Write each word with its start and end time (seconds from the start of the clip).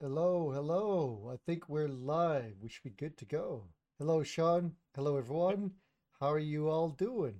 Hello, 0.00 0.52
hello. 0.52 1.30
I 1.32 1.36
think 1.44 1.68
we're 1.68 1.88
live. 1.88 2.54
We 2.62 2.68
should 2.68 2.84
be 2.84 2.90
good 2.90 3.16
to 3.18 3.24
go. 3.24 3.64
Hello, 3.98 4.22
Sean. 4.22 4.72
Hello, 4.94 5.16
everyone. 5.16 5.72
How 6.20 6.32
are 6.32 6.38
you 6.38 6.68
all 6.68 6.90
doing? 6.90 7.34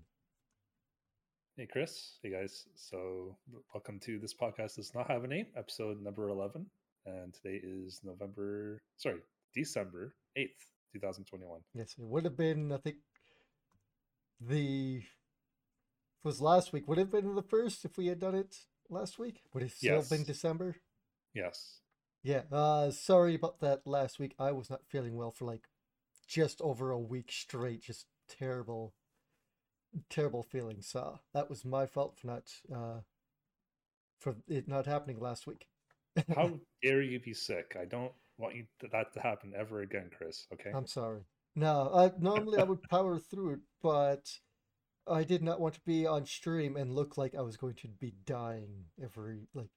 Hey, 1.56 1.66
Chris. 1.70 2.18
Hey, 2.22 2.30
guys. 2.30 2.66
So, 2.74 3.36
welcome 3.72 4.00
to 4.00 4.18
this 4.18 4.34
podcast 4.34 4.76
does 4.76 4.92
not 4.94 5.08
have 5.10 5.24
a 5.24 5.28
name, 5.28 5.46
episode 5.56 6.02
number 6.02 6.28
11. 6.28 6.66
And 7.06 7.32
today 7.32 7.60
is 7.62 8.00
November, 8.02 8.82
sorry, 8.96 9.20
December 9.54 10.14
8th, 10.36 10.66
2021. 10.92 11.60
Yes, 11.74 11.94
it 11.96 12.04
would 12.04 12.24
have 12.24 12.36
been, 12.36 12.72
I 12.72 12.78
think, 12.78 12.96
the 14.40 15.02
was 16.24 16.40
last 16.40 16.72
week. 16.72 16.88
Would 16.88 16.98
it 16.98 17.02
have 17.02 17.12
been 17.12 17.34
the 17.36 17.42
first 17.42 17.84
if 17.84 17.96
we 17.96 18.08
had 18.08 18.18
done 18.18 18.34
it 18.34 18.56
last 18.90 19.18
week? 19.18 19.42
Would 19.54 19.62
it 19.62 19.70
still 19.72 19.96
Yes. 19.96 20.08
been 20.08 20.24
December? 20.24 20.76
Yes. 21.34 21.80
Yeah. 22.28 22.42
Uh, 22.52 22.90
sorry 22.90 23.34
about 23.34 23.60
that 23.60 23.86
last 23.86 24.18
week. 24.18 24.34
I 24.38 24.52
was 24.52 24.68
not 24.68 24.86
feeling 24.86 25.16
well 25.16 25.30
for 25.30 25.46
like 25.46 25.68
just 26.26 26.60
over 26.60 26.90
a 26.90 26.98
week 26.98 27.32
straight. 27.32 27.80
Just 27.80 28.04
terrible, 28.28 28.92
terrible 30.10 30.42
feelings. 30.42 30.86
So 30.86 31.20
that 31.32 31.48
was 31.48 31.64
my 31.64 31.86
fault 31.86 32.18
for 32.18 32.26
not 32.26 32.42
uh 32.70 33.00
for 34.20 34.36
it 34.46 34.68
not 34.68 34.84
happening 34.84 35.18
last 35.18 35.46
week. 35.46 35.68
How 36.36 36.60
dare 36.82 37.00
you 37.00 37.18
be 37.18 37.32
sick? 37.32 37.78
I 37.80 37.86
don't 37.86 38.12
want 38.36 38.56
you 38.56 38.66
to, 38.80 38.88
that 38.88 39.14
to 39.14 39.20
happen 39.20 39.54
ever 39.56 39.80
again, 39.80 40.10
Chris. 40.14 40.46
Okay. 40.52 40.70
I'm 40.74 40.86
sorry. 40.86 41.22
No, 41.56 41.90
I 41.94 42.12
normally 42.20 42.58
I 42.58 42.64
would 42.64 42.82
power 42.90 43.18
through 43.18 43.54
it, 43.54 43.60
but 43.82 44.30
I 45.06 45.24
did 45.24 45.42
not 45.42 45.60
want 45.60 45.76
to 45.76 45.80
be 45.86 46.06
on 46.06 46.26
stream 46.26 46.76
and 46.76 46.94
look 46.94 47.16
like 47.16 47.34
I 47.34 47.40
was 47.40 47.56
going 47.56 47.76
to 47.76 47.88
be 47.88 48.12
dying 48.26 48.84
every 49.02 49.46
like 49.54 49.70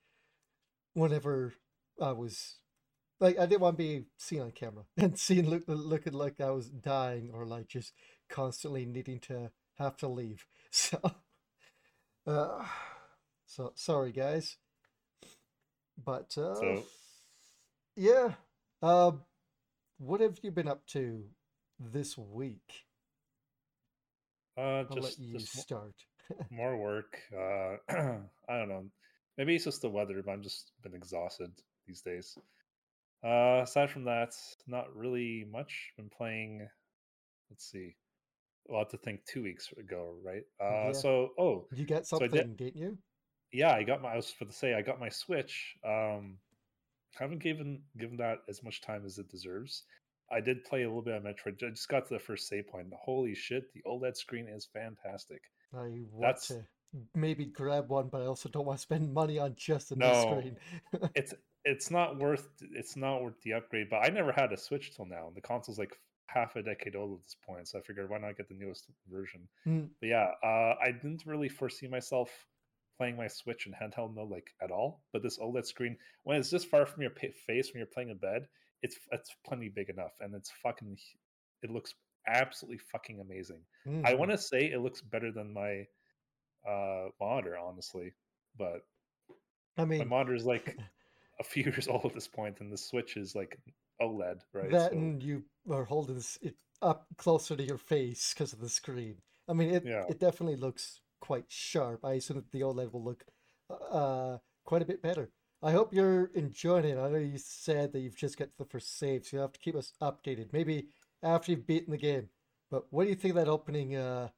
whenever 0.95 1.53
I 2.01 2.11
was 2.11 2.55
like 3.19 3.37
I 3.37 3.45
didn't 3.45 3.61
want 3.61 3.77
to 3.77 3.83
be 3.83 4.05
seen 4.17 4.41
on 4.41 4.51
camera 4.51 4.83
and 4.97 5.17
seen 5.17 5.49
look 5.49 5.63
looking 5.67 6.13
like 6.13 6.41
I 6.41 6.51
was 6.51 6.69
dying 6.69 7.31
or 7.33 7.45
like 7.45 7.67
just 7.67 7.93
constantly 8.29 8.85
needing 8.85 9.19
to 9.21 9.51
have 9.77 9.97
to 9.97 10.07
leave. 10.07 10.45
So 10.73 10.99
uh 12.25 12.63
so 13.45 13.73
sorry 13.75 14.11
guys. 14.11 14.57
But 16.03 16.37
uh 16.37 16.55
So- 16.55 16.83
yeah. 17.95 18.33
Uh 18.81 19.11
what 19.97 20.21
have 20.21 20.39
you 20.41 20.51
been 20.51 20.67
up 20.67 20.85
to 20.87 21.23
this 21.79 22.17
week? 22.17 22.85
uh, 24.57 24.61
I'll 24.61 24.95
just, 24.95 25.19
let 25.19 25.19
you 25.19 25.37
just 25.37 25.57
start. 25.57 25.93
more 26.49 26.77
work. 26.77 27.19
Uh, 27.33 27.77
I 28.49 28.57
don't 28.57 28.69
know. 28.69 28.85
Maybe 29.37 29.55
it's 29.55 29.65
just 29.65 29.81
the 29.81 29.89
weather, 29.89 30.21
but 30.25 30.31
I'm 30.31 30.41
just 30.43 30.71
been 30.81 30.93
exhausted 30.93 31.51
these 31.87 32.01
days. 32.01 32.37
Uh, 33.23 33.61
aside 33.63 33.89
from 33.89 34.03
that, 34.05 34.33
not 34.67 34.95
really 34.95 35.45
much. 35.51 35.91
Been 35.97 36.09
playing. 36.09 36.67
Let's 37.49 37.69
see. 37.69 37.95
Well, 38.65 38.77
I 38.77 38.81
have 38.81 38.89
to 38.89 38.97
think 38.97 39.25
two 39.25 39.43
weeks 39.43 39.71
ago, 39.77 40.15
right? 40.23 40.43
Uh, 40.59 40.87
Yeah. 40.87 40.91
so 40.93 41.29
oh 41.37 41.67
You 41.73 41.85
So 41.87 41.95
I 41.97 42.01
something, 42.01 42.29
did- 42.31 42.57
didn't 42.57 42.77
you? 42.77 42.97
yeah, 43.51 43.73
I 43.73 43.83
got 43.83 44.01
my. 44.01 44.13
I 44.13 44.15
was 44.15 44.31
for 44.31 44.45
to 44.45 44.51
say 44.53 44.73
I 44.73 44.81
got 44.81 44.99
my 44.99 45.09
Switch. 45.09 45.75
Um, 45.85 46.37
haven't 47.19 47.39
given 47.39 47.83
given 47.97 48.17
that 48.17 48.39
as 48.47 48.63
much 48.63 48.81
time 48.81 49.05
as 49.05 49.17
it 49.17 49.29
deserves. 49.29 49.83
I 50.31 50.39
did 50.39 50.63
play 50.63 50.83
a 50.83 50.87
little 50.87 51.01
bit 51.01 51.15
of 51.15 51.23
Metroid. 51.23 51.61
I 51.61 51.71
just 51.71 51.89
got 51.89 52.07
to 52.07 52.13
the 52.13 52.19
first 52.19 52.47
save 52.47 52.67
point. 52.69 52.87
Holy 52.93 53.35
shit! 53.35 53.71
The 53.73 53.81
OLED 53.85 54.15
screen 54.15 54.47
is 54.47 54.65
fantastic. 54.71 55.41
I 55.73 56.05
want 56.11 56.21
That's- 56.21 56.47
to 56.47 56.65
maybe 57.13 57.45
grab 57.45 57.89
one, 57.89 58.07
but 58.09 58.21
I 58.21 58.25
also 58.25 58.47
don't 58.49 58.65
want 58.65 58.77
to 58.79 58.81
spend 58.81 59.13
money 59.13 59.37
on 59.39 59.55
just 59.55 59.91
a 59.91 59.95
new 59.95 60.05
No. 60.05 60.21
screen. 60.39 60.57
it's 61.15 61.33
it's 61.63 61.91
not 61.91 62.17
worth 62.19 62.47
it's 62.73 62.95
not 62.95 63.21
worth 63.21 63.39
the 63.43 63.53
upgrade. 63.53 63.87
But 63.89 64.05
I 64.05 64.09
never 64.09 64.31
had 64.31 64.51
a 64.51 64.57
Switch 64.57 64.95
till 64.95 65.05
now. 65.05 65.27
and 65.27 65.35
The 65.35 65.41
console's 65.41 65.79
like 65.79 65.93
half 66.27 66.55
a 66.55 66.63
decade 66.63 66.95
old 66.95 67.19
at 67.19 67.23
this 67.25 67.35
point, 67.45 67.67
so 67.67 67.77
I 67.77 67.81
figured 67.81 68.09
why 68.09 68.17
not 68.17 68.37
get 68.37 68.47
the 68.47 68.55
newest 68.55 68.87
version. 69.09 69.47
Hmm. 69.63 69.85
But 69.99 70.07
yeah, 70.07 70.31
uh, 70.43 70.75
I 70.81 70.91
didn't 70.91 71.23
really 71.25 71.49
foresee 71.49 71.87
myself 71.87 72.29
playing 72.97 73.17
my 73.17 73.27
Switch 73.27 73.67
in 73.67 73.73
handheld 73.73 74.13
mode 74.15 74.29
like 74.29 74.49
at 74.61 74.71
all. 74.71 75.01
But 75.11 75.23
this 75.23 75.39
OLED 75.39 75.65
screen, 75.65 75.97
when 76.23 76.37
it's 76.37 76.49
this 76.49 76.63
far 76.65 76.85
from 76.85 77.01
your 77.03 77.11
face 77.11 77.71
when 77.73 77.79
you're 77.79 77.87
playing 77.87 78.09
in 78.09 78.17
bed, 78.17 78.47
it's 78.81 78.97
it's 79.11 79.29
plenty 79.45 79.69
big 79.69 79.89
enough, 79.89 80.13
and 80.19 80.33
it's 80.35 80.51
fucking. 80.63 80.97
It 81.63 81.69
looks 81.69 81.93
absolutely 82.27 82.79
fucking 82.91 83.19
amazing. 83.19 83.61
I 83.85 84.13
Mhm. 84.13 84.17
want 84.19 84.31
to 84.31 84.37
say 84.37 84.71
it 84.71 84.79
looks 84.81 85.01
better 85.01 85.31
than 85.31 85.53
my 85.53 85.85
uh 86.67 87.09
monitor, 87.19 87.57
honestly, 87.57 88.13
but 88.57 88.85
I 89.77 89.85
mean, 89.85 89.99
my 89.99 90.05
monitor 90.05 90.35
is 90.35 90.45
like 90.45 90.65
a 91.41 91.43
few 91.43 91.63
years 91.71 91.87
old 91.87 92.05
at 92.05 92.13
this 92.13 92.27
point, 92.27 92.61
and 92.61 92.71
the 92.71 92.77
Switch 92.77 93.17
is 93.17 93.35
like 93.35 93.59
OLED, 94.01 94.39
right? 94.53 94.71
that 94.71 94.91
So, 94.91 94.97
and 94.97 95.21
you 95.21 95.43
are 95.69 95.83
holding 95.83 96.15
this 96.15 96.37
it 96.41 96.55
up 96.81 97.05
closer 97.17 97.55
to 97.55 97.63
your 97.63 97.77
face 97.77 98.33
because 98.33 98.53
of 98.53 98.59
the 98.61 98.69
screen. 98.69 99.17
I 99.49 99.53
mean, 99.53 99.73
it 99.73 99.85
Yeah. 99.85 100.05
it 100.07 100.19
definitely 100.19 100.55
looks 100.55 101.01
quite 101.19 101.45
sharp. 101.49 102.05
I 102.05 102.13
assume 102.13 102.37
that 102.37 102.51
the 102.51 102.61
OLED 102.61 102.93
will 102.93 103.03
look 103.03 103.25
uh 103.69 104.37
quite 104.63 104.81
a 104.81 104.85
bit 104.85 105.01
better. 105.01 105.29
I 105.63 105.71
hope 105.71 105.93
you're 105.93 106.31
enjoying 106.33 106.85
it. 106.85 106.97
I 106.97 107.09
know 107.09 107.17
you 107.19 107.37
said 107.37 107.93
that 107.93 107.99
you've 107.99 108.15
just 108.15 108.37
got 108.37 108.49
the 108.57 108.65
first 108.65 108.97
save, 108.97 109.25
so 109.25 109.37
you'll 109.37 109.43
have 109.45 109.53
to 109.53 109.59
keep 109.59 109.75
us 109.75 109.93
updated. 110.01 110.53
Maybe 110.53 110.87
after 111.21 111.51
you've 111.51 111.67
beaten 111.67 111.91
the 111.91 111.97
game. 111.97 112.29
But 112.71 112.85
what 112.91 113.03
do 113.03 113.09
you 113.09 113.15
think 113.15 113.35
of 113.35 113.35
that 113.45 113.51
opening 113.51 113.95
uh 113.95 114.29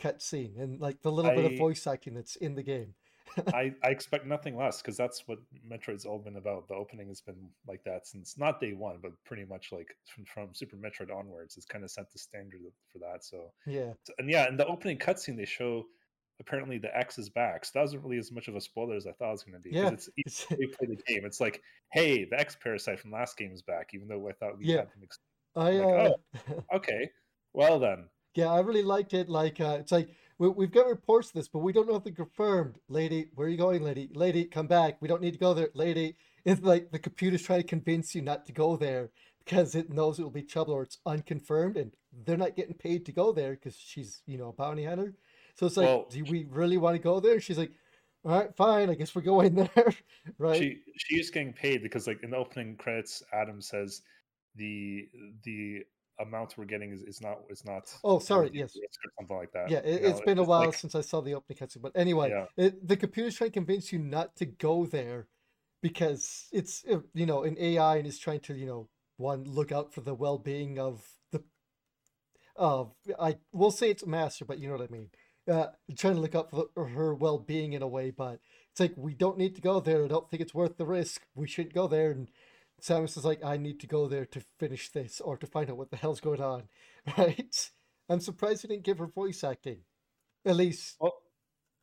cutscene 0.00 0.58
and 0.58 0.80
like 0.80 1.02
the 1.02 1.12
little 1.12 1.34
bit 1.34 1.44
of 1.44 1.58
voice 1.58 1.86
acting 1.86 2.14
that's 2.14 2.36
in 2.36 2.54
the 2.54 2.62
game? 2.62 2.94
I, 3.54 3.72
I 3.84 3.88
expect 3.88 4.26
nothing 4.26 4.56
less 4.56 4.80
because 4.82 4.96
that's 4.96 5.26
what 5.26 5.38
Metroid's 5.68 6.04
all 6.04 6.18
been 6.18 6.36
about. 6.36 6.68
The 6.68 6.74
opening 6.74 7.08
has 7.08 7.20
been 7.20 7.48
like 7.66 7.82
that 7.84 8.06
since 8.06 8.36
not 8.38 8.60
day 8.60 8.72
one, 8.72 8.98
but 9.02 9.12
pretty 9.24 9.44
much 9.44 9.72
like 9.72 9.88
from, 10.12 10.24
from 10.24 10.54
Super 10.54 10.76
Metroid 10.76 11.14
onwards. 11.14 11.56
It's 11.56 11.66
kind 11.66 11.84
of 11.84 11.90
set 11.90 12.10
the 12.12 12.18
standard 12.18 12.60
for 12.92 12.98
that. 12.98 13.24
So, 13.24 13.52
Yeah. 13.66 13.92
so- 14.04 14.14
and 14.18 14.28
yeah, 14.30 14.48
in 14.48 14.56
the 14.56 14.66
opening 14.66 14.98
cutscene, 14.98 15.36
they 15.36 15.44
show 15.44 15.86
apparently 16.40 16.78
the 16.78 16.96
X 16.96 17.18
is 17.18 17.28
back. 17.28 17.64
So 17.64 17.72
that 17.74 17.82
wasn't 17.82 18.02
really 18.02 18.18
as 18.18 18.32
much 18.32 18.48
of 18.48 18.56
a 18.56 18.60
spoiler 18.60 18.96
as 18.96 19.06
I 19.06 19.12
thought 19.12 19.28
it 19.28 19.32
was 19.32 19.42
going 19.44 19.60
to 19.62 19.68
be. 19.68 19.76
Yeah, 19.76 19.90
it's 20.16 20.46
we 20.50 20.66
play 20.66 20.86
the 20.88 20.96
game. 21.06 21.24
It's 21.24 21.40
like, 21.40 21.60
hey, 21.92 22.24
the 22.24 22.38
X 22.40 22.56
parasite 22.62 22.98
from 22.98 23.10
last 23.12 23.36
game 23.36 23.52
is 23.52 23.62
back, 23.62 23.90
even 23.94 24.08
though 24.08 24.28
I 24.28 24.32
thought 24.32 24.58
we 24.58 24.66
Yeah. 24.66 24.78
had 24.78 24.88
them. 24.88 25.00
Ex- 25.02 25.18
I 25.56 25.70
Like, 25.72 26.12
uh 26.50 26.52
okay, 26.76 27.10
well 27.52 27.78
then, 27.78 28.08
Yeah, 28.34 28.46
I 28.52 28.60
really 28.60 28.82
liked 28.84 29.12
it. 29.14 29.28
Like, 29.28 29.60
uh, 29.60 29.76
it's 29.80 29.92
like 29.92 30.08
we, 30.40 30.48
we've 30.48 30.72
got 30.72 30.88
reports 30.88 31.28
of 31.28 31.34
this, 31.34 31.48
but 31.48 31.58
we 31.58 31.72
don't 31.72 31.86
know 31.86 31.96
if 31.96 32.02
they're 32.02 32.12
confirmed. 32.14 32.76
Lady, 32.88 33.28
where 33.34 33.46
are 33.46 33.50
you 33.50 33.58
going, 33.58 33.84
lady? 33.84 34.08
Lady, 34.14 34.44
come 34.46 34.66
back. 34.66 34.96
We 35.00 35.06
don't 35.06 35.20
need 35.20 35.34
to 35.34 35.38
go 35.38 35.52
there, 35.52 35.68
lady. 35.74 36.16
It's 36.46 36.62
like 36.62 36.90
the 36.90 36.98
computer's 36.98 37.42
trying 37.42 37.60
to 37.60 37.66
convince 37.66 38.14
you 38.14 38.22
not 38.22 38.46
to 38.46 38.52
go 38.52 38.74
there 38.76 39.10
because 39.44 39.74
it 39.74 39.90
knows 39.90 40.18
it 40.18 40.22
will 40.22 40.30
be 40.30 40.42
trouble 40.42 40.72
or 40.72 40.82
it's 40.82 40.96
unconfirmed, 41.04 41.76
and 41.76 41.92
they're 42.24 42.38
not 42.38 42.56
getting 42.56 42.74
paid 42.74 43.04
to 43.04 43.12
go 43.12 43.32
there 43.32 43.50
because 43.52 43.76
she's, 43.76 44.22
you 44.26 44.38
know, 44.38 44.48
a 44.48 44.52
bounty 44.52 44.84
hunter. 44.84 45.14
So 45.56 45.66
it's 45.66 45.76
like, 45.76 45.86
Well, 45.86 46.06
do 46.10 46.24
we 46.24 46.46
really 46.48 46.78
want 46.78 46.96
to 46.96 47.02
go 47.02 47.20
there? 47.20 47.38
She's 47.38 47.58
like, 47.58 47.72
all 48.24 48.38
right, 48.38 48.56
fine. 48.56 48.88
I 48.88 48.94
guess 48.94 49.14
we're 49.14 49.22
going 49.22 49.54
there, 49.74 49.94
right? 50.38 50.56
she 50.56 50.78
she's 50.96 51.30
getting 51.30 51.52
paid 51.52 51.82
because 51.82 52.06
like 52.06 52.22
in 52.22 52.30
the 52.30 52.36
opening 52.36 52.76
credits 52.76 53.22
adam 53.32 53.60
says 53.60 54.02
the 54.56 55.08
the 55.44 55.84
amount 56.20 56.54
we're 56.56 56.64
getting 56.64 56.92
is, 56.92 57.02
is 57.02 57.20
not 57.20 57.38
is 57.48 57.64
not 57.64 57.92
Oh, 58.04 58.18
sorry, 58.18 58.50
yes. 58.52 58.76
something 59.18 59.36
like 59.36 59.52
that 59.52 59.70
Yeah, 59.70 59.78
it, 59.78 60.02
it's 60.04 60.18
know, 60.20 60.24
been 60.26 60.38
a 60.38 60.42
while 60.44 60.66
like- 60.66 60.74
since 60.74 60.94
I 60.94 61.00
saw 61.00 61.20
the 61.20 61.34
opening 61.34 61.58
cutscene, 61.58 61.82
but 61.82 61.92
anyway, 61.94 62.30
yeah 62.30 62.46
it, 62.56 62.86
the 62.86 62.96
computer's 62.96 63.34
trying 63.36 63.50
to 63.50 63.54
convince 63.54 63.92
you 63.92 63.98
not 63.98 64.36
to 64.36 64.46
go 64.46 64.86
there 64.86 65.28
because 65.82 66.46
it's 66.52 66.84
uh, 66.90 67.00
you 67.14 67.26
know 67.26 67.42
an 67.44 67.56
AI 67.58 67.96
and 67.96 68.06
is 68.06 68.18
trying 68.18 68.40
to 68.40 68.54
you 68.54 68.66
know 68.66 68.88
one 69.16 69.44
look 69.44 69.70
out 69.72 69.92
for 69.94 70.00
the 70.00 70.14
well-being 70.14 70.78
of 70.78 71.04
the 71.32 71.42
of 72.56 72.92
I 73.18 73.38
will 73.52 73.70
say 73.70 73.90
it's 73.90 74.02
a 74.02 74.08
master, 74.08 74.44
but 74.44 74.58
you 74.58 74.68
know 74.68 74.76
what 74.76 74.88
I 74.88 74.92
mean. 74.92 75.10
Uh, 75.50 75.68
trying 75.96 76.14
to 76.14 76.20
look 76.20 76.34
out 76.34 76.50
for 76.50 76.66
the, 76.76 76.82
her 76.84 77.14
well-being 77.14 77.72
in 77.72 77.82
a 77.82 77.88
way, 77.88 78.10
but 78.10 78.38
it's 78.70 78.80
like 78.80 78.92
we 78.96 79.14
don't 79.14 79.38
need 79.38 79.54
to 79.56 79.60
go 79.62 79.80
there. 79.80 80.04
I 80.04 80.08
don't 80.08 80.28
think 80.30 80.42
it's 80.42 80.54
worth 80.54 80.76
the 80.76 80.86
risk. 80.86 81.22
We 81.34 81.48
shouldn't 81.48 81.74
go 81.74 81.88
there. 81.88 82.10
And 82.10 82.30
Samus 82.82 83.16
is 83.16 83.24
like, 83.24 83.44
I 83.44 83.56
need 83.56 83.80
to 83.80 83.86
go 83.86 84.06
there 84.08 84.26
to 84.26 84.40
finish 84.58 84.90
this 84.90 85.20
or 85.20 85.36
to 85.36 85.46
find 85.46 85.70
out 85.70 85.76
what 85.76 85.90
the 85.90 85.96
hell's 85.96 86.20
going 86.20 86.40
on, 86.42 86.64
right? 87.18 87.70
I'm 88.08 88.20
surprised 88.20 88.64
they 88.64 88.68
didn't 88.68 88.84
give 88.84 88.98
her 88.98 89.06
voice 89.06 89.44
acting. 89.44 89.78
At 90.44 90.56
least 90.56 90.96
well 91.00 91.14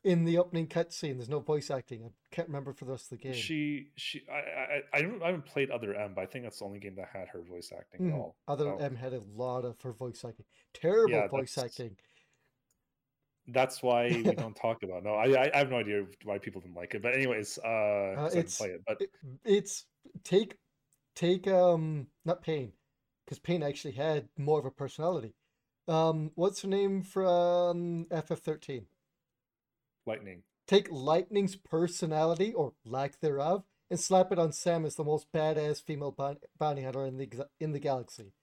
in 0.03 0.23
the 0.23 0.37
opening 0.37 0.67
cutscene, 0.67 1.17
there's 1.17 1.27
no 1.27 1.39
voice 1.39 1.69
acting. 1.69 2.03
I 2.05 2.09
can't 2.31 2.47
remember 2.47 2.71
for 2.71 2.85
the 2.85 2.91
rest 2.91 3.11
of 3.11 3.17
the 3.19 3.23
game. 3.23 3.33
she 3.33 3.87
she 3.95 4.23
I, 4.31 4.35
I 4.37 4.81
I 4.93 5.01
haven't, 5.01 5.21
I 5.23 5.25
haven't 5.27 5.45
played 5.45 5.69
other 5.69 5.93
m 5.95 6.13
but 6.15 6.21
i 6.21 6.25
think 6.25 6.45
that's 6.45 6.59
the 6.59 6.65
only 6.65 6.79
game 6.79 6.95
that 6.95 7.09
had 7.11 7.27
her 7.29 7.41
voice 7.41 7.71
acting 7.77 8.07
at 8.07 8.13
Mhm. 8.13 8.17
all 8.17 8.35
Other 8.47 8.65
so 8.65 8.77
M 8.77 8.95
had 8.95 9.13
a 9.13 9.21
lot 9.35 9.65
of 9.65 9.81
her 9.81 9.91
voice 9.91 10.23
acting. 10.25 10.45
Terrible 10.73 11.11
Yeah, 11.15 11.27
voice 11.27 11.57
acting. 11.57 11.97
that's 13.47 13.81
why 13.83 14.07
we 14.07 14.23
don't 14.35 14.55
talk 14.55 14.83
about 14.83 14.97
it. 14.99 15.03
no 15.05 15.13
I, 15.13 15.25
I 15.45 15.51
I 15.53 15.57
have 15.57 15.69
no 15.69 15.77
idea 15.77 16.05
why 16.23 16.37
people 16.37 16.61
didn't 16.61 16.75
like 16.75 16.93
it 16.95 17.01
but 17.01 17.13
anyways 17.13 17.57
uh, 17.59 18.27
didn't 18.29 18.37
it's- 18.39 18.57
play 18.57 18.69
it 18.69 18.81
but 18.87 19.01
It, 19.01 19.09
it's 19.45 19.85
take 20.23 20.55
take 21.17 21.47
um 21.47 22.07
not 22.23 22.41
Paine, 22.41 22.73
because 23.25 23.39
Paine 23.39 23.63
actually 23.63 23.93
had 23.93 24.29
more 24.37 24.59
of 24.59 24.65
a 24.65 24.71
personality. 24.71 25.33
Um, 25.87 26.31
what's 26.35 26.61
her 26.61 26.67
name 26.67 27.01
from 27.01 28.05
FF13? 28.11 28.85
lightning 30.05 30.43
Take 30.67 30.89
Lightning's 30.91 31.55
personality 31.55 32.53
or 32.53 32.73
lack 32.85 33.19
thereof 33.21 33.63
and 33.89 33.99
slap 33.99 34.31
it 34.31 34.39
on 34.39 34.49
Samus 34.49 34.95
the 34.95 35.03
most 35.03 35.31
badass 35.31 35.81
female 35.81 36.15
bounty 36.59 36.83
hunter 36.83 37.05
in 37.05 37.17
the 37.17 37.47
in 37.59 37.71
the 37.71 37.79
galaxy. 37.79 38.33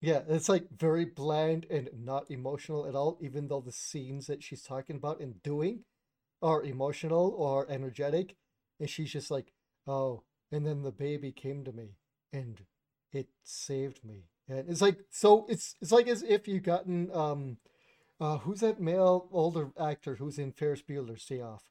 Yeah, 0.00 0.22
it's 0.28 0.48
like 0.48 0.68
very 0.70 1.04
bland 1.04 1.66
and 1.68 1.90
not 1.94 2.30
emotional 2.30 2.86
at 2.86 2.94
all, 2.94 3.18
even 3.20 3.48
though 3.48 3.60
the 3.60 3.72
scenes 3.72 4.28
that 4.28 4.42
she's 4.42 4.62
talking 4.62 4.96
about 4.96 5.20
and 5.20 5.42
doing 5.42 5.80
are 6.40 6.62
emotional 6.62 7.34
or 7.36 7.68
energetic. 7.68 8.36
And 8.78 8.88
she's 8.88 9.12
just 9.12 9.30
like, 9.30 9.52
oh, 9.86 10.22
and 10.52 10.66
then 10.66 10.82
the 10.82 10.92
baby 10.92 11.32
came 11.32 11.64
to 11.64 11.72
me 11.72 11.96
and 12.32 12.60
it 13.12 13.28
saved 13.42 14.04
me. 14.04 14.24
And 14.48 14.68
it's 14.68 14.82
like 14.82 14.98
so 15.10 15.46
it's 15.48 15.74
it's 15.80 15.92
like 15.92 16.08
as 16.08 16.22
if 16.22 16.48
you 16.48 16.60
gotten 16.60 17.10
um 17.14 17.58
uh 18.20 18.38
who's 18.38 18.60
that 18.60 18.80
male 18.80 19.28
older 19.32 19.70
actor 19.80 20.16
who's 20.16 20.38
in 20.38 20.52
Ferris 20.52 20.82
Bueller's 20.82 21.24
Day 21.24 21.40
Off? 21.40 21.64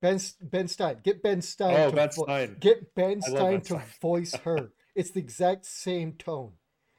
Ben 0.00 0.20
Ben 0.40 0.68
Stein. 0.68 0.98
Get 1.02 1.22
Ben 1.22 1.42
Stein. 1.42 1.74
Oh, 1.76 1.90
to 1.90 1.96
Ben 1.96 2.10
vo- 2.14 2.24
Stein. 2.24 2.56
Get 2.60 2.94
Ben 2.94 3.20
Stein 3.22 3.52
Ben 3.52 3.60
to 3.62 3.66
Stein. 3.66 3.82
voice 4.00 4.34
her. 4.44 4.72
it's 4.94 5.10
the 5.10 5.20
exact 5.20 5.66
same 5.66 6.12
tone, 6.12 6.52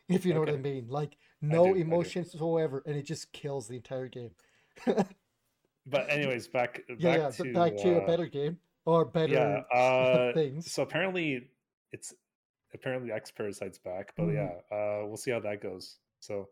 if 0.10 0.25
you 0.25 0.34
know 0.34 0.42
what 0.42 0.50
I 0.50 0.57
mean. 0.57 0.88
Like 0.89 1.18
no 1.42 1.74
do, 1.74 1.80
emotions 1.80 2.34
whatsoever, 2.34 2.84
and 2.86 2.98
it 2.98 3.04
just 3.04 3.31
kills 3.31 3.68
the 3.68 3.75
entire 3.75 4.07
game. 4.07 4.31
But 5.89 6.10
anyways, 6.10 6.50
back 6.50 6.84
yeah, 6.89 6.95
back 6.95 7.18
yeah. 7.18 7.30
to 7.30 7.54
back 7.54 7.78
to 7.78 8.00
a 8.00 8.04
uh, 8.04 8.06
better 8.06 8.25
game 8.25 8.57
or 8.88 9.04
better 9.06 9.34
yeah. 9.34 9.62
Uh, 9.78 10.34
things. 10.34 10.72
so 10.72 10.81
apparently 10.81 11.50
it's 11.92 12.13
apparently 12.74 13.12
X 13.12 13.30
Parasite's 13.31 13.78
back, 13.78 14.13
but 14.16 14.28
Mhm. 14.28 14.34
yeah, 14.34 14.75
uh, 14.75 15.06
we'll 15.06 15.18
see 15.18 15.31
how 15.31 15.39
that 15.42 15.62
goes. 15.62 15.98
So, 16.19 16.48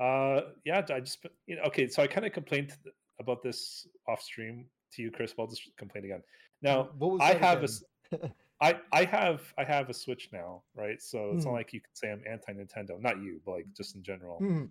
uh, 0.00 0.42
yeah, 0.64 0.84
I 0.90 1.00
just 1.00 1.24
you 1.46 1.56
know, 1.56 1.62
okay. 1.62 1.88
So 1.88 2.02
I 2.02 2.06
kind 2.06 2.26
of 2.26 2.32
complained 2.32 2.76
about 3.20 3.42
this 3.42 3.86
off 4.06 4.20
stream 4.20 4.66
to 4.92 5.02
you, 5.02 5.10
Chris. 5.10 5.32
But 5.34 5.44
I'll 5.44 5.48
just 5.48 5.68
complain 5.76 6.04
again. 6.04 6.22
Now 6.62 6.90
I 7.20 7.32
have 7.34 7.62
a 7.62 7.64
again? 7.64 8.22
s- 8.22 8.30
I 8.60 8.78
I 8.92 9.04
have 9.04 9.40
I 9.56 9.64
have 9.64 9.88
a 9.88 9.94
Switch 9.94 10.28
now, 10.32 10.62
right? 10.76 11.00
So 11.00 11.32
it's 11.34 11.44
not 11.46 11.52
Mhm. 11.52 11.54
like 11.60 11.72
you 11.72 11.80
can 11.80 11.94
say 11.94 12.10
I'm 12.12 12.22
anti 12.28 12.52
Nintendo. 12.52 13.00
Not 13.00 13.16
you, 13.22 13.40
but 13.44 13.52
like 13.52 13.66
just 13.74 13.96
in 13.96 14.02
general. 14.02 14.40
Mhm. 14.40 14.70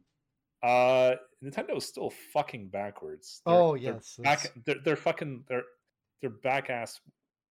Uh, 0.64 1.16
Nintendo 1.44 1.78
is 1.78 1.86
still 1.86 2.10
fucking 2.34 2.70
backwards. 2.70 3.42
They're- 3.46 3.56
Oh 3.56 3.72
they're 3.74 3.94
yes, 3.94 4.18
back. 4.18 4.52
They're, 4.66 4.80
they're 4.84 4.96
fucking. 4.96 5.46
They're 5.48 5.64
they're 6.22 6.30
back 6.30 6.70
ass. 6.70 7.00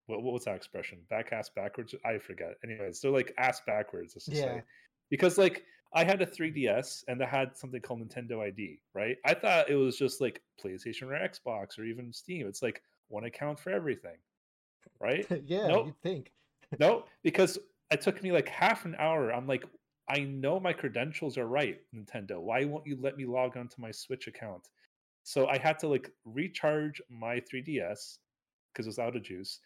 What, 0.07 0.23
what 0.23 0.35
was 0.35 0.45
that 0.45 0.55
expression? 0.57 0.99
Back 1.11 1.33
ass 1.33 1.51
backwards. 1.55 1.95
I 2.05 2.19
forget. 2.19 2.55
Anyways, 2.65 3.01
they're 3.01 3.11
like 3.11 3.33
ass 3.39 3.61
backwards. 3.67 4.15
Let's 4.15 4.27
just 4.27 4.39
Yeah. 4.39 4.57
say 4.59 4.63
because 5.11 5.39
like 5.39 5.65
I 5.93 6.05
had 6.05 6.21
a 6.23 6.27
3DS 6.27 7.05
and 7.09 7.21
that 7.21 7.29
had 7.29 7.57
something 7.57 7.81
called 7.81 8.01
Nintendo 8.07 8.41
ID, 8.41 8.81
right? 8.95 9.17
I 9.25 9.35
thought 9.35 9.71
it 9.71 9.77
was 9.77 9.97
just 9.97 10.21
like 10.21 10.43
PlayStation 10.63 11.03
or 11.05 11.29
Xbox 11.29 11.79
or 11.79 11.85
even 11.85 12.13
Steam. 12.13 12.47
It's 12.47 12.63
like 12.63 12.83
one 13.09 13.25
account 13.25 13.59
for 13.59 13.71
everything, 13.71 14.17
right? 15.01 15.27
yeah, 15.47 15.69
Nope. 15.69 15.87
you'd 15.87 16.03
think. 16.03 16.33
no, 16.81 17.05
because 17.23 17.59
it 17.93 18.01
took 18.01 18.23
me 18.23 18.33
like 18.33 18.49
half 18.49 18.85
an 18.85 18.97
hour. 18.99 19.33
I'm 19.33 19.47
like, 19.47 19.65
I 20.09 20.21
know 20.21 20.59
my 20.61 20.73
credentials 20.73 21.39
are 21.39 21.47
right, 21.47 21.81
Nintendo. 21.95 22.41
Why 22.41 22.65
won't 22.65 22.87
you 22.87 22.97
let 23.01 23.17
me 23.17 23.25
log 23.25 23.57
onto 23.57 23.81
my 23.81 23.91
Switch 23.93 24.27
account? 24.27 24.69
So 25.23 25.47
I 25.47 25.59
had 25.59 25.79
to 25.81 25.89
like 25.89 26.11
recharge 26.25 27.01
my 27.09 27.41
3DS 27.41 28.19
because 28.77 28.87
it 28.87 28.91
was 28.91 28.99
out 28.99 29.17
of 29.17 29.23
juice. 29.23 29.61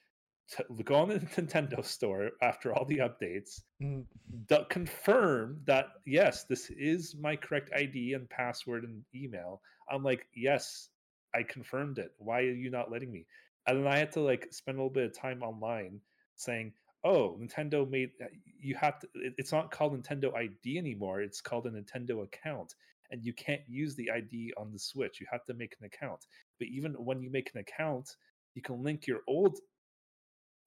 To 0.56 0.64
go 0.84 0.96
on 0.96 1.08
the 1.08 1.14
Nintendo 1.36 1.84
store 1.84 2.30
after 2.42 2.72
all 2.74 2.84
the 2.84 2.98
updates, 2.98 3.60
Mm, 3.82 4.04
d- 4.48 4.64
confirm 4.68 5.60
that 5.66 5.86
yes, 6.06 6.44
this 6.44 6.70
is 6.70 7.16
my 7.20 7.36
correct 7.36 7.70
ID 7.74 8.14
and 8.14 8.28
password 8.28 8.84
and 8.84 9.02
email. 9.14 9.62
I'm 9.90 10.02
like, 10.04 10.26
yes, 10.34 10.88
I 11.34 11.42
confirmed 11.44 11.98
it. 11.98 12.12
Why 12.18 12.40
are 12.40 12.52
you 12.52 12.70
not 12.70 12.90
letting 12.90 13.10
me? 13.12 13.26
And 13.66 13.78
then 13.84 13.92
I 13.92 13.98
had 13.98 14.12
to 14.12 14.20
like 14.20 14.48
spend 14.52 14.76
a 14.78 14.80
little 14.80 14.92
bit 14.92 15.06
of 15.06 15.16
time 15.18 15.42
online 15.42 16.00
saying, 16.36 16.72
oh, 17.04 17.38
Nintendo 17.40 17.88
made 17.88 18.10
uh, 18.22 18.26
you 18.60 18.74
have 18.76 18.98
to. 19.00 19.08
it- 19.14 19.34
It's 19.38 19.52
not 19.52 19.70
called 19.70 19.94
Nintendo 19.94 20.34
ID 20.34 20.78
anymore. 20.78 21.20
It's 21.20 21.40
called 21.40 21.66
a 21.66 21.70
Nintendo 21.70 22.22
account, 22.24 22.74
and 23.10 23.24
you 23.24 23.32
can't 23.32 23.62
use 23.68 23.94
the 23.94 24.10
ID 24.10 24.52
on 24.56 24.72
the 24.72 24.78
Switch. 24.78 25.20
You 25.20 25.26
have 25.30 25.44
to 25.46 25.54
make 25.54 25.76
an 25.80 25.86
account. 25.86 26.26
But 26.58 26.68
even 26.68 26.92
when 26.94 27.22
you 27.22 27.30
make 27.30 27.50
an 27.54 27.60
account, 27.60 28.16
you 28.54 28.62
can 28.62 28.82
link 28.82 29.06
your 29.06 29.20
old 29.28 29.58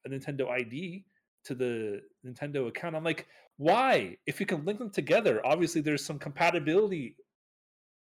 Nintendo 0.08 0.50
ID 0.50 1.06
to 1.46 1.56
the 1.56 2.02
Nintendo 2.26 2.68
account. 2.68 2.96
I'm 2.96 3.04
like, 3.04 3.28
why? 3.58 4.18
If 4.26 4.40
you 4.40 4.46
can 4.46 4.66
link 4.66 4.80
them 4.80 4.90
together, 4.90 5.46
obviously 5.46 5.82
there's 5.82 6.04
some 6.06 6.20
compatibility 6.20 7.16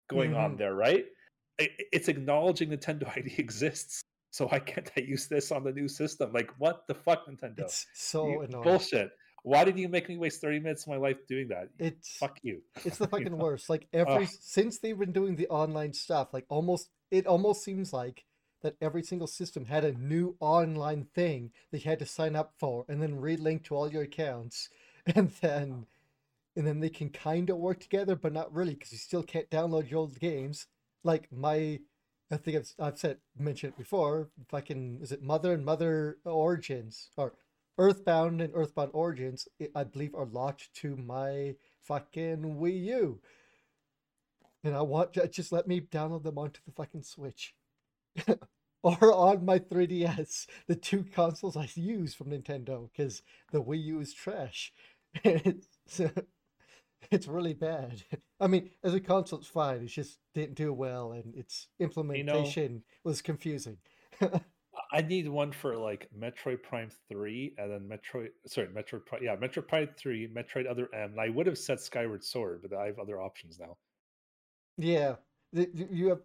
going 0.09 0.35
on 0.35 0.55
Mhm. 0.55 0.59
there, 0.59 0.75
right? 0.75 1.05
It's 1.59 2.09
acknowledging 2.09 2.71
Nintendo 2.71 3.07
ID 3.17 3.35
exists. 3.39 4.03
So 4.31 4.49
why 4.49 4.59
can't 4.59 4.91
I 4.97 5.01
use 5.01 5.29
this 5.29 5.53
on 5.53 5.63
the 5.63 5.73
new 5.73 5.87
system? 5.89 6.33
Like, 6.33 6.51
what 6.59 6.87
the 6.89 6.95
fuck, 6.95 7.27
Nintendo? 7.29 7.61
It's 7.61 7.87
so 7.95 8.29
You- 8.29 8.41
annoying. 8.43 8.65
bullshit. 8.65 9.11
Why 9.45 9.63
did 9.65 9.79
you 9.79 9.89
make 9.89 10.09
me 10.09 10.17
waste 10.17 10.41
30 10.41 10.59
minutes 10.59 10.85
of 10.85 10.89
my 10.89 10.97
life 10.97 11.19
doing 11.29 11.49
that? 11.49 11.69
It's 11.79 12.17
Fuck 12.17 12.39
you. 12.43 12.63
it's 12.85 12.97
the 12.99 13.05
You 13.05 13.11
fucking 13.11 13.33
know? 13.33 13.37
worst. 13.45 13.69
Like 13.69 13.87
every 13.93 14.27
since 14.27 14.79
they've 14.79 14.99
been 14.99 15.13
doing 15.13 15.37
the 15.37 15.47
online 15.49 15.93
stuff, 15.93 16.33
like 16.33 16.47
almost 16.49 16.89
it 17.11 17.27
almost 17.27 17.63
seems 17.63 17.93
like 17.93 18.25
that 18.65 18.77
every 18.81 19.05
single 19.05 19.29
system 19.29 19.67
had 19.67 19.85
a 19.85 19.93
new 19.93 20.37
online 20.41 21.05
thing 21.15 21.53
that 21.71 21.85
you 21.85 21.91
had 21.91 22.01
to 22.01 22.07
sign 22.07 22.35
up 22.37 22.55
for 22.59 22.85
and 22.89 23.03
then 23.03 23.21
relink 23.21 23.65
to 23.65 23.77
all 23.77 23.93
your 23.93 24.05
accounts. 24.05 24.71
And 25.15 25.31
then 25.43 25.87
and 26.57 26.67
then 26.67 26.81
they 26.81 26.91
can 26.91 27.11
kind 27.11 27.51
of 27.51 27.59
work 27.59 27.81
together 27.81 28.17
but 28.17 28.33
not 28.33 28.55
really 28.55 28.75
because 28.75 28.93
you 28.93 28.99
still 28.99 29.23
can't 29.23 29.51
download 29.51 29.91
your 29.91 30.01
old 30.01 30.19
games. 30.21 30.67
Like 31.05 31.29
my 31.33 31.81
i 32.33 32.37
think 32.39 32.57
i've, 32.57 32.73
I've 32.79 32.99
said 32.99 33.19
mentioned 33.39 33.75
it 33.75 33.79
before 33.79 34.31
fucking 34.49 35.01
is 35.03 35.13
it 35.13 35.23
mother 35.23 35.53
and 35.53 35.65
mother 35.65 36.19
origins? 36.25 37.11
Or 37.17 37.35
earthbound 37.79 38.41
and 38.41 38.53
earthbound 38.55 38.91
origins 38.95 39.49
i 39.61 39.69
I 39.75 39.85
believe 39.85 40.15
are 40.15 40.27
locked 40.27 40.73
to 40.77 40.97
my 40.97 41.57
fucking 41.83 42.43
wii 42.61 42.85
u. 42.85 43.21
And 44.65 44.75
i 44.75 44.83
want 44.83 45.13
just 45.31 45.53
let 45.53 45.69
me 45.69 45.81
download 45.81 46.23
them 46.25 46.39
onto 46.39 46.61
the 46.67 46.73
fucking 46.73 47.03
switch 47.03 47.55
or 48.85 49.13
on 49.13 49.45
my 49.45 49.59
3ds 49.59 50.47
the 50.69 50.77
two 50.77 51.03
consoles 51.03 51.57
i 51.57 51.69
use 51.75 52.15
from 52.15 52.29
nintendo 52.29 52.89
because 52.91 53.23
the 53.51 53.63
wii 53.63 53.83
u 53.83 54.01
is 54.01 54.13
trash 54.13 54.73
it's, 55.25 56.01
it's 57.11 57.27
really 57.27 57.55
bad 57.55 58.03
i 58.41 58.47
mean 58.47 58.71
as 58.85 58.95
a 58.95 59.01
console 59.01 59.39
it's 59.39 59.49
fine 59.49 59.83
it 59.83 59.87
just 59.87 60.19
didn't 60.35 60.55
do 60.55 60.73
well 60.73 61.13
and 61.13 61.35
its 61.35 61.69
implementation 61.81 62.83
was 63.03 63.21
confusing 63.21 63.79
I 64.93 65.03
need 65.03 65.29
one 65.29 65.51
for 65.51 65.77
like 65.77 66.09
Metroid 66.17 66.63
Prime 66.63 66.91
3 67.09 67.55
and 67.59 67.71
then 67.71 67.81
Metroid, 67.89 68.29
sorry, 68.47 68.69
Metroid 68.69 69.05
Prime, 69.07 69.23
yeah, 69.25 69.35
Metroid 69.35 69.67
Prime 69.67 69.89
3, 69.97 70.29
Metroid 70.29 70.71
Other 70.71 70.89
M. 70.95 71.13
And 71.13 71.21
I 71.21 71.31
would 71.31 71.47
have 71.47 71.59
said 71.59 71.81
Skyward 71.81 72.23
Sword, 72.23 72.61
but 72.63 72.77
I 72.77 72.87
have 72.87 72.99
other 73.01 73.21
options 73.21 73.59
now. 73.59 73.77
yeah 74.77 75.17
you 75.55 75.89
you 75.91 76.09
have 76.09 76.21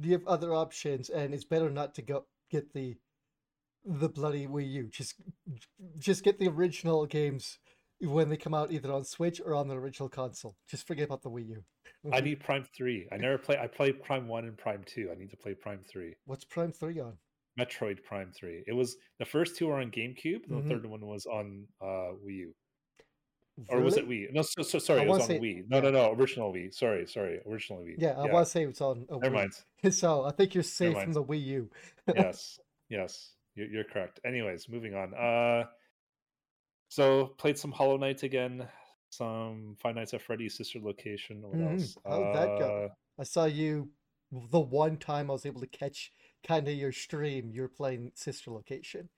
you 0.00 0.12
have 0.12 0.26
other 0.26 0.54
options 0.54 1.08
and 1.10 1.34
it's 1.34 1.44
better 1.44 1.70
not 1.70 1.94
to 1.94 2.02
go 2.02 2.26
get 2.50 2.72
the 2.72 2.96
the 3.84 4.08
bloody 4.08 4.46
wii 4.46 4.68
u 4.70 4.88
just 4.90 5.14
just 5.98 6.22
get 6.24 6.38
the 6.38 6.48
original 6.48 7.06
games 7.06 7.58
when 8.00 8.28
they 8.28 8.36
come 8.36 8.54
out 8.54 8.70
either 8.70 8.92
on 8.92 9.04
switch 9.04 9.40
or 9.44 9.54
on 9.54 9.68
the 9.68 9.74
original 9.76 10.08
console 10.08 10.56
just 10.68 10.86
forget 10.86 11.04
about 11.06 11.22
the 11.22 11.30
wii 11.30 11.48
u 11.48 11.64
I 12.12 12.20
need 12.20 12.40
Prime 12.40 12.64
3. 12.76 13.08
I 13.10 13.16
never 13.16 13.38
play, 13.38 13.56
I 13.58 13.66
played 13.66 14.02
Prime 14.04 14.28
1 14.28 14.44
and 14.44 14.56
Prime 14.56 14.84
2. 14.86 15.10
I 15.10 15.18
need 15.18 15.30
to 15.30 15.36
play 15.36 15.54
Prime 15.54 15.80
3. 15.90 16.14
what's 16.26 16.44
prime 16.44 16.70
3 16.70 17.00
on 17.00 17.14
Metroid 17.58 18.04
Prime 18.04 18.30
3. 18.30 18.62
It 18.68 18.72
was 18.72 18.96
the 19.18 19.24
first 19.24 19.56
two 19.56 19.68
are 19.70 19.80
on 19.80 19.90
GameCube, 19.90 20.46
Mhm. 20.46 20.62
the 20.62 20.68
third 20.68 20.86
one 20.86 21.04
was 21.04 21.26
on 21.26 21.66
uh, 21.80 22.12
Wii 22.24 22.36
U. 22.46 22.54
Or 23.68 23.80
was 23.80 23.96
it 23.96 24.06
Really? 24.06 24.26
Wii? 24.28 24.34
No, 24.34 24.42
so, 24.42 24.62
so, 24.62 24.78
sorry, 24.78 25.00
I 25.00 25.02
it 25.04 25.08
was 25.08 25.20
on 25.22 25.26
say- 25.26 25.40
Wii. 25.40 25.64
No, 25.68 25.80
no, 25.80 25.90
no, 25.90 26.12
original 26.12 26.52
Wii. 26.52 26.72
Sorry, 26.72 27.06
sorry, 27.06 27.40
original 27.46 27.80
Wii. 27.82 27.96
yeah 27.98 28.10
i 28.16 28.30
want 28.32 28.46
to 28.46 28.50
say 28.50 28.62
it's 28.64 28.80
on 28.80 29.06
a 29.10 29.18
Never 29.18 29.34
Wii. 29.34 29.38
mind. 29.82 29.92
so 29.94 30.24
i 30.24 30.30
think 30.32 30.54
you're 30.54 30.62
safe 30.62 30.96
from 31.02 31.12
the 31.12 31.22
wii 31.24 31.42
u 31.44 31.70
yes, 32.14 32.60
yes, 32.88 33.32
you're, 33.56 33.66
you're 33.68 33.84
correct. 33.84 34.20
Anyways, 34.24 34.68
moving 34.68 34.94
on. 34.94 35.12
Uh, 35.14 35.64
so 36.88 37.26
played 37.38 37.58
some 37.58 37.72
Hollow 37.72 37.96
Knight 37.96 38.22
again, 38.22 38.66
some 39.10 39.76
Five 39.82 39.94
Nights 39.96 40.14
at 40.14 40.22
Freddy's 40.22 40.56
Sister 40.56 40.78
Location. 40.80 41.42
What 41.42 41.54
Mhm. 41.58 41.72
else? 41.72 41.96
How 42.06 42.18
did 42.24 42.34
that 42.36 42.58
go? 42.58 42.84
Uh, 42.90 42.94
I 43.20 43.24
saw 43.24 43.44
you 43.46 43.90
the 44.30 44.60
one 44.60 44.96
time 44.96 45.30
I 45.30 45.32
was 45.34 45.44
able 45.46 45.60
to 45.60 45.66
catch 45.66 46.12
kind 46.46 46.66
of 46.68 46.74
your 46.74 46.92
stream. 46.92 47.50
You 47.52 47.62
were 47.62 47.68
playing 47.68 48.12
Sister 48.14 48.50
Location. 48.50 49.08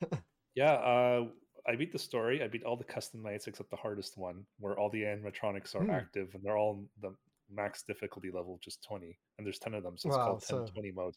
Yeah, 0.54 0.72
uh, 0.72 1.26
I 1.68 1.74
beat 1.76 1.92
the 1.92 1.98
story. 1.98 2.42
I 2.42 2.48
beat 2.48 2.64
all 2.64 2.76
the 2.76 2.84
custom 2.84 3.22
nights 3.22 3.46
except 3.48 3.70
the 3.70 3.76
hardest 3.76 4.16
one, 4.16 4.46
where 4.58 4.78
all 4.78 4.88
the 4.90 5.02
animatronics 5.02 5.74
are 5.74 5.82
Hmm. 5.84 5.90
active 5.90 6.34
and 6.34 6.42
they're 6.44 6.56
all 6.56 6.88
the 7.00 7.14
max 7.50 7.82
difficulty 7.82 8.30
level, 8.30 8.58
just 8.62 8.82
twenty, 8.84 9.18
and 9.38 9.46
there's 9.46 9.58
ten 9.58 9.74
of 9.74 9.82
them, 9.82 9.96
so 9.96 10.08
it's 10.08 10.16
Wow, 10.18 10.26
called 10.26 10.40
10 10.42 10.66
so- 10.66 10.72
20 10.72 10.90
mode. 10.92 11.14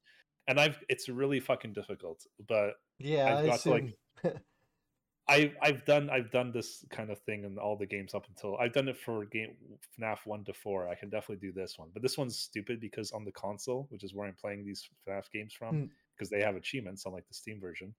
And 0.48 0.60
I've 0.60 0.84
it's 0.89 1.08
really 1.10 1.39
fucking 1.39 1.74
difficult, 1.74 2.25
but 2.48 2.75
Yeah, 2.98 3.38
I've 3.38 3.46
got 3.46 3.60
to, 3.62 3.70
like, 3.70 3.84
assume. 4.24 4.41
I 5.27 5.53
I've 5.62 5.86
done 5.86 6.10
I've 6.10 6.32
done 6.32 6.51
this 6.51 6.84
kind 6.89 7.12
of 7.12 7.20
thing 7.20 7.44
in 7.44 7.60
all 7.60 7.75
the 7.77 7.86
games 7.86 8.15
up 8.15 8.27
until 8.27 8.58
I've 8.58 8.74
done 8.74 8.88
it 8.88 8.98
for 8.98 9.25
game 9.25 9.56
FNAF 10.00 10.25
one 10.25 10.44
to 10.46 10.53
four. 10.53 10.88
I 10.89 10.96
can 10.96 11.10
definitely 11.12 11.48
do 11.48 11.53
this 11.53 11.77
one, 11.77 11.89
but 11.94 12.01
this 12.01 12.18
one's 12.18 12.39
stupid 12.39 12.79
because 12.79 13.12
on 13.12 13.25
the 13.25 13.32
console, 13.32 13.86
which 13.91 14.03
is 14.03 14.15
where 14.15 14.27
I'm 14.27 14.34
playing 14.36 14.65
these 14.65 14.89
FNAF 15.08 15.29
games 15.32 15.53
from, 15.53 15.75
Mm. 15.75 15.89
because 16.15 16.32
they 16.32 16.41
have 16.41 16.56
achievements 16.56 17.06
unlike 17.06 17.27
the 17.27 17.36
Steam 17.36 17.60
version. 17.62 17.94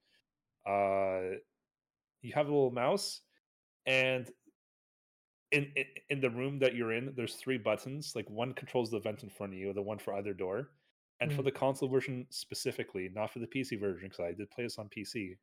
Uh, 0.66 1.36
you 2.22 2.32
have 2.34 2.46
a 2.48 2.52
little 2.52 2.70
mouse, 2.70 3.20
and 3.86 4.30
in, 5.52 5.72
in 5.76 5.84
in 6.10 6.20
the 6.20 6.30
room 6.30 6.58
that 6.60 6.74
you're 6.74 6.92
in, 6.92 7.12
there's 7.16 7.34
three 7.34 7.58
buttons. 7.58 8.12
Like 8.14 8.28
one 8.30 8.52
controls 8.54 8.90
the 8.90 9.00
vent 9.00 9.22
in 9.22 9.30
front 9.30 9.52
of 9.52 9.58
you, 9.58 9.72
the 9.72 9.82
one 9.82 9.98
for 9.98 10.14
either 10.14 10.32
door. 10.32 10.70
And 11.22 11.30
for 11.30 11.42
Mm. 11.42 11.44
the 11.46 11.52
console 11.52 11.88
version 11.90 12.26
specifically, 12.30 13.10
not 13.14 13.30
for 13.30 13.40
the 13.40 13.46
PC 13.46 13.78
version, 13.78 14.08
because 14.08 14.20
I 14.24 14.32
did 14.32 14.50
play 14.50 14.64
this 14.64 14.78
on 14.78 14.88
PC. 14.88 15.36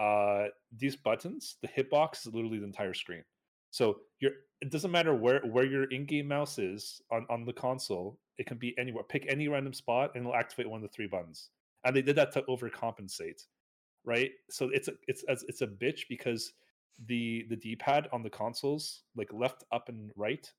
Uh, 0.00 0.48
these 0.76 0.96
buttons, 0.96 1.58
the 1.62 1.68
hitbox 1.68 2.26
is 2.26 2.34
literally 2.34 2.58
the 2.58 2.64
entire 2.64 2.94
screen. 2.94 3.22
So 3.70 4.00
you're 4.18 4.32
it 4.60 4.70
doesn't 4.70 4.90
matter 4.90 5.14
where 5.14 5.40
where 5.42 5.64
your 5.64 5.84
in-game 5.84 6.26
mouse 6.26 6.58
is 6.58 7.00
on 7.10 7.24
on 7.30 7.44
the 7.44 7.52
console. 7.52 8.18
It 8.38 8.46
can 8.46 8.58
be 8.58 8.76
anywhere. 8.78 9.04
Pick 9.04 9.26
any 9.28 9.46
random 9.48 9.74
spot, 9.74 10.12
and 10.14 10.22
it'll 10.24 10.34
activate 10.34 10.68
one 10.68 10.82
of 10.82 10.90
the 10.90 10.94
three 10.94 11.06
buttons. 11.06 11.50
And 11.84 11.94
they 11.94 12.02
did 12.02 12.16
that 12.16 12.32
to 12.32 12.42
overcompensate, 12.42 13.46
right? 14.04 14.30
So 14.48 14.70
it's 14.72 14.88
a 14.88 14.92
it's 15.06 15.22
as 15.24 15.44
it's 15.48 15.62
a 15.62 15.66
bitch 15.66 16.02
because 16.08 16.52
the 17.06 17.46
the 17.48 17.56
D-pad 17.56 18.08
on 18.12 18.22
the 18.22 18.30
consoles, 18.30 19.02
like 19.16 19.32
left, 19.32 19.64
up, 19.72 19.88
and 19.88 20.10
right, 20.16 20.50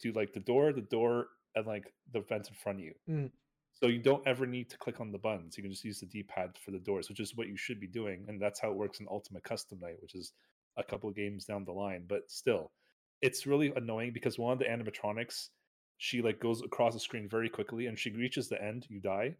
do 0.00 0.12
like 0.12 0.32
the 0.32 0.40
door, 0.40 0.72
the 0.72 0.80
door, 0.80 1.26
and 1.54 1.66
like 1.66 1.92
the 2.12 2.20
vent 2.20 2.48
in 2.48 2.54
front 2.54 2.78
of 2.78 2.84
you. 2.84 2.94
Mm. 3.08 3.30
So 3.72 3.86
you 3.88 3.98
don't 3.98 4.26
ever 4.26 4.46
need 4.46 4.70
to 4.70 4.78
click 4.78 5.00
on 5.00 5.10
the 5.10 5.18
buttons. 5.18 5.56
You 5.56 5.62
can 5.62 5.72
just 5.72 5.84
use 5.84 6.00
the 6.00 6.06
D-pad 6.06 6.56
for 6.62 6.70
the 6.70 6.78
doors, 6.78 7.08
which 7.08 7.20
is 7.20 7.36
what 7.36 7.48
you 7.48 7.56
should 7.56 7.80
be 7.80 7.86
doing, 7.86 8.24
and 8.28 8.40
that's 8.40 8.60
how 8.60 8.70
it 8.70 8.76
works 8.76 9.00
in 9.00 9.06
Ultimate 9.10 9.44
Custom 9.44 9.80
Night, 9.80 9.96
which 10.00 10.14
is 10.14 10.32
a 10.76 10.84
couple 10.84 11.08
of 11.08 11.16
games 11.16 11.44
down 11.44 11.64
the 11.64 11.72
line. 11.72 12.04
But 12.06 12.30
still, 12.30 12.70
it's 13.22 13.46
really 13.46 13.72
annoying 13.76 14.12
because 14.12 14.38
one 14.38 14.52
of 14.52 14.58
the 14.58 14.66
animatronics, 14.66 15.48
she 15.98 16.22
like 16.22 16.40
goes 16.40 16.62
across 16.62 16.94
the 16.94 17.00
screen 17.00 17.28
very 17.28 17.48
quickly, 17.48 17.86
and 17.86 17.98
she 17.98 18.10
reaches 18.10 18.48
the 18.48 18.62
end, 18.62 18.86
you 18.88 19.00
die. 19.00 19.34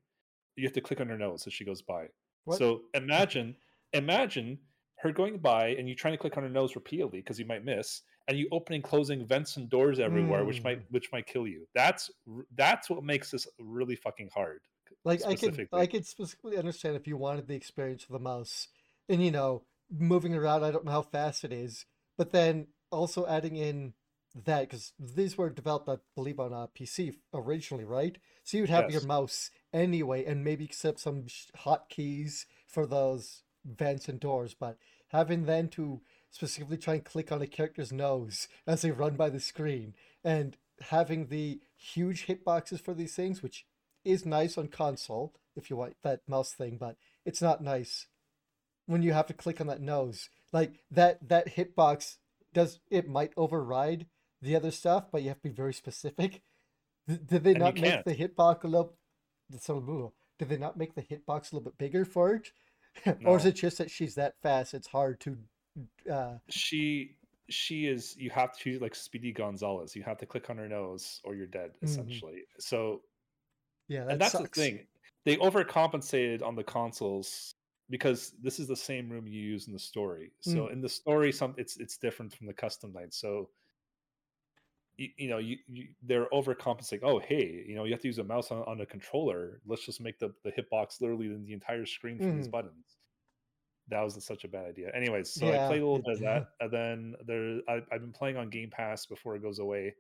You 0.57 0.65
have 0.65 0.75
to 0.75 0.81
click 0.81 1.01
on 1.01 1.09
her 1.09 1.19
nose 1.19 1.47
as 1.47 1.53
she 1.53 1.65
goes 1.65 1.83
by. 1.83 2.09
What? 2.45 2.59
So 2.59 2.83
imagine, 2.95 3.57
imagine 3.93 4.59
her 4.99 5.13
going 5.13 5.39
by 5.39 5.69
and 5.69 5.89
you 5.89 5.95
trying 5.95 6.15
to 6.15 6.19
click 6.19 6.37
on 6.37 6.43
her 6.43 6.49
nose 6.49 6.75
repeatedly 6.77 7.21
because 7.21 7.39
you 7.39 7.47
might 7.47 7.65
miss, 7.65 8.03
and 8.29 8.39
you 8.39 8.49
opening, 8.53 8.83
closing 8.83 9.27
vents 9.27 9.57
and 9.57 9.69
doors 9.69 9.99
everywhere, 9.99 10.45
which 10.45 10.63
might 10.63 10.81
Mm. 10.81 10.87
which 10.91 11.11
might 11.13 11.27
kill 11.27 11.47
you. 11.47 11.67
That's 11.75 12.11
that's 12.57 12.89
what 12.89 13.03
makes 13.05 13.31
this 13.31 13.49
really 13.59 13.97
fucking 13.97 14.31
hard. 14.33 14.61
Like 15.05 15.25
I 15.27 15.35
could. 15.35 15.69
I 15.73 15.87
could 15.87 16.07
specifically 16.07 16.57
understand 16.57 16.97
if 16.97 17.07
you 17.07 17.17
wanted 17.17 17.49
the 17.49 17.57
experience 17.57 18.05
of 18.05 18.11
the 18.11 18.19
mouse 18.21 18.69
and 19.09 19.25
you 19.25 19.31
know 19.33 19.65
moving 19.91 20.35
around. 20.35 20.63
I 20.63 20.71
don't 20.71 20.85
know 20.85 20.93
how 20.93 21.03
fast 21.03 21.45
it 21.45 21.53
is, 21.53 21.85
but 22.17 22.31
then 22.31 22.69
also 22.91 23.27
adding 23.27 23.57
in 23.57 23.95
that 24.45 24.63
because 24.63 24.93
these 24.99 25.37
were 25.37 25.51
developed, 25.51 25.89
I 25.89 25.97
believe, 26.15 26.39
on 26.39 26.53
a 26.53 26.69
PC 26.69 27.17
originally, 27.35 27.85
right? 27.85 28.17
So 28.45 28.59
you'd 28.59 28.71
have 28.71 28.91
your 28.91 29.07
mouse 29.07 29.51
anyway, 29.73 30.25
and 30.25 30.45
maybe 30.45 30.69
set 30.73 30.99
some 30.99 31.27
hotkeys 31.65 32.47
for 32.67 32.87
those 32.87 33.43
vents 33.65 34.09
and 34.09 34.19
doors. 34.19 34.55
But 34.55 34.79
having 35.09 35.45
then 35.45 35.69
to 35.69 36.01
specifically 36.31 36.79
try 36.79 36.95
and 36.95 37.05
click 37.05 37.31
on 37.31 37.43
a 37.43 37.47
character's 37.47 37.93
nose 37.93 38.49
as 38.67 38.83
they 38.83 38.91
run 38.91 39.17
by 39.17 39.31
the 39.31 39.41
screen, 39.41 39.95
and 40.25 40.57
having 40.81 41.27
the 41.27 41.61
huge 41.77 42.27
hitboxes 42.27 42.81
for 42.81 42.95
these 42.95 43.15
things, 43.15 43.43
which 43.43 43.67
is 44.05 44.27
nice 44.27 44.59
on 44.59 44.69
console 44.69 45.35
if 45.55 45.71
you 45.71 45.77
want 45.77 45.95
that 46.03 46.21
mouse 46.27 46.53
thing, 46.53 46.77
but 46.77 46.97
it's 47.25 47.43
not 47.43 47.63
nice 47.63 48.07
when 48.87 49.03
you 49.03 49.13
have 49.13 49.27
to 49.27 49.35
click 49.35 49.61
on 49.61 49.67
that 49.69 49.81
nose. 49.81 50.29
Like 50.53 50.81
that 50.91 51.29
that 51.29 51.57
hitbox 51.57 52.17
does 52.53 52.81
it 52.91 53.09
might 53.09 53.33
override 53.37 54.07
the 54.41 54.57
other 54.57 54.71
stuff, 54.71 55.05
but 55.13 55.23
you 55.23 55.29
have 55.29 55.41
to 55.43 55.49
be 55.49 55.55
very 55.55 55.75
specific. 55.75 56.43
Did 57.07 57.45
they 57.45 57.51
And 57.51 57.59
not 57.61 57.75
make 57.75 57.85
can't. 57.85 58.05
the 58.05 58.15
hitbox 58.15 58.65
a 58.65 58.69
little? 58.69 58.97
So 59.59 60.13
did 60.39 60.49
they 60.49 60.57
not 60.57 60.77
make 60.77 60.95
the 60.95 61.03
hitbox 61.03 61.53
a 61.53 61.57
little 61.57 61.61
bit 61.63 61.79
bigger 61.79 62.05
for 62.05 62.35
it, 62.35 62.53
or 63.25 63.37
is 63.37 63.45
it 63.45 63.53
just 63.55 63.79
that 63.79 63.91
she's 63.91 64.15
that 64.15 64.35
fast? 64.43 64.75
It's 64.75 64.87
hard 64.87 65.21
to. 65.21 65.37
Uh, 66.11 66.39
She 66.49 67.17
she 67.49 67.87
is 67.87 68.17
you 68.17 68.31
have 68.31 68.53
to 68.57 68.61
she's 68.61 68.81
like 68.81 68.95
Speedy 68.95 69.33
Gonzalez. 69.33 69.95
You 69.97 70.03
have 70.05 70.19
to 70.19 70.27
click 70.27 70.49
on 70.49 70.57
her 70.59 70.69
nose 70.69 71.21
or 71.25 71.35
you're 71.35 71.47
dead 71.47 71.73
Mhm. 71.83 71.85
essentially. 71.85 72.45
So 72.59 73.03
yeah, 73.89 74.05
that 74.05 74.13
and 74.13 74.21
that's 74.21 74.33
sucks. 74.33 74.51
the 74.51 74.63
thing. 74.63 74.87
They 75.25 75.37
overcompensated 75.37 76.43
on 76.43 76.55
the 76.57 76.65
consoles 76.65 77.55
because 77.91 78.33
this 78.43 78.59
is 78.59 78.69
the 78.69 78.77
same 78.77 79.11
room 79.11 79.27
you 79.27 79.41
use 79.41 79.67
in 79.67 79.73
the 79.73 79.79
story. 79.79 80.33
So 80.41 80.67
Mm. 80.67 80.73
in 80.73 80.81
the 80.81 80.89
story, 80.89 81.33
some 81.33 81.55
it's 81.59 81.77
it's 81.79 81.97
different 81.99 82.35
from 82.35 82.47
the 82.47 82.55
custom 82.55 82.93
night. 82.93 83.13
So 83.13 83.51
you, 85.03 85.09
you 85.19 85.29
know 85.29 85.39
you, 85.39 85.59
you 85.67 85.89
they're 86.03 86.29
overcompensating. 86.31 87.01
Oh 87.03 87.19
hey, 87.19 87.65
you 87.67 87.75
know 87.75 87.85
you 87.85 87.93
have 87.93 88.01
to 88.03 88.09
use 88.09 88.19
a 88.19 88.25
mouse 88.25 88.51
on, 88.51 88.63
on 88.65 88.81
a 88.81 88.87
controller. 88.87 89.61
Let's 89.67 89.85
just 89.85 90.01
make 90.01 90.19
the 90.19 90.35
the 90.45 90.53
hitbox 90.53 91.01
literally 91.01 91.29
the 91.29 91.53
entire 91.53 91.87
screen 91.87 92.21
for 92.21 92.33
these 92.33 92.49
Mhm. 92.49 92.49
buttons. 92.49 92.99
That 93.89 94.01
was 94.03 94.25
such 94.25 94.45
a 94.45 94.49
bad 94.49 94.67
idea. 94.67 94.91
Anyways, 94.95 95.31
so 95.37 95.51
I 95.53 95.59
Yeah, 95.59 95.67
played 95.67 95.83
a 95.83 95.87
little 95.87 96.03
bit 96.03 96.15
of 96.15 96.21
that, 96.21 96.43
and 96.61 96.73
then 96.73 97.15
there 97.27 97.61
I, 97.69 97.83
I've 97.93 98.01
been 98.01 98.13
playing 98.13 98.37
on 98.37 98.49
Game 98.51 98.71
Pass 98.71 99.07
before 99.07 99.35
it 99.37 99.43
goes 99.43 99.59
away 99.59 99.95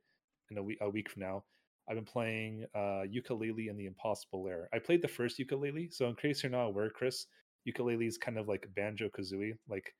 in 0.50 0.58
a 0.58 0.62
week 0.62 0.78
a 0.80 0.88
week 0.90 1.10
from 1.10 1.22
now. 1.22 1.44
I've 1.88 1.96
been 1.96 2.04
playing 2.04 2.64
uh, 2.74 3.04
Yooka-Laylee 3.12 3.68
and 3.68 3.78
the 3.78 3.86
Impossible 3.86 4.44
Lair. 4.44 4.68
I 4.72 4.78
played 4.78 5.02
the 5.02 5.08
first 5.08 5.38
Yooka-Laylee, 5.38 5.92
so 5.92 6.08
in 6.08 6.14
case 6.16 6.42
you're 6.42 6.52
not 6.52 6.66
aware, 6.66 6.90
Chris, 6.90 7.26
Yooka-Laylee 7.68 8.06
is 8.06 8.18
kind 8.18 8.38
of 8.38 8.46
like 8.48 8.72
Banjo 8.74 9.08
Kazooie. 9.08 9.58
Like 9.68 9.94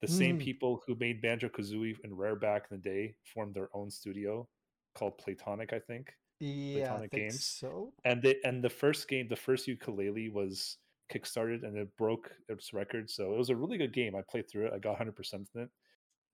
the 0.00 0.08
same 0.08 0.38
Mm. 0.38 0.42
people 0.44 0.82
who 0.86 0.94
made 0.96 1.20
Banjo 1.20 1.48
Kazooie 1.48 1.96
and 2.04 2.16
Rare 2.18 2.36
back 2.36 2.66
in 2.70 2.76
the 2.76 2.82
day 2.82 3.14
formed 3.34 3.54
their 3.54 3.68
own 3.74 3.90
studio 3.90 4.48
called 4.94 5.18
Playtonic, 5.18 5.72
I 5.72 5.80
think. 5.80 6.12
Yeah, 6.40 6.94
I 6.94 6.98
Playtonic 6.98 7.00
think 7.00 7.12
Games. 7.12 7.44
so. 7.46 7.92
And 8.04 8.22
they 8.22 8.40
and 8.44 8.62
the 8.62 8.70
first 8.70 9.08
game, 9.08 9.26
the 9.28 9.36
first 9.36 9.66
Yooka-Laylee 9.66 10.32
was 10.32 10.78
kickstarted 11.12 11.64
and 11.64 11.76
it 11.76 11.96
broke 11.96 12.30
its 12.48 12.72
record. 12.72 13.10
So 13.10 13.32
it 13.32 13.38
was 13.38 13.50
a 13.50 13.56
really 13.56 13.78
good 13.78 13.92
game. 13.92 14.14
I 14.14 14.22
played 14.22 14.48
through 14.48 14.66
it. 14.66 14.72
I 14.74 14.78
got 14.78 14.98
100% 14.98 15.46
in 15.54 15.62
it. 15.62 15.70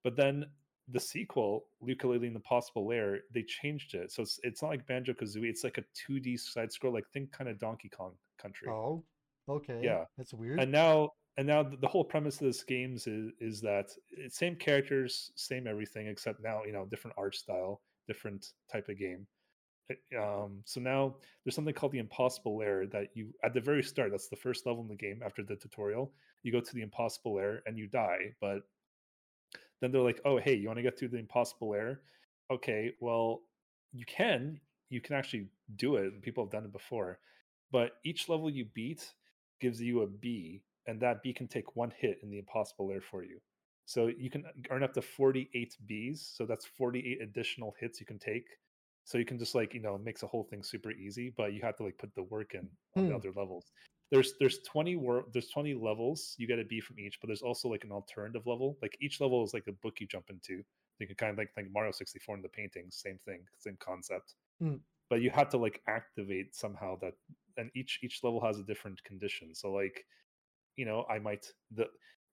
But 0.03 0.17
then 0.17 0.45
the 0.89 1.01
sequel, 1.01 1.65
Yooka-Laylee 1.83 2.27
and 2.27 2.37
the 2.37 2.41
Possible 2.41 2.87
Lair, 2.87 3.21
they 3.33 3.43
changed 3.45 3.95
it. 3.95 4.13
So 4.13 4.23
it's 4.23 4.39
it's 4.43 4.61
not 4.61 4.69
like 4.69 4.87
Banjo 4.87 5.15
Kazooie. 5.15 5.49
It's 5.49 5.65
like 5.65 5.79
a 5.79 5.85
2D 5.95 6.39
side 6.39 6.71
scroll, 6.71 6.93
like 6.93 7.09
think 7.15 7.33
kind 7.33 7.49
of 7.49 7.59
Donkey 7.59 7.89
Kong 7.89 8.13
Country. 8.37 8.69
Oh, 8.69 9.03
okay. 9.49 9.81
Yeah. 9.83 10.05
that's 10.19 10.35
weird. 10.35 10.61
And 10.61 10.71
now 10.71 11.13
and 11.37 11.47
now 11.47 11.63
the 11.63 11.89
whole 11.89 12.05
premise 12.05 12.41
of 12.41 12.47
this 12.47 12.63
games 12.63 13.07
is 13.07 13.33
is 13.41 13.61
that 13.63 13.91
same 14.29 14.57
characters, 14.57 15.33
same 15.35 15.67
everything, 15.67 16.07
except 16.07 16.43
now 16.43 16.63
you 16.65 16.73
know 16.73 16.87
different 16.87 17.17
art 17.19 17.35
style, 17.35 17.81
different 18.07 18.53
type 18.71 18.89
of 18.89 18.99
game. 18.99 19.27
Um, 20.19 20.63
so 20.65 20.81
now 20.81 21.17
there's 21.45 21.55
something 21.55 21.75
called 21.75 21.93
the 21.93 21.99
Impossible 21.99 22.57
Lair 22.57 22.87
that 22.87 23.09
you 23.15 23.35
at 23.43 23.53
the 23.53 23.61
very 23.61 23.83
start. 23.83 24.11
That's 24.13 24.29
the 24.29 24.37
first 24.37 24.65
level 24.65 24.83
in 24.83 24.89
the 24.89 24.95
game 24.95 25.23
after 25.25 25.43
the 25.43 25.57
tutorial. 25.57 26.13
You 26.43 26.53
go 26.53 26.61
to 26.61 26.75
the 26.75 26.83
Impossible 26.83 27.35
Lair 27.35 27.63
and 27.67 27.77
you 27.77 27.87
die, 27.87 28.35
but 28.41 28.61
then 29.81 29.91
they're 29.91 30.03
like, 30.03 30.21
"Oh, 30.25 30.39
hey, 30.39 30.55
you 30.55 30.69
want 30.69 30.79
to 30.79 30.83
get 30.83 30.99
through 30.99 31.09
the 31.09 31.19
Impossible 31.19 31.71
Lair? 31.71 32.01
Okay, 32.51 32.93
well, 33.01 33.43
you 33.93 34.05
can. 34.07 34.61
You 34.89 35.01
can 35.01 35.17
actually 35.17 35.49
do 35.77 35.97
it. 35.97 36.23
People 36.23 36.45
have 36.45 36.53
done 36.53 36.65
it 36.65 36.73
before, 36.73 37.19
but 37.73 37.93
each 38.05 38.29
level 38.29 38.49
you 38.49 38.67
beat 38.67 39.13
gives 39.61 39.81
you 39.81 40.03
a 40.03 40.07
B, 40.07 40.63
and 40.87 41.01
that 41.03 41.23
B 41.23 41.33
can 41.33 41.49
take 41.49 41.77
one 41.77 41.91
hit 41.91 42.19
in 42.23 42.31
the 42.31 42.39
Impossible 42.39 42.89
Lair 42.89 43.01
for 43.01 43.25
you. 43.25 43.41
So 43.87 44.07
you 44.09 44.31
can 44.31 44.45
earn 44.71 44.83
up 44.83 44.95
to 44.95 45.03
48 45.03 45.77
Bs. 45.87 46.19
So 46.19 46.47
that's 46.47 46.65
48 46.67 47.21
additional 47.23 47.75
hits 47.79 48.01
you 48.01 48.07
can 48.07 48.19
take. 48.19 48.47
So 49.05 49.19
you 49.19 49.25
can 49.27 49.39
just 49.39 49.55
like 49.55 49.75
you 49.75 49.81
know 49.81 49.99
makes 49.99 50.21
the 50.23 50.27
whole 50.27 50.45
thing 50.45 50.63
super 50.63 50.91
easy, 50.91 51.31
but 51.37 51.53
you 51.53 51.61
have 51.63 51.77
to 51.77 51.85
like 51.85 51.99
put 51.99 52.15
the 52.15 52.23
work 52.23 52.55
in 52.55 52.71
on 52.97 53.07
the 53.07 53.13
Hmm. 53.13 53.15
other 53.15 53.33
levels. 53.33 53.73
There's 54.11 54.35
there's 54.39 54.59
20 54.63 54.97
wor- 54.97 55.27
there's 55.33 55.49
20 55.51 55.75
levels 55.75 56.35
you 56.39 56.47
get 56.47 56.59
a 56.59 56.65
B 56.65 56.81
from 56.81 56.99
each, 56.99 57.21
but 57.21 57.27
there's 57.29 57.43
also 57.43 57.69
like 57.69 57.85
an 57.85 57.93
alternative 57.93 58.47
level. 58.47 58.79
Like 58.81 58.97
each 59.01 59.21
level 59.21 59.45
is 59.45 59.53
like 59.55 59.67
a 59.67 59.73
book 59.73 60.01
you 60.01 60.07
jump 60.07 60.31
into. 60.31 60.63
You 60.99 61.07
can 61.07 61.17
kind 61.17 61.33
of 61.33 61.39
like 61.39 61.51
like 61.57 61.67
Mario 61.71 61.93
64 61.93 62.37
in 62.37 62.43
the 62.43 62.49
paintings, 62.49 62.97
same 62.97 63.19
thing, 63.25 63.45
same 63.59 63.77
concept. 63.79 64.35
Hmm. 64.61 64.77
But 65.11 65.21
you 65.23 65.31
have 65.31 65.49
to 65.51 65.59
like 65.59 65.83
activate 65.87 66.55
somehow 66.55 66.97
that, 67.01 67.15
and 67.57 67.71
each 67.75 68.01
each 68.03 68.23
level 68.25 68.45
has 68.45 68.59
a 68.59 68.65
different 68.65 69.03
condition. 69.05 69.55
So 69.55 69.73
like, 69.73 70.05
you 70.77 70.85
know, 70.85 71.05
I 71.11 71.19
might 71.19 71.47
the 71.75 71.87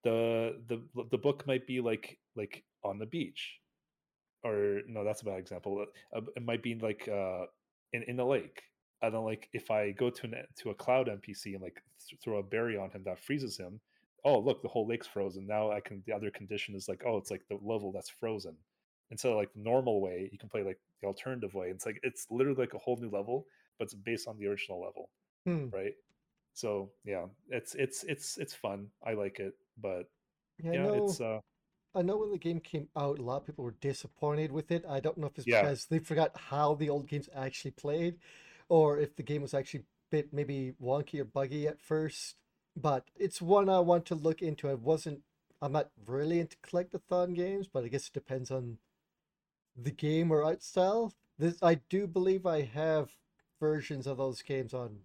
the 0.04 0.62
the 0.68 0.82
the 1.12 1.18
book 1.18 1.46
might 1.48 1.68
be 1.68 1.82
like 1.82 2.18
like 2.36 2.64
on 2.84 3.00
the 3.00 3.06
beach, 3.06 3.60
or 4.44 4.82
no, 4.88 5.04
that's 5.04 5.22
a 5.22 5.26
bad 5.26 5.40
example. 5.40 5.86
Uh, 6.16 6.22
It 6.36 6.44
might 6.44 6.64
be 6.64 6.76
like 6.76 7.08
uh 7.08 7.46
in 7.94 8.04
in 8.04 8.16
the 8.18 8.26
lake. 8.26 8.64
And 9.04 9.14
then 9.16 9.22
like 9.24 9.50
if 9.54 9.72
I 9.72 9.92
go 9.92 10.10
to 10.10 10.26
an 10.28 10.36
to 10.58 10.70
a 10.70 10.76
cloud 10.76 11.08
NPC 11.10 11.54
and 11.54 11.62
like 11.62 11.82
th- 12.08 12.20
throw 12.22 12.38
a 12.38 12.44
berry 12.44 12.78
on 12.78 12.92
him 12.92 13.04
that 13.06 13.20
freezes 13.20 13.58
him, 13.58 13.80
oh 14.24 14.40
look, 14.40 14.62
the 14.62 14.68
whole 14.68 14.88
lake's 14.88 15.08
frozen. 15.08 15.48
Now 15.48 15.72
I 15.72 15.80
can 15.80 16.04
the 16.06 16.14
other 16.14 16.30
condition 16.32 16.76
is 16.76 16.88
like, 16.88 17.04
oh, 17.06 17.18
it's 17.18 17.32
like 17.32 17.44
the 17.50 17.60
level 17.64 17.92
that's 17.92 18.10
frozen. 18.10 18.56
Instead 19.10 19.32
of 19.32 19.38
like 19.38 19.54
the 19.54 19.60
normal 19.62 20.02
way, 20.02 20.30
you 20.32 20.38
can 20.38 20.50
play 20.50 20.64
like 20.64 20.80
the 21.02 21.08
alternative 21.08 21.54
way. 21.54 21.68
It's 21.70 21.86
like 21.86 22.00
it's 22.04 22.28
literally 22.30 22.60
like 22.62 22.74
a 22.74 22.78
whole 22.78 22.98
new 22.98 23.10
level, 23.10 23.46
but 23.78 23.86
it's 23.86 23.94
based 23.96 24.28
on 24.28 24.38
the 24.38 24.48
original 24.48 24.80
level, 24.82 25.10
Hmm. 25.46 25.70
right? 25.74 25.94
So 26.54 26.92
yeah, 27.06 27.26
it's 27.50 27.76
it's 27.76 28.04
it's 28.04 28.38
it's 28.38 28.54
fun. 28.54 28.88
I 29.06 29.14
like 29.14 29.40
it, 29.40 29.54
but 29.78 30.10
Yeah, 30.60 30.74
I 30.74 30.76
yeah, 30.76 30.78
know. 30.78 30.94
it's 30.98 31.22
uh 31.22 31.40
I 31.96 32.02
know 32.04 32.18
when 32.18 32.32
the 32.32 32.38
game 32.40 32.60
came 32.62 32.90
out, 32.96 33.20
a 33.20 33.24
lot 33.24 33.38
of 33.38 33.46
people 33.48 33.66
were 33.66 33.72
disappointed 33.82 34.52
with 34.52 34.72
it. 34.72 34.86
I 34.88 35.00
don't 35.02 35.18
know 35.18 35.28
if 35.28 35.38
it's 35.38 35.46
Yeah. 35.46 35.62
because 35.62 35.86
they 35.88 36.00
forgot 36.00 36.38
how 36.38 36.76
the 36.76 36.90
old 36.90 37.08
games 37.08 37.30
actually 37.36 37.72
played, 37.72 38.20
or 38.70 39.00
if 39.00 39.16
the 39.16 39.24
game 39.24 39.42
was 39.44 39.54
actually 39.54 39.86
bit 40.12 40.34
maybe 40.34 40.74
wonky 40.82 41.20
or 41.22 41.26
buggy 41.26 41.68
at 41.68 41.82
first, 41.82 42.36
but 42.76 43.10
it's 43.16 43.42
one 43.42 43.70
I 43.70 43.80
want 43.80 44.06
to 44.08 44.16
look 44.16 44.42
into. 44.42 44.70
I 44.70 44.76
wasn't. 44.76 45.22
I'm 45.62 45.74
not 45.74 45.92
really 46.06 46.40
into 46.40 46.58
collectathon 46.58 47.36
games, 47.36 47.68
but 47.68 47.84
I 47.86 47.90
guess 47.90 48.08
it 48.08 48.14
depends 48.14 48.52
on 48.52 48.80
the 49.76 49.92
game 49.92 50.32
or 50.32 50.44
art 50.44 50.64
style. 50.64 51.14
This 51.38 51.58
I 51.62 51.76
do 51.90 52.08
believe 52.08 52.46
I 52.46 52.62
have 52.62 53.18
versions 53.60 54.08
of 54.08 54.18
those 54.18 54.42
games 54.42 54.74
on 54.74 55.00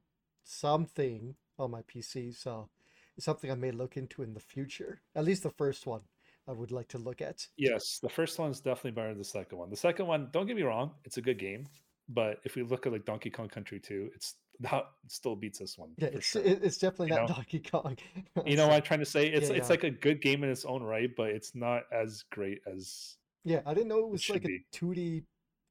something 0.47 1.35
on 1.59 1.71
my 1.71 1.83
PC, 1.83 2.35
so 2.35 2.69
it's 3.17 3.25
something 3.27 3.51
I 3.51 3.55
may 3.55 3.71
look 3.71 3.97
into 3.97 4.23
in 4.23 4.35
the 4.35 4.41
future. 4.41 5.01
At 5.15 5.25
least 5.25 5.43
the 5.43 5.51
first 5.51 5.87
one 5.87 6.03
I 6.49 6.53
would 6.53 6.71
like 6.71 6.89
to 6.89 6.99
look 6.99 7.21
at. 7.21 7.47
Yes, 7.57 7.99
the 8.03 8.09
first 8.09 8.39
one's 8.39 8.61
definitely 8.61 8.93
better 8.93 9.09
than 9.09 9.19
the 9.19 9.25
second 9.25 9.59
one. 9.59 9.71
The 9.71 9.77
second 9.77 10.07
one, 10.07 10.29
don't 10.33 10.47
get 10.47 10.57
me 10.57 10.63
wrong, 10.63 10.93
it's 11.05 11.17
a 11.17 11.23
good 11.23 11.39
game, 11.39 11.67
but 12.09 12.41
if 12.45 12.55
we 12.57 12.63
look 12.63 12.87
at 12.87 12.93
like 12.93 13.05
Donkey 13.05 13.31
Kong 13.31 13.49
Country 13.49 13.81
2, 13.81 14.11
it's 14.15 14.35
not 14.61 14.93
it 15.05 15.13
still 15.13 15.37
beats 15.37 15.59
this 15.59 15.77
one. 15.77 15.91
Yeah, 15.99 16.09
it's 16.09 16.27
sure. 16.27 16.43
it's 16.45 16.79
definitely 16.79 17.09
You 17.09 17.15
not 17.17 17.27
know? 17.29 17.35
Donkey 17.35 17.61
Kong. 17.61 17.97
You 18.45 18.57
know 18.57 18.69
what 18.69 18.77
I'm 18.77 18.83
trying 18.83 19.01
to 19.01 19.07
say? 19.07 19.27
It's 19.33 19.51
Yeah, 19.51 19.57
it's 19.57 19.69
yeah. 19.69 19.73
like 19.73 19.85
a 19.85 19.91
good 19.91 20.21
game 20.23 20.45
in 20.45 20.51
its 20.51 20.65
own 20.65 20.83
right, 20.83 21.11
but 21.17 21.31
it's 21.31 21.55
not 21.55 21.83
as 21.93 22.23
great 22.31 22.61
as 22.67 23.17
Yeah, 23.45 23.63
I 23.67 23.75
didn't 23.75 23.89
know 23.89 23.99
it 24.07 24.11
it 24.11 24.11
was 24.11 24.23
should 24.23 24.45
like 24.45 24.45
a 24.45 24.65
2D 24.73 25.25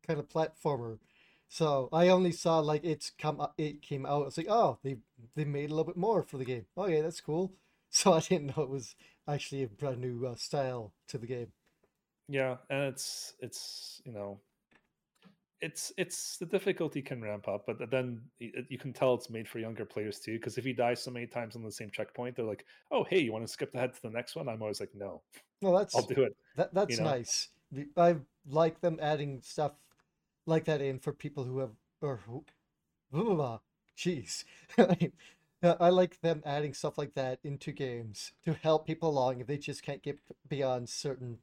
kind 0.07 0.19
of 0.19 0.27
platformer. 0.29 0.99
So 1.55 1.87
I 1.93 2.09
only 2.09 2.33
saw 2.33 2.59
like 2.59 2.83
it's 2.83 3.11
come 3.17 3.39
o- 3.39 3.53
it 3.57 3.81
came 3.81 4.05
out. 4.05 4.27
It's 4.27 4.35
like, 4.35 4.49
oh, 4.49 4.77
they 4.83 4.97
they 5.35 5.45
made 5.45 5.69
a 5.71 5.73
little 5.73 5.85
bit 5.85 5.95
more 5.95 6.21
for 6.21 6.37
the 6.37 6.43
game. 6.43 6.65
Oh 6.75 6.87
yeah, 6.87 7.01
that's 7.01 7.21
cool. 7.21 7.53
So 7.91 8.11
I 8.11 8.19
didn't 8.19 8.57
know 8.57 8.63
it 8.63 8.69
was 8.69 8.93
actually 9.25 9.63
a 9.63 9.67
brand 9.67 10.01
new 10.01 10.25
uh, 10.27 10.35
style 10.35 10.91
to 11.07 11.17
the 11.17 11.27
game. 11.27 11.53
Yeah, 12.27 12.57
and 12.69 12.81
it's 12.91 13.35
it's 13.39 14.01
you 14.03 14.11
know 14.11 14.37
it's 15.61 15.93
it's 15.97 16.37
the 16.39 16.45
difficulty 16.45 17.01
can 17.01 17.21
ramp 17.21 17.47
up, 17.47 17.65
but 17.65 17.89
then 17.89 18.21
you 18.39 18.77
can 18.77 18.91
tell 18.91 19.13
it's 19.13 19.29
made 19.29 19.47
for 19.47 19.59
younger 19.59 19.85
players 19.85 20.19
too. 20.19 20.33
Because 20.33 20.57
if 20.57 20.65
you 20.65 20.73
die 20.73 20.93
so 20.93 21.09
many 21.09 21.25
times 21.25 21.55
on 21.55 21.63
the 21.63 21.71
same 21.71 21.89
checkpoint, 21.89 22.35
they're 22.35 22.43
like, 22.43 22.65
"Oh, 22.91 23.05
hey, 23.05 23.19
you 23.19 23.31
want 23.31 23.45
to 23.47 23.51
skip 23.53 23.73
ahead 23.73 23.93
to 23.93 24.01
the 24.01 24.09
next 24.09 24.35
one?" 24.35 24.49
I'm 24.49 24.61
always 24.61 24.81
like, 24.81 24.93
"No, 24.93 25.21
No, 25.61 25.71
I'll 25.93 26.01
that's 26.01 26.05
do 26.05 26.23
it." 26.23 26.35
that 26.57 26.73
that's 26.73 26.97
know? 26.97 27.05
nice. 27.05 27.47
I 27.95 28.17
like 28.45 28.81
them 28.81 28.99
adding 29.01 29.41
stuff 29.41 29.71
like 30.45 30.65
that 30.65 30.81
in 30.81 30.99
for 30.99 31.13
people 31.13 31.43
who 31.43 31.59
have 31.59 31.71
or 32.01 32.21
who, 32.27 32.43
blah, 33.11 33.23
blah, 33.23 33.35
blah. 33.35 33.59
jeez. 33.97 34.43
Uh, 35.63 35.75
I 35.79 35.89
like 35.89 36.21
them 36.21 36.43
adding 36.45 36.73
stuff 36.73 36.97
like 36.97 37.15
that 37.15 37.39
into 37.43 37.71
games 37.71 38.33
to 38.43 38.53
help 38.53 38.85
people 38.85 39.09
along 39.09 39.39
if 39.39 39.47
they 39.47 39.57
just 39.57 39.81
can't 39.81 40.03
get 40.03 40.19
beyond 40.47 40.89
certain 40.89 41.39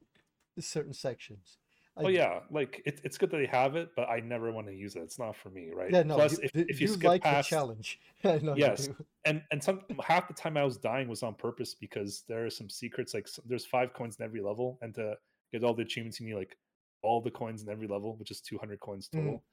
certain 0.60 0.92
sections. 0.92 1.56
I 1.96 2.04
Oh 2.04 2.08
yeah, 2.08 2.40
like 2.50 2.82
it, 2.86 3.00
it's 3.04 3.18
good 3.18 3.30
that 3.30 3.38
they 3.38 3.46
have 3.46 3.74
it, 3.74 3.90
but 3.96 4.08
I 4.08 4.20
never 4.20 4.52
want 4.52 4.66
to 4.68 4.74
use 4.74 4.96
it. 4.96 5.00
It's 5.00 5.18
not 5.18 5.34
for 5.34 5.50
me, 5.50 5.70
right? 5.74 5.90
Yeah, 5.90 6.04
no, 6.04 6.14
Plus, 6.14 6.32
you, 6.32 6.38
if, 6.42 6.54
you, 6.54 6.64
if 6.68 6.80
you, 6.80 6.86
you 6.86 6.92
skip 6.94 7.04
like 7.04 7.22
past, 7.22 7.50
the 7.50 7.56
challenge. 7.56 8.00
Yes. 8.54 8.88
and 9.24 9.42
and 9.50 9.62
some 9.62 9.80
half 10.04 10.28
the 10.28 10.34
time 10.34 10.56
I 10.56 10.64
was 10.64 10.76
dying 10.76 11.08
was 11.08 11.22
on 11.22 11.34
purpose 11.34 11.74
because 11.74 12.22
there 12.28 12.46
are 12.46 12.50
some 12.50 12.70
secrets. 12.70 13.14
Like 13.14 13.28
there's 13.44 13.66
five 13.66 13.92
coins 13.92 14.16
in 14.20 14.24
every 14.24 14.40
level, 14.40 14.78
and 14.82 14.94
to 14.94 15.16
get 15.52 15.64
all 15.64 15.74
the 15.74 15.82
achievements, 15.82 16.20
you 16.20 16.26
need 16.28 16.36
like 16.36 16.56
all 17.02 17.20
the 17.20 17.30
coins 17.30 17.62
in 17.62 17.68
every 17.68 17.86
level, 17.88 18.16
which 18.16 18.30
is 18.30 18.40
200 18.40 18.80
coins 18.80 19.08
Mhm. 19.12 19.36
total. 19.36 19.44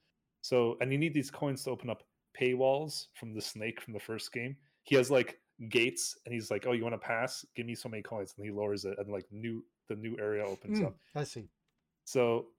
So, 0.41 0.77
and 0.81 0.91
you 0.91 0.97
need 0.97 1.13
these 1.13 1.31
coins 1.31 1.63
to 1.63 1.71
open 1.71 1.89
up 1.89 2.03
paywalls 2.39 3.07
from 3.15 3.33
the 3.33 3.41
snake 3.41 3.81
from 3.81 3.93
the 3.93 3.99
first 3.99 4.31
game. 4.31 4.57
He 4.83 4.95
has 4.95 5.11
like 5.11 5.41
gates, 5.69 6.17
and 6.25 6.33
he's 6.33 6.51
like, 6.51 6.65
"Oh, 6.67 6.71
you 6.73 6.83
want 6.83 6.93
to 6.93 6.99
pass? 6.99 7.45
Give 7.55 7.65
me 7.65 7.75
so 7.75 7.89
many 7.89 8.03
coins," 8.03 8.33
and 8.37 8.45
he 8.45 8.51
lowers 8.51 8.85
it, 8.85 8.97
and 8.99 9.11
like 9.11 9.25
new 9.31 9.65
the 9.87 9.95
new 9.95 10.17
area 10.19 10.45
opens 10.45 10.81
Mm, 10.81 10.83
up. 10.83 10.97
I 11.15 11.23
see. 11.25 11.49
So, 12.05 12.49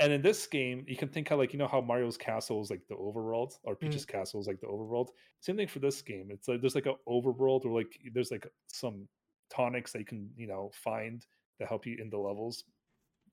and 0.00 0.12
in 0.12 0.22
this 0.22 0.46
game, 0.46 0.84
you 0.88 0.96
can 0.96 1.08
think 1.08 1.28
how 1.28 1.36
like 1.36 1.52
you 1.52 1.58
know 1.58 1.68
how 1.68 1.80
Mario's 1.80 2.16
castle 2.16 2.60
is 2.62 2.70
like 2.70 2.86
the 2.88 2.96
overworld, 2.96 3.54
or 3.64 3.76
Mm. 3.82 4.02
Peach's 4.02 4.06
castle 4.06 4.40
is 4.40 4.46
like 4.46 4.60
the 4.60 4.66
overworld. 4.66 5.08
Same 5.40 5.56
thing 5.56 5.68
for 5.68 5.78
this 5.80 6.02
game. 6.02 6.30
It's 6.30 6.48
like 6.48 6.60
there's 6.60 6.74
like 6.74 6.86
an 6.86 6.96
overworld 7.08 7.64
where 7.64 7.82
like 7.82 7.98
there's 8.12 8.30
like 8.30 8.46
some 8.68 9.08
tonics 9.50 9.92
that 9.92 10.00
you 10.00 10.04
can 10.06 10.32
you 10.36 10.46
know 10.46 10.70
find 10.74 11.26
to 11.60 11.66
help 11.66 11.86
you 11.86 11.96
in 12.00 12.10
the 12.10 12.18
levels, 12.18 12.64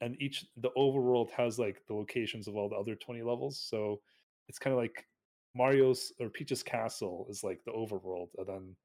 and 0.01 0.15
each 0.21 0.45
the 0.57 0.69
overworld 0.77 1.29
has 1.31 1.59
like 1.59 1.81
the 1.87 1.93
locations 1.93 2.47
of 2.47 2.55
all 2.55 2.69
the 2.69 2.75
other 2.75 2.95
twenty 2.95 3.21
levels. 3.21 3.59
So 3.59 4.01
it's 4.47 4.59
kind 4.59 4.73
of 4.73 4.79
like 4.79 5.05
Mario's 5.55 6.13
or 6.19 6.29
Peach's 6.29 6.63
castle 6.63 7.27
is 7.29 7.43
like 7.43 7.59
the 7.65 7.71
overworld, 7.71 8.29
and 8.37 8.47
then 8.47 8.75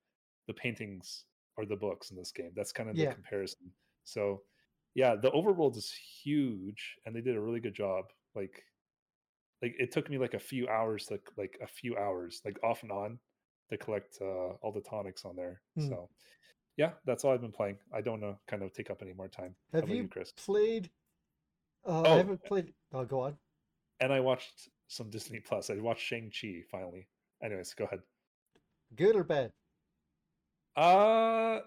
the 0.49 0.55
paintings 0.55 1.25
are 1.59 1.67
the 1.67 1.77
books 1.77 2.11
in 2.11 2.17
this 2.17 2.33
game. 2.33 2.51
That's 2.57 2.73
kind 2.73 2.91
of 2.91 2.97
the 2.97 3.07
comparison. 3.07 3.71
So 4.05 4.43
yeah, 4.95 5.17
the 5.21 5.31
overworld 5.31 5.77
is 5.77 5.93
huge, 6.23 6.97
and 7.05 7.15
they 7.15 7.21
did 7.21 7.37
a 7.37 7.41
really 7.41 7.61
good 7.61 7.75
job. 7.75 8.05
Like, 8.35 8.63
like 9.63 9.75
it 9.79 9.93
took 9.93 10.09
me 10.11 10.19
like 10.19 10.35
a 10.35 10.39
few 10.39 10.69
hours 10.69 11.07
to 11.07 11.21
like 11.37 11.59
a 11.63 11.67
few 11.67 11.97
hours, 11.97 12.41
like 12.45 12.59
off 12.63 12.83
and 12.83 12.93
on, 12.93 13.19
to 13.71 13.77
collect 13.77 14.19
uh, 14.21 14.55
all 14.63 14.73
the 14.73 14.81
tonics 14.81 15.25
on 15.25 15.37
there. 15.37 15.61
Hmm. 15.77 15.89
So 15.89 16.09
yeah, 16.77 16.91
that's 17.05 17.25
all 17.25 17.33
I've 17.33 17.41
been 17.41 17.53
playing. 17.53 17.79
I 17.93 18.01
don't 18.01 18.21
know, 18.21 18.39
kind 18.49 18.63
of 18.63 18.73
take 18.73 18.91
up 18.91 19.03
any 19.03 19.13
more 19.13 19.29
time. 19.29 19.55
Have 19.73 19.89
you 19.89 19.97
you, 19.97 20.09
Chris? 20.09 20.33
played? 20.33 20.91
Uh, 21.87 22.03
I 22.03 22.09
Oh, 22.09 22.17
haven't 22.17 22.45
played. 22.45 22.73
Oh, 22.93 23.05
go 23.05 23.21
on. 23.21 23.37
And 24.01 24.13
I 24.13 24.21
watched 24.21 24.69
some 24.89 25.11
Disney 25.11 25.41
Plus. 25.41 25.71
I 25.71 25.75
watched 25.77 26.03
Shang 26.03 26.31
Chi 26.31 26.63
finally. 26.71 27.09
Anyways, 27.43 27.75
go 27.75 27.85
ahead. 27.85 28.01
Good 28.97 29.17
or 29.17 29.25
bad? 29.25 29.53
Uh 30.77 31.61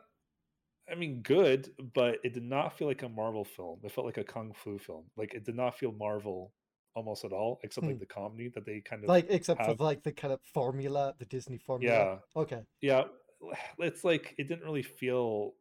I 0.89 0.95
mean, 0.95 1.21
good, 1.21 1.69
but 1.93 2.19
it 2.23 2.33
did 2.33 2.43
not 2.43 2.77
feel 2.77 2.87
like 2.87 3.03
a 3.03 3.09
Marvel 3.09 3.43
film. 3.43 3.79
It 3.83 3.91
felt 3.91 4.05
like 4.05 4.17
a 4.17 4.23
kung 4.23 4.53
fu 4.53 4.77
film. 4.79 5.03
Like 5.17 5.33
it 5.33 5.43
did 5.43 5.55
not 5.55 5.77
feel 5.77 5.91
Marvel 5.91 6.53
almost 6.95 7.25
at 7.25 7.33
all, 7.33 7.59
except 7.63 7.83
Hmm. 7.85 7.91
like 7.91 7.99
the 7.99 8.05
comedy 8.05 8.47
that 8.55 8.65
they 8.65 8.79
kind 8.81 9.03
of 9.03 9.09
Like, 9.09 9.27
except 9.29 9.59
have. 9.65 9.77
for 9.77 9.83
like 9.83 10.03
the 10.03 10.13
kind 10.13 10.33
of 10.33 10.39
formula, 10.53 11.13
the 11.19 11.25
Disney 11.25 11.57
formula. 11.57 11.93
Yeah, 12.35 12.41
Okay. 12.41 12.61
yeah. 12.81 13.03
It's 13.79 14.03
like 14.03 14.33
it 14.37 14.47
didn't 14.47 14.63
really 14.63 14.81
feel, 14.83 15.53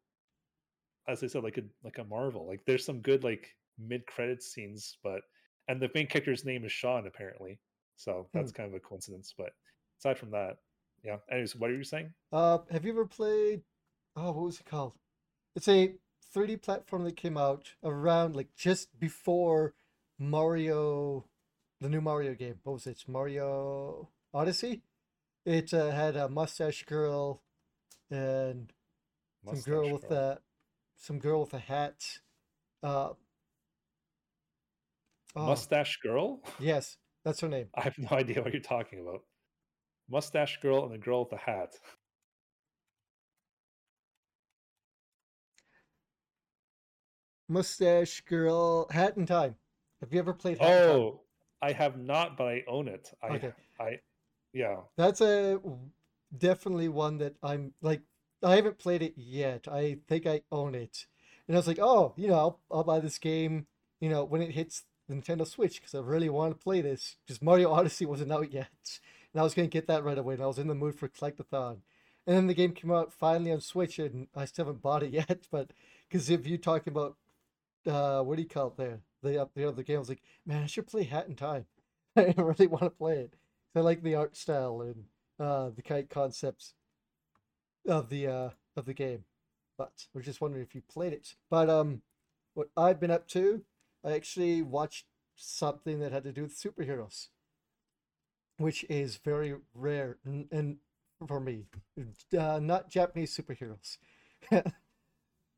as 1.08 1.22
I 1.22 1.26
said, 1.26 1.42
like 1.42 1.58
a 1.58 1.64
like 1.82 1.98
a 1.98 2.04
Marvel. 2.04 2.46
Like 2.46 2.64
there's 2.64 2.84
some 2.84 3.00
good 3.00 3.24
like 3.24 3.54
mid 3.78 4.06
credit 4.06 4.42
scenes, 4.42 4.98
but 5.02 5.20
and 5.68 5.80
the 5.80 5.90
main 5.94 6.06
character's 6.06 6.44
name 6.44 6.64
is 6.64 6.72
Sean 6.72 7.06
apparently, 7.06 7.58
so 7.96 8.28
Hmm. 8.32 8.38
that's 8.38 8.52
kind 8.52 8.68
of 8.68 8.74
a 8.74 8.80
coincidence. 8.80 9.34
But 9.36 9.50
aside 9.98 10.18
from 10.18 10.30
that, 10.30 10.56
yeah. 11.02 11.16
Anyways, 11.30 11.56
what 11.56 11.70
are 11.70 11.76
you 11.76 11.84
saying? 11.84 12.12
Uh, 12.32 12.58
have 12.70 12.84
you 12.84 12.92
ever 12.92 13.06
played? 13.06 13.62
Oh, 14.16 14.32
what 14.32 14.44
was 14.44 14.60
it 14.60 14.66
called? 14.66 14.94
It's 15.54 15.68
a 15.68 15.94
3D 16.34 16.56
platform 16.62 17.04
that 17.04 17.16
came 17.16 17.36
out 17.36 17.74
around 17.82 18.36
like 18.36 18.54
just 18.56 18.98
before 18.98 19.74
Mario, 20.18 21.26
the 21.80 21.88
new 21.88 22.00
Mario 22.00 22.34
game. 22.34 22.56
What 22.62 22.74
was 22.74 22.86
it? 22.86 23.04
Mario 23.06 24.08
Odyssey. 24.34 24.82
It 25.44 25.72
uh, 25.72 25.90
had 25.92 26.16
a 26.16 26.28
mustache 26.28 26.84
girl 26.84 27.42
and 28.10 28.72
some 29.44 29.60
girl 29.60 29.90
Mustache 29.90 30.02
with 30.10 30.18
a 30.18 30.40
some 30.96 31.18
girl 31.18 31.40
with 31.40 31.54
a 31.54 31.58
hat. 31.58 32.18
Uh, 32.82 33.10
oh, 35.36 35.46
Mustache 35.46 35.98
Girl. 36.02 36.40
yes, 36.58 36.96
that's 37.24 37.40
her 37.40 37.48
name. 37.48 37.68
I 37.74 37.82
have 37.82 37.98
no 37.98 38.08
idea 38.10 38.42
what 38.42 38.52
you're 38.52 38.62
talking 38.62 39.00
about. 39.00 39.20
Mustache 40.08 40.58
girl 40.60 40.84
and 40.84 40.92
the 40.92 40.98
girl 40.98 41.20
with 41.20 41.30
the 41.30 41.36
hat. 41.36 41.74
Mustache 47.48 48.22
girl, 48.22 48.88
Hat 48.90 49.16
in 49.16 49.26
Time. 49.26 49.56
Have 50.00 50.12
you 50.12 50.18
ever 50.18 50.32
played 50.32 50.58
Hat? 50.58 50.88
Oh, 50.88 51.22
I 51.62 51.72
have 51.72 51.98
not, 51.98 52.36
but 52.36 52.48
I 52.48 52.64
own 52.68 52.88
it. 52.88 53.12
I, 53.22 53.28
Okay. 53.28 53.52
I, 53.80 54.00
yeah. 54.52 54.76
That's 54.96 55.20
a 55.20 55.60
definitely 56.36 56.88
one 56.88 57.18
that 57.18 57.34
I'm 57.42 57.72
like 57.82 58.02
I 58.42 58.56
haven't 58.56 58.78
played 58.78 59.02
it 59.02 59.14
yet. 59.16 59.66
I 59.68 59.98
think 60.08 60.26
I 60.26 60.42
own 60.52 60.74
it. 60.74 61.06
And 61.48 61.56
I 61.56 61.58
was 61.58 61.66
like, 61.66 61.78
"Oh, 61.80 62.14
you 62.16 62.28
know, 62.28 62.34
I'll, 62.34 62.60
I'll 62.70 62.84
buy 62.84 63.00
this 63.00 63.18
game, 63.18 63.66
you 64.00 64.08
know, 64.08 64.24
when 64.24 64.42
it 64.42 64.50
hits 64.50 64.84
Nintendo 65.10 65.46
Switch 65.46 65.80
because 65.80 65.94
I 65.94 66.00
really 66.00 66.28
want 66.28 66.52
to 66.52 66.62
play 66.62 66.80
this 66.80 67.16
because 67.24 67.42
Mario 67.42 67.72
Odyssey 67.72 68.06
wasn't 68.06 68.32
out 68.32 68.52
yet." 68.52 69.00
And 69.32 69.42
I 69.42 69.44
was 69.44 69.52
to 69.52 69.66
get 69.66 69.86
that 69.88 70.02
right 70.02 70.16
away 70.16 70.32
and 70.32 70.42
I 70.42 70.46
was 70.46 70.58
in 70.58 70.66
the 70.66 70.74
mood 70.74 70.94
for 70.94 71.08
Collectathon. 71.08 71.82
And 72.26 72.36
then 72.36 72.46
the 72.46 72.54
game 72.54 72.72
came 72.72 72.90
out 72.90 73.12
finally 73.12 73.52
on 73.52 73.60
Switch 73.60 73.98
and 73.98 74.28
I 74.34 74.46
still 74.46 74.64
haven't 74.64 74.80
bought 74.80 75.02
it 75.02 75.10
yet, 75.12 75.46
but 75.50 75.72
because 76.08 76.30
if 76.30 76.46
you're 76.46 76.56
talking 76.56 76.90
about 76.90 77.16
uh 77.86 78.22
what 78.22 78.36
do 78.36 78.42
you 78.42 78.48
call 78.48 78.68
it 78.68 78.78
there? 78.78 79.00
The 79.22 79.42
uh, 79.42 79.46
the 79.54 79.68
other 79.68 79.82
game 79.82 79.96
I 79.96 79.98
was 79.98 80.08
like, 80.08 80.22
"Man, 80.46 80.62
I 80.62 80.66
should 80.66 80.86
play 80.86 81.02
Hat 81.02 81.28
in 81.28 81.34
Time." 81.36 81.66
I 82.16 82.32
really 82.38 82.66
want 82.66 82.84
to 82.84 82.90
play 82.90 83.18
it. 83.18 83.34
I 83.74 83.80
like 83.80 84.02
the 84.02 84.14
art 84.14 84.36
style 84.36 84.80
and 84.80 85.04
uh, 85.38 85.68
the 85.68 85.82
kind 85.82 86.02
of 86.02 86.08
concepts 86.08 86.72
of 87.86 88.08
the 88.08 88.26
uh, 88.26 88.50
of 88.76 88.86
the 88.86 88.94
game. 88.94 89.24
But 89.76 90.06
I 90.14 90.18
was 90.18 90.24
just 90.24 90.40
wondering 90.40 90.64
if 90.64 90.74
you 90.74 90.82
played 90.82 91.12
it. 91.12 91.34
But 91.50 91.68
um, 91.68 92.02
what 92.54 92.68
I've 92.76 93.00
been 93.00 93.10
up 93.10 93.28
to, 93.28 93.62
I 94.06 94.12
actually 94.12 94.62
watched 94.62 95.06
something 95.34 95.98
that 95.98 96.12
had 96.12 96.24
to 96.24 96.32
do 96.32 96.42
with 96.42 96.56
superheroes, 96.56 97.28
which 98.58 98.84
is 98.88 99.16
very 99.16 99.56
rare 99.74 100.18
and, 100.24 100.46
and 100.52 100.76
for 101.26 101.40
me, 101.40 101.64
uh, 102.38 102.60
not 102.62 102.90
Japanese 102.90 103.36
superheroes. 103.36 103.96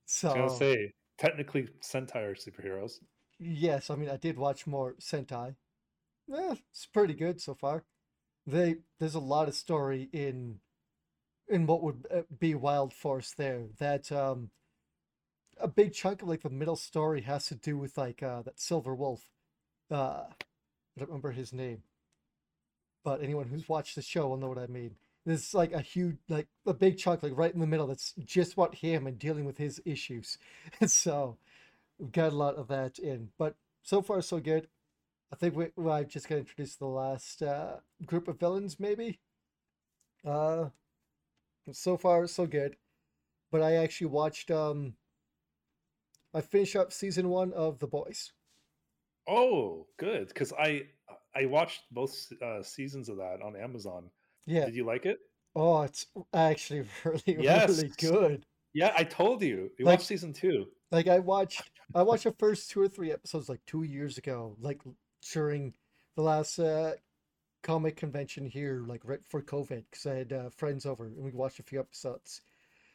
so 0.06 0.28
I 0.30 0.40
was 0.42 0.52
gonna 0.52 0.56
say 0.56 0.92
technically 1.18 1.68
Sentai 1.82 2.16
are 2.16 2.34
superheroes. 2.34 3.00
yes, 3.38 3.90
I 3.90 3.96
mean 3.96 4.08
I 4.08 4.16
did 4.16 4.38
watch 4.38 4.66
more 4.66 4.94
Sentai. 5.00 5.56
Eh, 6.32 6.54
it's 6.70 6.86
pretty 6.86 7.14
good 7.14 7.40
so 7.40 7.54
far. 7.54 7.84
they 8.46 8.76
there's 8.98 9.14
a 9.14 9.20
lot 9.20 9.48
of 9.48 9.54
story 9.54 10.08
in 10.12 10.60
in 11.48 11.66
what 11.66 11.82
would 11.82 12.06
uh, 12.14 12.22
be 12.38 12.54
Wild 12.54 12.94
Force 12.94 13.32
there. 13.36 13.66
That 13.78 14.12
um, 14.12 14.50
a 15.60 15.68
big 15.68 15.92
chunk 15.92 16.22
of 16.22 16.28
like 16.28 16.42
the 16.42 16.50
middle 16.50 16.76
story 16.76 17.22
has 17.22 17.46
to 17.46 17.54
do 17.54 17.76
with 17.76 17.96
like 17.98 18.22
uh, 18.22 18.42
that 18.42 18.60
Silver 18.60 18.94
Wolf. 18.94 19.22
Uh, 19.90 20.24
I 20.24 20.98
don't 20.98 21.08
remember 21.08 21.32
his 21.32 21.52
name, 21.52 21.82
but 23.04 23.22
anyone 23.22 23.48
who's 23.48 23.68
watched 23.68 23.94
the 23.94 24.02
show 24.02 24.28
will 24.28 24.36
know 24.36 24.48
what 24.48 24.58
I 24.58 24.66
mean. 24.66 24.96
There's 25.24 25.54
like 25.54 25.72
a 25.72 25.80
huge, 25.80 26.16
like 26.28 26.48
a 26.66 26.74
big 26.74 26.98
chunk, 26.98 27.22
like 27.22 27.36
right 27.36 27.52
in 27.52 27.60
the 27.60 27.66
middle. 27.66 27.86
That's 27.86 28.14
just 28.24 28.56
what 28.56 28.76
him 28.76 29.06
and 29.06 29.18
dealing 29.18 29.44
with 29.44 29.58
his 29.58 29.80
issues. 29.84 30.38
so 30.86 31.36
we've 31.98 32.12
got 32.12 32.32
a 32.32 32.36
lot 32.36 32.56
of 32.56 32.68
that 32.68 32.98
in, 32.98 33.28
but 33.38 33.56
so 33.82 34.02
far 34.02 34.22
so 34.22 34.40
good. 34.40 34.68
I 35.32 35.36
think 35.36 35.54
we, 35.54 35.66
well, 35.76 35.94
I've 35.94 36.08
just 36.08 36.28
got 36.28 36.36
to 36.36 36.40
introduce 36.40 36.76
the 36.76 36.86
last 36.86 37.42
uh, 37.42 37.76
group 38.06 38.28
of 38.28 38.40
villains, 38.40 38.80
maybe. 38.80 39.20
Uh, 40.26 40.70
so 41.70 41.98
far 41.98 42.26
so 42.26 42.46
good, 42.46 42.76
but 43.50 43.62
I 43.62 43.74
actually 43.74 44.06
watched. 44.06 44.50
Um, 44.50 44.94
I 46.34 46.40
finished 46.40 46.76
up 46.76 46.92
season 46.92 47.28
one 47.28 47.52
of 47.52 47.78
The 47.78 47.86
Boys. 47.86 48.32
Oh, 49.26 49.86
good. 49.98 50.28
Because 50.28 50.52
I 50.52 50.82
I 51.34 51.46
watched 51.46 51.82
both 51.90 52.14
uh, 52.42 52.62
seasons 52.62 53.08
of 53.08 53.16
that 53.18 53.40
on 53.42 53.56
Amazon. 53.56 54.10
Yeah. 54.46 54.64
Did 54.66 54.74
you 54.74 54.84
like 54.84 55.06
it? 55.06 55.18
Oh, 55.54 55.82
it's 55.82 56.06
actually 56.34 56.86
really, 57.04 57.42
Yes. 57.42 57.68
really 57.82 57.92
good. 57.98 58.46
Yeah, 58.74 58.92
I 58.96 59.04
told 59.04 59.42
you. 59.42 59.70
You 59.78 59.84
Like- 59.84 59.98
watched 59.98 60.08
season 60.08 60.32
two. 60.32 60.66
Like 60.90 61.06
I 61.06 61.18
watched, 61.18 61.70
I 61.94 62.02
watched 62.02 62.24
the 62.24 62.32
first 62.32 62.70
two 62.70 62.80
or 62.80 62.88
three 62.88 63.12
episodes 63.12 63.48
like 63.50 63.60
two 63.66 63.82
years 63.82 64.16
ago, 64.16 64.56
like 64.58 64.80
during 65.32 65.74
the 66.16 66.22
last 66.22 66.58
uh, 66.58 66.92
comic 67.62 67.96
convention 67.96 68.46
here, 68.46 68.82
like 68.86 69.02
right 69.04 69.22
before 69.22 69.42
COVID, 69.42 69.84
because 69.90 70.06
I 70.06 70.14
had 70.14 70.32
uh, 70.32 70.48
friends 70.50 70.86
over 70.86 71.04
and 71.06 71.16
we 71.18 71.30
watched 71.30 71.58
a 71.58 71.62
few 71.62 71.78
episodes, 71.78 72.40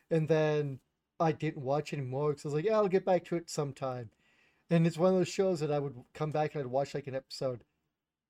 and 0.10 0.28
then 0.28 0.80
I 1.24 1.32
didn't 1.32 1.64
watch 1.64 1.94
anymore 1.94 2.30
because 2.30 2.46
I 2.46 2.48
was 2.50 2.54
like, 2.56 2.66
yeah, 2.66 2.76
I'll 2.76 2.88
get 2.88 3.06
back 3.06 3.26
to 3.26 3.36
it 3.36 3.50
sometime. 3.50 4.10
And 4.70 4.88
it's 4.88 4.98
one 4.98 5.14
of 5.14 5.20
those 5.20 5.28
shows 5.28 5.60
that 5.60 5.72
I 5.72 5.80
would 5.80 5.96
come 6.14 6.32
back 6.32 6.54
and 6.54 6.64
I'd 6.64 6.68
watch 6.68 6.94
like 6.94 7.08
an 7.08 7.16
episode, 7.16 7.64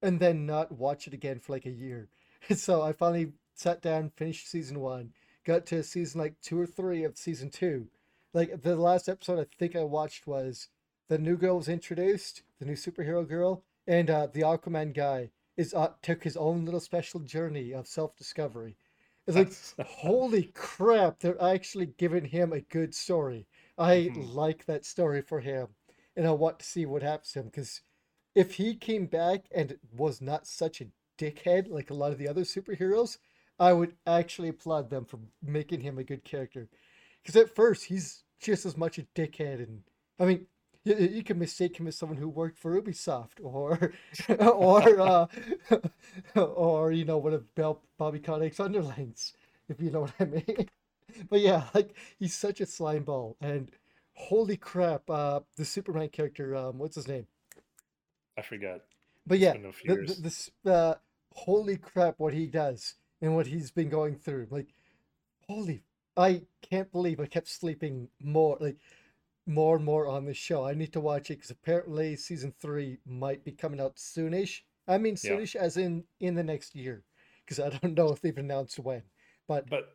and 0.02 0.20
then 0.20 0.46
not 0.46 0.72
watch 0.72 1.08
it 1.08 1.14
again 1.14 1.40
for 1.40 1.54
like 1.54 1.66
a 1.66 1.72
year. 1.72 2.10
So 2.56 2.82
I 2.82 2.92
finally 2.92 3.32
sat 3.56 3.82
down, 3.82 4.12
finished 4.18 4.50
season 4.50 4.82
one, 4.82 5.14
got 5.46 5.66
to 5.68 5.82
season 5.82 6.20
like 6.20 6.42
two 6.42 6.60
or 6.60 6.66
three 6.66 7.06
of 7.06 7.18
season 7.18 7.50
two. 7.50 7.88
Like 8.34 8.64
the 8.64 8.76
last 8.76 9.08
episode 9.08 9.40
I 9.40 9.46
think 9.58 9.78
I 9.78 9.84
watched 9.84 10.28
was 10.28 10.68
the 11.08 11.18
new 11.18 11.38
girl 11.38 11.58
was 11.58 11.70
introduced, 11.70 12.42
the 12.60 12.66
new 12.66 12.74
superhero 12.74 13.26
girl, 13.28 13.64
and 13.88 14.10
uh, 14.10 14.28
the 14.28 14.42
Aquaman 14.42 14.94
guy 14.94 15.30
is 15.56 15.74
uh, 15.74 15.92
took 16.02 16.24
his 16.24 16.36
own 16.36 16.66
little 16.66 16.80
special 16.80 17.20
journey 17.20 17.72
of 17.72 17.88
self 17.88 18.16
discovery. 18.18 18.76
It's 19.28 19.38
like 19.38 19.54
holy 19.88 20.44
crap, 20.54 21.20
they're 21.20 21.42
actually 21.42 21.88
giving 21.88 22.26
him 22.26 22.52
a 22.54 22.62
good 22.62 22.94
story. 22.94 23.48
I 23.78 24.12
Mhm. 24.16 24.16
like 24.16 24.66
that 24.66 24.86
story 24.86 25.22
for 25.22 25.40
him, 25.40 25.70
and 26.16 26.28
I 26.28 26.32
want 26.32 26.60
to 26.60 26.66
see 26.66 26.86
what 26.86 27.02
happens 27.04 27.32
to 27.34 27.40
him 27.40 27.46
because 27.46 27.82
if 28.36 28.56
he 28.56 28.76
came 28.76 29.06
back 29.08 29.48
and 29.54 29.78
was 29.92 30.22
not 30.22 30.48
such 30.48 30.82
a 30.82 30.88
dickhead 31.18 31.70
like 31.70 31.90
a 31.90 31.94
lot 31.94 32.12
of 32.12 32.18
the 32.18 32.28
other 32.28 32.42
superheroes, 32.44 33.18
I 33.60 33.74
would 33.74 33.96
actually 34.08 34.50
applaud 34.50 34.90
them 34.90 35.06
for 35.06 35.20
making 35.42 35.82
him 35.82 35.98
a 35.98 36.04
good 36.04 36.24
character. 36.24 36.70
Because 37.24 37.36
at 37.36 37.56
first 37.56 37.86
he's 37.86 38.24
just 38.40 38.66
as 38.66 38.78
much 38.78 38.98
a 39.00 39.04
dickhead, 39.16 39.64
and 39.64 39.84
I 40.20 40.26
mean, 40.26 40.48
you, 40.84 40.96
you 40.96 41.24
can 41.24 41.40
mistake 41.40 41.80
him 41.80 41.88
as 41.88 41.98
someone 41.98 42.18
who 42.18 42.30
worked 42.30 42.58
for 42.58 42.80
Ubisoft 42.80 43.40
or 43.42 43.94
or 44.40 45.00
uh, 45.00 45.28
or 46.36 46.92
you 46.92 47.06
know 47.06 47.18
one 47.18 47.34
of 47.34 47.54
Bel- 47.56 47.84
Bobby 47.98 48.20
Kotick's 48.20 48.60
underlings, 48.60 49.34
if 49.70 49.82
you 49.82 49.92
know 49.92 50.02
what 50.02 50.14
I 50.20 50.26
mean. 50.26 50.70
But 51.30 51.42
yeah, 51.42 51.66
like 51.74 51.96
he's 52.20 52.34
such 52.34 52.62
a 52.62 52.66
slime 52.66 53.04
ball, 53.04 53.38
and 53.42 53.72
holy 54.14 54.58
crap, 54.58 55.10
uh, 55.10 55.42
the 55.58 55.66
Superman 55.66 56.10
character, 56.10 56.56
um, 56.56 56.80
what's 56.80 56.96
his 56.96 57.08
name? 57.08 57.28
I 58.38 58.42
forgot. 58.42 58.82
But 59.26 59.40
yeah, 59.40 59.54
been 59.54 59.66
a 59.66 59.72
few 59.72 59.96
the, 59.96 60.14
the, 60.14 60.22
this 60.22 60.50
uh, 60.66 60.96
holy 61.34 61.78
crap, 61.78 62.16
what 62.18 62.34
he 62.34 62.48
does 62.48 62.96
and 63.22 63.36
what 63.36 63.48
he's 63.48 63.72
been 63.72 63.90
going 63.90 64.16
through, 64.16 64.48
like 64.50 64.74
holy, 65.48 65.84
I 66.18 66.44
can't 66.62 66.92
believe 66.92 67.20
I 67.20 67.26
kept 67.26 67.48
sleeping 67.48 68.10
more, 68.22 68.58
like 68.60 68.78
more 69.46 69.76
and 69.76 69.86
more 69.86 70.08
on 70.08 70.26
this 70.26 70.38
show. 70.38 70.66
I 70.66 70.74
need 70.74 70.94
to 70.94 71.02
watch 71.02 71.30
it 71.30 71.36
because 71.36 71.52
apparently 71.52 72.16
season 72.16 72.54
three 72.60 73.00
might 73.06 73.44
be 73.44 73.52
coming 73.52 73.82
out 73.82 73.96
soonish. 73.96 74.62
I 74.88 74.98
mean 74.98 75.16
Yeah. 75.16 75.32
soonish 75.32 75.56
as 75.56 75.78
in 75.78 76.04
in 76.20 76.36
the 76.36 76.44
next 76.44 76.76
year, 76.76 77.04
because 77.46 77.60
I 77.60 77.70
don't 77.70 77.96
know 77.96 78.12
if 78.12 78.22
they've 78.22 78.38
announced 78.38 78.80
when. 78.80 79.04
But 79.48 79.70
But 79.70 79.90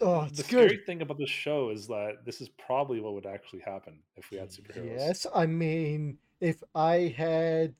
oh, 0.00 0.24
the 0.24 0.36
it's 0.38 0.46
scary 0.46 0.68
good. 0.68 0.86
thing 0.86 1.02
about 1.02 1.18
this 1.18 1.30
show 1.30 1.70
is 1.70 1.86
that 1.88 2.24
this 2.24 2.40
is 2.40 2.48
probably 2.48 3.00
what 3.00 3.14
would 3.14 3.26
actually 3.26 3.60
happen 3.60 4.00
if 4.16 4.30
we 4.30 4.38
had 4.38 4.50
superheroes. 4.50 4.96
Yes, 4.96 5.26
I 5.34 5.46
mean, 5.46 6.18
if 6.40 6.62
I 6.74 7.14
had, 7.16 7.74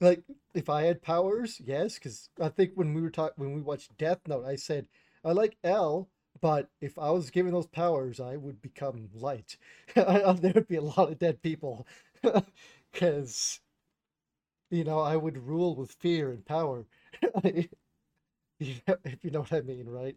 like, 0.00 0.22
if 0.54 0.68
I 0.68 0.82
had 0.82 1.02
powers, 1.02 1.60
yes, 1.64 1.94
because 1.94 2.28
I 2.40 2.48
think 2.48 2.72
when 2.74 2.94
we 2.94 3.00
were 3.00 3.10
talking, 3.10 3.44
when 3.44 3.54
we 3.54 3.62
watched 3.62 3.96
Death 3.98 4.20
Note, 4.26 4.44
I 4.44 4.56
said 4.56 4.86
I 5.24 5.32
like 5.32 5.56
L, 5.64 6.08
but 6.40 6.70
if 6.80 6.98
I 6.98 7.10
was 7.10 7.30
given 7.30 7.52
those 7.52 7.66
powers, 7.66 8.20
I 8.20 8.36
would 8.36 8.60
become 8.62 9.08
light. 9.14 9.56
There 9.94 10.52
would 10.54 10.68
be 10.68 10.76
a 10.76 10.82
lot 10.82 11.10
of 11.12 11.18
dead 11.18 11.42
people, 11.42 11.86
because 12.92 13.60
you 14.70 14.84
know 14.84 15.00
I 15.00 15.16
would 15.16 15.36
rule 15.38 15.74
with 15.76 15.92
fear 15.92 16.30
and 16.30 16.44
power. 16.44 16.86
If 18.60 19.24
you 19.24 19.30
know 19.30 19.40
what 19.40 19.52
I 19.52 19.62
mean, 19.62 19.88
right? 19.88 20.16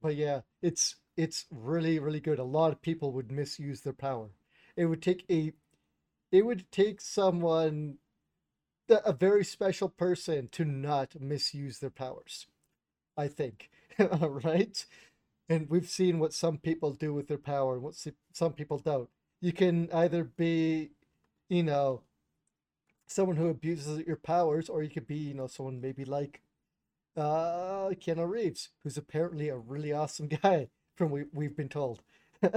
But 0.00 0.16
yeah, 0.16 0.40
it's 0.62 0.96
it's 1.16 1.46
really 1.50 1.98
really 1.98 2.20
good. 2.20 2.38
A 2.38 2.44
lot 2.44 2.72
of 2.72 2.82
people 2.82 3.12
would 3.12 3.30
misuse 3.30 3.82
their 3.82 3.92
power. 3.92 4.30
It 4.76 4.86
would 4.86 5.02
take 5.02 5.24
a 5.30 5.52
it 6.32 6.46
would 6.46 6.70
take 6.72 7.00
someone 7.00 7.98
a 8.88 9.12
very 9.12 9.44
special 9.44 9.88
person 9.88 10.48
to 10.52 10.64
not 10.64 11.20
misuse 11.20 11.78
their 11.78 11.90
powers. 11.90 12.46
I 13.16 13.28
think, 13.28 13.70
right? 13.98 14.86
And 15.52 15.68
we've 15.68 15.88
seen 15.88 16.18
what 16.18 16.32
some 16.32 16.56
people 16.56 16.92
do 16.92 17.12
with 17.12 17.28
their 17.28 17.36
power 17.36 17.74
and 17.74 17.82
what 17.82 17.94
some 18.32 18.54
people 18.54 18.78
don't. 18.78 19.10
You 19.42 19.52
can 19.52 19.90
either 19.92 20.24
be, 20.24 20.92
you 21.50 21.62
know, 21.62 22.04
someone 23.06 23.36
who 23.36 23.48
abuses 23.50 24.06
your 24.06 24.16
powers, 24.16 24.70
or 24.70 24.82
you 24.82 24.88
could 24.88 25.06
be, 25.06 25.16
you 25.16 25.34
know, 25.34 25.46
someone 25.46 25.78
maybe 25.78 26.06
like 26.06 26.40
uh 27.18 27.90
Keanu 28.00 28.26
Reeves, 28.26 28.70
who's 28.82 28.96
apparently 28.96 29.50
a 29.50 29.56
really 29.58 29.92
awesome 29.92 30.28
guy, 30.42 30.68
from 30.96 31.10
we 31.10 31.24
we've 31.34 31.56
been 31.56 31.68
told. 31.68 32.00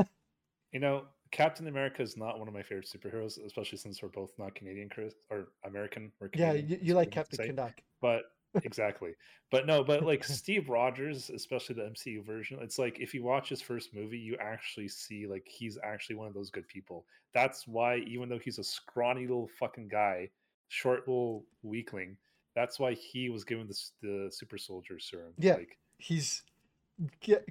You 0.72 0.82
know, 0.82 1.04
Captain 1.32 1.68
America 1.68 2.02
is 2.02 2.18
not 2.18 2.38
one 2.38 2.50
of 2.50 2.54
my 2.54 2.62
favorite 2.62 2.86
superheroes, 2.86 3.40
especially 3.46 3.78
since 3.78 4.02
we're 4.02 4.10
both 4.10 4.32
not 4.38 4.56
Canadian, 4.56 4.90
Chris, 4.90 5.14
or 5.30 5.48
American. 5.64 6.12
We're 6.20 6.30
Yeah, 6.34 6.52
Canadian, 6.52 6.70
you, 6.70 6.80
you 6.88 6.94
like 6.96 7.14
I 7.14 7.20
meant 7.20 7.32
to 7.32 7.38
Captain. 7.38 7.56
Canuck. 7.56 7.74
But 8.02 8.24
exactly. 8.64 9.12
But 9.52 9.66
no, 9.66 9.84
but 9.84 10.04
like 10.04 10.24
Steve 10.24 10.70
Rogers, 10.70 11.30
especially 11.30 11.76
the 11.76 11.84
MCU 11.84 12.26
version, 12.26 12.60
it's 12.62 12.80
like 12.80 13.00
if 13.00 13.14
you 13.14 13.24
watch 13.24 13.50
his 13.50 13.62
first 13.62 13.94
movie, 13.94 14.18
you 14.18 14.38
actually 14.40 14.88
see 14.88 15.28
like 15.28 15.48
he's 15.48 15.78
actually 15.84 16.16
one 16.16 16.28
of 16.28 16.34
those 16.34 16.50
good 16.50 16.68
people. 16.68 17.06
That's 17.34 17.68
why, 17.68 17.98
even 18.08 18.30
though 18.30 18.40
he's 18.40 18.60
a 18.60 18.64
scrawny 18.64 19.22
little 19.22 19.50
fucking 19.60 19.90
guy, 19.90 20.30
short 20.70 21.08
little 21.08 21.46
weakling, 21.64 22.18
that's 22.56 22.80
why 22.80 22.94
he 22.94 23.30
was 23.30 23.44
given 23.44 23.68
this 23.68 23.92
the 24.02 24.30
super 24.32 24.58
soldier 24.58 25.00
serum. 25.00 25.34
Yeah. 25.38 25.56
Like 25.56 25.78
He's 25.98 26.44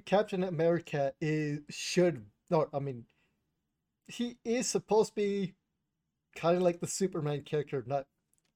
Captain 0.05 0.43
America 0.43 1.13
is 1.21 1.59
should 1.69 2.25
no, 2.49 2.67
I 2.73 2.79
mean 2.79 3.05
he 4.07 4.37
is 4.43 4.67
supposed 4.67 5.11
to 5.11 5.15
be 5.15 5.55
kind 6.35 6.57
of 6.57 6.63
like 6.63 6.79
the 6.79 6.87
Superman 6.87 7.41
character, 7.41 7.83
not 7.87 8.05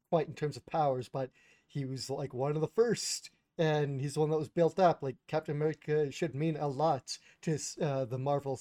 quite 0.10 0.28
in 0.28 0.34
terms 0.34 0.58
of 0.58 0.66
powers, 0.66 1.10
but 1.10 1.30
he 1.70 1.86
was 1.86 2.10
like 2.10 2.34
one 2.34 2.56
of 2.56 2.62
the 2.62 2.68
first, 2.68 3.30
and 3.58 4.02
he's 4.02 4.16
the 4.16 4.20
one 4.20 4.30
that 4.32 4.38
was 4.38 4.50
built 4.50 4.80
up. 4.80 5.02
Like 5.02 5.16
Captain 5.28 5.56
America 5.56 6.12
should 6.12 6.36
mean 6.36 6.58
a 6.58 6.68
lot 6.68 7.18
to 7.44 7.58
uh, 7.82 8.06
the 8.06 8.18
Marvel 8.18 8.60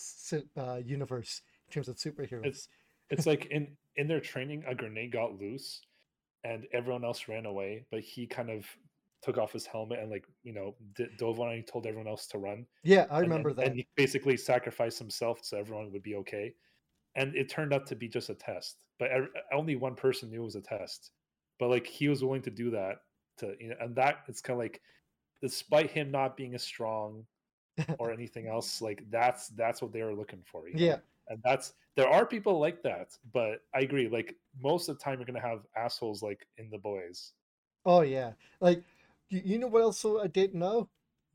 uh, 0.56 0.80
universe 0.84 1.42
in 1.66 1.72
terms 1.72 1.88
of 1.88 1.96
superheroes. 1.96 2.68
it's 3.10 3.26
like 3.26 3.46
in 3.46 3.68
in 3.96 4.06
their 4.06 4.20
training, 4.20 4.62
a 4.68 4.74
grenade 4.74 5.12
got 5.12 5.40
loose, 5.40 5.80
and 6.44 6.66
everyone 6.72 7.04
else 7.04 7.28
ran 7.28 7.46
away, 7.46 7.86
but 7.90 8.00
he 8.00 8.26
kind 8.26 8.50
of 8.50 8.66
took 9.20 9.38
off 9.38 9.52
his 9.52 9.66
helmet 9.66 9.98
and 9.98 10.10
like 10.10 10.24
you 10.44 10.52
know 10.52 10.76
d- 10.94 11.08
dove 11.18 11.40
on 11.40 11.48
and 11.48 11.56
he 11.56 11.62
told 11.62 11.86
everyone 11.86 12.06
else 12.06 12.26
to 12.28 12.38
run. 12.38 12.66
Yeah, 12.84 13.06
I 13.10 13.20
remember 13.20 13.48
and, 13.48 13.58
that. 13.58 13.66
And 13.68 13.76
he 13.76 13.88
basically 13.96 14.36
sacrificed 14.36 14.98
himself 14.98 15.40
so 15.42 15.56
everyone 15.56 15.90
would 15.92 16.02
be 16.02 16.14
okay. 16.16 16.54
And 17.16 17.34
it 17.34 17.48
turned 17.48 17.72
out 17.72 17.86
to 17.88 17.96
be 17.96 18.06
just 18.06 18.28
a 18.28 18.34
test, 18.34 18.84
but 18.98 19.10
only 19.52 19.74
one 19.74 19.96
person 19.96 20.30
knew 20.30 20.42
it 20.42 20.44
was 20.44 20.54
a 20.54 20.60
test. 20.60 21.10
But 21.58 21.70
like 21.70 21.86
he 21.86 22.08
was 22.08 22.22
willing 22.22 22.42
to 22.42 22.50
do 22.50 22.70
that 22.70 23.02
to, 23.38 23.54
you 23.60 23.70
know, 23.70 23.76
and 23.80 23.94
that 23.96 24.20
it's 24.28 24.40
kind 24.40 24.56
of 24.56 24.62
like, 24.62 24.80
despite 25.42 25.90
him 25.90 26.10
not 26.10 26.36
being 26.36 26.54
as 26.54 26.62
strong 26.62 27.24
or 27.98 28.12
anything 28.12 28.46
else, 28.48 28.80
like 28.82 29.04
that's 29.10 29.48
that's 29.48 29.82
what 29.82 29.92
they 29.92 30.02
were 30.02 30.14
looking 30.14 30.42
for. 30.44 30.68
you 30.68 30.74
know? 30.74 30.84
Yeah. 30.84 30.96
and 31.28 31.40
that's 31.44 31.74
there 31.96 32.08
are 32.08 32.24
people 32.24 32.60
like 32.60 32.82
that, 32.82 33.16
but 33.32 33.62
I 33.74 33.80
agree. 33.80 34.08
Like 34.08 34.36
most 34.62 34.88
of 34.88 34.96
the 34.98 35.02
time, 35.04 35.18
you're 35.18 35.26
gonna 35.26 35.40
have 35.40 35.60
assholes 35.76 36.22
like 36.22 36.46
in 36.58 36.70
the 36.70 36.78
boys. 36.78 37.32
Oh 37.84 38.02
yeah, 38.02 38.32
like 38.60 38.82
you, 39.28 39.42
you 39.44 39.58
know 39.58 39.66
what 39.66 39.82
else 39.82 40.04
I 40.04 40.26
didn't 40.28 40.58
know? 40.58 40.88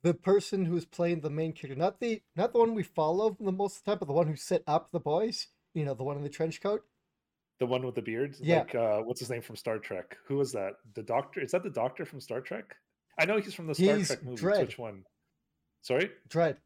The 0.04 0.14
person 0.14 0.66
who's 0.66 0.86
playing 0.86 1.22
the 1.22 1.30
main 1.30 1.54
character, 1.54 1.80
not 1.80 2.00
the 2.00 2.22
not 2.36 2.54
the 2.54 2.60
one 2.60 2.76
we 2.76 2.84
follow 2.84 3.36
the 3.40 3.52
most 3.52 3.78
of 3.78 3.84
the 3.84 3.92
time, 3.92 4.00
but 4.00 4.08
the 4.08 4.14
one 4.14 4.28
who 4.28 4.36
set 4.36 4.64
up 4.68 4.90
the 4.92 5.00
boys. 5.00 5.48
You 5.74 5.86
know, 5.86 5.94
the 5.96 6.04
one 6.04 6.18
in 6.18 6.24
the 6.24 6.30
trench 6.30 6.62
coat. 6.62 6.84
The 7.64 7.68
one 7.68 7.86
with 7.86 7.96
the 7.96 8.02
beard? 8.02 8.36
Yeah. 8.42 8.58
Like 8.58 8.76
uh 8.76 8.98
what's 9.04 9.22
his 9.22 9.30
name 9.30 9.42
from 9.42 9.56
Star 9.56 9.80
Trek? 9.80 10.18
Who 10.28 10.36
was 10.36 10.52
that? 10.52 10.74
The 10.96 11.02
doctor? 11.02 11.40
Is 11.40 11.52
that 11.52 11.64
the 11.64 11.70
doctor 11.70 12.04
from 12.04 12.20
Star 12.20 12.42
Trek? 12.42 12.76
I 13.18 13.24
know 13.24 13.40
he's 13.40 13.54
from 13.54 13.68
the 13.68 13.74
Star 13.74 13.96
He's 13.96 14.08
Trek 14.08 14.22
movies. 14.22 14.42
Dredd. 14.42 14.60
Which 14.60 14.78
one? 14.78 15.06
Sorry? 15.82 16.12
Dredd. 16.28 16.58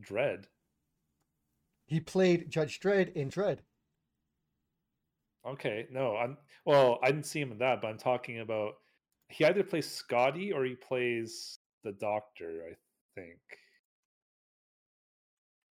Dredd. 0.00 0.44
He 1.86 1.98
played 1.98 2.52
Judge 2.52 2.78
Dredd 2.78 3.14
in 3.14 3.30
Dredd. 3.30 3.58
Okay, 5.44 5.88
no, 5.90 6.16
I'm 6.16 6.36
well, 6.64 7.00
I 7.02 7.10
didn't 7.10 7.26
see 7.26 7.40
him 7.40 7.50
in 7.50 7.58
that, 7.58 7.82
but 7.82 7.88
I'm 7.88 7.98
talking 7.98 8.38
about 8.38 8.74
he 9.28 9.44
either 9.44 9.64
plays 9.64 9.90
Scotty 9.90 10.52
or 10.52 10.64
he 10.64 10.76
plays 10.76 11.58
the 11.82 11.90
doctor, 11.90 12.62
I 12.70 12.74
think. 13.20 13.40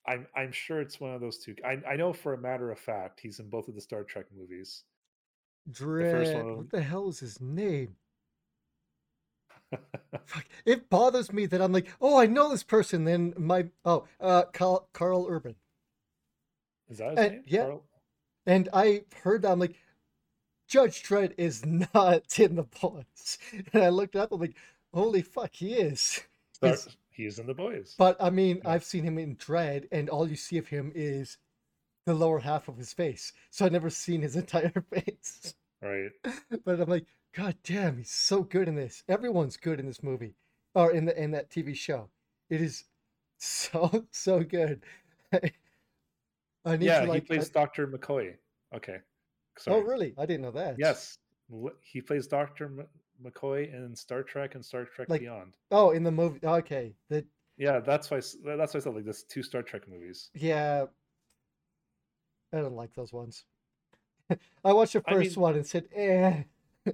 I'm 0.07 0.27
I'm 0.35 0.51
sure 0.51 0.79
it's 0.81 0.99
one 0.99 1.13
of 1.13 1.21
those 1.21 1.37
two. 1.37 1.55
I 1.65 1.81
I 1.87 1.95
know 1.95 2.13
for 2.13 2.33
a 2.33 2.37
matter 2.37 2.71
of 2.71 2.79
fact 2.79 3.19
he's 3.19 3.39
in 3.39 3.49
both 3.49 3.67
of 3.67 3.75
the 3.75 3.81
Star 3.81 4.03
Trek 4.03 4.25
movies. 4.35 4.83
Dredd. 5.69 6.33
one- 6.43 6.57
What 6.57 6.69
the 6.71 6.81
hell 6.81 7.09
is 7.09 7.19
his 7.19 7.41
name? 7.41 7.95
Fuck. 10.25 10.45
It 10.65 10.89
bothers 10.89 11.33
me 11.33 11.45
that 11.47 11.61
I'm 11.61 11.73
like, 11.73 11.87
oh, 11.99 12.17
I 12.17 12.25
know 12.25 12.49
this 12.49 12.63
person. 12.63 13.03
Then 13.03 13.33
my 13.37 13.67
oh, 13.83 14.05
uh, 14.21 14.43
Carl, 14.53 14.87
Carl 14.93 15.27
Urban, 15.29 15.55
Is 16.89 16.99
that 16.99 17.11
his 17.11 17.19
Uh, 17.19 17.29
name? 17.29 17.43
yeah. 17.47 17.63
Carl? 17.63 17.83
and 18.45 18.69
I 18.71 19.01
heard 19.23 19.41
that 19.41 19.51
I'm 19.51 19.59
like, 19.59 19.75
Judge 20.69 21.03
Dredd 21.03 21.33
is 21.37 21.65
not 21.93 22.39
in 22.39 22.55
the 22.55 22.63
boys, 22.63 23.37
and 23.73 23.83
I 23.83 23.89
looked 23.89 24.15
up. 24.15 24.31
I'm 24.31 24.39
like, 24.39 24.55
holy 24.93 25.21
fuck, 25.21 25.53
he 25.53 25.73
is. 25.73 26.21
Star- 26.53 26.77
he 27.17 27.25
is 27.25 27.39
in 27.39 27.47
the 27.47 27.53
boys. 27.53 27.95
But 27.97 28.15
I 28.21 28.29
mean, 28.29 28.61
Yeah. 28.63 28.69
I've 28.71 28.83
seen 28.85 29.03
him 29.03 29.17
in 29.17 29.35
Dredd, 29.35 29.87
and 29.91 30.09
all 30.09 30.29
you 30.29 30.35
see 30.35 30.57
of 30.57 30.67
him 30.67 30.91
is 30.95 31.37
the 32.05 32.13
lower 32.13 32.39
half 32.39 32.67
of 32.69 32.77
his 32.77 32.93
face. 32.93 33.33
So 33.49 33.65
I've 33.65 33.71
never 33.73 33.89
seen 33.89 34.21
his 34.21 34.35
entire 34.43 34.85
face. 34.93 35.53
right. 35.81 36.11
But 36.63 36.79
I'm 36.79 36.89
like, 36.89 37.05
God 37.33 37.55
damn, 37.63 37.97
he's 37.97 38.11
so 38.11 38.43
good 38.43 38.67
in 38.67 38.75
this. 38.75 39.03
Everyone's 39.09 39.57
good 39.57 39.79
in 39.79 39.85
this 39.87 40.01
movie, 40.03 40.35
or 40.75 40.91
in 40.91 41.05
the 41.05 41.21
in 41.21 41.31
that 41.31 41.49
TV 41.49 41.75
show. 41.75 42.09
It 42.49 42.61
is 42.61 42.85
so 43.39 44.05
so 44.11 44.43
good. 44.43 44.83
I 45.33 46.77
need 46.77 46.85
Yeah, 46.85 46.99
to 46.99 47.05
he 47.05 47.11
like. 47.11 47.23
I- 47.23 47.25
plays 47.27 47.49
Dr. 47.49 47.87
McCoy. 47.87 48.35
Okay. 48.75 48.97
oh, 49.67 49.79
really? 49.79 50.13
I 50.17 50.25
didn't 50.25 50.41
know 50.43 50.51
that. 50.51 50.75
Yes. 50.77 51.17
He 51.81 52.01
plays 52.01 52.27
Dr. 52.27 52.87
McCoy 53.23 53.73
in 53.73 53.95
Star 53.95 54.23
Trek 54.23 54.55
and 54.55 54.63
Star 54.63 54.85
Trek 54.85 55.09
Like- 55.09 55.21
Beyond. 55.21 55.55
Oh, 55.71 55.91
in 55.91 56.03
the 56.03 56.11
movie. 56.11 56.39
Okay. 56.43 56.95
The 57.09 57.25
Yeah, 57.57 57.79
that's 57.79 58.09
why. 58.11 58.17
That's 58.17 58.73
why 58.73 58.77
I 58.79 58.81
said 58.81 58.93
like 58.95 59.05
this 59.05 59.23
two 59.23 59.43
Star 59.43 59.61
Trek 59.63 59.87
movies. 59.87 60.29
yeah. 60.33 60.85
I 62.53 62.57
don't 62.61 62.75
like 62.75 62.93
those 62.93 63.11
ones. 63.11 63.43
I 64.63 64.71
watched 64.73 64.93
the 64.93 65.03
I 65.05 65.13
first 65.13 65.35
mean- 65.35 65.41
one 65.43 65.55
and 65.55 65.67
said, 65.67 65.87
eh. 65.93 66.43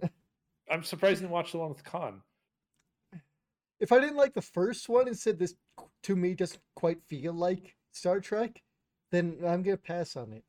I'm 0.71 0.83
surprised 0.83 1.21
you 1.21 1.27
didn't 1.27 1.33
watch 1.33 1.51
the 1.51 1.59
one 1.59 1.69
with 1.69 1.83
Khan. 1.83 2.21
if 3.79 3.91
I 3.91 3.99
didn't 3.99 4.15
like 4.17 4.33
the 4.33 4.41
first 4.41 4.89
one 4.89 5.07
and 5.07 5.17
said 5.17 5.37
this 5.37 5.53
to 6.03 6.15
me 6.15 6.33
doesn't 6.33 6.61
quite 6.75 7.03
feel 7.07 7.33
like 7.33 7.75
Star 7.91 8.19
Trek, 8.19 8.61
then 9.11 9.37
I'm 9.45 9.61
gonna 9.61 9.77
pass 9.77 10.15
on 10.15 10.33
it. 10.33 10.43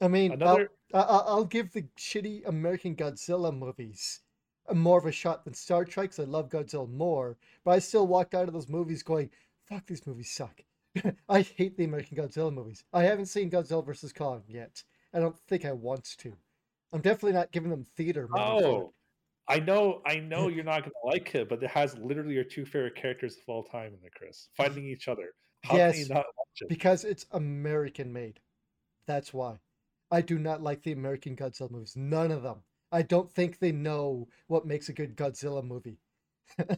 I 0.00 0.08
mean, 0.08 0.32
Another 0.32 0.70
I- 0.94 1.00
I'll 1.26 1.44
give 1.44 1.72
the 1.72 1.82
shitty 1.98 2.46
American 2.46 2.96
Godzilla 2.96 3.56
movies 3.56 4.20
a 4.66 4.74
more 4.74 4.98
of 4.98 5.06
a 5.06 5.12
shot 5.12 5.44
than 5.44 5.54
Star 5.54 5.84
Trek 5.84 6.10
because 6.10 6.18
I 6.26 6.28
love 6.28 6.48
Godzilla 6.50 6.88
more, 6.88 7.38
but 7.64 7.72
I 7.72 7.78
still 7.78 8.06
walked 8.06 8.34
out 8.34 8.48
of 8.48 8.54
those 8.54 8.68
movies 8.68 9.02
going, 9.02 9.30
"Fuck, 9.64 9.86
these 9.86 10.06
movies 10.06 10.30
suck." 10.30 10.62
I 11.28 11.42
hate 11.42 11.76
the 11.76 11.84
American 11.84 12.16
Godzilla 12.16 12.52
movies. 12.52 12.84
I 12.92 13.02
haven't 13.04 13.26
seen 13.26 13.50
Godzilla 13.50 13.84
vs 13.84 14.12
Kong 14.12 14.44
yet. 14.48 14.82
I 15.12 15.20
don't 15.20 15.38
think 15.48 15.64
I 15.64 15.72
want 15.72 16.04
to. 16.18 16.36
I'm 16.92 17.00
definitely 17.02 17.32
not 17.32 17.52
giving 17.52 17.70
them 17.70 17.84
theater. 17.84 18.28
Oh, 18.34 18.92
I 19.46 19.60
know, 19.60 20.02
I 20.04 20.16
know 20.16 20.48
you're 20.48 20.64
not 20.64 20.82
gonna 20.82 20.92
like 21.04 21.34
it, 21.34 21.48
but 21.48 21.62
it 21.62 21.70
has 21.70 21.96
literally 21.98 22.34
your 22.34 22.44
two 22.44 22.66
favorite 22.66 22.94
characters 22.94 23.36
of 23.36 23.42
all 23.48 23.62
time 23.64 23.94
in 23.94 24.00
there, 24.00 24.10
Chris, 24.14 24.48
fighting 24.54 24.84
each 24.84 25.08
other. 25.08 25.32
How 25.64 25.70
can 25.76 25.78
you 25.94 26.00
Yes. 26.00 26.08
not 26.10 26.26
watch 26.36 26.62
it? 26.62 26.68
Because 26.68 27.04
it's 27.04 27.24
American 27.30 28.12
made. 28.12 28.40
That's 29.06 29.32
why. 29.32 29.58
I 30.10 30.20
do 30.22 30.38
not 30.38 30.62
like 30.62 30.82
the 30.82 30.92
American 30.92 31.36
Godzilla 31.36 31.70
movies. 31.70 31.94
None 31.96 32.30
of 32.30 32.42
them. 32.42 32.62
I 32.92 33.02
don't 33.02 33.30
think 33.30 33.58
they 33.58 33.72
know 33.72 34.28
what 34.46 34.66
makes 34.66 34.88
a 34.88 34.92
good 34.92 35.16
Godzilla 35.16 35.62
movie. 35.64 35.98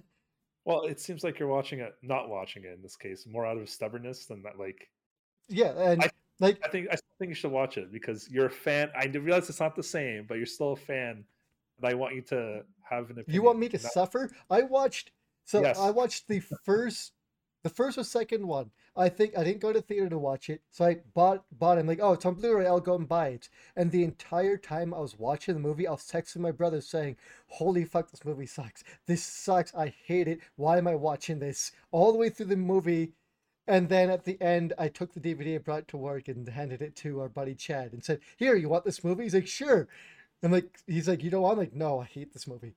Well, 0.66 0.82
it 0.82 1.00
seems 1.00 1.24
like 1.24 1.38
you're 1.38 1.48
watching 1.48 1.80
it, 1.80 1.94
not 2.02 2.28
watching 2.28 2.64
it 2.64 2.74
in 2.74 2.82
this 2.82 2.94
case, 2.94 3.26
more 3.26 3.46
out 3.46 3.56
of 3.56 3.68
stubbornness 3.68 4.26
than 4.26 4.42
that. 4.42 4.58
Like, 4.58 4.90
Yeah, 5.48 5.70
and 5.78 6.02
I- 6.04 6.10
like 6.38 6.60
I 6.62 6.68
think 6.68 6.88
I 6.92 6.96
still 6.96 7.14
think 7.18 7.28
you 7.30 7.34
should 7.34 7.50
watch 7.50 7.78
it 7.78 7.90
because 7.90 8.28
you're 8.30 8.46
a 8.46 8.50
fan. 8.50 8.90
I 8.94 9.06
realize 9.06 9.48
it's 9.48 9.58
not 9.58 9.74
the 9.74 9.82
same, 9.82 10.26
but 10.28 10.34
you're 10.36 10.46
still 10.46 10.72
a 10.72 10.76
fan, 10.76 11.24
and 11.78 11.90
I 11.90 11.94
want 11.94 12.14
you 12.14 12.20
to 12.22 12.62
have 12.82 13.06
an 13.10 13.18
opinion. 13.18 13.34
you 13.34 13.42
want 13.42 13.58
me 13.58 13.68
to 13.70 13.78
that- 13.78 13.92
suffer? 13.92 14.30
I 14.50 14.62
watched 14.62 15.12
so 15.44 15.62
Yes. 15.62 15.78
I 15.78 15.90
watched 15.90 16.28
the 16.28 16.40
first 16.40 17.12
the 17.62 17.70
first 17.70 17.98
or 17.98 18.04
second 18.04 18.46
one. 18.46 18.70
I 18.96 19.08
think 19.08 19.36
I 19.36 19.44
didn't 19.44 19.60
go 19.60 19.72
to 19.72 19.80
theater 19.80 20.08
to 20.08 20.18
watch 20.18 20.50
it. 20.50 20.62
So 20.70 20.84
I 20.84 20.98
bought 21.14 21.44
bought 21.52 21.78
it. 21.78 21.82
I'm 21.82 21.86
like, 21.86 22.00
oh, 22.02 22.12
it's 22.12 22.26
on 22.26 22.34
Blu-ray, 22.34 22.66
I'll 22.66 22.80
go 22.80 22.96
and 22.96 23.08
buy 23.08 23.28
it. 23.28 23.48
And 23.76 23.90
the 23.90 24.04
entire 24.04 24.56
time 24.56 24.92
I 24.92 24.98
was 24.98 25.18
watching 25.18 25.54
the 25.54 25.60
movie, 25.60 25.86
I 25.86 25.92
was 25.92 26.02
texting 26.02 26.38
my 26.38 26.50
brother 26.50 26.80
saying, 26.80 27.16
Holy 27.48 27.84
fuck, 27.84 28.10
this 28.10 28.24
movie 28.24 28.46
sucks. 28.46 28.84
This 29.06 29.22
sucks. 29.22 29.74
I 29.74 29.94
hate 30.06 30.28
it. 30.28 30.40
Why 30.56 30.78
am 30.78 30.88
I 30.88 30.94
watching 30.94 31.38
this? 31.38 31.72
All 31.90 32.12
the 32.12 32.18
way 32.18 32.30
through 32.30 32.46
the 32.46 32.56
movie. 32.56 33.12
And 33.66 33.88
then 33.88 34.10
at 34.10 34.24
the 34.24 34.40
end, 34.40 34.72
I 34.78 34.88
took 34.88 35.12
the 35.12 35.20
DVD 35.20 35.54
and 35.56 35.64
brought 35.64 35.80
it 35.80 35.88
to 35.88 35.96
work 35.96 36.26
and 36.28 36.48
handed 36.48 36.82
it 36.82 36.96
to 36.96 37.20
our 37.20 37.28
buddy 37.28 37.54
Chad 37.54 37.92
and 37.92 38.04
said, 38.04 38.20
Here, 38.36 38.56
you 38.56 38.68
want 38.68 38.84
this 38.84 39.04
movie? 39.04 39.24
He's 39.24 39.34
like, 39.34 39.46
Sure. 39.46 39.88
I'm 40.42 40.52
like, 40.52 40.78
he's 40.86 41.08
like, 41.08 41.22
you 41.22 41.30
don't 41.30 41.42
want? 41.42 41.54
I'm 41.54 41.58
like, 41.58 41.74
no, 41.74 42.00
I 42.00 42.04
hate 42.04 42.32
this 42.32 42.46
movie, 42.46 42.74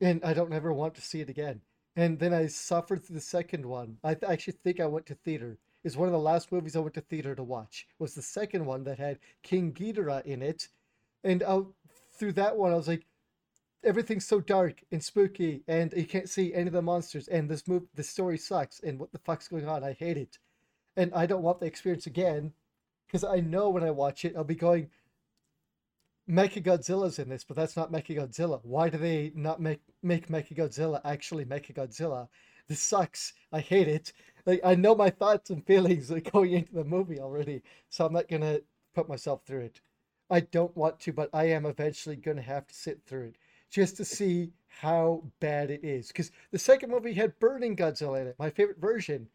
and 0.00 0.24
I 0.24 0.34
don't 0.34 0.52
ever 0.52 0.72
want 0.72 0.94
to 0.94 1.02
see 1.02 1.20
it 1.20 1.28
again. 1.28 1.60
And 1.94 2.18
then 2.18 2.32
I 2.32 2.46
suffered 2.46 3.04
through 3.04 3.16
the 3.16 3.20
second 3.20 3.66
one. 3.66 3.98
I 4.02 4.14
th- 4.14 4.30
actually 4.30 4.54
think 4.54 4.80
I 4.80 4.86
went 4.86 5.06
to 5.06 5.14
theater. 5.14 5.58
It's 5.84 5.96
one 5.96 6.08
of 6.08 6.12
the 6.12 6.18
last 6.18 6.52
movies 6.52 6.76
I 6.76 6.80
went 6.80 6.94
to 6.94 7.00
theater 7.00 7.34
to 7.34 7.42
watch. 7.42 7.86
Was 7.98 8.14
the 8.14 8.22
second 8.22 8.64
one 8.64 8.84
that 8.84 8.98
had 8.98 9.18
King 9.42 9.72
Ghidorah 9.72 10.24
in 10.24 10.40
it, 10.40 10.68
and 11.24 11.42
out 11.42 11.72
through 12.16 12.32
that 12.34 12.56
one, 12.56 12.72
I 12.72 12.76
was 12.76 12.88
like, 12.88 13.04
everything's 13.84 14.26
so 14.26 14.40
dark 14.40 14.82
and 14.92 15.02
spooky, 15.02 15.64
and 15.66 15.92
you 15.96 16.06
can't 16.06 16.28
see 16.28 16.54
any 16.54 16.68
of 16.68 16.72
the 16.72 16.82
monsters, 16.82 17.28
and 17.28 17.48
this 17.48 17.66
move, 17.66 17.82
the 17.94 18.02
story 18.02 18.38
sucks, 18.38 18.80
and 18.80 18.98
what 18.98 19.12
the 19.12 19.18
fuck's 19.18 19.48
going 19.48 19.68
on? 19.68 19.82
I 19.82 19.92
hate 19.92 20.16
it, 20.16 20.38
and 20.96 21.12
I 21.14 21.26
don't 21.26 21.42
want 21.42 21.60
the 21.60 21.66
experience 21.66 22.06
again, 22.06 22.52
because 23.06 23.24
I 23.24 23.40
know 23.40 23.68
when 23.70 23.82
I 23.82 23.90
watch 23.90 24.24
it, 24.24 24.34
I'll 24.36 24.44
be 24.44 24.54
going, 24.54 24.88
Mechagodzilla's 26.32 27.18
in 27.18 27.28
this, 27.28 27.44
but 27.44 27.56
that's 27.58 27.76
not 27.76 27.92
Mechagodzilla. 27.92 28.60
Why 28.62 28.88
do 28.88 28.96
they 28.96 29.32
not 29.34 29.60
make 29.60 29.82
make 30.02 30.28
Mechagodzilla 30.28 31.02
actually 31.04 31.44
Mechagodzilla? 31.44 32.28
This 32.68 32.80
sucks. 32.80 33.34
I 33.52 33.60
hate 33.60 33.86
it. 33.86 34.14
Like 34.46 34.60
I 34.64 34.74
know 34.74 34.94
my 34.94 35.10
thoughts 35.10 35.50
and 35.50 35.66
feelings 35.66 36.10
like 36.10 36.32
going 36.32 36.52
into 36.52 36.72
the 36.72 36.84
movie 36.84 37.20
already, 37.20 37.62
so 37.90 38.06
I'm 38.06 38.14
not 38.14 38.28
gonna 38.28 38.60
put 38.94 39.10
myself 39.10 39.42
through 39.44 39.60
it. 39.60 39.80
I 40.30 40.40
don't 40.40 40.74
want 40.74 41.00
to, 41.00 41.12
but 41.12 41.28
I 41.34 41.44
am 41.50 41.66
eventually 41.66 42.16
gonna 42.16 42.40
have 42.40 42.66
to 42.66 42.74
sit 42.74 43.02
through 43.04 43.24
it 43.24 43.36
just 43.68 43.98
to 43.98 44.04
see 44.04 44.52
how 44.68 45.24
bad 45.38 45.70
it 45.70 45.84
is. 45.84 46.08
Because 46.08 46.30
the 46.50 46.58
second 46.58 46.90
movie 46.90 47.12
had 47.12 47.38
Burning 47.40 47.76
Godzilla 47.76 48.22
in 48.22 48.28
it, 48.28 48.36
my 48.38 48.48
favorite 48.48 48.80
version, 48.80 49.28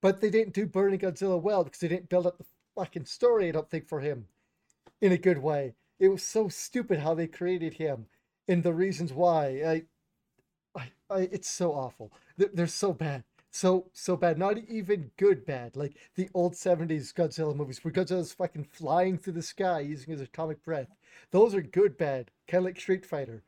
but 0.00 0.20
they 0.20 0.30
didn't 0.30 0.54
do 0.54 0.66
Burning 0.66 1.00
Godzilla 1.00 1.40
well 1.40 1.64
because 1.64 1.80
they 1.80 1.88
didn't 1.88 2.10
build 2.10 2.28
up 2.28 2.38
the 2.38 2.44
fucking 2.76 3.06
story. 3.06 3.48
I 3.48 3.52
don't 3.52 3.68
think 3.68 3.88
for 3.88 3.98
him 3.98 4.28
in 5.00 5.10
a 5.10 5.18
good 5.18 5.38
way. 5.38 5.74
It 5.98 6.08
was 6.08 6.22
so 6.22 6.48
stupid 6.48 7.00
how 7.00 7.14
they 7.14 7.26
created 7.26 7.74
him 7.74 8.06
and 8.48 8.62
the 8.62 8.72
reasons 8.74 9.12
why. 9.12 9.62
I, 9.64 9.82
I, 10.74 10.92
I 11.10 11.20
it's 11.32 11.48
so 11.48 11.72
awful. 11.72 12.12
They're, 12.36 12.50
they're 12.52 12.66
so 12.66 12.92
bad. 12.92 13.24
So, 13.50 13.86
so 13.92 14.16
bad. 14.16 14.38
Not 14.38 14.58
even 14.68 15.10
good 15.16 15.46
bad. 15.46 15.76
Like 15.76 15.96
the 16.16 16.28
old 16.34 16.54
70s 16.54 17.12
Godzilla 17.14 17.54
movies 17.54 17.84
where 17.84 17.92
Godzilla's 17.92 18.32
fucking 18.32 18.64
flying 18.64 19.16
through 19.16 19.34
the 19.34 19.42
sky 19.42 19.80
using 19.80 20.10
his 20.12 20.20
atomic 20.20 20.64
breath. 20.64 20.88
Those 21.30 21.54
are 21.54 21.62
good 21.62 21.96
bad. 21.96 22.30
Kind 22.48 22.60
of 22.62 22.64
like 22.64 22.80
Street 22.80 23.06
Fighter. 23.06 23.44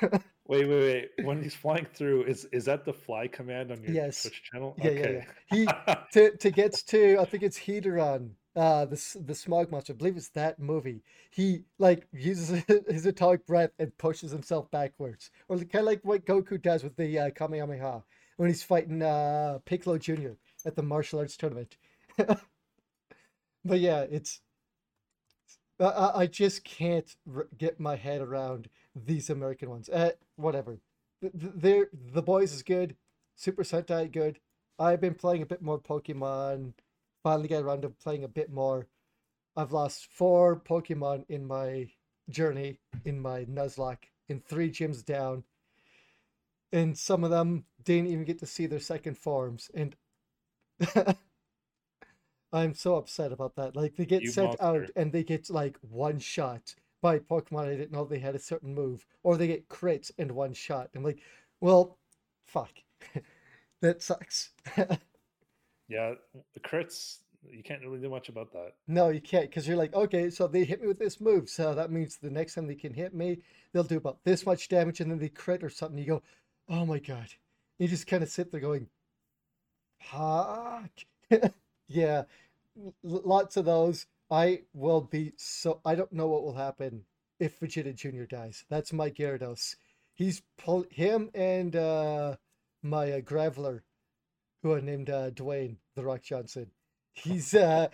Wait, 0.46 0.68
wait, 0.68 0.68
wait. 0.68 1.10
When 1.26 1.42
he's 1.42 1.54
flying 1.54 1.86
through, 1.94 2.24
is 2.24 2.44
is 2.52 2.66
that 2.66 2.84
the 2.84 2.92
fly 2.92 3.28
command 3.28 3.72
on 3.72 3.82
your 3.82 3.92
Yes. 3.92 4.22
Twitch 4.22 4.42
channel? 4.52 4.74
Yeah, 4.76 4.90
yeah, 4.90 5.00
okay. 5.00 5.12
yeah. 5.14 5.24
He 5.46 5.66
to 6.12 6.36
to 6.36 6.50
gets 6.50 6.82
to 6.84 7.18
I 7.18 7.24
think 7.24 7.42
it's 7.42 7.58
Hedorah, 7.58 8.28
uh 8.56 8.84
the 8.86 9.18
the 9.26 9.34
smog 9.34 9.70
monster. 9.70 9.92
I 9.92 9.96
believe 9.96 10.16
it's 10.16 10.28
that 10.30 10.58
movie. 10.58 11.02
He 11.30 11.64
like 11.78 12.06
uses 12.12 12.62
his 12.88 13.06
atomic 13.06 13.46
breath 13.46 13.70
and 13.78 13.96
pushes 13.98 14.30
himself 14.30 14.70
backwards, 14.70 15.30
or 15.48 15.56
kind 15.58 15.76
of 15.76 15.84
like 15.86 16.00
what 16.04 16.24
Goku 16.26 16.60
does 16.60 16.84
with 16.84 16.96
the 16.96 17.18
uh, 17.18 17.30
Kamehameha 17.30 18.02
when 18.36 18.48
he's 18.48 18.62
fighting 18.62 19.02
uh 19.02 19.58
Piccolo 19.64 19.98
Jr. 19.98 20.38
at 20.64 20.76
the 20.76 20.82
martial 20.82 21.18
arts 21.20 21.36
tournament. 21.36 21.76
but 23.64 23.80
yeah, 23.80 24.02
it's 24.10 24.40
I- 25.80 26.12
I, 26.22 26.26
just 26.26 26.64
can't 26.64 27.16
r- 27.32 27.48
get 27.58 27.80
my 27.80 27.96
head 27.96 28.20
around 28.20 28.68
these 28.94 29.28
American 29.30 29.70
ones. 29.70 29.88
Uh, 29.88 30.12
whatever. 30.36 30.78
th- 31.20 31.32
th- 31.32 31.52
they're 31.56 31.88
the 31.92 32.22
boys 32.22 32.52
is 32.52 32.62
good, 32.62 32.96
Super 33.36 33.62
Sentai 33.64 34.10
good. 34.10 34.38
I've 34.78 35.00
been 35.00 35.14
playing 35.14 35.42
a 35.42 35.46
bit 35.46 35.62
more 35.62 35.78
Pokemon. 35.80 36.74
Finally 37.24 37.48
got 37.48 37.64
around 37.64 37.82
to 37.82 37.88
playing 37.88 38.22
a 38.22 38.28
bit 38.28 38.52
more. 38.52 38.86
I've 39.56 39.72
lost 39.72 40.06
four 40.06 40.60
Pokemon 40.60 41.24
in 41.28 41.44
my 41.46 41.88
journey 42.28 42.78
in 43.04 43.18
my 43.18 43.44
Nuzlocke 43.46 44.10
in 44.28 44.40
three 44.40 44.70
gyms 44.70 45.04
down. 45.04 45.42
And 46.72 46.96
some 46.96 47.24
of 47.24 47.30
them 47.30 47.64
didn't 47.82 48.08
even 48.08 48.24
get 48.24 48.38
to 48.40 48.46
see 48.46 48.66
their 48.66 48.80
second 48.80 49.18
forms. 49.18 49.70
And 49.74 49.96
I'm 52.52 52.74
so 52.74 52.96
upset 52.96 53.32
about 53.32 53.56
that. 53.56 53.74
Like 53.74 53.96
they 53.96 54.06
get 54.06 54.22
You 54.22 54.30
sent 54.30 54.60
out 54.60 54.90
and 54.94 55.10
they 55.10 55.24
get 55.24 55.50
like 55.50 55.78
one 55.80 56.18
shot 56.20 56.74
by 57.00 57.18
Pokemon 57.18 57.68
I 57.68 57.76
didn't 57.76 57.92
know 57.92 58.04
they 58.04 58.18
had 58.18 58.34
a 58.34 58.38
certain 58.38 58.74
move, 58.74 59.04
or 59.22 59.36
they 59.36 59.46
get 59.46 59.68
crits 59.68 60.10
and 60.16 60.32
one 60.32 60.54
shot. 60.54 60.88
I'm 60.94 61.02
like, 61.02 61.20
well, 61.60 61.98
fuck, 62.46 62.70
that 63.82 64.00
sucks. 64.02 64.52
Yeah, 65.88 66.14
the 66.54 66.60
crits. 66.60 67.18
You 67.50 67.62
can't 67.62 67.82
really 67.82 68.00
do 68.00 68.08
much 68.08 68.30
about 68.30 68.52
that. 68.54 68.72
no, 68.88 69.10
you 69.10 69.20
can't 69.20 69.50
because 69.50 69.68
you're 69.68 69.76
like, 69.76 69.94
okay, 69.94 70.30
so 70.30 70.46
they 70.46 70.64
hit 70.64 70.80
me 70.80 70.88
with 70.88 70.98
this 70.98 71.20
move, 71.20 71.50
so 71.50 71.74
that 71.74 71.90
means 71.90 72.16
the 72.16 72.30
next 72.30 72.54
time 72.54 72.66
they 72.66 72.74
can 72.74 72.94
hit 72.94 73.12
me, 73.12 73.38
they'll 73.72 73.82
do 73.84 73.98
about 73.98 74.24
this 74.24 74.46
much 74.46 74.68
damage, 74.70 75.00
and 75.00 75.10
then 75.10 75.18
they 75.18 75.28
crit 75.28 75.62
or 75.62 75.68
something. 75.68 75.98
You 75.98 76.06
go, 76.06 76.22
oh 76.70 76.86
my 76.86 76.98
god, 76.98 77.28
you 77.78 77.86
just 77.86 78.06
kind 78.06 78.22
of 78.22 78.30
sit 78.30 78.50
there 78.50 78.60
going, 78.60 78.88
fuck. 79.98 80.90
yeah, 81.88 82.22
lots 83.02 83.56
of 83.56 83.64
those. 83.64 84.06
I 84.30 84.62
will 84.72 85.02
be 85.02 85.32
so. 85.36 85.80
I 85.84 85.94
don't 85.94 86.12
know 86.12 86.28
what 86.28 86.42
will 86.42 86.54
happen 86.54 87.04
if 87.38 87.60
Vegeta 87.60 87.94
Jr. 87.94 88.24
dies. 88.24 88.64
That's 88.68 88.92
my 88.92 89.10
Gyarados. 89.10 89.76
He's 90.14 90.42
pulled 90.56 90.86
him 90.90 91.30
and 91.34 91.74
uh, 91.76 92.36
my 92.82 93.12
uh, 93.12 93.20
Graveler, 93.20 93.80
who 94.64 94.74
I 94.76 94.80
named 94.80 95.10
uh, 95.10 95.30
Dwayne 95.32 95.76
the 95.96 96.04
Rock 96.04 96.24
Johnson. 96.24 96.72
He's 97.14 97.54
uh, 97.54 97.90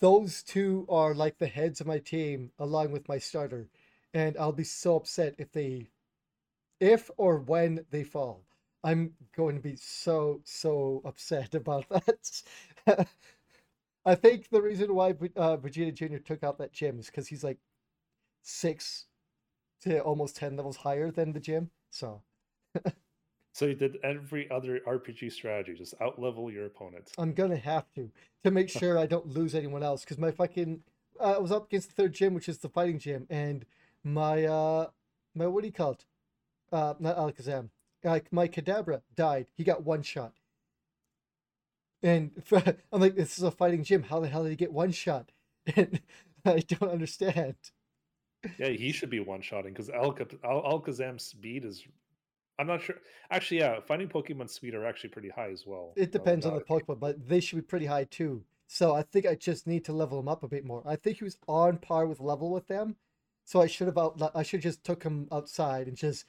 those 0.00 0.42
two 0.44 0.86
are 0.88 1.14
like 1.14 1.38
the 1.38 1.48
heads 1.48 1.82
of 1.82 1.88
my 1.88 1.98
team, 1.98 2.52
along 2.58 2.92
with 2.92 3.08
my 3.08 3.18
starter, 3.18 3.68
and 4.14 4.36
I'll 4.38 4.52
be 4.52 4.64
so 4.64 4.96
upset 4.96 5.36
if 5.38 5.52
they, 5.52 5.90
if 6.80 7.10
or 7.16 7.38
when 7.38 7.84
they 7.90 8.04
fall. 8.04 8.44
I'm 8.84 9.14
going 9.36 9.56
to 9.56 9.62
be 9.62 9.76
so 9.76 10.40
so 10.44 11.02
upset 11.04 11.54
about 11.56 11.88
that. 11.90 12.42
I 14.06 14.14
think 14.14 14.50
the 14.50 14.62
reason 14.62 14.94
why 14.94 15.10
uh, 15.36 15.56
Vegeta 15.58 15.94
Jr. 15.94 16.18
took 16.18 16.42
out 16.44 16.58
that 16.58 16.72
gym 16.72 16.98
is 17.00 17.06
because 17.06 17.28
he's 17.28 17.44
like 17.44 17.58
six 18.42 19.06
to 19.82 20.00
almost 20.00 20.36
ten 20.36 20.56
levels 20.56 20.78
higher 20.78 21.10
than 21.10 21.32
the 21.32 21.40
gym. 21.40 21.70
So 21.90 22.22
So 23.54 23.66
you 23.66 23.74
did 23.76 23.98
every 24.02 24.50
other 24.50 24.80
RPG 24.84 25.30
strategy, 25.30 25.74
just 25.74 25.96
outlevel 26.00 26.52
your 26.52 26.66
opponent. 26.66 27.12
I'm 27.16 27.32
gonna 27.32 27.56
have 27.56 27.84
to 27.94 28.10
to 28.42 28.50
make 28.50 28.68
sure 28.80 28.98
I 28.98 29.06
don't 29.06 29.28
lose 29.28 29.54
anyone 29.54 29.84
else 29.84 30.00
because 30.02 30.18
my 30.18 30.32
fucking 30.32 30.80
uh, 31.20 31.34
I 31.36 31.38
was 31.38 31.52
up 31.52 31.66
against 31.66 31.90
the 31.90 31.94
third 31.94 32.14
gym, 32.14 32.34
which 32.34 32.48
is 32.48 32.58
the 32.58 32.68
fighting 32.68 32.98
gym, 32.98 33.28
and 33.30 33.64
my 34.02 34.44
uh 34.44 34.88
my 35.36 35.46
what 35.46 35.62
do 35.62 35.68
you 35.68 35.72
call 35.72 35.92
it? 35.92 36.04
Uh, 36.72 36.94
not 36.98 37.16
Alakazam. 37.16 37.68
Like 38.02 38.32
my 38.32 38.48
Kadabra 38.48 39.02
died. 39.14 39.46
He 39.56 39.62
got 39.62 39.84
one 39.84 40.02
shot. 40.02 40.32
And 42.02 42.32
I'm 42.52 43.00
like, 43.00 43.14
this 43.14 43.38
is 43.38 43.44
a 43.44 43.52
fighting 43.52 43.84
gym. 43.84 44.02
How 44.02 44.18
the 44.18 44.26
hell 44.26 44.42
did 44.42 44.50
he 44.50 44.56
get 44.56 44.72
one 44.72 44.90
shot? 44.90 45.30
And 45.76 46.00
I 46.44 46.58
don't 46.58 46.90
understand. 46.90 47.54
Yeah, 48.58 48.68
he 48.68 48.92
should 48.92 49.08
be 49.08 49.20
one 49.20 49.40
shotting 49.40 49.72
because 49.72 49.88
Alka- 49.88 50.26
Al- 50.44 50.62
Alakazam's 50.62 51.22
speed 51.22 51.64
is. 51.64 51.84
I'm 52.58 52.66
not 52.66 52.82
sure. 52.82 52.96
Actually, 53.30 53.58
yeah, 53.58 53.80
finding 53.80 54.08
Pokemon 54.08 54.48
speed 54.48 54.74
are 54.74 54.86
actually 54.86 55.10
pretty 55.10 55.28
high 55.28 55.50
as 55.50 55.64
well. 55.66 55.92
It 55.96 56.12
depends 56.12 56.46
on 56.46 56.54
the 56.54 56.60
Pokemon, 56.60 57.00
but 57.00 57.28
they 57.28 57.40
should 57.40 57.56
be 57.56 57.62
pretty 57.62 57.86
high 57.86 58.04
too. 58.04 58.44
So 58.66 58.94
I 58.94 59.02
think 59.02 59.26
I 59.26 59.34
just 59.34 59.66
need 59.66 59.84
to 59.86 59.92
level 59.92 60.18
him 60.18 60.28
up 60.28 60.42
a 60.42 60.48
bit 60.48 60.64
more. 60.64 60.82
I 60.86 60.96
think 60.96 61.18
he 61.18 61.24
was 61.24 61.36
on 61.48 61.78
par 61.78 62.06
with 62.06 62.20
level 62.20 62.50
with 62.50 62.66
them, 62.68 62.96
so 63.44 63.60
I 63.60 63.66
should 63.66 63.88
have 63.88 63.98
out. 63.98 64.20
I 64.34 64.42
should 64.42 64.62
just 64.62 64.84
took 64.84 65.02
him 65.02 65.28
outside 65.32 65.88
and 65.88 65.96
just 65.96 66.24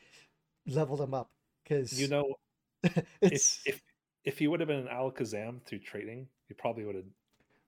leveled 0.68 1.02
him 1.02 1.14
up 1.14 1.30
because 1.64 2.00
You 2.00 2.08
know, 2.08 2.36
it's 3.22 3.62
if 3.66 3.76
if 3.76 3.82
if 4.24 4.40
he 4.40 4.48
would 4.48 4.60
have 4.60 4.68
been 4.68 4.80
an 4.80 4.88
Alakazam 4.88 5.64
through 5.66 5.80
trading, 5.80 6.28
he 6.48 6.54
probably 6.54 6.86
would 6.86 6.96
have. 6.96 7.06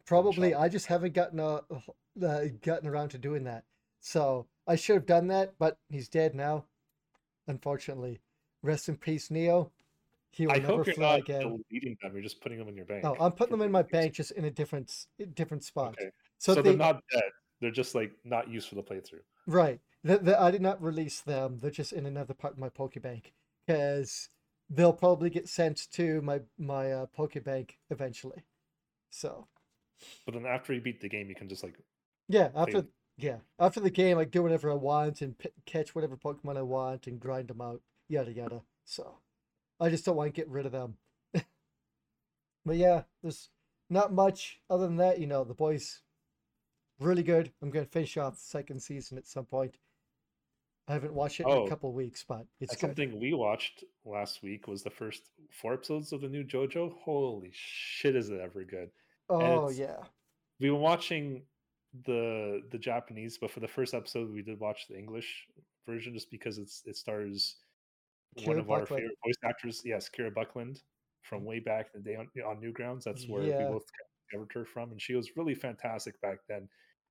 probably. 0.06 0.56
I 0.56 0.68
just 0.68 0.88
haven't 0.88 1.14
gotten 1.14 1.40
uh, 1.40 1.62
uh, 2.24 2.46
gotten 2.62 2.88
around 2.90 3.10
to 3.10 3.18
doing 3.18 3.44
that. 3.44 3.64
So 4.00 4.48
I 4.68 4.76
should 4.76 4.96
have 4.96 5.06
done 5.06 5.28
that, 5.28 5.54
but 5.60 5.78
he's 5.90 6.10
dead 6.10 6.36
now. 6.36 6.66
Unfortunately, 7.48 8.20
rest 8.68 8.90
in 8.90 8.98
peace, 8.98 9.32
Neo. 9.32 9.72
He 10.30 10.46
will 10.46 10.54
I 10.54 10.58
never 10.60 10.68
hope 10.68 10.86
you're 10.88 10.96
fly 10.96 11.12
not 11.12 11.20
again. 11.22 11.64
deleting 11.70 11.98
them. 12.02 12.14
You're 12.14 12.22
just 12.22 12.42
putting 12.42 12.60
them 12.60 12.68
in 12.68 12.76
your 12.76 12.86
bank. 12.86 13.04
No, 13.04 13.16
I'm 13.20 13.32
putting 13.32 13.52
them 13.52 13.62
in 13.62 13.72
my 13.72 13.82
bank, 13.96 14.14
just 14.14 14.32
in 14.32 14.46
a 14.46 14.52
different 14.52 14.94
different 15.34 15.64
spot. 15.64 15.96
Okay, 16.00 16.12
So, 16.38 16.54
so, 16.54 16.62
they, 16.62 16.70
they're 16.70 16.78
not 16.78 17.02
dead. 17.12 17.24
They're 17.62 17.72
just 17.72 17.96
like 17.96 18.12
not 18.24 18.50
used 18.50 18.70
for 18.70 18.76
the 18.76 18.84
playthrough. 18.84 19.24
Right. 19.48 19.80
The, 20.04 20.20
the, 20.20 20.40
I 20.40 20.52
did 20.52 20.62
not 20.62 20.82
release 20.82 21.22
them. 21.22 21.58
They're 21.60 21.72
just 21.72 21.92
in 21.92 22.06
another 22.06 22.34
part 22.36 22.54
of 22.54 22.60
my 22.60 22.70
Pokebank 22.70 23.32
because 23.66 24.30
they'll 24.70 24.94
probably 24.94 25.30
get 25.30 25.48
sent 25.50 25.90
to 25.94 26.22
my 26.22 26.42
my 26.60 26.92
uh, 26.92 27.06
Pokebank 27.18 27.72
eventually. 27.90 28.44
So 29.10 29.48
But 30.26 30.34
then 30.36 30.46
after 30.46 30.74
you 30.74 30.82
beat 30.82 31.02
the 31.02 31.10
game, 31.10 31.30
you 31.30 31.36
can 31.36 31.50
just 31.50 31.64
like 31.64 31.76
yeah, 32.28 32.50
after 32.56 32.82
them. 32.82 32.90
yeah 33.18 33.38
after 33.58 33.80
the 33.80 33.90
game, 33.90 34.18
I 34.20 34.26
do 34.26 34.44
whatever 34.44 34.70
I 34.70 34.76
want 34.76 35.22
and 35.22 35.38
p- 35.38 35.50
catch 35.66 35.96
whatever 35.96 36.16
Pokemon 36.18 36.58
I 36.58 36.62
want 36.64 37.08
and 37.08 37.20
grind 37.20 37.48
them 37.48 37.62
out, 37.62 37.82
yada 38.08 38.32
yada. 38.32 38.62
So 38.86 39.18
I 39.80 39.90
just 39.90 40.06
don't 40.06 40.16
want 40.16 40.34
to 40.34 40.42
get 40.42 40.50
rid 40.50 40.66
of 40.66 40.72
them. 40.72 40.96
but 42.66 42.76
yeah, 42.76 43.04
there's 43.22 43.50
not 43.90 44.14
much 44.14 44.60
other 44.70 44.86
than 44.86 44.98
that. 44.98 45.20
You 45.20 45.28
know, 45.28 45.44
the 45.44 45.54
boys 45.54 46.02
really 47.00 47.24
good. 47.24 47.52
I'm 47.62 47.70
gonna 47.70 47.86
finish 47.86 48.18
off 48.18 48.36
the 48.36 48.42
second 48.42 48.82
season 48.82 49.18
at 49.18 49.28
some 49.28 49.46
point. 49.46 49.78
I 50.90 50.94
haven't 50.94 51.14
watched 51.14 51.42
it 51.42 51.48
in 51.48 51.52
Oh. 51.52 51.66
a 51.66 51.70
couple 51.70 51.92
weeks, 51.94 52.24
but 52.28 52.46
it's 52.62 52.74
good. 52.74 52.80
something 52.80 53.20
we 53.20 53.34
watched 53.34 53.84
last 54.06 54.42
week 54.42 54.68
was 54.70 54.84
the 54.84 54.90
first 54.90 55.22
four 55.52 55.74
episodes 55.74 56.14
of 56.14 56.22
the 56.22 56.30
new 56.30 56.46
JoJo. 56.46 56.94
Holy 57.04 57.52
shit, 57.54 58.16
is 58.16 58.30
it 58.30 58.40
ever 58.40 58.64
good? 58.64 58.90
Oh 59.30 59.70
yeah. 59.70 59.98
We've 60.60 60.72
been 60.72 60.80
watching 60.80 61.44
the 62.06 62.64
the 62.72 62.78
Japanese, 62.78 63.38
but 63.38 63.52
for 63.52 63.60
the 63.60 63.68
first 63.68 63.94
episode, 63.94 64.32
we 64.34 64.42
did 64.42 64.60
watch 64.60 64.88
the 64.88 64.98
English 64.98 65.48
version 65.86 66.14
just 66.14 66.32
because 66.32 66.58
it's 66.58 66.84
it 66.86 66.96
stars 66.96 67.58
one 68.44 68.56
Kira 68.58 68.60
of 68.60 68.70
our 68.72 68.86
favorite 68.86 69.18
voice 69.26 69.36
actors. 69.44 69.82
Yes, 69.86 70.10
Kira 70.10 70.34
Buckland 70.34 70.82
from 71.22 71.44
way 71.44 71.60
back 71.60 71.88
in 71.94 72.02
the 72.02 72.10
day 72.10 72.16
on, 72.16 72.30
on 72.46 72.62
Newgrounds. 72.62 73.04
That's 73.04 73.28
where 73.28 73.44
Yeah. 73.44 73.60
we 73.60 73.66
both 73.74 73.86
discovered 74.30 74.52
her 74.54 74.66
from, 74.66 74.92
and 74.92 75.02
she 75.02 75.16
was 75.16 75.36
really 75.36 75.56
fantastic 75.56 76.20
back 76.22 76.40
then. 76.48 76.70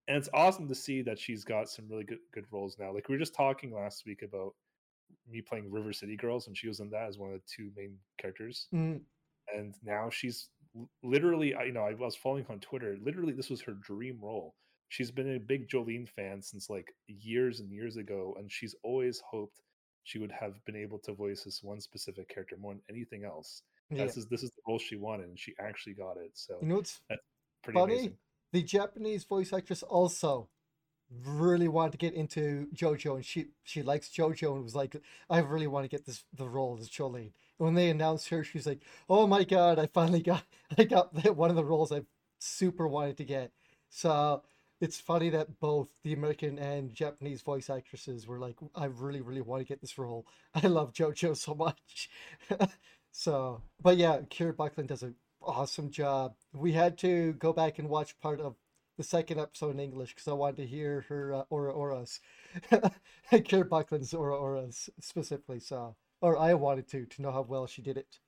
And 0.09 0.17
it's 0.17 0.29
awesome 0.33 0.69
to 0.69 0.75
see 0.75 1.03
that 1.03 1.19
she's 1.19 1.45
got 1.45 1.69
some 1.69 1.89
really 1.89 2.05
good 2.05 2.21
good 2.33 2.47
roles 2.53 2.79
now. 2.79 2.93
Like 2.95 3.09
we 3.09 3.15
were 3.17 3.19
just 3.19 3.35
talking 3.35 3.73
last 3.75 4.05
week 4.07 4.23
about 4.23 4.55
me 5.29 5.41
playing 5.43 5.71
River 5.71 5.93
City 5.93 6.17
Girls, 6.17 6.47
and 6.47 6.57
she 6.57 6.69
was 6.69 6.81
in 6.81 6.91
that 6.91 7.09
as 7.09 7.19
one 7.19 7.33
of 7.33 7.41
the 7.41 7.47
two 7.47 7.71
main 7.77 7.99
characters 8.19 8.69
Mm, 8.73 9.01
and 9.55 9.75
now 9.83 10.09
she's 10.11 10.49
literally 11.03 11.55
I- 11.55 11.65
you 11.65 11.73
know 11.73 11.85
i 11.85 11.95
was 11.95 12.15
following 12.17 12.45
her 12.45 12.53
on 12.53 12.61
twitter 12.61 12.99
literally 13.01 13.33
this 13.33 13.49
was 13.49 13.63
her 13.63 13.73
dream 13.73 14.19
role 14.21 14.55
she's 14.89 15.11
been 15.11 15.37
a 15.37 15.39
big 15.39 15.69
Jolyne 15.69 16.07
fan 16.07 16.43
since 16.43 16.69
like 16.69 16.93
years 17.07 17.61
and 17.61 17.71
years 17.73 17.97
ago 17.97 18.35
and 18.39 18.51
she's 18.53 18.75
always 18.83 19.21
hoped 19.21 19.63
she 20.07 20.19
would 20.19 20.31
have 20.31 20.65
been 20.65 20.77
able 20.77 20.99
to 21.01 21.13
voice 21.13 21.43
this 21.43 21.63
one 21.63 21.81
specific 21.81 22.29
character 22.29 22.57
more 22.57 22.73
than 22.73 22.83
anything 22.89 23.25
else 23.25 23.63
yeah. 23.91 24.05
this 24.05 24.17
is 24.17 24.27
this 24.27 24.43
is 24.43 24.51
the 24.51 24.63
role 24.69 24.79
she 24.79 24.97
wanted 24.97 25.29
and 25.29 25.39
she 25.39 25.53
actually 25.61 25.95
got 25.95 26.17
it 26.17 26.31
so 26.35 26.59
You 26.63 26.69
know 26.69 26.77
what's 26.77 27.01
pretty 27.63 27.79
funny? 27.79 27.95
amazing 27.95 28.17
The 28.53 28.63
Japanese 28.63 29.25
voice 29.25 29.53
actress 29.53 29.83
also 29.83 30.49
really 31.25 31.69
wanted 31.69 31.93
to 31.93 31.99
get 31.99 32.15
into 32.15 32.69
JoJo, 32.75 33.17
and 33.17 33.25
she 33.25 33.49
she 33.65 33.83
likes 33.83 34.09
JoJo, 34.09 34.55
and 34.55 34.65
was 34.65 34.75
like, 34.75 34.97
I 35.31 35.39
really 35.39 35.67
want 35.67 35.85
to 35.85 35.89
get 35.89 36.07
this 36.07 36.25
the 36.35 36.49
role 36.49 36.77
as 36.81 36.89
Jolyne. 36.89 37.33
And 37.59 37.65
when 37.65 37.75
they 37.75 37.91
announced 37.91 38.29
her, 38.31 38.43
she 38.45 38.59
was 38.59 38.67
like, 38.67 38.83
Oh 39.09 39.27
my 39.27 39.45
god, 39.45 39.79
I 39.79 39.87
finally 39.87 40.23
got 40.23 40.45
I 40.79 40.85
got 40.85 41.15
one 41.37 41.51
of 41.51 41.57
the 41.57 41.65
roles 41.65 41.93
I 41.93 42.03
super 42.39 42.87
wanted 42.87 43.17
to 43.19 43.25
get. 43.25 43.53
So 43.89 44.43
it's 44.81 45.01
funny 45.01 45.31
that 45.31 45.59
both 45.59 45.89
the 46.05 46.13
American 46.13 46.59
and 46.59 46.93
Japanese 46.93 47.43
voice 47.43 47.71
actresses 47.71 48.27
were 48.27 48.39
like, 48.39 48.57
I 48.75 48.87
really, 48.87 49.23
really 49.23 49.41
want 49.41 49.61
to 49.61 49.67
get 49.67 49.81
this 49.81 49.99
role. 49.99 50.27
I 50.55 50.67
love 50.67 50.93
JoJo 50.93 51.37
so 51.37 51.55
much. 51.55 52.11
so, 53.11 53.63
but 53.83 53.97
yeah, 53.97 54.19
Kira 54.31 54.57
Buckland 54.57 54.89
does 54.89 55.03
an 55.03 55.15
awesome 55.43 55.91
job. 55.91 56.35
We 56.53 56.73
had 56.73 56.99
to 56.99 57.33
go 57.35 57.53
back 57.53 57.79
and 57.79 57.89
watch 57.89 58.19
part 58.21 58.41
of 58.41 58.57
the 58.99 59.05
second 59.05 59.41
episode 59.41 59.75
in 59.75 59.81
English 59.81 60.15
because 60.15 60.29
I 60.29 60.33
wanted 60.33 60.57
to 60.57 60.67
hear 60.67 61.05
her 61.09 61.35
uh, 61.35 61.43
Ora 61.51 61.73
Oras, 61.73 62.21
Kira 63.33 63.69
Buckland's 63.69 64.15
Ora 64.15 64.37
Oras 64.37 64.89
specifically. 65.01 65.61
So, 65.61 65.97
or 66.21 66.39
I 66.39 66.55
wanted 66.55 66.89
to 66.89 67.05
to 67.05 67.23
know 67.23 67.31
how 67.31 67.43
well 67.43 67.67
she 67.67 67.83
did 67.83 67.97
it. 67.97 68.19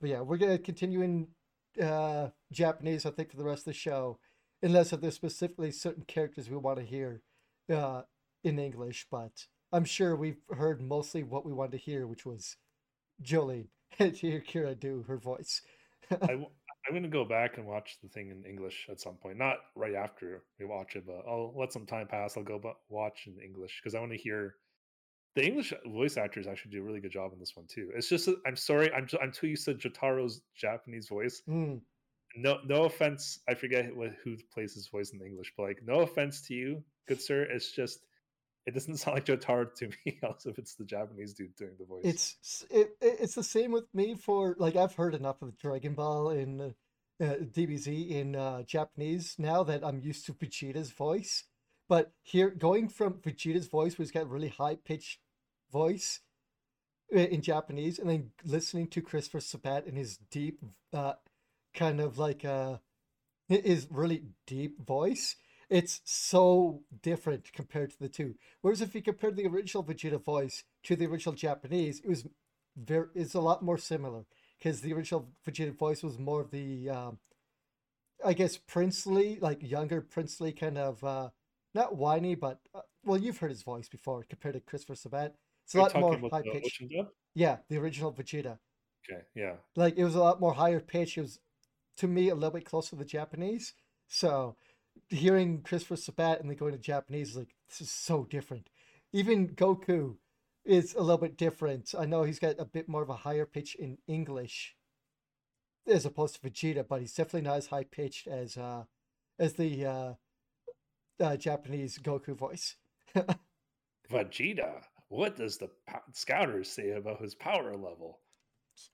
But 0.00 0.10
yeah, 0.10 0.20
we're 0.20 0.36
gonna 0.36 0.58
continue 0.58 1.02
in 1.02 1.28
uh, 1.80 2.28
Japanese, 2.52 3.06
I 3.06 3.10
think, 3.10 3.30
for 3.30 3.36
the 3.36 3.44
rest 3.44 3.60
of 3.60 3.66
the 3.66 3.72
show, 3.74 4.18
unless 4.62 4.92
if 4.92 5.00
there's 5.00 5.14
specifically 5.14 5.70
certain 5.70 6.04
characters 6.06 6.50
we 6.50 6.56
want 6.56 6.78
to 6.78 6.84
hear 6.84 7.22
uh, 7.72 8.02
in 8.44 8.58
English. 8.58 9.06
But 9.10 9.46
I'm 9.72 9.84
sure 9.84 10.16
we've 10.16 10.40
heard 10.50 10.80
mostly 10.80 11.22
what 11.22 11.44
we 11.44 11.52
wanted 11.52 11.72
to 11.72 11.78
hear, 11.78 12.06
which 12.06 12.26
was 12.26 12.56
Jolyne 13.20 13.68
to 13.98 14.10
hear 14.10 14.40
Kira 14.46 14.78
do 14.78 15.04
her 15.08 15.18
voice. 15.18 15.62
I, 16.10 16.16
w- 16.16 16.50
I'm 16.86 16.94
gonna 16.94 17.08
go 17.08 17.24
back 17.24 17.58
and 17.58 17.66
watch 17.66 17.98
the 18.02 18.08
thing 18.08 18.30
in 18.30 18.44
English 18.44 18.86
at 18.90 19.00
some 19.00 19.16
point. 19.16 19.36
Not 19.36 19.56
right 19.76 19.94
after 19.94 20.42
we 20.58 20.64
watch 20.64 20.96
it, 20.96 21.06
but 21.06 21.22
I'll 21.28 21.52
let 21.56 21.72
some 21.72 21.86
time 21.86 22.06
pass. 22.06 22.36
I'll 22.36 22.44
go 22.44 22.60
watch 22.88 23.26
in 23.26 23.42
English 23.42 23.80
because 23.82 23.94
I 23.94 24.00
want 24.00 24.12
to 24.12 24.18
hear 24.18 24.54
the 25.34 25.44
English 25.44 25.72
voice 25.86 26.16
actors 26.16 26.46
actually 26.46 26.72
do 26.72 26.80
a 26.80 26.84
really 26.84 27.00
good 27.00 27.12
job 27.12 27.32
in 27.32 27.38
this 27.38 27.54
one 27.54 27.66
too. 27.68 27.90
It's 27.94 28.08
just 28.08 28.28
I'm 28.46 28.56
sorry, 28.56 28.92
I'm 28.92 29.06
I'm 29.22 29.32
too 29.32 29.48
used 29.48 29.66
to 29.66 29.74
Jotaro's 29.74 30.40
Japanese 30.56 31.08
voice. 31.08 31.42
Mm, 31.48 31.80
No 32.42 32.58
no 32.64 32.84
offense, 32.84 33.40
I 33.48 33.54
forget 33.54 33.94
what, 33.94 34.12
who 34.24 34.36
plays 34.52 34.74
his 34.74 34.88
voice 34.88 35.10
in 35.12 35.20
English, 35.20 35.52
but 35.56 35.64
like 35.64 35.80
no 35.84 36.00
offense 36.00 36.40
to 36.42 36.54
you, 36.54 36.82
good 37.06 37.20
sir. 37.20 37.42
It's 37.42 37.72
just 37.72 38.00
it 38.66 38.74
doesn't 38.74 38.96
sound 38.98 39.16
like 39.16 39.24
Jotaro 39.26 39.72
to 39.76 39.88
me. 39.88 40.18
Also, 40.22 40.50
if 40.50 40.58
it's 40.58 40.74
the 40.74 40.84
Japanese 40.84 41.34
dude 41.34 41.54
doing 41.56 41.72
the 41.78 41.84
voice. 41.86 42.02
it's 42.04 42.64
it, 42.70 42.90
it- 43.00 43.16
it's 43.20 43.34
the 43.34 43.42
same 43.42 43.72
with 43.72 43.92
me 43.94 44.14
for 44.14 44.56
like 44.58 44.76
I've 44.76 44.94
heard 44.94 45.14
enough 45.14 45.42
of 45.42 45.56
Dragon 45.58 45.94
Ball 45.94 46.30
in 46.30 46.74
uh, 47.20 47.24
DBZ 47.24 48.10
in 48.10 48.36
uh, 48.36 48.62
Japanese 48.62 49.34
now 49.38 49.62
that 49.64 49.84
I'm 49.84 50.00
used 50.00 50.26
to 50.26 50.32
Vegeta's 50.32 50.90
voice. 50.90 51.44
But 51.88 52.12
here, 52.22 52.50
going 52.50 52.88
from 52.88 53.14
Vegeta's 53.14 53.66
voice, 53.66 53.94
he's 53.94 54.10
got 54.10 54.28
really 54.30 54.48
high 54.48 54.76
pitched 54.76 55.20
voice 55.72 56.20
uh, 57.14 57.18
in 57.18 57.40
Japanese, 57.40 57.98
and 57.98 58.08
then 58.10 58.30
listening 58.44 58.86
to 58.88 59.00
Christopher 59.00 59.40
Sabat 59.40 59.86
in 59.86 59.96
his 59.96 60.18
deep, 60.30 60.60
uh, 60.92 61.14
kind 61.74 62.00
of 62.00 62.18
like 62.18 62.44
uh, 62.44 62.78
his 63.48 63.86
really 63.90 64.24
deep 64.46 64.84
voice, 64.84 65.36
it's 65.70 66.00
so 66.04 66.82
different 67.02 67.52
compared 67.52 67.90
to 67.90 67.98
the 67.98 68.08
two. 68.08 68.34
Whereas 68.60 68.80
if 68.80 68.94
you 68.94 69.02
compare 69.02 69.30
the 69.30 69.46
original 69.46 69.84
Vegeta 69.84 70.22
voice 70.22 70.64
to 70.84 70.96
the 70.96 71.06
original 71.06 71.34
Japanese, 71.34 72.00
it 72.00 72.08
was 72.08 72.26
very 72.76 73.08
it's 73.14 73.34
a 73.34 73.40
lot 73.40 73.62
more 73.62 73.78
similar 73.78 74.24
because 74.58 74.80
the 74.80 74.92
original 74.92 75.28
Vegeta 75.46 75.76
voice 75.76 76.02
was 76.02 76.18
more 76.18 76.40
of 76.40 76.50
the 76.50 76.90
um, 76.90 77.18
I 78.24 78.32
guess 78.32 78.56
princely, 78.56 79.38
like 79.40 79.58
younger 79.62 80.00
princely 80.00 80.52
kind 80.52 80.78
of 80.78 81.02
uh, 81.04 81.28
not 81.74 81.96
whiny, 81.96 82.34
but 82.34 82.60
uh, 82.74 82.80
well, 83.04 83.18
you've 83.18 83.38
heard 83.38 83.50
his 83.50 83.62
voice 83.62 83.88
before 83.88 84.24
compared 84.28 84.54
to 84.54 84.60
Christopher 84.60 84.96
Sabat. 84.96 85.34
It's 85.64 85.74
a 85.74 85.78
lot 85.78 85.94
more 85.98 86.18
high 86.30 86.42
pitched. 86.42 86.82
Yeah, 87.34 87.58
the 87.68 87.76
original 87.76 88.12
Vegeta. 88.12 88.58
Okay, 89.10 89.22
yeah. 89.34 89.54
Like 89.76 89.96
it 89.96 90.04
was 90.04 90.14
a 90.14 90.20
lot 90.20 90.40
more 90.40 90.54
higher 90.54 90.80
pitch. 90.80 91.18
It 91.18 91.22
was 91.22 91.38
to 91.98 92.08
me 92.08 92.28
a 92.28 92.34
little 92.34 92.50
bit 92.50 92.64
closer 92.64 92.90
to 92.90 92.96
the 92.96 93.04
Japanese. 93.04 93.74
So 94.08 94.56
hearing 95.08 95.62
Christopher 95.62 95.96
Sabat 95.96 96.40
and 96.40 96.48
then 96.48 96.56
going 96.56 96.72
to 96.72 96.78
Japanese 96.78 97.30
is 97.30 97.36
like 97.36 97.54
this 97.68 97.80
is 97.80 97.90
so 97.90 98.24
different. 98.24 98.68
Even 99.12 99.48
Goku 99.48 100.16
is 100.64 100.94
a 100.94 101.00
little 101.00 101.18
bit 101.18 101.36
different. 101.36 101.94
I 101.98 102.06
know 102.06 102.22
he's 102.22 102.38
got 102.38 102.58
a 102.58 102.64
bit 102.64 102.88
more 102.88 103.02
of 103.02 103.08
a 103.08 103.14
higher 103.14 103.46
pitch 103.46 103.74
in 103.74 103.98
English 104.06 104.76
as 105.86 106.04
opposed 106.04 106.34
to 106.34 106.40
Vegeta, 106.40 106.86
but 106.86 107.00
he's 107.00 107.14
definitely 107.14 107.48
not 107.48 107.56
as 107.56 107.66
high 107.66 107.84
pitched 107.84 108.26
as 108.26 108.56
uh 108.56 108.84
as 109.38 109.54
the 109.54 109.86
uh, 109.86 110.12
uh 111.20 111.36
Japanese 111.36 111.98
Goku 111.98 112.36
voice. 112.36 112.76
Vegeta. 114.10 114.82
What 115.08 115.36
does 115.36 115.56
the 115.56 115.70
po- 115.88 116.00
scouters 116.12 116.70
say 116.70 116.90
about 116.90 117.22
his 117.22 117.34
power 117.34 117.72
level? 117.72 118.20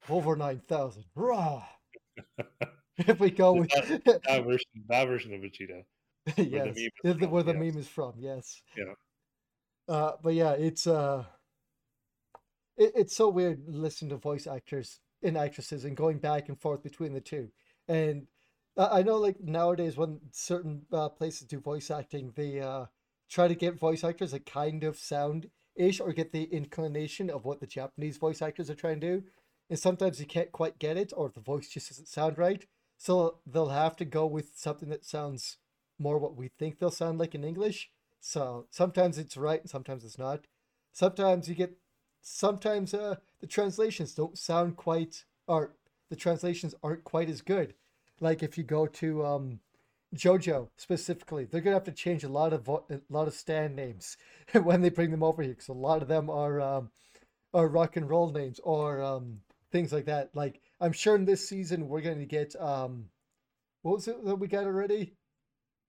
Over 0.09 0.37
nine 0.37 0.61
thousand. 0.61 1.05
Raw. 1.15 1.65
If 3.09 3.18
we 3.20 3.30
go 3.30 3.55
with 3.55 3.70
That 4.05 4.45
version, 4.45 4.70
that 4.88 5.05
version 5.07 5.34
of 5.34 5.40
Vegeta. 5.40 5.82
yes, 6.36 6.76
meme 6.76 6.76
is 6.76 6.90
the- 7.03 7.12
the- 7.14 7.18
from, 7.18 7.30
where 7.30 7.42
the 7.42 7.53
yes. 7.53 7.61
meme 7.61 7.78
is 7.78 7.88
from. 7.88 8.12
Yes. 8.18 8.62
Yeah. 8.76 8.95
Uh, 9.88 10.12
but 10.22 10.34
yeah, 10.34 10.53
it's 10.53 10.86
uh, 10.86 11.24
it, 12.76 12.92
it's 12.95 13.16
so 13.16 13.28
weird 13.28 13.62
listening 13.66 14.11
to 14.11 14.16
voice 14.16 14.47
actors 14.47 15.01
and 15.22 15.36
actresses 15.36 15.84
and 15.84 15.97
going 15.97 16.18
back 16.18 16.49
and 16.49 16.59
forth 16.61 16.82
between 16.82 17.12
the 17.12 17.20
two. 17.20 17.49
And 17.88 18.26
I 18.76 19.01
I 19.01 19.03
know, 19.03 19.16
like 19.16 19.40
nowadays, 19.40 19.97
when 19.97 20.20
certain 20.30 20.82
uh, 20.92 21.09
places 21.09 21.47
do 21.47 21.59
voice 21.61 21.90
acting, 21.90 22.32
they 22.36 22.61
uh 22.61 22.86
try 23.28 23.49
to 23.49 23.55
get 23.55 23.78
voice 23.78 24.05
actors 24.05 24.30
that 24.30 24.47
kind 24.47 24.84
of 24.84 24.97
sound 24.99 25.51
ish 25.76 25.99
or 26.01 26.12
get 26.12 26.30
the 26.32 26.45
inclination 26.45 27.28
of 27.30 27.45
what 27.45 27.59
the 27.61 27.66
Japanese 27.66 28.16
voice 28.18 28.40
actors 28.40 28.70
are 28.70 28.74
trying 28.74 29.01
to 29.01 29.18
do. 29.18 29.22
And 29.70 29.78
sometimes 29.78 30.20
you 30.20 30.26
can't 30.26 30.53
quite 30.53 30.78
get 30.78 30.97
it, 30.97 31.12
or 31.16 31.30
the 31.30 31.40
voice 31.40 31.68
just 31.68 31.88
doesn't 31.88 32.09
sound 32.09 32.38
right. 32.38 32.64
So 32.97 33.38
they'll 33.47 33.68
have 33.68 33.97
to 33.97 34.05
go 34.05 34.26
with 34.26 34.53
something 34.57 34.88
that 34.88 35.05
sounds 35.05 35.59
more 35.99 36.18
what 36.18 36.36
we 36.36 36.49
think 36.59 36.78
they'll 36.78 36.90
sound 36.90 37.18
like 37.18 37.34
in 37.34 37.45
English. 37.45 37.90
So 38.20 38.66
sometimes 38.70 39.18
it's 39.18 39.36
right 39.36 39.61
and 39.61 39.70
sometimes 39.70 40.05
it's 40.05 40.18
not. 40.18 40.47
Sometimes 40.92 41.49
you 41.49 41.55
get 41.55 41.76
sometimes 42.22 42.95
uh 42.95 43.16
the 43.40 43.47
translations 43.47 44.14
don't 44.14 44.38
sound 44.38 44.76
quite 44.76 45.24
or 45.47 45.74
the 46.09 46.16
translations 46.16 46.74
aren't 46.82 47.05
quite 47.05 47.28
as 47.28 47.42
good. 47.42 47.74
Like 48.20 48.42
if 48.42 48.57
you 48.57 48.64
go 48.64 48.86
to 48.86 49.24
um 49.24 49.61
JoJo 50.14 50.68
specifically, 50.76 51.45
they're 51.45 51.61
gonna 51.61 51.76
have 51.76 51.84
to 51.84 51.92
change 51.92 52.24
a 52.24 52.28
lot 52.28 52.53
of 52.53 52.62
vo- 52.64 52.86
a 52.90 53.01
lot 53.11 53.28
of 53.28 53.34
stand 53.34 53.76
names 53.76 54.16
when 54.53 54.80
they 54.80 54.90
bring 54.90 55.11
them 55.11 55.22
over 55.22 55.42
here 55.42 55.53
because 55.53 55.68
a 55.68 55.72
lot 55.72 56.03
of 56.03 56.09
them 56.09 56.30
are 56.30 56.61
um 56.61 56.90
are 57.53 57.68
rock 57.68 57.97
and 57.97 58.09
roll 58.09 58.30
names 58.30 58.61
or 58.64 59.03
um 59.03 59.40
things 59.70 59.92
like 59.92 60.07
that. 60.07 60.30
Like 60.34 60.61
I'm 60.85 60.93
sure 60.93 61.16
in 61.16 61.24
this 61.24 61.49
season 61.49 61.89
we're 61.89 62.03
gonna 62.03 62.26
get 62.26 62.55
um 62.61 63.07
what 63.82 63.97
was 63.97 64.09
it 64.09 64.24
that 64.24 64.37
we 64.37 64.49
got 64.49 64.64
already? 64.64 65.14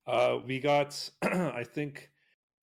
Uh, 0.08 0.40
we 0.46 0.60
got, 0.60 1.10
I 1.24 1.64
think 1.64 2.12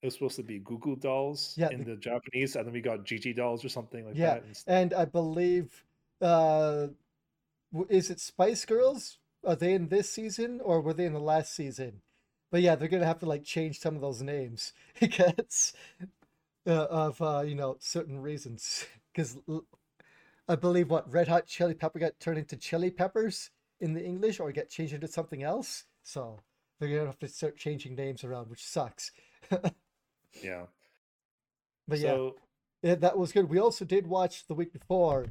it 0.03 0.07
was 0.07 0.14
supposed 0.14 0.37
to 0.37 0.43
be 0.43 0.61
Goo 0.61 0.78
Goo 0.78 0.97
Dolls 0.97 1.55
Yeah, 1.57 1.70
in 1.70 1.78
the- 1.78 1.85
the 1.85 1.97
Japanese, 1.97 2.57
and 2.57 2.66
then 2.66 2.72
we 2.72 2.80
got 2.80 3.05
Gigi 3.05 3.33
dolls 3.33 3.64
or 3.64 3.68
something 3.68 4.07
like 4.07 4.16
Yeah, 4.16 4.35
that. 4.35 4.45
And 4.45 4.62
and 4.66 4.95
I 4.95 5.05
believe 5.05 5.85
uh 6.20 6.89
is 7.89 8.11
it 8.11 8.20
Spice 8.20 8.64
Girls? 8.64 9.18
Are 9.45 9.57
they 9.57 9.74
in 9.74 9.89
this 9.89 10.11
season 10.11 10.61
or 10.62 10.80
were 10.80 10.93
they 10.95 11.07
in 11.07 11.14
the 11.14 11.20
last 11.20 11.55
season? 11.55 12.03
But 12.51 12.61
yeah, 12.62 12.76
they're 12.76 12.89
gonna 12.89 13.07
have 13.07 13.20
to 13.20 13.26
like 13.26 13.45
change 13.45 13.78
some 13.80 13.95
of 13.97 14.01
those 14.03 14.22
names 14.22 14.72
because 15.01 15.72
uh, 16.66 16.87
of 16.91 17.20
uh, 17.22 17.43
you 17.47 17.55
know 17.55 17.76
certain 17.80 18.20
reasons. 18.20 18.87
Because 19.12 19.37
I 20.49 20.57
believe 20.57 20.90
what 20.90 21.11
Red 21.12 21.28
Hot 21.28 21.47
Chili 21.47 21.74
Pepper 21.74 21.99
got 21.99 22.18
turned 22.20 22.38
into 22.38 22.57
Chili 22.57 22.90
Peppers 22.90 23.51
in 23.80 23.95
the 23.95 24.05
English, 24.05 24.40
or 24.40 24.51
got 24.53 24.68
changed 24.68 24.93
into 24.95 25.09
something 25.09 25.43
else. 25.43 25.84
So 26.03 26.40
they're 26.78 26.88
gonna 26.88 27.07
have 27.07 27.18
to 27.20 27.28
start 27.28 27.57
changing 27.57 27.95
names 27.95 28.24
around, 28.24 28.51
which 28.51 28.64
sucks. 28.64 29.12
yeah. 30.43 30.66
But 31.88 31.99
yeah, 31.99 32.11
so 32.11 32.36
Yeah, 32.82 32.95
that 32.97 33.18
was 33.18 33.32
good. 33.32 33.49
We 33.49 33.59
also 33.59 33.84
did 33.84 34.07
watch 34.07 34.47
the 34.47 34.55
week 34.55 34.72
before. 34.72 35.26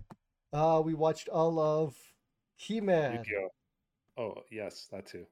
Uh, 0.54 0.82
we 0.84 0.94
watched 0.94 1.30
all 1.30 1.60
of 1.60 1.96
He-Man. 2.58 3.16
Yu-Gi-Oh. 3.16 4.22
Oh 4.22 4.44
yes, 4.52 4.88
that 4.92 5.06
too. 5.08 5.26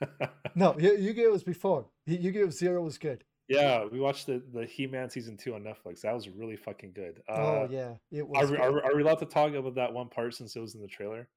No, 0.56 0.76
Yu- 0.78 0.96
Yu-Gi-Oh 0.98 1.30
was 1.32 1.42
before. 1.44 1.86
Yu- 2.06 2.18
Yu-Gi-Oh 2.18 2.50
Zero 2.50 2.82
was 2.82 2.98
good. 2.98 3.24
Yeah, 3.48 3.84
we 3.90 4.00
watched 4.00 4.26
the 4.26 4.42
the 4.52 4.66
He-Man 4.66 5.10
season 5.10 5.36
two 5.36 5.54
on 5.54 5.62
Netflix. 5.62 6.00
That 6.02 6.14
was 6.14 6.28
really 6.28 6.56
fucking 6.56 6.92
good. 6.94 7.22
Uh, 7.28 7.32
oh 7.32 7.68
yeah, 7.70 7.94
it 8.10 8.22
Are 8.22 8.24
was. 8.26 8.50
we, 8.50 8.56
are, 8.56 8.72
we- 8.72 8.80
are 8.80 8.96
we 8.96 9.02
allowed 9.02 9.18
to 9.20 9.26
talk 9.26 9.52
about 9.54 9.74
that 9.76 9.92
one 9.92 10.08
part 10.08 10.34
since 10.34 10.56
it 10.56 10.60
was 10.60 10.74
in 10.74 10.80
the 10.80 10.88
trailer? 10.88 11.28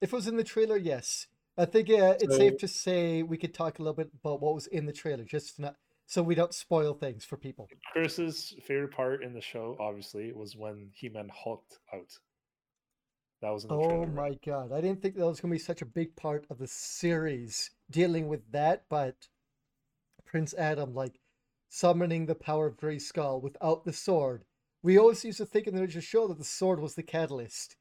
If 0.00 0.12
it 0.12 0.16
was 0.16 0.28
in 0.28 0.36
the 0.36 0.44
trailer, 0.44 0.76
yes. 0.76 1.26
I 1.56 1.64
think 1.64 1.88
it's 1.90 2.36
safe 2.36 2.56
to 2.58 2.68
say 2.68 3.24
we 3.24 3.36
could 3.36 3.52
talk 3.52 3.78
a 3.80 3.82
little 3.82 3.96
bit 3.96 4.10
about 4.22 4.40
what 4.40 4.54
was 4.54 4.68
in 4.68 4.86
the 4.86 4.92
trailer, 4.92 5.24
just 5.24 5.58
not 5.58 5.74
so 6.06 6.22
we 6.22 6.36
don't 6.36 6.54
spoil 6.54 6.94
things 6.94 7.24
for 7.24 7.36
people. 7.36 7.68
Chris's 7.92 8.54
favorite 8.62 8.92
part 8.92 9.24
in 9.24 9.34
the 9.34 9.40
show, 9.40 9.76
obviously, 9.80 10.32
was 10.32 10.54
when 10.54 10.90
He-Man 10.94 11.28
hulked 11.34 11.80
out. 11.92 12.12
That 13.42 13.50
was 13.50 13.64
in 13.64 13.70
the 13.70 13.74
Oh 13.74 13.88
trailer. 13.88 14.06
my 14.06 14.22
right? 14.22 14.38
god, 14.46 14.72
I 14.72 14.80
didn't 14.80 15.02
think 15.02 15.16
that 15.16 15.26
was 15.26 15.40
going 15.40 15.50
to 15.50 15.54
be 15.56 15.58
such 15.58 15.82
a 15.82 15.86
big 15.86 16.14
part 16.14 16.46
of 16.48 16.58
the 16.58 16.68
series 16.68 17.70
dealing 17.90 18.28
with 18.28 18.48
that, 18.52 18.84
but 18.88 19.16
Prince 20.26 20.54
Adam 20.54 20.94
like 20.94 21.18
summoning 21.68 22.26
the 22.26 22.34
power 22.34 22.66
of 22.66 22.76
Grayskull 22.76 23.42
without 23.42 23.84
the 23.84 23.92
sword. 23.92 24.44
We 24.82 24.98
always 24.98 25.24
used 25.24 25.38
to 25.38 25.46
think 25.46 25.66
in 25.66 25.74
the 25.74 25.82
original 25.82 26.02
show 26.02 26.28
that 26.28 26.38
the 26.38 26.44
sword 26.44 26.80
was 26.80 26.94
the 26.94 27.02
catalyst, 27.02 27.76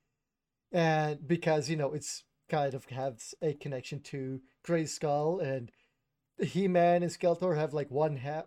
and 0.71 1.25
because 1.27 1.69
you 1.69 1.75
know 1.75 1.93
it's 1.93 2.23
kind 2.49 2.73
of 2.73 2.85
has 2.85 3.35
a 3.41 3.53
connection 3.53 3.99
to 4.01 4.41
Grayskull 4.65 5.41
and 5.41 5.71
He-Man 6.41 7.03
and 7.03 7.11
Skeletor 7.11 7.55
have 7.55 7.73
like 7.73 7.91
one 7.91 8.17
half. 8.17 8.45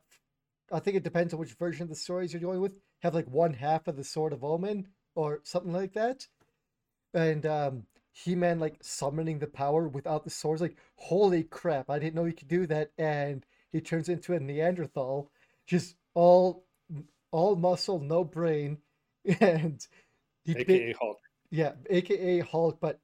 I 0.72 0.78
think 0.80 0.96
it 0.96 1.04
depends 1.04 1.34
on 1.34 1.40
which 1.40 1.52
version 1.52 1.84
of 1.84 1.88
the 1.88 1.96
stories 1.96 2.32
you're 2.32 2.40
going 2.40 2.60
with. 2.60 2.74
Have 3.02 3.14
like 3.14 3.28
one 3.28 3.54
half 3.54 3.88
of 3.88 3.96
the 3.96 4.04
Sword 4.04 4.32
of 4.32 4.44
Omen 4.44 4.88
or 5.14 5.40
something 5.44 5.72
like 5.72 5.92
that 5.94 6.26
and 7.14 7.46
um 7.46 7.84
He-Man 8.12 8.58
like 8.58 8.76
summoning 8.82 9.38
the 9.38 9.46
power 9.46 9.88
without 9.88 10.24
the 10.24 10.30
swords 10.30 10.62
like 10.62 10.76
holy 10.96 11.44
crap 11.44 11.90
I 11.90 11.98
didn't 11.98 12.14
know 12.14 12.24
he 12.24 12.32
could 12.32 12.48
do 12.48 12.66
that 12.66 12.90
and 12.98 13.44
he 13.72 13.80
turns 13.80 14.08
into 14.08 14.34
a 14.34 14.40
Neanderthal 14.40 15.30
just 15.66 15.96
all 16.14 16.64
all 17.30 17.56
muscle 17.56 18.00
no 18.00 18.24
brain 18.24 18.78
and 19.40 19.86
he 20.44 20.54
bit- 20.54 20.70
AKA 20.70 20.94
Hulk. 21.00 21.18
yeah 21.50 21.72
aka 21.88 22.40
Hulk 22.40 22.78
but 22.80 23.00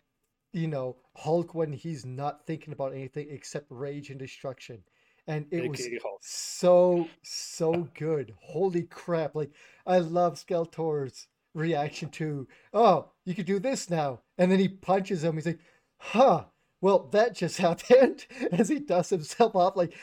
you 0.52 0.66
know 0.68 0.96
Hulk 1.16 1.54
when 1.54 1.72
he's 1.72 2.04
not 2.04 2.46
thinking 2.46 2.72
about 2.72 2.92
anything 2.94 3.28
except 3.30 3.66
rage 3.70 4.10
and 4.10 4.18
destruction 4.18 4.82
and 5.28 5.46
it 5.50 5.68
was 5.68 5.86
Hulk. 6.02 6.20
so 6.22 7.08
so 7.22 7.88
good 7.94 8.32
holy 8.40 8.82
crap 8.84 9.34
like 9.34 9.50
I 9.86 9.98
love 9.98 10.34
Skeletor's 10.34 11.28
reaction 11.54 12.10
to 12.10 12.46
oh 12.74 13.10
you 13.24 13.34
could 13.34 13.46
do 13.46 13.58
this 13.58 13.90
now. 13.90 14.20
And 14.38 14.50
then 14.52 14.58
he 14.58 14.68
punches 14.68 15.24
him. 15.24 15.34
He's 15.34 15.46
like, 15.46 15.58
huh, 15.98 16.44
well, 16.80 17.08
that 17.12 17.34
just 17.34 17.58
happened 17.66 18.24
as 18.52 18.68
he 18.68 18.78
dusts 18.78 19.10
himself 19.10 19.54
off. 19.56 19.76
Like, 19.76 19.94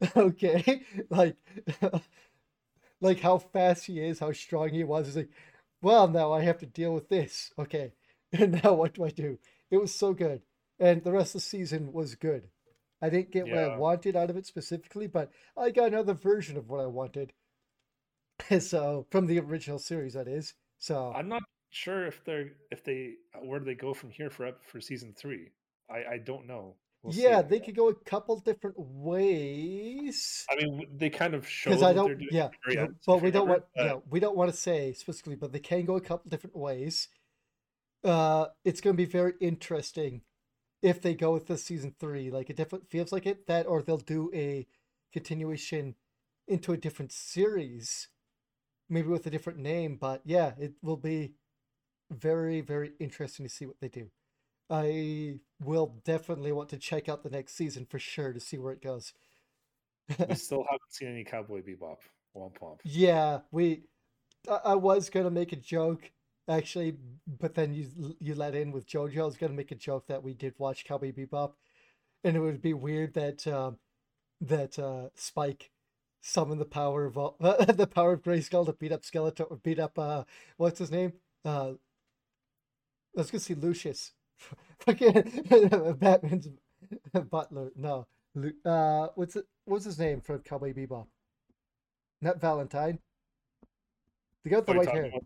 okay, 0.16 0.82
like, 1.10 1.36
like 3.00 3.20
how 3.20 3.38
fast 3.38 3.86
he 3.86 4.00
is, 4.00 4.18
how 4.18 4.32
strong 4.32 4.70
he 4.70 4.84
was. 4.84 5.06
He's 5.06 5.16
like, 5.16 5.30
well, 5.82 6.08
now 6.08 6.32
I 6.32 6.42
have 6.42 6.58
to 6.58 6.66
deal 6.66 6.92
with 6.92 7.08
this. 7.08 7.52
Okay, 7.58 7.92
and 8.32 8.62
now 8.62 8.74
what 8.74 8.94
do 8.94 9.04
I 9.04 9.10
do? 9.10 9.38
It 9.70 9.78
was 9.78 9.94
so 9.94 10.12
good, 10.12 10.42
and 10.78 11.02
the 11.02 11.12
rest 11.12 11.34
of 11.34 11.42
the 11.42 11.46
season 11.46 11.92
was 11.92 12.14
good. 12.14 12.48
I 13.02 13.08
didn't 13.08 13.30
get 13.30 13.48
what 13.48 13.58
I 13.58 13.76
wanted 13.78 14.14
out 14.14 14.28
of 14.28 14.36
it 14.36 14.46
specifically, 14.46 15.06
but 15.06 15.30
I 15.56 15.70
got 15.70 15.88
another 15.88 16.12
version 16.12 16.58
of 16.58 16.68
what 16.68 16.80
I 16.80 16.86
wanted. 16.86 17.32
so 18.58 19.06
from 19.10 19.26
the 19.26 19.38
original 19.38 19.78
series, 19.78 20.14
that 20.14 20.28
is. 20.28 20.54
So 20.78 21.12
I'm 21.14 21.28
not 21.28 21.42
sure 21.70 22.06
if 22.06 22.22
they're 22.24 22.52
if 22.70 22.84
they 22.84 23.14
where 23.42 23.58
do 23.58 23.64
they 23.64 23.74
go 23.74 23.94
from 23.94 24.10
here 24.10 24.30
for 24.30 24.52
for 24.62 24.80
season 24.80 25.14
three. 25.16 25.50
I 25.90 26.14
I 26.14 26.18
don't 26.18 26.46
know. 26.46 26.76
We'll 27.02 27.14
yeah, 27.14 27.40
they 27.40 27.60
could 27.60 27.74
go 27.74 27.88
a 27.88 27.94
couple 27.94 28.38
different 28.40 28.76
ways. 28.78 30.44
I 30.50 30.56
mean, 30.56 30.86
they 30.96 31.08
kind 31.08 31.32
of 31.34 31.48
show 31.48 31.70
Because 31.70 31.82
what 31.82 31.88
I 31.90 31.92
they're 31.94 32.02
don't, 32.08 32.18
doing. 32.18 32.28
yeah, 32.30 32.44
at 32.44 32.50
the 32.52 32.74
very 32.74 32.86
no, 32.88 32.94
but 33.06 33.22
we 33.22 33.30
don't 33.30 33.48
want, 33.48 33.64
but- 33.74 33.84
yeah, 33.84 33.94
we 34.10 34.20
don't 34.20 34.36
want 34.36 34.50
to 34.50 34.56
say 34.56 34.92
specifically, 34.92 35.36
but 35.36 35.52
they 35.52 35.60
can 35.60 35.84
go 35.86 35.96
a 35.96 36.00
couple 36.00 36.28
different 36.28 36.56
ways. 36.56 37.08
Uh, 38.04 38.46
it's 38.64 38.80
going 38.80 38.94
to 38.94 39.02
be 39.02 39.10
very 39.10 39.34
interesting 39.40 40.22
if 40.82 41.00
they 41.00 41.14
go 41.14 41.32
with 41.32 41.46
the 41.46 41.56
season 41.56 41.94
three. 41.98 42.30
Like 42.30 42.50
it 42.50 42.56
definitely 42.56 42.88
feels 42.90 43.12
like 43.12 43.26
it 43.26 43.46
that, 43.46 43.66
or 43.66 43.82
they'll 43.82 43.96
do 43.96 44.30
a 44.34 44.66
continuation 45.12 45.94
into 46.48 46.72
a 46.72 46.76
different 46.76 47.12
series, 47.12 48.08
maybe 48.90 49.08
with 49.08 49.26
a 49.26 49.30
different 49.30 49.58
name. 49.58 49.96
But 49.96 50.20
yeah, 50.24 50.52
it 50.58 50.74
will 50.82 50.96
be 50.98 51.32
very, 52.10 52.60
very 52.60 52.92
interesting 52.98 53.46
to 53.46 53.50
see 53.50 53.64
what 53.66 53.80
they 53.80 53.88
do. 53.88 54.10
I 54.70 55.40
will 55.60 55.96
definitely 56.04 56.52
want 56.52 56.68
to 56.70 56.78
check 56.78 57.08
out 57.08 57.22
the 57.22 57.30
next 57.30 57.54
season 57.54 57.86
for 57.90 57.98
sure 57.98 58.32
to 58.32 58.40
see 58.40 58.56
where 58.56 58.72
it 58.72 58.82
goes. 58.82 59.12
we 60.28 60.34
still 60.36 60.64
haven't 60.70 60.92
seen 60.92 61.08
any 61.08 61.24
Cowboy 61.24 61.62
Bebop. 61.62 61.98
Womp 62.36 62.58
womp. 62.62 62.78
Yeah, 62.84 63.40
we. 63.50 63.82
I, 64.48 64.60
I 64.66 64.74
was 64.74 65.10
gonna 65.10 65.30
make 65.30 65.52
a 65.52 65.56
joke 65.56 66.12
actually, 66.48 66.96
but 67.26 67.54
then 67.54 67.74
you 67.74 68.16
you 68.20 68.34
let 68.34 68.54
in 68.54 68.72
with 68.72 68.86
JoJo. 68.86 69.20
I 69.20 69.24
was 69.24 69.36
gonna 69.36 69.54
make 69.54 69.72
a 69.72 69.76
joke 69.76 70.06
that 70.06 70.22
we 70.22 70.34
did 70.34 70.54
watch 70.58 70.84
Cowboy 70.84 71.12
Bebop, 71.12 71.52
and 72.24 72.36
it 72.36 72.40
would 72.40 72.62
be 72.62 72.74
weird 72.74 73.14
that 73.14 73.46
um, 73.46 73.78
that 74.40 74.78
uh, 74.78 75.08
Spike 75.14 75.70
summoned 76.20 76.60
the 76.60 76.66
power 76.66 77.04
of 77.06 77.16
all, 77.18 77.36
the 77.40 77.88
power 77.92 78.12
of 78.12 78.22
Grayskull 78.22 78.66
to 78.66 78.72
beat 78.72 78.92
up 78.92 79.02
Skeletor, 79.02 79.50
or 79.50 79.56
beat 79.56 79.78
up 79.78 79.98
uh, 79.98 80.24
what's 80.56 80.78
his 80.78 80.90
name? 80.90 81.14
Uh, 81.44 81.72
I 83.16 83.20
was 83.20 83.30
gonna 83.30 83.40
say 83.40 83.54
Lucius, 83.54 84.12
fucking 84.80 85.94
Batman's 85.98 86.48
butler. 87.30 87.70
No, 87.76 88.06
uh, 88.64 89.08
what's 89.14 89.36
it? 89.36 89.46
What's 89.64 89.84
his 89.84 89.98
name 89.98 90.20
from 90.20 90.40
Cowboy 90.40 90.72
Bebop? 90.72 91.06
Not 92.22 92.40
Valentine. 92.40 92.98
The 94.44 94.50
guy 94.50 94.56
with 94.56 94.66
the 94.66 94.72
What 94.74 94.78
are 94.78 94.82
you 94.82 94.88
white 94.88 94.94
hair. 94.96 95.04
about? 95.06 95.24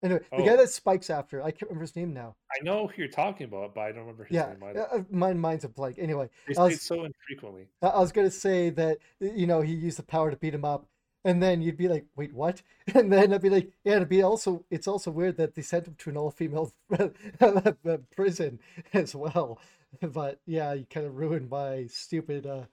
Anyway, 0.00 0.20
the 0.30 0.36
guy 0.44 0.52
Oh. 0.52 0.56
that 0.58 0.70
spikes 0.70 1.10
after. 1.10 1.42
I 1.42 1.50
can't 1.50 1.62
remember 1.62 1.82
his 1.82 1.96
name 1.96 2.12
now. 2.14 2.36
I 2.52 2.62
know 2.62 2.86
who 2.86 2.94
you're 3.02 3.08
talking 3.10 3.46
about, 3.48 3.74
but 3.74 3.80
I 3.80 3.88
don't 3.88 4.00
remember 4.02 4.24
his 4.24 4.34
Yeah, 4.36 4.50
name 4.52 4.62
either. 4.62 4.88
uh, 4.92 5.02
my 5.10 5.32
mind's 5.32 5.64
a 5.64 5.68
blank. 5.68 5.96
Anyway, 5.98 6.30
They 6.46 6.54
I 6.56 6.64
was- 6.66 6.82
so 6.82 7.04
infrequently. 7.04 7.68
I 7.82 7.88
I 7.88 7.98
was 7.98 8.12
gonna 8.12 8.30
say 8.30 8.70
that 8.70 8.98
you 9.20 9.46
know 9.48 9.60
he 9.60 9.72
used 9.74 9.98
the 9.98 10.04
power 10.04 10.30
to 10.30 10.36
beat 10.36 10.54
him 10.54 10.64
up, 10.64 10.86
and 11.24 11.42
then 11.42 11.62
you'd 11.62 11.76
be 11.76 11.88
like, 11.88 12.06
"Wait, 12.16 12.32
what?" 12.32 12.62
And 12.94 13.12
then 13.12 13.32
I'd 13.32 13.42
be 13.42 13.50
like, 13.50 13.72
"Yeah." 13.84 13.96
It'd 13.96 14.08
be 14.08 14.22
also 14.22 14.64
it's 14.70 14.88
also 14.88 15.10
weird 15.10 15.36
that 15.38 15.54
they 15.54 15.62
sent 15.62 15.86
him 15.88 15.94
to 15.98 16.10
an 16.10 16.16
all-female 16.16 16.72
prison 18.16 18.60
as 18.92 19.14
well. 19.14 19.60
But 20.00 20.40
yeah, 20.46 20.72
you 20.74 20.86
kind 20.88 21.06
of 21.06 21.16
ruined 21.16 21.50
my 21.50 21.86
stupid, 21.88 22.46
uh, 22.46 22.64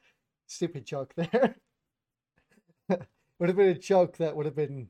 stupid 0.48 0.86
joke 0.86 1.14
there. 1.16 1.56
would 3.39 3.50
have 3.50 3.56
been 3.56 3.70
a 3.70 3.78
joke 3.80 4.18
that 4.18 4.36
would 4.36 4.46
have 4.46 4.56
been 4.56 4.89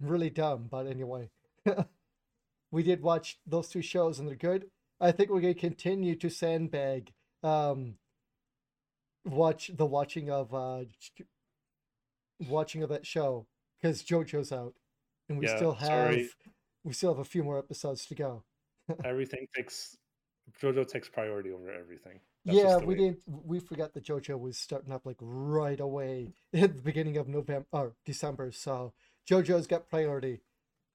really 0.00 0.30
dumb, 0.30 0.68
but 0.70 0.86
anyway, 0.86 1.30
we 2.70 2.82
did 2.82 3.02
watch 3.02 3.38
those 3.46 3.68
two 3.68 3.82
shows 3.82 4.18
and 4.18 4.28
they're 4.28 4.36
good. 4.36 4.66
I 5.00 5.12
think 5.12 5.30
we're 5.30 5.40
gonna 5.40 5.54
continue 5.54 6.14
to 6.16 6.30
sandbag. 6.30 7.12
Um, 7.42 7.96
watch 9.24 9.70
the 9.74 9.86
watching 9.86 10.30
of 10.30 10.54
uh 10.54 10.84
watching 12.48 12.82
of 12.82 12.88
that 12.90 13.06
show 13.06 13.46
because 13.80 14.02
JoJo's 14.02 14.52
out, 14.52 14.74
and 15.28 15.38
we 15.38 15.46
Yeah, 15.46 15.56
still 15.56 15.72
have 15.74 15.86
sorry. 15.88 16.30
we 16.84 16.92
still 16.92 17.12
have 17.12 17.20
a 17.20 17.24
few 17.24 17.42
more 17.42 17.58
episodes 17.58 18.06
to 18.06 18.14
go. 18.14 18.44
Everything 19.04 19.46
takes 19.54 19.96
JoJo 20.62 20.86
takes 20.86 21.08
priority 21.08 21.50
over 21.50 21.70
everything. 21.72 22.20
That's 22.44 22.56
yeah, 22.58 22.76
we 22.76 22.94
way- 22.94 23.00
didn't. 23.00 23.18
We 23.26 23.58
forgot 23.58 23.92
that 23.94 24.04
JoJo 24.04 24.38
was 24.38 24.56
starting 24.56 24.92
up 24.92 25.04
like 25.04 25.16
right 25.20 25.80
away 25.80 26.34
at 26.54 26.76
the 26.76 26.82
beginning 26.82 27.16
of 27.16 27.26
November 27.28 27.66
or 27.72 27.94
December. 28.04 28.52
So 28.52 28.92
JoJo's 29.28 29.66
got 29.66 29.88
priority, 29.90 30.42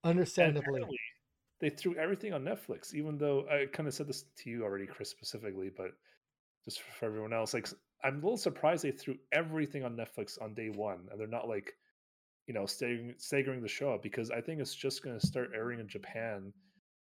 understandably. 0.06 0.82
they 1.60 1.70
threw 1.70 1.96
everything 1.96 2.34
on 2.34 2.44
Netflix, 2.44 2.94
even 2.94 3.18
though 3.18 3.46
I 3.50 3.66
kind 3.66 3.88
of 3.88 3.94
said 3.94 4.08
this 4.08 4.24
to 4.38 4.50
you 4.50 4.64
already, 4.64 4.86
Chris, 4.88 5.10
specifically, 5.10 5.70
but 5.76 5.92
just 6.66 6.82
for 6.82 7.06
everyone 7.06 7.34
else, 7.34 7.54
like 7.54 7.68
I'm 8.04 8.16
a 8.16 8.22
little 8.22 8.38
surprised 8.38 8.84
they 8.84 8.92
threw 8.92 9.18
everything 9.32 9.84
on 9.84 9.96
Netflix 9.96 10.42
on 10.42 10.54
day 10.54 10.70
one, 10.70 11.08
and 11.12 11.20
they're 11.20 11.28
not 11.28 11.48
like, 11.48 11.74
you 12.48 12.54
know, 12.54 12.66
staggering, 12.66 13.16
staggering 13.18 13.62
the 13.62 13.68
show 13.68 13.94
up 13.94 14.04
because 14.04 14.32
I 14.32 14.42
think 14.42 14.62
it's 14.62 14.76
just 14.76 15.04
going 15.04 15.20
to 15.20 15.26
start 15.26 15.52
airing 15.56 15.80
in 15.80 15.88
Japan 15.88 16.54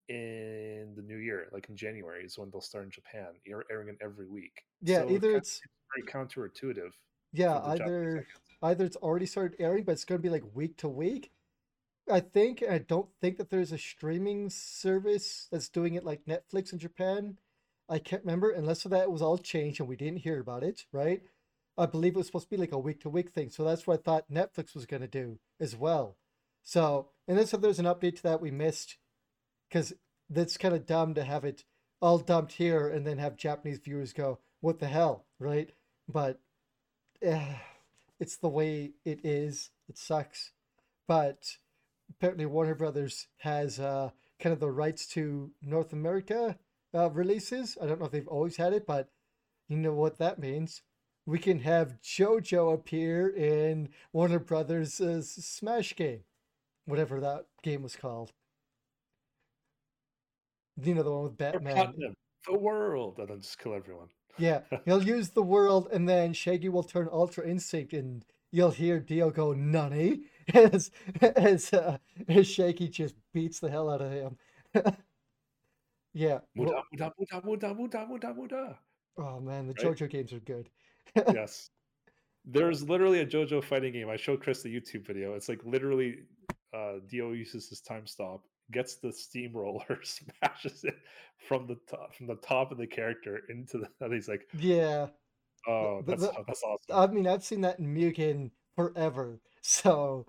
in 0.09 0.93
the 0.95 1.01
new 1.01 1.17
year, 1.17 1.47
like 1.53 1.69
in 1.69 1.77
January 1.77 2.25
is 2.25 2.37
when 2.37 2.49
they'll 2.51 2.61
start 2.61 2.85
in 2.85 2.91
Japan, 2.91 3.27
You're 3.45 3.65
airing 3.71 3.89
it 3.89 3.97
every 4.01 4.27
week. 4.27 4.63
Yeah, 4.81 5.01
So 5.01 5.09
either 5.09 5.31
kinda 5.31 5.37
it's 5.37 5.61
very 5.95 6.07
counterintuitive. 6.07 6.91
yeah, 7.31 7.59
either 7.63 8.27
either 8.61 8.85
it's 8.85 8.95
already 8.97 9.25
started 9.25 9.55
airing, 9.59 9.83
but 9.83 9.93
it's 9.93 10.05
going 10.05 10.19
to 10.19 10.23
be 10.23 10.29
like 10.29 10.43
week 10.53 10.77
to 10.77 10.87
week. 10.89 11.31
I 12.09 12.19
think 12.19 12.63
I 12.63 12.79
don't 12.79 13.09
think 13.21 13.37
that 13.37 13.49
there's 13.49 13.71
a 13.71 13.77
streaming 13.77 14.49
service 14.49 15.47
that's 15.51 15.69
doing 15.69 15.95
it 15.95 16.03
like 16.03 16.25
Netflix 16.25 16.73
in 16.73 16.79
Japan. 16.79 17.37
I 17.89 17.99
can't 17.99 18.23
remember 18.23 18.51
unless 18.51 18.83
that 18.83 19.11
was 19.11 19.21
all 19.21 19.37
changed 19.37 19.79
and 19.79 19.89
we 19.89 19.95
didn't 19.95 20.19
hear 20.19 20.39
about 20.39 20.63
it, 20.63 20.85
right? 20.91 21.21
I 21.77 21.85
believe 21.85 22.13
it 22.13 22.17
was 22.17 22.27
supposed 22.27 22.45
to 22.45 22.55
be 22.55 22.57
like 22.57 22.71
a 22.71 22.79
week 22.79 23.01
to 23.01 23.09
week 23.09 23.31
thing. 23.31 23.49
So 23.49 23.63
that's 23.63 23.85
what 23.85 23.99
I 23.99 24.03
thought 24.03 24.31
Netflix 24.31 24.75
was 24.75 24.85
going 24.85 25.01
to 25.01 25.07
do 25.07 25.39
as 25.59 25.75
well. 25.75 26.17
So, 26.61 27.09
and 27.27 27.37
then 27.37 27.45
so 27.45 27.57
there's 27.57 27.79
an 27.79 27.85
update 27.85 28.17
to 28.17 28.23
that 28.23 28.41
we 28.41 28.51
missed 28.51 28.97
because 29.67 29.93
that's 30.29 30.57
kind 30.57 30.73
of 30.73 30.85
dumb 30.85 31.13
to 31.15 31.23
have 31.23 31.43
it 31.43 31.63
all 32.01 32.19
dumped 32.19 32.53
here 32.53 32.87
and 32.87 33.05
then 33.05 33.17
have 33.17 33.35
Japanese 33.35 33.79
viewers 33.79 34.13
go, 34.13 34.39
what 34.61 34.79
the 34.79 34.87
hell, 34.87 35.25
right? 35.39 35.71
But 36.07 36.39
eh, 37.21 37.55
it's 38.19 38.37
the 38.37 38.49
way 38.49 38.91
it 39.03 39.25
is. 39.25 39.71
It 39.89 39.97
sucks. 39.97 40.51
But 41.07 41.57
apparently 42.09 42.45
Warner 42.45 42.75
Brothers 42.75 43.27
has 43.37 43.79
uh, 43.79 44.11
kind 44.39 44.53
of 44.53 44.59
the 44.59 44.71
rights 44.71 45.07
to 45.07 45.51
North 45.61 45.91
America 45.91 46.57
uh, 46.93 47.09
releases. 47.11 47.77
I 47.81 47.85
don't 47.85 47.99
know 47.99 48.05
if 48.05 48.11
they've 48.11 48.27
always 48.27 48.57
had 48.57 48.73
it, 48.73 48.85
but 48.85 49.09
you 49.67 49.77
know 49.77 49.93
what 49.93 50.17
that 50.19 50.39
means. 50.39 50.81
We 51.25 51.39
can 51.39 51.59
have 51.59 52.01
JoJo 52.01 52.73
appear 52.73 53.29
in 53.29 53.89
Warner 54.11 54.39
Brothers' 54.39 54.99
uh, 54.99 55.21
Smash 55.21 55.95
game, 55.95 56.23
whatever 56.85 57.21
that 57.21 57.45
game 57.61 57.81
was 57.81 57.95
called. 57.95 58.33
You 60.81 60.95
know 60.95 61.03
the 61.03 61.11
one 61.11 61.23
with 61.23 61.37
Batman. 61.37 61.75
Platinum, 61.75 62.13
the 62.47 62.57
world, 62.57 63.19
and 63.19 63.29
then 63.29 63.41
just 63.41 63.59
kill 63.59 63.73
everyone. 63.73 64.07
Yeah, 64.37 64.61
he'll 64.85 65.03
use 65.03 65.29
the 65.29 65.43
world, 65.43 65.87
and 65.91 66.09
then 66.09 66.33
Shaggy 66.33 66.69
will 66.69 66.83
turn 66.83 67.07
Ultra 67.11 67.47
Instinct, 67.47 67.93
and 67.93 68.25
you'll 68.51 68.71
hear 68.71 68.99
Dio 68.99 69.29
go 69.29 69.53
"Nunny" 69.53 70.23
as 70.53 70.91
as, 71.21 71.71
uh, 71.73 71.99
as 72.27 72.47
Shaggy 72.47 72.89
just 72.89 73.15
beats 73.33 73.59
the 73.59 73.69
hell 73.69 73.89
out 73.89 74.01
of 74.01 74.11
him. 74.11 74.37
yeah. 76.13 76.39
Muda, 76.55 76.71
well- 76.71 76.83
muda, 76.91 77.13
muda, 77.45 77.73
muda, 77.75 78.05
muda, 78.07 78.33
muda, 78.33 78.79
oh 79.17 79.39
man, 79.39 79.67
the 79.67 79.73
Right? 79.83 79.95
JoJo 79.97 80.09
games 80.09 80.33
are 80.33 80.39
good. 80.39 80.69
yes. 81.15 81.69
There's 82.45 82.87
literally 82.89 83.21
a 83.21 83.25
JoJo 83.25 83.63
fighting 83.63 83.93
game. 83.93 84.09
I 84.09 84.17
showed 84.17 84.41
Chris 84.41 84.61
the 84.63 84.69
YouTube 84.75 85.05
video. 85.07 85.33
It's 85.35 85.47
like 85.49 85.61
literally 85.65 86.19
uh 86.73 86.95
Dio 87.07 87.31
uses 87.31 87.69
his 87.69 87.79
time 87.81 88.05
stop, 88.07 88.43
gets 88.71 88.95
the 88.95 89.11
steamroller, 89.13 89.99
smashes 90.03 90.83
it 90.83 90.95
from 91.47 91.67
the 91.67 91.77
top 91.89 92.13
from 92.15 92.27
the 92.27 92.35
top 92.35 92.71
of 92.71 92.77
the 92.77 92.87
character 92.87 93.41
into 93.49 93.77
the 93.77 93.87
and 94.01 94.13
he's 94.13 94.27
like, 94.27 94.47
Yeah, 94.57 95.07
oh 95.67 96.01
the- 96.05 96.11
that's 96.15 96.23
the- 96.23 96.43
that's 96.47 96.63
awesome. 96.63 96.95
I 96.95 97.07
mean 97.13 97.27
I've 97.27 97.43
seen 97.43 97.61
that 97.61 97.79
in 97.79 97.93
Mugen 97.95 98.51
forever, 98.75 99.39
so 99.61 100.25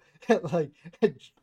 like 0.53 0.71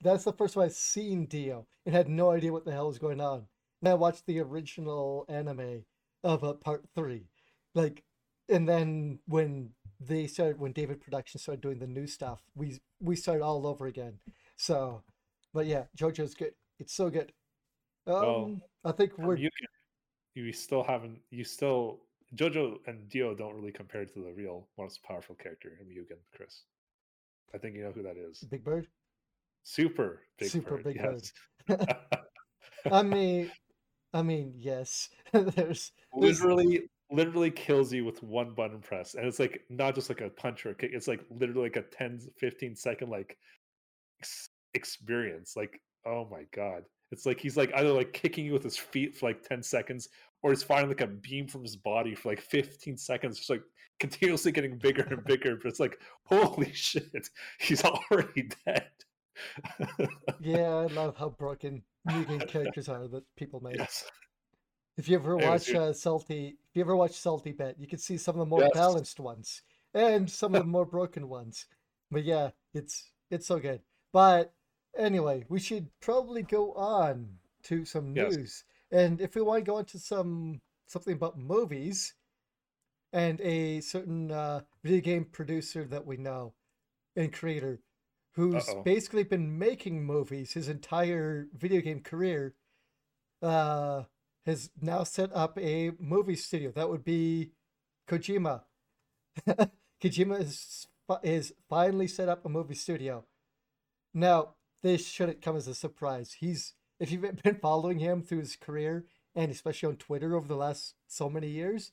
that's 0.02 0.24
the 0.24 0.34
first 0.34 0.54
time 0.54 0.64
I've 0.64 0.74
seen 0.74 1.26
Dio 1.26 1.68
and 1.86 1.94
had 1.94 2.08
no 2.08 2.32
idea 2.32 2.54
what 2.54 2.64
the 2.66 2.72
hell 2.72 2.88
was 2.88 3.00
going 3.00 3.20
on. 3.20 3.48
And 3.82 3.90
I 3.90 3.94
watched 3.94 4.26
the 4.26 4.40
original 4.40 5.26
anime 5.28 5.84
of 6.24 6.44
uh, 6.44 6.54
part 6.54 6.84
three, 6.96 7.30
like, 7.74 8.04
and 8.50 8.68
then 8.68 9.20
when 9.28 9.72
they 10.00 10.28
started, 10.28 10.60
when 10.60 10.72
David 10.72 11.02
Production 11.02 11.40
started 11.40 11.62
doing 11.62 11.80
the 11.80 11.88
new 11.88 12.06
stuff, 12.06 12.42
we 12.56 12.80
we 13.00 13.16
started 13.16 13.44
all 13.44 13.66
over 13.66 13.88
again. 13.88 14.20
So, 14.56 15.04
But 15.54 15.66
yeah, 15.66 15.86
JoJo's 15.98 16.36
good. 16.36 16.54
It's 16.80 16.94
so 16.94 17.10
good. 17.10 17.32
Um, 18.08 18.16
Well, 18.16 18.62
I 18.86 18.92
think 18.92 19.18
we're 19.18 19.38
you, 19.38 19.50
you 20.36 20.52
still 20.52 20.84
haven't. 20.84 21.20
You 21.30 21.44
still 21.44 22.02
JoJo 22.36 22.78
and 22.88 23.10
Dio 23.10 23.36
don't 23.36 23.56
really 23.56 23.72
compare 23.72 24.06
to 24.06 24.20
the 24.20 24.34
real 24.34 24.68
most 24.78 25.04
powerful 25.04 25.36
character 25.36 25.78
in 25.80 25.88
Mugen, 25.88 26.20
Chris. 26.36 26.64
I 27.54 27.58
think 27.58 27.76
you 27.76 27.84
know 27.84 27.92
who 27.92 28.04
that 28.04 28.18
is. 28.18 28.40
Big 28.40 28.64
Bird. 28.64 28.88
Super 29.64 30.22
Big 30.40 30.50
Super 30.50 30.78
Bird. 30.78 30.84
Big 30.86 31.02
yes. 31.68 31.88
I 32.92 33.04
mean, 33.04 33.52
I 34.14 34.22
mean, 34.22 34.54
yes. 34.56 35.10
there's, 35.34 35.92
literally 36.14 36.90
literally 37.12 37.52
kills 37.52 37.92
you 37.92 38.06
with 38.06 38.24
one 38.24 38.54
button 38.54 38.80
press 38.80 39.16
and 39.16 39.26
it's 39.26 39.40
like 39.40 39.64
not 39.70 39.94
just 39.94 40.10
like 40.10 40.22
a 40.22 40.30
punch 40.30 40.66
or 40.66 40.70
a 40.70 40.76
kick 40.76 40.92
it's 40.94 41.10
like 41.10 41.20
literally 41.30 41.64
like 41.64 41.76
a 41.76 41.82
10 41.82 42.22
15 42.38 42.74
second 42.74 43.10
like 43.10 43.38
ex- 44.22 44.50
experience 44.76 45.58
like 45.58 45.82
oh 46.06 46.26
my 46.32 46.44
god 46.56 46.84
it's 47.12 47.26
like 47.26 47.38
he's 47.38 47.58
like 47.58 47.70
either 47.76 47.92
like 47.92 48.14
kicking 48.14 48.46
you 48.46 48.54
with 48.54 48.64
his 48.64 48.78
feet 48.78 49.14
for 49.14 49.28
like 49.28 49.44
10 49.44 49.62
seconds 49.62 50.08
or 50.42 50.52
he's 50.52 50.64
firing 50.64 50.88
like 50.88 51.02
a 51.02 51.08
beam 51.08 51.48
from 51.48 51.64
his 51.64 51.76
body 51.76 52.16
for 52.16 52.30
like 52.30 52.40
15 52.40 52.98
seconds 52.98 53.38
just 53.38 53.50
like 53.50 53.64
continuously 54.00 54.54
getting 54.54 54.78
bigger 54.78 55.04
and 55.04 55.24
bigger 55.26 55.58
but 55.58 55.68
it's 55.68 55.82
like 55.82 56.00
holy 56.24 56.72
shit 56.72 57.28
he's 57.60 57.84
already 58.12 58.50
dead 58.66 58.88
yeah, 60.40 60.76
I 60.76 60.86
love 60.88 61.16
how 61.18 61.30
broken 61.30 61.84
Mugen 62.08 62.42
characters 62.48 62.90
are 62.90 63.08
that 63.08 63.24
people 63.36 63.60
make. 63.62 63.76
yes 63.78 64.12
If 64.98 65.10
you 65.10 65.16
ever 65.18 65.38
watch 65.38 65.74
uh, 65.74 65.94
Salty, 65.94 66.58
if 66.70 66.76
you 66.76 66.82
ever 66.82 66.96
watch 66.96 67.20
Salty 67.20 67.52
Bet, 67.52 67.80
you 67.80 67.88
can 67.88 68.00
see 68.00 68.18
some 68.18 68.36
of 68.36 68.40
the 68.40 68.46
more 68.46 68.64
Yes. 68.64 68.74
balanced 68.74 69.20
ones 69.20 69.62
and 69.94 70.30
some 70.30 70.54
of 70.56 70.62
the 70.62 70.68
more 70.68 70.86
broken 70.86 71.28
ones. 71.30 71.66
But 72.12 72.24
yeah, 72.24 72.52
it's 72.74 73.12
it's 73.30 73.48
so 73.48 73.60
good. 73.60 73.82
But 74.12 74.54
anyway, 74.98 75.46
we 75.50 75.60
should 75.60 75.90
probably 76.02 76.44
go 76.44 76.74
on 76.74 77.40
to 77.64 77.86
some 77.86 78.14
Yes. 78.16 78.38
news. 78.38 78.64
And 78.92 79.22
if 79.22 79.36
we 79.36 79.42
want 79.42 79.64
to 79.66 79.72
go 79.72 79.78
into 79.80 80.00
some 80.00 80.62
something 80.88 81.14
about 81.14 81.38
movies 81.40 82.14
and 83.14 83.40
a 83.42 83.82
certain 83.82 84.32
uh, 84.32 84.62
video 84.84 85.02
game 85.02 85.26
producer 85.26 85.86
that 85.86 86.06
we 86.06 86.18
know 86.18 86.54
and 87.16 87.34
creator 87.34 87.80
who's 88.34 88.68
Uh-oh. 88.68 88.84
basically 88.84 89.24
been 89.24 89.58
making 89.58 90.06
movies 90.06 90.54
his 90.54 90.70
entire 90.70 91.48
video 91.54 91.82
game 91.82 92.02
career 92.02 92.56
uh, 93.42 94.04
has 94.46 94.70
now 94.82 95.04
set 95.04 95.32
up 95.34 95.58
a 95.60 95.92
movie 96.00 96.36
studio. 96.36 96.72
That 96.72 96.90
would 96.90 97.04
be 97.04 97.52
Kojima. 98.08 98.62
Kojima 100.02 100.42
is, 100.42 100.88
is 101.24 101.54
finally 101.70 102.08
set 102.08 102.30
up 102.30 102.46
a 102.46 102.50
movie 102.50 102.76
studio. 102.76 103.26
Now, 104.14 104.56
this 104.84 105.08
shouldn't 105.08 105.42
come 105.42 105.56
as 105.56 105.68
a 105.68 105.76
surprise. 105.76 106.38
He's 106.40 106.74
if 107.00 107.12
you've 107.12 107.22
been 107.44 107.56
following 107.56 108.00
him 108.00 108.22
through 108.22 108.40
his 108.40 108.56
career 108.56 109.06
and 109.36 109.52
especially 109.52 109.90
on 109.90 109.96
Twitter 109.96 110.36
over 110.36 110.48
the 110.48 110.56
last 110.56 110.96
so 111.08 111.30
many 111.30 111.48
years, 111.48 111.92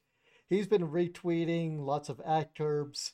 he's 0.49 0.66
been 0.66 0.89
retweeting 0.89 1.84
lots 1.84 2.09
of 2.09 2.20
actors 2.26 3.12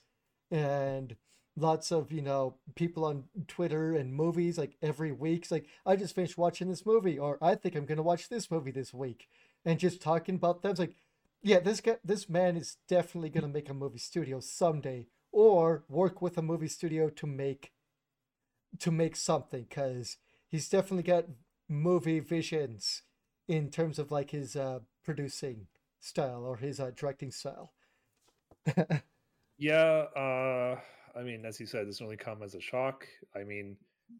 and 0.51 1.17
lots 1.57 1.93
of 1.93 2.11
you 2.13 2.23
know 2.23 2.57
people 2.75 3.05
on 3.05 3.25
Twitter 3.49 3.95
and 3.95 4.15
movies 4.15 4.59
like 4.59 4.77
every 4.83 5.13
week. 5.13 5.43
It's 5.43 5.51
like 5.51 5.67
I 5.87 5.97
just 5.97 6.15
finished 6.15 6.39
watching 6.39 6.69
this 6.69 6.87
movie, 6.87 7.19
or 7.19 7.39
I 7.43 7.55
think 7.55 7.75
I'm 7.75 7.87
gonna 7.87 8.03
watch 8.03 8.29
this 8.29 8.51
movie 8.51 8.71
this 8.71 8.93
week, 8.95 9.29
and 9.65 9.79
just 9.79 10.01
talking 10.03 10.37
about 10.37 10.63
them. 10.63 10.71
It's 10.73 10.81
like, 10.81 10.97
yeah, 11.43 11.61
this 11.61 11.81
guy, 11.81 11.97
this 12.05 12.29
man 12.29 12.57
is 12.57 12.77
definitely 12.89 13.31
gonna 13.31 13.49
make 13.49 13.71
a 13.71 13.75
movie 13.75 13.99
studio 13.99 14.41
someday, 14.41 15.07
or 15.33 15.85
work 15.89 16.23
with 16.23 16.39
a 16.39 16.43
movie 16.43 16.69
studio 16.69 17.09
to 17.11 17.27
make 17.27 17.73
to 18.81 18.91
make 18.91 19.17
something, 19.17 19.67
because 19.69 20.17
he's 20.49 20.69
definitely 20.69 21.05
got 21.05 21.27
movie 21.69 22.21
visions 22.21 23.03
in 23.49 23.71
terms 23.71 23.99
of 23.99 24.11
like 24.11 24.31
his 24.31 24.57
uh, 24.57 24.81
producing 25.05 25.67
style 26.01 26.45
or 26.45 26.57
his 26.57 26.81
uh, 26.81 26.91
directing 26.95 27.31
style. 27.31 27.73
Yeah, 29.57 30.07
uh, 30.17 30.81
I 31.17 31.23
mean, 31.23 31.45
as 31.45 31.61
you 31.61 31.67
said, 31.67 31.87
this 31.87 32.01
only 32.01 32.17
come 32.17 32.43
as 32.43 32.55
a 32.55 32.61
shock. 32.61 33.07
I 33.37 33.45
mean, 33.45 33.77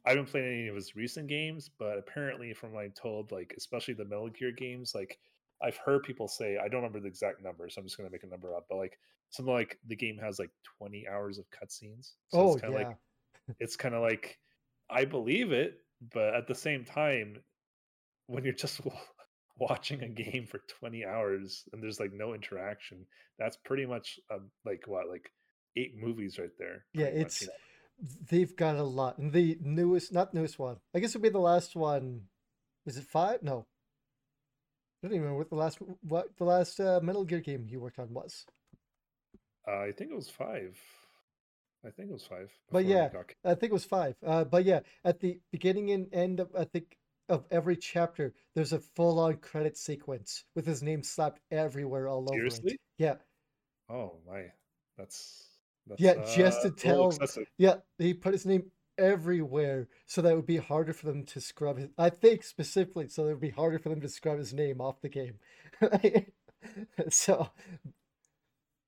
I 0.07 0.11
haven't 0.11 0.27
played 0.27 0.45
any 0.45 0.69
of 0.69 0.75
his 0.75 0.97
recent 0.97 1.29
games, 1.29 1.71
but 1.79 1.99
apparently, 1.99 2.55
from 2.55 2.73
what 2.73 2.85
I'm 2.85 2.93
told, 2.93 3.33
like 3.33 3.55
especially 3.57 3.95
the 3.95 4.05
Metal 4.05 4.29
Gear 4.29 4.53
games, 4.53 4.95
like 4.95 5.19
I've 5.63 5.77
heard 5.77 6.03
people 6.03 6.29
say, 6.29 6.59
I 6.59 6.69
don't 6.69 6.83
remember 6.83 7.01
the 7.01 7.09
exact 7.09 7.43
number, 7.43 7.69
so 7.69 7.81
I'm 7.81 7.87
just 7.87 7.97
gonna 7.97 8.11
make 8.11 8.25
a 8.25 8.29
number 8.29 8.57
up, 8.57 8.67
but 8.69 8.77
like 8.77 8.99
something 9.31 9.53
like 9.53 9.79
the 9.87 9.97
game 9.97 10.19
has 10.19 10.39
like 10.39 10.51
20 10.79 11.07
hours 11.09 11.39
of 11.39 11.47
cutscenes. 11.51 12.13
So 12.29 12.39
oh 12.39 12.53
it's 12.53 12.63
kind 12.63 12.75
of 12.75 12.81
yeah, 12.81 12.87
like 12.89 12.97
it's 13.61 13.77
kind 13.77 13.95
of 13.95 14.03
like 14.03 14.39
I 14.91 15.05
believe 15.05 15.53
it, 15.53 15.79
but 16.13 16.35
at 16.35 16.47
the 16.47 16.55
same 16.55 16.85
time, 16.85 17.37
when 18.27 18.45
you're 18.45 18.53
just 18.53 18.81
watching 19.59 20.03
a 20.03 20.09
game 20.09 20.47
for 20.47 20.61
20 20.81 21.05
hours 21.05 21.65
and 21.73 21.83
there's 21.83 22.01
like 22.01 22.13
no 22.13 22.35
interaction, 22.35 23.07
that's 23.39 23.57
pretty 23.57 23.87
much 23.87 24.19
um, 24.33 24.51
like 24.65 24.85
what 24.87 25.09
like 25.09 25.31
eight 25.77 25.97
movies 25.97 26.39
right 26.39 26.51
there. 26.59 26.85
yeah. 26.93 27.05
pretty 27.05 27.19
much, 27.19 27.27
It's 27.27 27.49
they've 28.29 28.55
got 28.57 28.77
a 28.77 28.83
lot. 28.83 29.19
And 29.19 29.33
the 29.33 29.59
newest, 29.61 30.13
not 30.13 30.35
newest 30.35 30.59
one. 30.59 30.77
I 30.95 31.01
guess 31.01 31.11
it'd 31.11 31.23
be 31.23 31.29
the 31.29 31.39
last 31.39 31.77
one. 31.77 32.23
Is 32.87 32.97
it 32.97 33.05
five? 33.05 33.43
No, 33.43 33.67
I 35.03 35.07
don't 35.07 35.13
even 35.13 35.23
remember 35.23 35.39
what 35.39 35.51
the 35.51 35.57
last 35.57 35.79
what 36.03 36.37
the 36.37 36.45
last 36.45 36.81
uh, 36.81 37.01
Metal 37.03 37.25
Gear 37.25 37.41
game 37.41 37.67
he 37.67 37.77
worked 37.77 37.99
on 37.99 38.13
was. 38.13 38.47
Uh, 39.67 39.81
I 39.81 39.93
think 39.93 40.11
it 40.11 40.17
was 40.17 40.29
five. 40.29 40.79
I 41.87 41.91
think 41.91 42.11
it 42.11 42.13
was 42.13 42.25
five. 42.25 42.51
But 42.71 42.85
yeah, 42.87 43.09
I 43.45 43.55
think 43.55 43.71
it 43.71 43.73
was 43.73 43.85
five. 43.85 44.17
Uh, 44.25 44.45
but 44.45 44.65
yeah, 44.65 44.81
at 45.05 45.21
the 45.21 45.39
beginning 45.53 45.91
and 45.91 46.13
end 46.13 46.41
of 46.41 46.51
I 46.59 46.65
think 46.65 46.97
of 47.29 47.45
every 47.51 47.77
chapter, 47.77 48.35
there's 48.55 48.75
a 48.75 48.79
full-on 48.79 49.37
credit 49.39 49.79
sequence 49.79 50.45
with 50.55 50.67
his 50.67 50.83
name 50.83 51.03
slapped 51.03 51.41
everywhere 51.51 52.07
all 52.09 52.31
over 52.31 52.45
it. 52.47 52.53
seriously? 52.53 52.79
Yeah, 52.99 53.15
Oh 53.91 54.19
my, 54.27 54.45
that's 54.97 55.47
that's 55.87 56.01
Yeah, 56.01 56.15
just 56.37 56.63
to 56.63 56.69
uh, 56.69 56.71
tell- 56.77 57.19
yeah. 57.59 57.77
He 57.99 58.15
put 58.15 58.33
his 58.33 58.47
name 58.47 58.71
everywhere 58.97 59.89
so 60.07 60.23
that 60.23 60.33
it 60.33 60.37
would 60.37 60.47
be 60.47 60.57
harder 60.57 60.93
for 60.93 61.07
them 61.07 61.25
to 61.25 61.41
scrub 61.41 61.79
his. 61.79 61.89
I 61.99 62.11
think 62.11 62.45
specifically 62.45 63.09
so 63.09 63.23
that 63.23 63.31
it 63.31 63.33
would 63.35 63.41
be 63.41 63.51
harder 63.51 63.79
for 63.79 63.89
them 63.89 64.01
to 64.01 64.09
scrub 64.09 64.39
his 64.39 64.55
name 64.55 64.81
off 64.81 65.01
the 65.01 65.09
game. 65.09 65.39
so, 67.09 67.51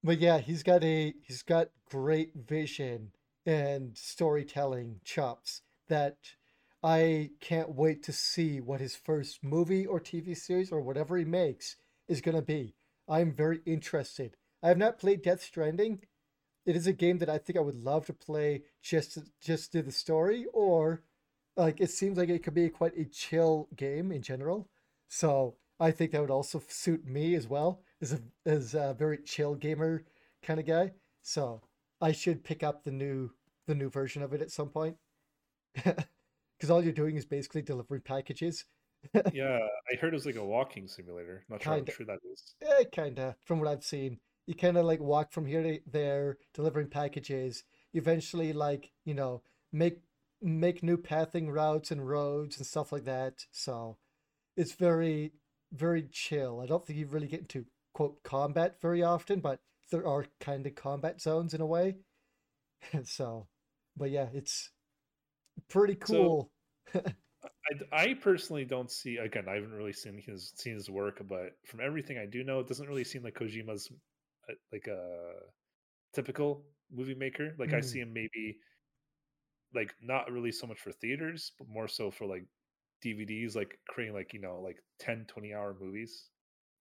but 0.03 0.19
yeah, 0.19 0.39
he's 0.39 0.63
got 0.63 0.83
a 0.85 1.15
he's 1.23 1.43
got 1.43 1.69
great 1.91 2.33
vision 2.35 3.13
and 3.45 3.97
storytelling 3.97 5.01
chops 5.05 5.63
that 5.89 6.17
I 6.83 7.31
can't 7.41 7.71
wait 7.75 8.03
to 8.05 8.13
see 8.13 8.61
what 8.61 8.81
his 8.81 8.97
first 8.97 9.43
movie 9.43 9.87
or 9.87 10.01
TV 10.01 10.37
series 10.37 10.71
or 10.73 10.81
whatever 10.81 11.17
he 11.17 11.25
makes 11.25 11.77
is 12.09 12.21
going 12.21 12.37
to 12.37 12.43
be. 12.43 12.75
I'm 13.09 13.33
very 13.33 13.61
interested. 13.67 14.37
I 14.63 14.69
have 14.69 14.79
not 14.79 14.99
played 14.99 15.23
Death 15.23 15.43
Stranding. 15.43 16.03
It 16.67 16.77
is 16.77 16.87
a 16.87 16.93
game 16.93 17.19
that 17.19 17.31
I 17.31 17.39
think 17.39 17.57
I 17.57 17.63
would 17.63 17.77
love 17.77 18.07
to 18.07 18.13
play 18.13 18.65
just 18.83 19.15
to, 19.15 19.23
just 19.41 19.73
do 19.73 19.83
the 19.83 19.93
story 19.93 20.47
or 20.53 21.03
like 21.57 21.81
it 21.81 21.91
seems 21.91 22.19
like 22.19 22.29
it 22.29 22.43
could 22.43 22.55
be 22.55 22.69
quite 22.69 22.99
a 22.99 23.05
chill 23.05 23.69
game 23.77 24.13
in 24.13 24.23
general. 24.23 24.69
So 25.09 25.57
I 25.81 25.91
think 25.93 26.11
that 26.13 26.21
would 26.21 26.31
also 26.31 26.63
suit 26.69 27.07
me 27.07 27.35
as 27.35 27.47
well 27.47 27.83
as 28.03 28.13
a 28.13 28.21
as 28.45 28.75
a 28.75 28.95
very 28.99 29.19
chill 29.19 29.55
gamer 29.55 30.05
kind 30.43 30.61
of 30.61 30.67
guy. 30.67 30.93
So 31.23 31.63
I 32.01 32.13
should 32.13 32.45
pick 32.45 32.63
up 32.63 32.83
the 32.83 32.91
new 32.91 33.31
the 33.67 33.75
new 33.75 33.89
version 33.89 34.23
of 34.23 34.33
it 34.33 34.43
at 34.43 34.51
some 34.51 34.69
point. 34.69 34.97
Because 36.59 36.71
all 36.71 36.83
you're 36.83 36.93
doing 36.93 37.17
is 37.17 37.27
basically 37.27 37.63
delivering 37.63 38.01
packages. 38.03 38.65
Yeah, 39.33 39.59
I 39.93 39.97
heard 39.97 40.15
it 40.15 40.17
was 40.17 40.27
like 40.27 40.37
a 40.37 40.45
walking 40.45 40.89
simulator. 40.89 41.45
Not 41.49 41.63
sure 41.63 41.73
how 41.73 41.77
Kinda. 41.77 41.93
true 41.93 42.07
that 42.07 42.19
is. 42.33 42.55
Yeah, 42.63 42.83
kinda, 42.91 43.37
from 43.45 43.61
what 43.61 43.69
I've 43.69 43.85
seen. 43.85 44.19
You 44.47 44.55
kind 44.55 44.77
of 44.77 44.85
like 44.85 45.01
walk 45.01 45.33
from 45.33 45.47
here 45.47 45.63
to 45.63 45.81
there, 45.91 46.39
delivering 46.55 46.89
packages. 46.89 47.65
Eventually 47.95 48.53
like, 48.53 48.93
you 49.05 49.15
know, 49.15 49.43
make 49.73 50.01
make 50.43 50.83
new 50.83 50.97
pathing 50.97 51.51
routes 51.51 51.91
and 51.91 52.07
roads 52.07 52.59
and 52.59 52.67
stuff 52.67 52.93
like 52.93 53.05
that. 53.05 53.47
So 53.51 53.97
it's 54.57 54.73
very, 54.73 55.33
very 55.73 56.05
chill. 56.11 56.61
I 56.61 56.67
don't 56.67 56.85
think 56.87 56.99
you 56.99 57.07
really 57.07 57.27
get 57.27 57.41
into 57.41 57.67
quote 57.95 58.23
combat 58.23 58.81
very 58.81 59.03
often, 59.03 59.41
but 59.41 59.61
there 59.91 60.07
are 60.07 60.27
kind 60.41 60.67
of 60.67 60.75
combat 60.75 61.21
zones 61.21 61.55
in 61.55 61.61
a 61.61 61.67
way. 61.67 61.97
so, 63.05 63.49
but 63.97 64.11
yeah, 64.11 64.29
it's 64.33 64.71
pretty 65.69 65.97
So- 66.05 66.15
cool. 66.15 66.51
I 67.93 68.15
personally 68.15 68.65
don't 68.65 68.91
see 68.91 69.17
again. 69.17 69.47
I 69.49 69.55
haven't 69.55 69.73
really 69.73 69.93
seen 69.93 70.23
his 70.25 70.53
seen 70.55 70.75
his 70.75 70.89
work, 70.89 71.21
but 71.29 71.57
from 71.67 71.81
everything 71.81 72.17
I 72.17 72.27
do 72.27 72.45
know, 72.45 72.61
it 72.61 72.69
doesn't 72.69 72.87
really 72.87 73.03
seem 73.05 73.25
like 73.25 73.35
Kojima's 73.35 73.91
like 74.73 74.87
a 74.87 75.35
typical 76.15 76.67
movie 76.91 77.15
maker. 77.15 77.55
Like 77.59 77.75
I 77.75 77.81
Mm. 77.81 77.83
see 77.83 78.01
him 78.01 78.13
maybe 78.13 78.61
like 79.75 79.95
not 80.01 80.31
really 80.31 80.53
so 80.53 80.67
much 80.67 80.81
for 80.81 80.93
theaters, 80.93 81.53
but 81.59 81.69
more 81.69 81.89
so 81.89 82.11
for 82.11 82.27
like 82.27 82.47
DVDs, 83.03 83.57
like 83.57 83.79
creating 83.89 84.15
like 84.15 84.33
you 84.33 84.41
know 84.41 84.61
like 84.61 84.79
10, 84.99 85.25
20 85.27 85.53
hour 85.55 85.77
movies. 85.79 86.31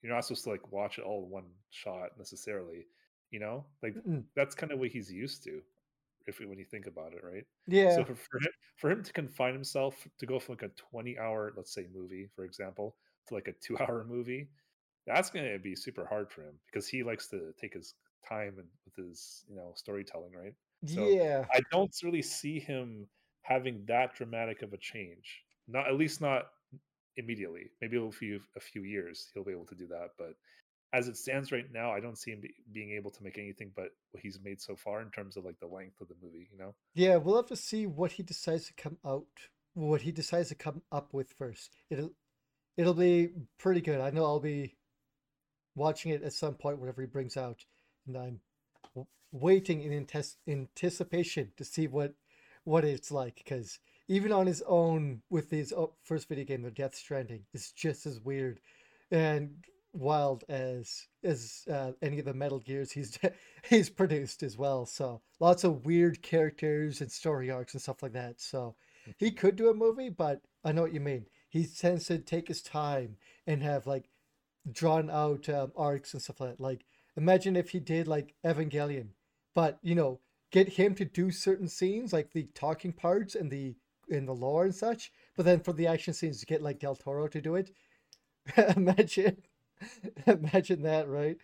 You're 0.01 0.13
not 0.13 0.25
supposed 0.25 0.43
to 0.45 0.51
like 0.51 0.71
watch 0.71 0.99
it 0.99 1.03
all 1.05 1.23
in 1.25 1.29
one 1.29 1.45
shot 1.71 2.11
necessarily. 2.17 2.85
You 3.31 3.39
know, 3.39 3.65
like 3.83 3.95
Mm, 3.95 4.25
that's 4.35 4.55
kind 4.55 4.71
of 4.71 4.79
what 4.79 4.89
he's 4.89 5.11
used 5.11 5.43
to, 5.45 5.61
if 6.27 6.39
when 6.39 6.59
you 6.59 6.65
think 6.65 6.87
about 6.87 7.13
it, 7.13 7.23
right? 7.23 7.45
So 7.87 8.03
Yeah. 8.03 8.05
for 8.05 8.15
for 8.15 8.39
him, 8.41 8.51
for 8.77 8.91
him 8.91 9.03
to 9.03 9.13
confine 9.13 9.53
himself 9.53 10.07
to 10.19 10.25
go 10.25 10.39
from 10.39 10.53
like 10.55 10.63
a 10.63 10.69
20 10.75 11.17
hour, 11.19 11.53
let's 11.57 11.73
say, 11.73 11.87
movie, 11.93 12.29
for 12.35 12.45
example, 12.45 12.97
to 13.27 13.35
like 13.35 13.47
a 13.47 13.53
two 13.53 13.77
hour 13.81 14.05
movie, 14.05 14.49
that's 15.07 15.29
going 15.29 15.51
to 15.51 15.59
be 15.59 15.75
super 15.75 16.05
hard 16.05 16.31
for 16.31 16.41
him 16.41 16.53
because 16.65 16.87
he 16.87 17.03
likes 17.03 17.27
to 17.27 17.53
take 17.59 17.73
his 17.73 17.93
time 18.27 18.55
and 18.57 18.67
with 18.85 19.07
his 19.07 19.45
you 19.49 19.55
know 19.55 19.71
storytelling, 19.75 20.33
right? 20.33 20.53
So 20.85 21.07
Yeah. 21.07 21.45
I 21.53 21.61
don't 21.71 21.93
really 22.03 22.21
see 22.21 22.59
him 22.59 23.07
having 23.41 23.85
that 23.87 24.15
dramatic 24.15 24.61
of 24.61 24.73
a 24.73 24.77
change. 24.77 25.43
Not 25.67 25.87
at 25.87 25.95
least 25.95 26.21
not 26.21 26.47
immediately. 27.17 27.71
Maybe 27.81 27.97
a 27.97 28.11
few 28.11 28.41
a 28.55 28.59
few 28.59 28.83
years 28.83 29.29
he'll 29.33 29.43
be 29.43 29.51
able 29.51 29.65
to 29.65 29.75
do 29.75 29.87
that, 29.87 30.11
but 30.17 30.35
as 30.93 31.07
it 31.09 31.17
stands 31.17 31.51
right 31.51 31.65
now, 31.73 31.91
I 31.91 31.99
don't 31.99 32.17
see 32.17 32.31
him 32.31 32.39
be, 32.39 32.53
being 32.71 32.91
able 32.91 33.11
to 33.11 33.23
make 33.23 33.37
anything 33.37 33.71
but 33.75 33.89
what 34.11 34.23
he's 34.23 34.39
made 34.41 34.61
so 34.61 34.75
far 34.75 35.01
in 35.01 35.09
terms 35.09 35.35
of 35.35 35.43
like 35.43 35.59
the 35.59 35.67
length 35.67 35.99
of 35.99 36.07
the 36.07 36.15
movie. 36.23 36.47
You 36.51 36.57
know? 36.57 36.75
Yeah, 36.93 37.17
we'll 37.17 37.35
have 37.35 37.47
to 37.47 37.55
see 37.55 37.85
what 37.85 38.13
he 38.13 38.23
decides 38.23 38.67
to 38.67 38.73
come 38.73 38.97
out, 39.05 39.25
what 39.73 40.01
he 40.01 40.11
decides 40.11 40.49
to 40.49 40.55
come 40.55 40.83
up 40.91 41.13
with 41.13 41.33
first. 41.33 41.75
It'll 41.89 42.11
it'll 42.77 42.93
be 42.93 43.31
pretty 43.57 43.81
good. 43.81 43.99
I 43.99 44.11
know 44.11 44.23
I'll 44.23 44.39
be 44.39 44.75
watching 45.75 46.11
it 46.11 46.23
at 46.23 46.33
some 46.33 46.55
point 46.55 46.79
whatever 46.79 47.01
he 47.01 47.07
brings 47.07 47.37
out, 47.37 47.65
and 48.07 48.17
I'm 48.17 48.39
waiting 49.31 49.81
in 49.81 49.91
antes- 49.93 50.37
anticipation 50.47 51.51
to 51.57 51.63
see 51.65 51.87
what 51.87 52.13
what 52.63 52.83
it's 52.83 53.11
like. 53.11 53.35
Because 53.35 53.79
even 54.07 54.31
on 54.31 54.47
his 54.47 54.63
own, 54.67 55.21
with 55.29 55.51
his 55.51 55.71
o- 55.73 55.93
first 56.03 56.27
video 56.27 56.45
game, 56.45 56.63
The 56.63 56.71
Death 56.71 56.95
Stranding, 56.95 57.45
is 57.53 57.71
just 57.71 58.05
as 58.05 58.19
weird 58.19 58.59
and 59.11 59.63
wild 59.93 60.43
as 60.49 61.07
as 61.23 61.63
uh, 61.71 61.91
any 62.01 62.19
of 62.19 62.25
the 62.25 62.33
Metal 62.33 62.59
Gears 62.59 62.91
he's 62.91 63.17
he's 63.69 63.89
produced 63.89 64.43
as 64.43 64.57
well. 64.57 64.85
So 64.85 65.21
lots 65.39 65.63
of 65.63 65.85
weird 65.85 66.21
characters 66.21 67.01
and 67.01 67.11
story 67.11 67.49
arcs 67.51 67.73
and 67.73 67.81
stuff 67.81 68.01
like 68.03 68.13
that. 68.13 68.39
So 68.41 68.75
he 69.17 69.31
Mhm. 69.31 69.37
could 69.37 69.55
do 69.55 69.69
a 69.69 69.73
movie, 69.73 70.09
but 70.09 70.41
I 70.63 70.71
know 70.71 70.81
what 70.81 70.93
you 70.93 70.99
mean. 70.99 71.27
He 71.49 71.65
tends 71.65 72.07
to 72.07 72.17
take 72.19 72.47
his 72.47 72.61
time 72.61 73.17
and 73.47 73.61
have 73.63 73.85
like 73.87 74.09
drawn 74.71 75.09
out 75.09 75.47
um, 75.49 75.71
arcs 75.75 76.13
and 76.13 76.21
stuff 76.21 76.39
like 76.39 76.51
that. 76.51 76.59
Like 76.59 76.85
imagine 77.17 77.55
if 77.55 77.69
he 77.69 77.79
did 77.79 78.07
like 78.07 78.33
Evangelion, 78.45 79.09
but 79.53 79.79
you 79.81 79.95
know, 79.95 80.19
get 80.51 80.69
him 80.69 80.95
to 80.95 81.05
do 81.05 81.31
certain 81.31 81.67
scenes 81.67 82.13
like 82.13 82.31
the 82.31 82.47
talking 82.53 82.93
parts 82.93 83.35
and 83.35 83.51
the 83.51 83.75
in 84.09 84.25
the 84.25 84.35
lore 84.35 84.65
and 84.65 84.75
such, 84.75 85.11
but 85.35 85.45
then 85.45 85.59
for 85.59 85.73
the 85.73 85.87
action 85.87 86.13
scenes 86.13 86.39
to 86.39 86.45
get 86.45 86.61
like 86.61 86.79
Del 86.79 86.95
Toro 86.95 87.27
to 87.27 87.41
do 87.41 87.55
it. 87.55 87.71
imagine 88.75 89.37
imagine 90.27 90.83
that, 90.83 91.07
right? 91.07 91.37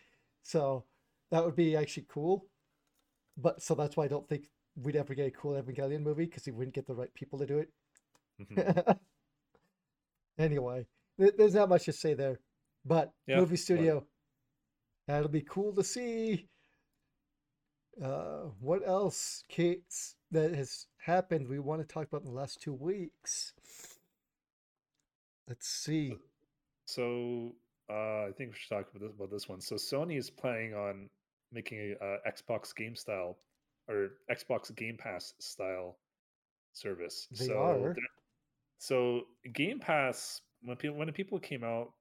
So 0.43 0.85
that 1.31 1.43
would 1.43 1.55
be 1.55 1.75
actually 1.75 2.05
cool. 2.09 2.45
But 3.37 3.61
so 3.61 3.75
that's 3.75 3.95
why 3.97 4.05
I 4.05 4.09
don't 4.09 4.27
think 4.27 4.45
we'd 4.75 4.95
ever 4.95 5.13
get 5.13 5.27
a 5.27 5.31
cool 5.31 5.61
Evangelion 5.61 6.01
movie 6.01 6.25
because 6.25 6.45
he 6.45 6.51
wouldn't 6.51 6.75
get 6.75 6.87
the 6.87 6.95
right 6.95 7.13
people 7.13 7.39
to 7.39 7.45
do 7.45 7.59
it. 7.59 7.69
anyway, 10.37 10.85
th- 11.19 11.33
there's 11.37 11.53
not 11.53 11.69
much 11.69 11.85
to 11.85 11.93
say 11.93 12.13
there. 12.13 12.39
But 12.85 13.11
Yeah, 13.27 13.37
movie 13.37 13.57
studio, 13.57 14.05
that'll 15.07 15.29
be 15.29 15.41
cool 15.41 15.73
to 15.73 15.83
see. 15.83 16.47
Uh, 18.01 18.49
what 18.59 18.87
else, 18.87 19.43
Kate, 19.49 19.83
that 20.31 20.55
has 20.55 20.87
happened 20.97 21.47
we 21.47 21.59
want 21.59 21.81
to 21.81 21.87
talk 21.93 22.07
about 22.07 22.21
in 22.21 22.27
the 22.27 22.33
last 22.33 22.61
two 22.61 22.73
weeks? 22.73 23.53
Let's 25.47 25.67
see. 25.67 26.15
so 26.85 27.53
uh, 27.89 28.27
I 28.27 28.31
think 28.37 28.51
we 28.51 28.57
should 28.57 28.69
talk 28.69 28.87
about 28.89 29.01
this, 29.01 29.11
about 29.15 29.31
this 29.31 29.49
one. 29.49 29.59
So 29.61 29.75
Sony 29.75 30.17
is 30.17 30.29
planning 30.29 30.73
on 30.73 31.09
making 31.51 31.95
a 32.01 32.03
uh, 32.03 32.17
Xbox 32.27 32.73
game 32.75 32.95
style 32.95 33.37
or 33.89 34.11
Xbox 34.31 34.73
Game 34.75 34.97
Pass 34.97 35.33
style 35.39 35.97
service. 36.73 37.27
They 37.31 37.47
So 37.47 37.59
are. 37.59 37.95
so 38.77 39.21
Game 39.53 39.79
Pass 39.79 40.41
when 40.63 40.77
people 40.77 40.95
when 40.97 41.07
the 41.07 41.13
people 41.13 41.39
came 41.39 41.63
out, 41.63 41.91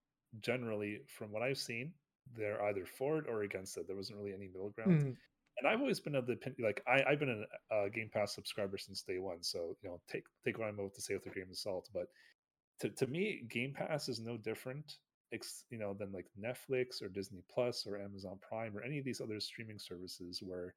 generally 0.40 1.00
from 1.06 1.32
what 1.32 1.42
I've 1.42 1.58
seen, 1.58 1.92
they're 2.36 2.62
either 2.64 2.84
for 2.86 3.18
it 3.18 3.26
or 3.28 3.42
against 3.42 3.76
it. 3.76 3.86
There 3.86 3.96
wasn't 3.96 4.18
really 4.18 4.34
any 4.34 4.48
middle 4.48 4.70
ground. 4.70 5.02
Mm, 5.02 5.16
and 5.58 5.68
I've 5.68 5.80
always 5.80 6.00
been 6.00 6.14
of 6.14 6.26
the 6.26 6.34
opinion, 6.34 6.64
like 6.64 6.82
I, 6.86 7.02
I've 7.10 7.18
been 7.18 7.44
a 7.70 7.74
uh, 7.74 7.88
Game 7.88 8.10
Pass 8.12 8.34
subscriber 8.34 8.78
since 8.78 9.02
day 9.02 9.18
one. 9.18 9.42
So 9.42 9.76
you 9.82 9.88
know, 9.88 10.00
take 10.10 10.24
take 10.44 10.58
what 10.58 10.68
I'm 10.68 10.78
about 10.78 10.94
to 10.94 11.02
say 11.02 11.14
with 11.14 11.26
a 11.26 11.30
grain 11.30 11.46
of 11.50 11.56
salt. 11.56 11.88
But 11.92 12.06
to 12.80 12.90
to 12.90 13.06
me, 13.06 13.42
Game 13.48 13.74
Pass 13.74 14.08
is 14.08 14.20
no 14.20 14.36
different, 14.36 14.96
ex, 15.32 15.64
you 15.70 15.78
know, 15.78 15.94
than 15.94 16.12
like 16.12 16.26
Netflix 16.40 17.02
or 17.02 17.08
Disney 17.08 17.42
Plus 17.52 17.86
or 17.86 17.98
Amazon 17.98 18.38
Prime 18.48 18.76
or 18.76 18.82
any 18.82 18.98
of 18.98 19.04
these 19.04 19.20
other 19.20 19.40
streaming 19.40 19.78
services 19.78 20.40
where 20.42 20.74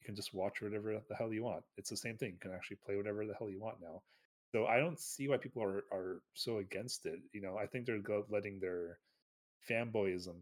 you 0.00 0.06
can 0.06 0.16
just 0.16 0.34
watch 0.34 0.62
whatever 0.62 1.00
the 1.08 1.14
hell 1.14 1.32
you 1.32 1.44
want. 1.44 1.64
It's 1.76 1.90
the 1.90 1.96
same 1.96 2.16
thing. 2.16 2.32
You 2.32 2.38
can 2.40 2.52
actually 2.52 2.78
play 2.84 2.96
whatever 2.96 3.26
the 3.26 3.34
hell 3.38 3.50
you 3.50 3.60
want 3.60 3.76
now. 3.80 4.02
So 4.54 4.66
I 4.66 4.78
don't 4.78 5.00
see 5.00 5.26
why 5.26 5.38
people 5.38 5.64
are 5.64 5.84
are 5.92 6.22
so 6.34 6.58
against 6.58 7.06
it. 7.06 7.18
You 7.32 7.42
know, 7.42 7.56
I 7.58 7.66
think 7.66 7.86
they're 7.86 8.00
letting 8.30 8.60
their 8.60 9.00
fanboyism 9.68 10.36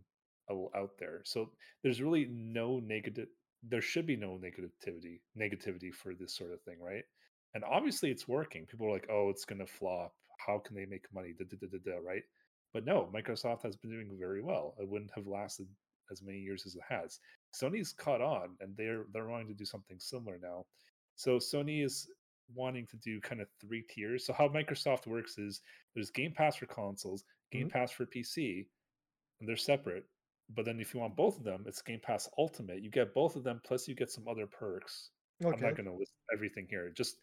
out 0.76 0.98
there. 0.98 1.22
So 1.24 1.48
there's 1.82 2.02
really 2.02 2.26
no 2.30 2.78
negative. 2.78 3.28
There 3.62 3.80
should 3.80 4.04
be 4.06 4.16
no 4.16 4.38
negativity 4.38 5.20
negativity 5.34 5.94
for 5.94 6.12
this 6.14 6.36
sort 6.36 6.52
of 6.52 6.60
thing, 6.60 6.76
right? 6.78 7.04
And 7.54 7.64
obviously, 7.64 8.10
it's 8.10 8.28
working. 8.28 8.66
People 8.66 8.86
are 8.86 8.92
like, 8.92 9.08
"Oh, 9.08 9.30
it's 9.30 9.46
going 9.46 9.60
to 9.60 9.66
flop. 9.66 10.12
How 10.46 10.58
can 10.58 10.76
they 10.76 10.84
make 10.84 11.06
money?" 11.14 11.32
Da, 11.32 11.46
da, 11.48 11.56
da, 11.58 11.68
da, 11.72 11.78
da, 11.82 11.98
right? 12.06 12.24
But 12.74 12.84
no, 12.84 13.10
Microsoft 13.14 13.62
has 13.62 13.76
been 13.76 13.92
doing 13.92 14.18
very 14.20 14.42
well. 14.42 14.74
It 14.78 14.88
wouldn't 14.90 15.12
have 15.14 15.26
lasted 15.26 15.68
as 16.10 16.20
many 16.20 16.40
years 16.40 16.66
as 16.66 16.76
it 16.76 16.82
has. 16.86 17.18
Sony's 17.54 17.94
caught 17.94 18.20
on, 18.20 18.56
and 18.60 18.76
they're 18.76 19.06
they're 19.10 19.28
wanting 19.28 19.48
to 19.48 19.62
do 19.62 19.64
something 19.64 19.98
similar 19.98 20.38
now. 20.42 20.66
So 21.16 21.38
Sony 21.38 21.82
is 21.82 22.10
wanting 22.54 22.86
to 22.88 22.96
do 22.96 23.20
kind 23.20 23.40
of 23.40 23.48
three 23.60 23.82
tiers. 23.88 24.26
So 24.26 24.32
how 24.32 24.48
Microsoft 24.48 25.06
works 25.06 25.38
is 25.38 25.60
there's 25.94 26.10
Game 26.10 26.32
Pass 26.32 26.56
for 26.56 26.66
consoles, 26.66 27.24
Game 27.50 27.68
mhm. 27.68 27.72
Pass 27.72 27.92
for 27.92 28.06
PC, 28.06 28.66
and 29.40 29.48
they're 29.48 29.56
separate. 29.56 30.04
But 30.54 30.64
then 30.64 30.80
if 30.80 30.92
you 30.92 31.00
want 31.00 31.16
both 31.16 31.38
of 31.38 31.44
them, 31.44 31.64
it's 31.66 31.82
Game 31.82 32.00
Pass 32.02 32.28
Ultimate. 32.38 32.82
You 32.82 32.90
get 32.90 33.14
both 33.14 33.36
of 33.36 33.44
them, 33.44 33.60
plus 33.64 33.88
you 33.88 33.94
get 33.94 34.10
some 34.10 34.28
other 34.28 34.46
perks. 34.46 35.10
I'm 35.44 35.50
not 35.60 35.76
going 35.76 35.86
to 35.86 35.92
list 35.94 36.12
everything 36.32 36.66
here. 36.68 36.90
Just 36.90 37.16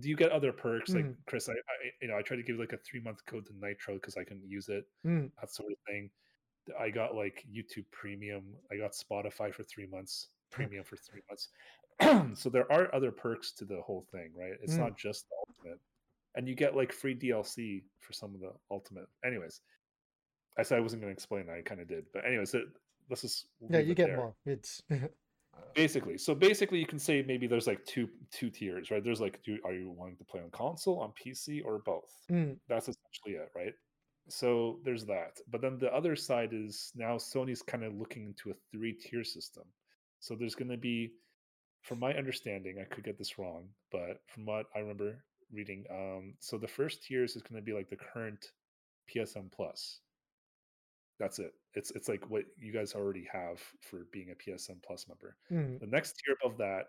do 0.00 0.08
you 0.08 0.16
get 0.16 0.32
other 0.32 0.52
perks 0.52 0.94
like 0.94 1.04
Mm, 1.04 1.16
Chris? 1.26 1.48
I, 1.48 1.52
I 1.52 1.56
you 2.00 2.08
know 2.08 2.16
I 2.16 2.22
try 2.22 2.36
to 2.36 2.42
give 2.42 2.56
like 2.58 2.72
a 2.72 2.78
three 2.78 3.00
month 3.00 3.24
code 3.26 3.46
to 3.46 3.52
Nitro 3.60 3.94
because 3.94 4.16
I 4.16 4.24
can 4.24 4.40
use 4.44 4.68
it, 4.68 4.84
mm, 5.06 5.30
that 5.40 5.52
sort 5.52 5.70
of 5.70 5.78
thing. 5.86 6.10
I 6.78 6.90
got 6.90 7.14
like 7.14 7.44
YouTube 7.52 7.84
Premium. 7.92 8.54
I 8.72 8.76
got 8.76 8.92
Spotify 8.92 9.52
for 9.52 9.62
three 9.64 9.86
months, 9.86 10.28
Premium 10.50 10.84
for 10.84 10.96
three 10.96 11.20
months. 11.28 11.48
so 12.34 12.48
there 12.48 12.70
are 12.70 12.94
other 12.94 13.10
perks 13.10 13.52
to 13.52 13.64
the 13.64 13.80
whole 13.80 14.06
thing, 14.12 14.30
right? 14.36 14.52
It's 14.62 14.74
mm. 14.74 14.80
not 14.80 14.96
just 14.96 15.26
the 15.28 15.36
Ultimate, 15.48 15.80
and 16.36 16.48
you 16.48 16.54
get 16.54 16.76
like 16.76 16.92
free 16.92 17.14
DLC 17.14 17.82
for 18.00 18.12
some 18.12 18.34
of 18.34 18.40
the 18.40 18.52
Ultimate. 18.70 19.06
Anyways, 19.24 19.60
I 20.58 20.62
said 20.62 20.78
I 20.78 20.80
wasn't 20.80 21.02
going 21.02 21.12
to 21.12 21.16
explain. 21.16 21.46
that, 21.46 21.56
I 21.56 21.62
kind 21.62 21.80
of 21.80 21.88
did, 21.88 22.04
but 22.12 22.24
anyways, 22.26 22.54
it, 22.54 22.64
let's 23.10 23.22
just 23.22 23.46
Yeah, 23.68 23.80
you 23.80 23.94
get 23.94 24.08
there. 24.08 24.16
more. 24.16 24.34
It's 24.46 24.82
Basically, 25.74 26.18
so 26.18 26.34
basically, 26.34 26.78
you 26.78 26.86
can 26.86 26.98
say 26.98 27.22
maybe 27.26 27.46
there's 27.46 27.66
like 27.66 27.84
two 27.84 28.08
two 28.30 28.50
tiers, 28.50 28.90
right? 28.90 29.02
There's 29.02 29.20
like, 29.20 29.42
do 29.42 29.58
are 29.64 29.72
you 29.72 29.90
wanting 29.90 30.16
to 30.16 30.24
play 30.24 30.40
on 30.40 30.50
console, 30.50 31.00
on 31.00 31.12
PC, 31.12 31.64
or 31.64 31.78
both? 31.78 32.10
mm, 32.30 32.56
That's 32.68 32.88
essentially 32.88 33.36
it, 33.36 33.50
right? 33.54 33.72
So 34.28 34.78
there's 34.84 35.04
that. 35.06 35.38
But 35.50 35.60
then 35.60 35.78
the 35.78 35.92
other 35.92 36.14
side 36.16 36.50
is 36.52 36.92
now 36.94 37.16
Sony's 37.16 37.62
kind 37.62 37.84
of 37.84 37.94
looking 37.94 38.26
into 38.26 38.50
a 38.50 38.54
three 38.70 38.92
tier 38.92 39.24
system. 39.24 39.64
So 40.20 40.34
there's 40.34 40.54
going 40.54 40.70
to 40.70 40.76
be, 40.76 41.12
from 41.82 41.98
my 41.98 42.14
understanding, 42.14 42.78
I 42.80 42.92
could 42.94 43.04
get 43.04 43.18
this 43.18 43.38
wrong, 43.38 43.68
but 43.90 44.20
from 44.26 44.46
what 44.46 44.66
I 44.74 44.78
remember 44.78 45.24
reading, 45.52 45.84
um, 45.90 46.34
so 46.40 46.56
the 46.56 46.68
first 46.68 47.04
tiers 47.04 47.36
is 47.36 47.42
going 47.42 47.60
to 47.60 47.64
be 47.64 47.72
like 47.72 47.90
the 47.90 47.96
current 47.96 48.52
PSN 49.12 49.50
Plus. 49.52 49.98
That's 51.18 51.38
it. 51.38 51.52
It's 51.74 51.90
it's 51.92 52.08
like 52.08 52.30
what 52.30 52.44
you 52.58 52.72
guys 52.72 52.94
already 52.94 53.28
have 53.32 53.60
for 53.80 54.06
being 54.12 54.30
a 54.30 54.50
PSN 54.50 54.82
Plus 54.84 55.06
member. 55.08 55.36
mm. 55.52 55.78
The 55.80 55.86
next 55.86 56.20
tier 56.24 56.36
above 56.42 56.58
that 56.58 56.86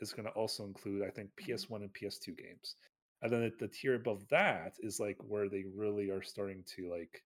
is 0.00 0.12
going 0.12 0.26
to 0.26 0.32
also 0.32 0.64
include, 0.64 1.02
I 1.06 1.10
think, 1.10 1.30
PS1 1.40 1.76
and 1.76 1.92
PS2 1.92 2.36
games. 2.36 2.76
And 3.22 3.32
then 3.32 3.40
the, 3.42 3.66
the 3.66 3.68
tier 3.68 3.94
above 3.94 4.26
that 4.30 4.74
is 4.80 4.98
like 4.98 5.16
where 5.26 5.48
they 5.48 5.64
really 5.76 6.10
are 6.10 6.22
starting 6.22 6.64
to 6.76 6.90
like 6.90 7.22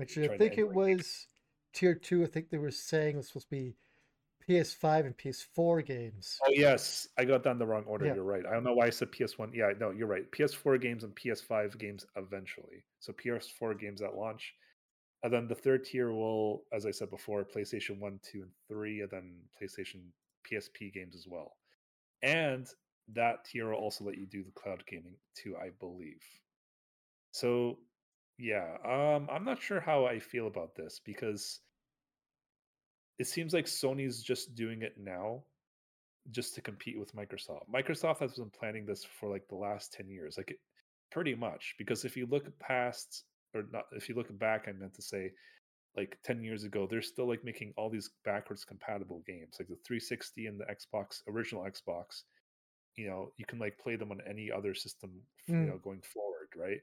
Actually, 0.00 0.30
I 0.30 0.38
think 0.38 0.58
it 0.58 0.72
was 0.72 1.26
tier 1.72 1.94
two. 1.94 2.22
I 2.22 2.26
think 2.26 2.50
they 2.50 2.58
were 2.58 2.70
saying 2.70 3.14
it 3.14 3.18
was 3.18 3.28
supposed 3.28 3.48
to 3.48 3.56
be 3.56 3.76
PS5 4.50 5.06
and 5.06 5.16
PS4 5.16 5.86
games. 5.86 6.38
Oh 6.46 6.52
yes, 6.52 7.06
I 7.16 7.24
got 7.24 7.44
that 7.44 7.52
in 7.52 7.58
the 7.58 7.66
wrong 7.66 7.84
order. 7.86 8.06
Yeah. 8.06 8.14
You're 8.14 8.24
right. 8.24 8.44
I 8.44 8.52
don't 8.52 8.64
know 8.64 8.74
why 8.74 8.86
I 8.86 8.90
said 8.90 9.12
PS1. 9.12 9.54
Yeah, 9.54 9.72
no, 9.78 9.90
you're 9.90 10.08
right. 10.08 10.30
PS4 10.32 10.80
games 10.80 11.04
and 11.04 11.14
PS5 11.14 11.78
games 11.78 12.04
eventually. 12.16 12.84
So 12.98 13.12
PS4 13.12 13.78
games 13.78 14.02
at 14.02 14.16
launch. 14.16 14.52
And 15.22 15.32
then 15.32 15.46
the 15.46 15.54
third 15.54 15.84
tier 15.84 16.10
will, 16.12 16.64
as 16.72 16.86
I 16.86 16.90
said 16.90 17.10
before, 17.10 17.44
PlayStation 17.44 18.00
1, 18.00 18.20
2, 18.32 18.42
and 18.42 18.50
3, 18.68 19.02
and 19.02 19.10
then 19.10 19.34
PlayStation 19.60 20.00
PSP 20.50 20.92
games 20.92 21.14
as 21.14 21.26
well. 21.28 21.52
And 22.22 22.66
that 23.12 23.44
tier 23.44 23.68
will 23.68 23.78
also 23.78 24.04
let 24.04 24.18
you 24.18 24.26
do 24.26 24.42
the 24.42 24.52
cloud 24.52 24.82
gaming 24.86 25.16
too, 25.36 25.56
I 25.56 25.70
believe. 25.78 26.22
So 27.32 27.78
yeah, 28.38 28.76
um, 28.84 29.28
I'm 29.30 29.44
not 29.44 29.62
sure 29.62 29.80
how 29.80 30.06
I 30.06 30.18
feel 30.18 30.46
about 30.46 30.74
this 30.74 31.00
because 31.04 31.60
it 33.20 33.26
seems 33.26 33.52
like 33.52 33.66
Sony's 33.66 34.22
just 34.22 34.54
doing 34.54 34.80
it 34.80 34.94
now 34.98 35.44
just 36.30 36.54
to 36.54 36.62
compete 36.62 36.98
with 36.98 37.14
Microsoft. 37.14 37.68
Microsoft 37.72 38.20
has 38.20 38.32
been 38.34 38.50
planning 38.50 38.86
this 38.86 39.04
for 39.04 39.28
like 39.28 39.46
the 39.48 39.56
last 39.56 39.92
10 39.92 40.08
years, 40.08 40.38
like 40.38 40.50
it, 40.52 40.58
pretty 41.12 41.34
much. 41.34 41.74
Because 41.76 42.06
if 42.06 42.16
you 42.16 42.26
look 42.26 42.46
past, 42.58 43.24
or 43.54 43.64
not, 43.70 43.84
if 43.92 44.08
you 44.08 44.14
look 44.14 44.36
back, 44.38 44.66
I 44.68 44.72
meant 44.72 44.94
to 44.94 45.02
say, 45.02 45.32
like 45.96 46.16
10 46.24 46.42
years 46.42 46.64
ago, 46.64 46.86
they're 46.88 47.02
still 47.02 47.28
like 47.28 47.44
making 47.44 47.74
all 47.76 47.90
these 47.90 48.10
backwards 48.24 48.64
compatible 48.64 49.22
games, 49.26 49.56
like 49.58 49.68
the 49.68 49.76
360 49.86 50.46
and 50.46 50.58
the 50.58 50.64
Xbox, 50.64 51.20
original 51.28 51.64
Xbox. 51.64 52.22
You 52.96 53.08
know, 53.08 53.32
you 53.36 53.44
can 53.44 53.58
like 53.58 53.78
play 53.78 53.96
them 53.96 54.12
on 54.12 54.22
any 54.26 54.50
other 54.50 54.74
system, 54.74 55.10
you 55.46 55.54
Mm. 55.54 55.66
know, 55.66 55.78
going 55.78 56.00
forward, 56.00 56.48
right? 56.56 56.80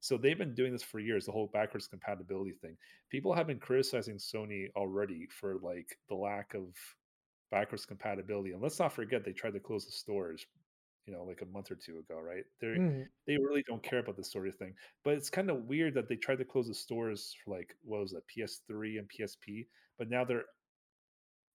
So 0.00 0.16
they've 0.16 0.38
been 0.38 0.54
doing 0.54 0.72
this 0.72 0.82
for 0.82 0.98
years, 0.98 1.26
the 1.26 1.32
whole 1.32 1.48
backwards 1.48 1.86
compatibility 1.88 2.52
thing. 2.52 2.76
People 3.10 3.34
have 3.34 3.46
been 3.46 3.60
criticizing 3.60 4.16
Sony 4.16 4.68
already 4.76 5.26
for 5.26 5.58
like 5.58 5.98
the 6.08 6.14
lack 6.14 6.54
of 6.54 6.74
backwards 7.50 7.86
compatibility. 7.86 8.52
And 8.52 8.62
let's 8.62 8.78
not 8.78 8.92
forget 8.92 9.24
they 9.24 9.32
tried 9.32 9.54
to 9.54 9.60
close 9.60 9.86
the 9.86 9.92
stores, 9.92 10.46
you 11.06 11.12
know, 11.12 11.24
like 11.24 11.42
a 11.42 11.46
month 11.46 11.70
or 11.70 11.76
two 11.76 11.98
ago, 11.98 12.20
right? 12.20 12.44
They 12.60 12.76
Mm. 12.76 13.10
they 13.26 13.36
really 13.36 13.62
don't 13.66 13.82
care 13.82 13.98
about 14.00 14.16
this 14.16 14.32
sort 14.32 14.48
of 14.48 14.56
thing. 14.56 14.74
But 15.04 15.14
it's 15.14 15.30
kind 15.30 15.50
of 15.50 15.64
weird 15.64 15.94
that 15.94 16.08
they 16.08 16.16
tried 16.16 16.38
to 16.38 16.44
close 16.44 16.68
the 16.68 16.74
stores 16.74 17.34
for 17.44 17.56
like 17.56 17.76
what 17.82 18.00
was 18.00 18.12
that 18.12 18.26
PS3 18.28 18.98
and 18.98 19.08
PSP, 19.08 19.68
but 19.98 20.08
now 20.08 20.24
they're 20.24 20.46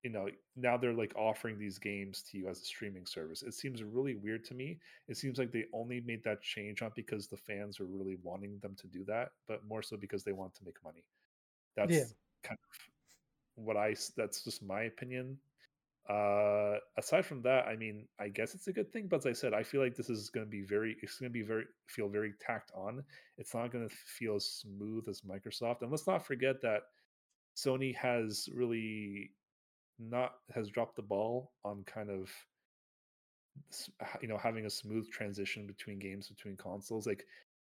you 0.06 0.12
know 0.12 0.28
now 0.56 0.78
they're 0.78 0.94
like 0.94 1.14
offering 1.18 1.58
these 1.58 1.80
games 1.80 2.22
to 2.22 2.38
you 2.38 2.48
as 2.48 2.62
a 2.62 2.64
streaming 2.64 3.08
service. 3.08 3.42
It 3.42 3.56
seems 3.56 3.82
really 3.82 4.14
weird 4.14 4.46
to 4.46 4.54
me. 4.54 4.78
It 5.08 5.18
seems 5.18 5.40
like 5.40 5.52
they 5.52 5.66
only 5.74 6.00
made 6.06 6.24
that 6.26 6.44
change 6.44 6.84
not 6.84 6.94
because 6.94 7.28
the 7.28 7.38
fans 7.38 7.80
are 7.80 7.86
really 7.86 8.16
wanting 8.22 8.60
them 8.62 8.76
to 8.82 8.88
do 8.88 9.04
that, 9.06 9.30
but 9.48 9.66
more 9.68 9.82
so 9.82 9.98
because 9.98 10.24
they 10.24 10.32
want 10.32 10.54
to 10.56 10.64
make 10.64 10.76
money. 10.84 11.04
Yeah. 11.76 11.86
That's 11.88 12.14
kind 12.44 12.60
of 12.62 13.64
what 13.66 13.78
i 13.78 13.96
that's 14.16 14.44
just 14.44 14.62
my 14.62 14.84
opinion. 14.84 15.40
Uh 16.08 16.76
aside 17.00 17.26
from 17.26 17.42
that, 17.42 17.66
I 17.66 17.76
mean, 17.76 18.06
I 18.20 18.28
guess 18.28 18.54
it's 18.54 18.68
a 18.68 18.74
good 18.74 18.94
thing, 18.94 19.08
but 19.08 19.18
as 19.18 19.26
I 19.26 19.34
said, 19.34 19.56
I 19.56 19.64
feel 19.64 19.82
like 19.82 19.96
this 19.96 20.12
is 20.12 20.30
going 20.30 20.46
to 20.46 20.52
be 20.52 20.62
very 20.62 20.98
it's 21.02 21.18
going 21.18 21.32
to 21.32 21.34
be 21.34 21.42
very 21.42 21.66
feel 21.88 22.10
very 22.10 22.34
tacked 22.40 22.72
on. 22.76 23.04
It's 23.40 23.56
not 23.56 23.72
going 23.72 23.90
to 23.90 23.96
feel 23.96 24.36
as 24.36 24.46
smooth 24.46 25.10
as 25.10 25.22
Microsoft. 25.22 25.82
And 25.82 25.90
let's 25.90 26.06
not 26.06 26.28
forget 26.28 26.62
that 26.62 26.84
Sony 27.58 27.96
has 27.96 28.48
really 28.54 29.32
not 30.00 30.34
has 30.54 30.70
dropped 30.70 30.96
the 30.96 31.02
ball 31.02 31.52
on 31.64 31.84
kind 31.86 32.10
of 32.10 32.30
you 34.22 34.28
know 34.28 34.38
having 34.38 34.66
a 34.66 34.70
smooth 34.70 35.10
transition 35.10 35.66
between 35.66 35.98
games 35.98 36.28
between 36.28 36.58
consoles 36.58 37.08
like 37.08 37.26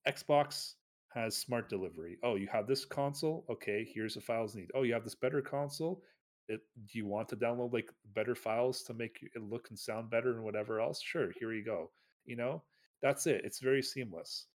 xbox 0.08 0.74
has 1.14 1.36
smart 1.36 1.70
delivery. 1.70 2.18
Oh 2.24 2.36
you 2.36 2.48
have 2.52 2.68
this 2.68 2.86
console? 2.86 3.46
Okay 3.50 3.88
here's 3.94 4.16
the 4.16 4.22
files 4.22 4.56
need. 4.56 4.70
Oh 4.76 4.84
you 4.84 4.94
have 4.94 5.04
this 5.04 5.16
better 5.16 5.42
console? 5.42 6.04
It, 6.48 6.62
do 6.92 6.98
you 6.98 7.06
want 7.06 7.30
to 7.30 7.36
download 7.36 7.74
like 7.74 7.90
better 8.14 8.36
files 8.36 8.84
to 8.84 8.94
make 8.94 9.20
it 9.22 9.42
look 9.42 9.68
and 9.70 9.78
sound 9.78 10.10
better 10.10 10.34
and 10.34 10.44
whatever 10.44 10.80
else? 10.82 11.02
Sure 11.02 11.32
here 11.40 11.54
you 11.54 11.64
go. 11.64 11.92
You 12.26 12.36
know? 12.36 12.64
That's 13.02 13.28
it. 13.28 13.42
It's 13.44 13.60
very 13.60 13.82
seamless 13.82 14.48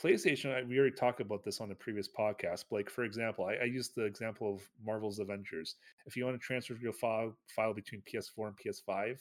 PlayStation, 0.00 0.54
I- 0.54 0.62
we 0.62 0.78
already 0.78 0.94
talked 0.94 1.20
about 1.20 1.42
this 1.42 1.60
on 1.60 1.68
the 1.68 1.74
previous 1.74 2.08
podcast. 2.08 2.66
Like, 2.70 2.90
for 2.90 3.04
example, 3.04 3.46
I, 3.46 3.54
I 3.54 3.64
used 3.64 3.94
the 3.94 4.04
example 4.04 4.54
of 4.54 4.68
Marvel's 4.84 5.18
Avengers. 5.18 5.76
If 6.06 6.16
you 6.16 6.24
want 6.24 6.38
to 6.40 6.44
transfer 6.44 6.74
your 6.74 6.92
file 6.92 7.34
file 7.54 7.72
between 7.72 8.02
PS4 8.02 8.48
and 8.48 8.56
PS5, 8.58 9.18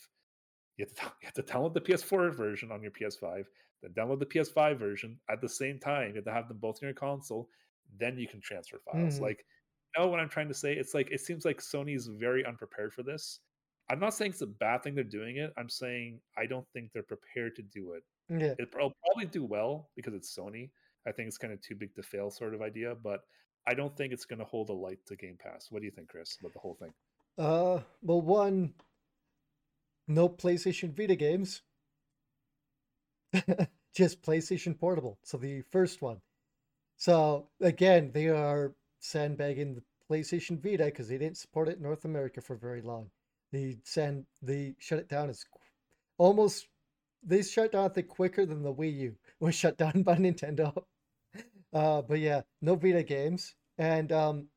you 0.78 0.86
have, 0.86 0.93
to, 0.95 1.03
you 1.21 1.26
have 1.26 1.34
to 1.36 1.43
download 1.43 1.73
the 1.73 1.82
PS4 1.82 2.34
version 2.36 2.71
on 2.71 2.82
your 2.82 2.91
PS5, 2.91 3.45
then 3.82 3.91
download 3.93 4.19
the 4.19 4.26
PS5 4.26 4.78
version 4.78 5.17
at 5.30 5.39
the 5.41 5.49
same 5.49 5.80
time. 5.80 6.09
You 6.09 6.15
have 6.15 6.26
to 6.26 6.34
have 6.34 6.47
them 6.49 6.57
both 6.57 6.80
in 6.82 6.88
your 6.88 6.95
console. 6.95 7.49
Then 7.97 8.17
you 8.17 8.28
can 8.28 8.41
transfer 8.41 8.80
files. 8.91 9.19
Mhm. 9.19 9.21
Like, 9.21 9.45
you 9.95 10.03
know 10.03 10.09
what 10.09 10.19
I'm 10.19 10.28
trying 10.30 10.49
to 10.49 10.53
say? 10.53 10.73
It's 10.73 10.93
like 10.93 11.09
it 11.11 11.21
seems 11.21 11.45
like 11.45 11.59
Sony's 11.59 12.07
very 12.07 12.45
unprepared 12.45 12.93
for 12.93 13.03
this. 13.03 13.39
I'm 13.89 13.99
not 13.99 14.13
saying 14.15 14.32
it's 14.32 14.41
a 14.41 14.47
bad 14.47 14.84
thing 14.84 14.95
they're 14.95 15.03
doing 15.05 15.38
it. 15.38 15.53
I'm 15.57 15.69
saying 15.69 16.19
I 16.36 16.47
don't 16.47 16.67
think 16.73 16.91
they're 16.91 17.03
prepared 17.03 17.55
to 17.55 17.61
do 17.61 17.93
it 17.93 18.03
Yeah. 18.30 18.55
it'll 18.57 18.93
probably 19.05 19.26
do 19.32 19.43
well 19.43 19.89
because 19.95 20.13
it's 20.13 20.36
Sony. 20.36 20.69
I 21.07 21.11
think 21.11 21.28
it's 21.28 21.38
kind 21.38 21.53
of 21.53 21.61
too 21.61 21.76
big 21.76 21.93
to 21.95 22.03
fail 22.03 22.32
sort 22.32 22.53
of 22.55 22.61
idea, 22.61 22.95
but 22.95 23.21
I 23.67 23.73
don't 23.73 23.95
think 23.95 24.13
it's 24.13 24.26
going 24.26 24.39
to 24.39 24.45
hold 24.45 24.69
a 24.69 24.73
light 24.73 24.99
to 25.07 25.15
Game 25.15 25.38
Pass. 25.41 25.67
What 25.69 25.80
do 25.80 25.86
you 25.86 25.91
think, 25.91 26.09
Chris, 26.09 26.38
about 26.39 26.53
the 26.53 26.59
whole 26.59 26.76
thing? 26.76 26.93
Uh, 27.38 27.82
well, 28.01 28.21
one, 28.21 28.73
no 30.07 30.30
PlayStation 30.30 30.95
Vita 30.95 31.15
games, 31.15 31.61
just 33.95 34.21
PlayStation 34.21 34.78
Portable. 34.80 35.19
So 35.23 35.38
the 35.38 35.61
first 35.71 36.01
one. 36.01 36.21
So 36.97 37.49
again, 37.61 38.11
they 38.13 38.28
are 38.30 38.73
sandbagging 38.99 39.76
the 39.76 39.84
PlayStation 40.09 40.61
Vita 40.61 40.86
because 40.86 41.07
they 41.07 41.17
didn't 41.17 41.38
support 41.38 41.67
it 41.67 41.78
in 41.78 41.84
North 41.84 42.05
America 42.05 42.41
for 42.41 42.55
very 42.55 42.82
long. 42.82 43.09
They 43.51 43.78
send 43.84 44.26
they 44.41 44.76
shut 44.80 44.99
it 44.99 45.09
down 45.09 45.30
as 45.30 45.43
almost 46.17 46.67
they 47.26 47.41
shut 47.43 47.71
down 47.73 47.86
I 47.86 47.93
think 47.93 48.07
quicker 48.07 48.45
than 48.45 48.63
the 48.63 48.73
Wii 48.73 48.97
U 48.99 49.15
was 49.39 49.55
shut 49.55 49.78
down 49.78 50.03
by 50.03 50.15
Nintendo. 50.15 50.73
Uh, 51.73 52.01
but 52.01 52.19
yeah, 52.19 52.41
no 52.61 52.76
Vita 52.76 53.03
games, 53.03 53.53
and 53.78 54.11
um, 54.13 54.47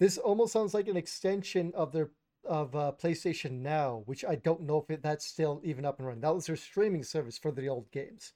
this 0.00 0.18
almost 0.18 0.52
sounds 0.52 0.74
like 0.74 0.88
an 0.88 0.96
extension 0.96 1.72
of 1.74 1.92
their 1.92 2.10
of 2.44 2.74
uh, 2.76 2.92
PlayStation 3.02 3.60
Now, 3.60 4.02
which 4.06 4.24
I 4.24 4.36
don't 4.36 4.62
know 4.62 4.78
if 4.78 4.90
it, 4.90 5.02
that's 5.02 5.26
still 5.26 5.60
even 5.64 5.84
up 5.86 5.98
and 5.98 6.06
running. 6.08 6.22
That 6.22 6.34
was 6.34 6.46
their 6.46 6.56
streaming 6.56 7.04
service 7.04 7.38
for 7.38 7.52
the 7.52 7.68
old 7.68 7.90
games. 7.92 8.34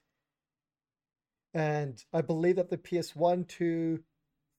And 1.55 2.05
I 2.12 2.20
believe 2.20 2.57
that 2.57 2.68
the 2.68 2.77
PS1, 2.79 3.45
2, 3.45 4.03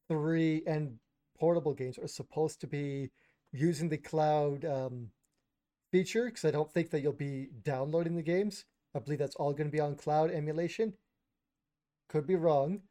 3, 0.10 0.64
and 0.66 1.00
portable 1.38 1.74
games 1.74 1.98
are 2.00 2.08
supposed 2.08 2.62
to 2.62 2.68
be 2.68 3.12
using 3.52 3.90
the 3.90 3.98
cloud 3.98 4.66
um, 4.66 5.10
feature 5.92 6.26
because 6.26 6.46
I 6.46 6.52
don't 6.52 6.72
think 6.72 6.92
that 6.92 7.02
you'll 7.02 7.14
be 7.14 7.50
downloading 7.64 8.16
the 8.16 8.22
games. 8.24 8.66
I 8.96 9.00
believe 9.00 9.20
that's 9.20 9.36
all 9.36 9.52
going 9.52 9.68
to 9.68 9.76
be 9.76 9.80
on 9.80 9.96
cloud 9.96 10.32
emulation. 10.32 10.94
Could 12.10 12.26
be 12.26 12.36
wrong. 12.36 12.82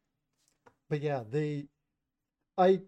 But 0.90 1.00
yeah, 1.00 1.22
they, 1.28 1.66
I 2.58 2.80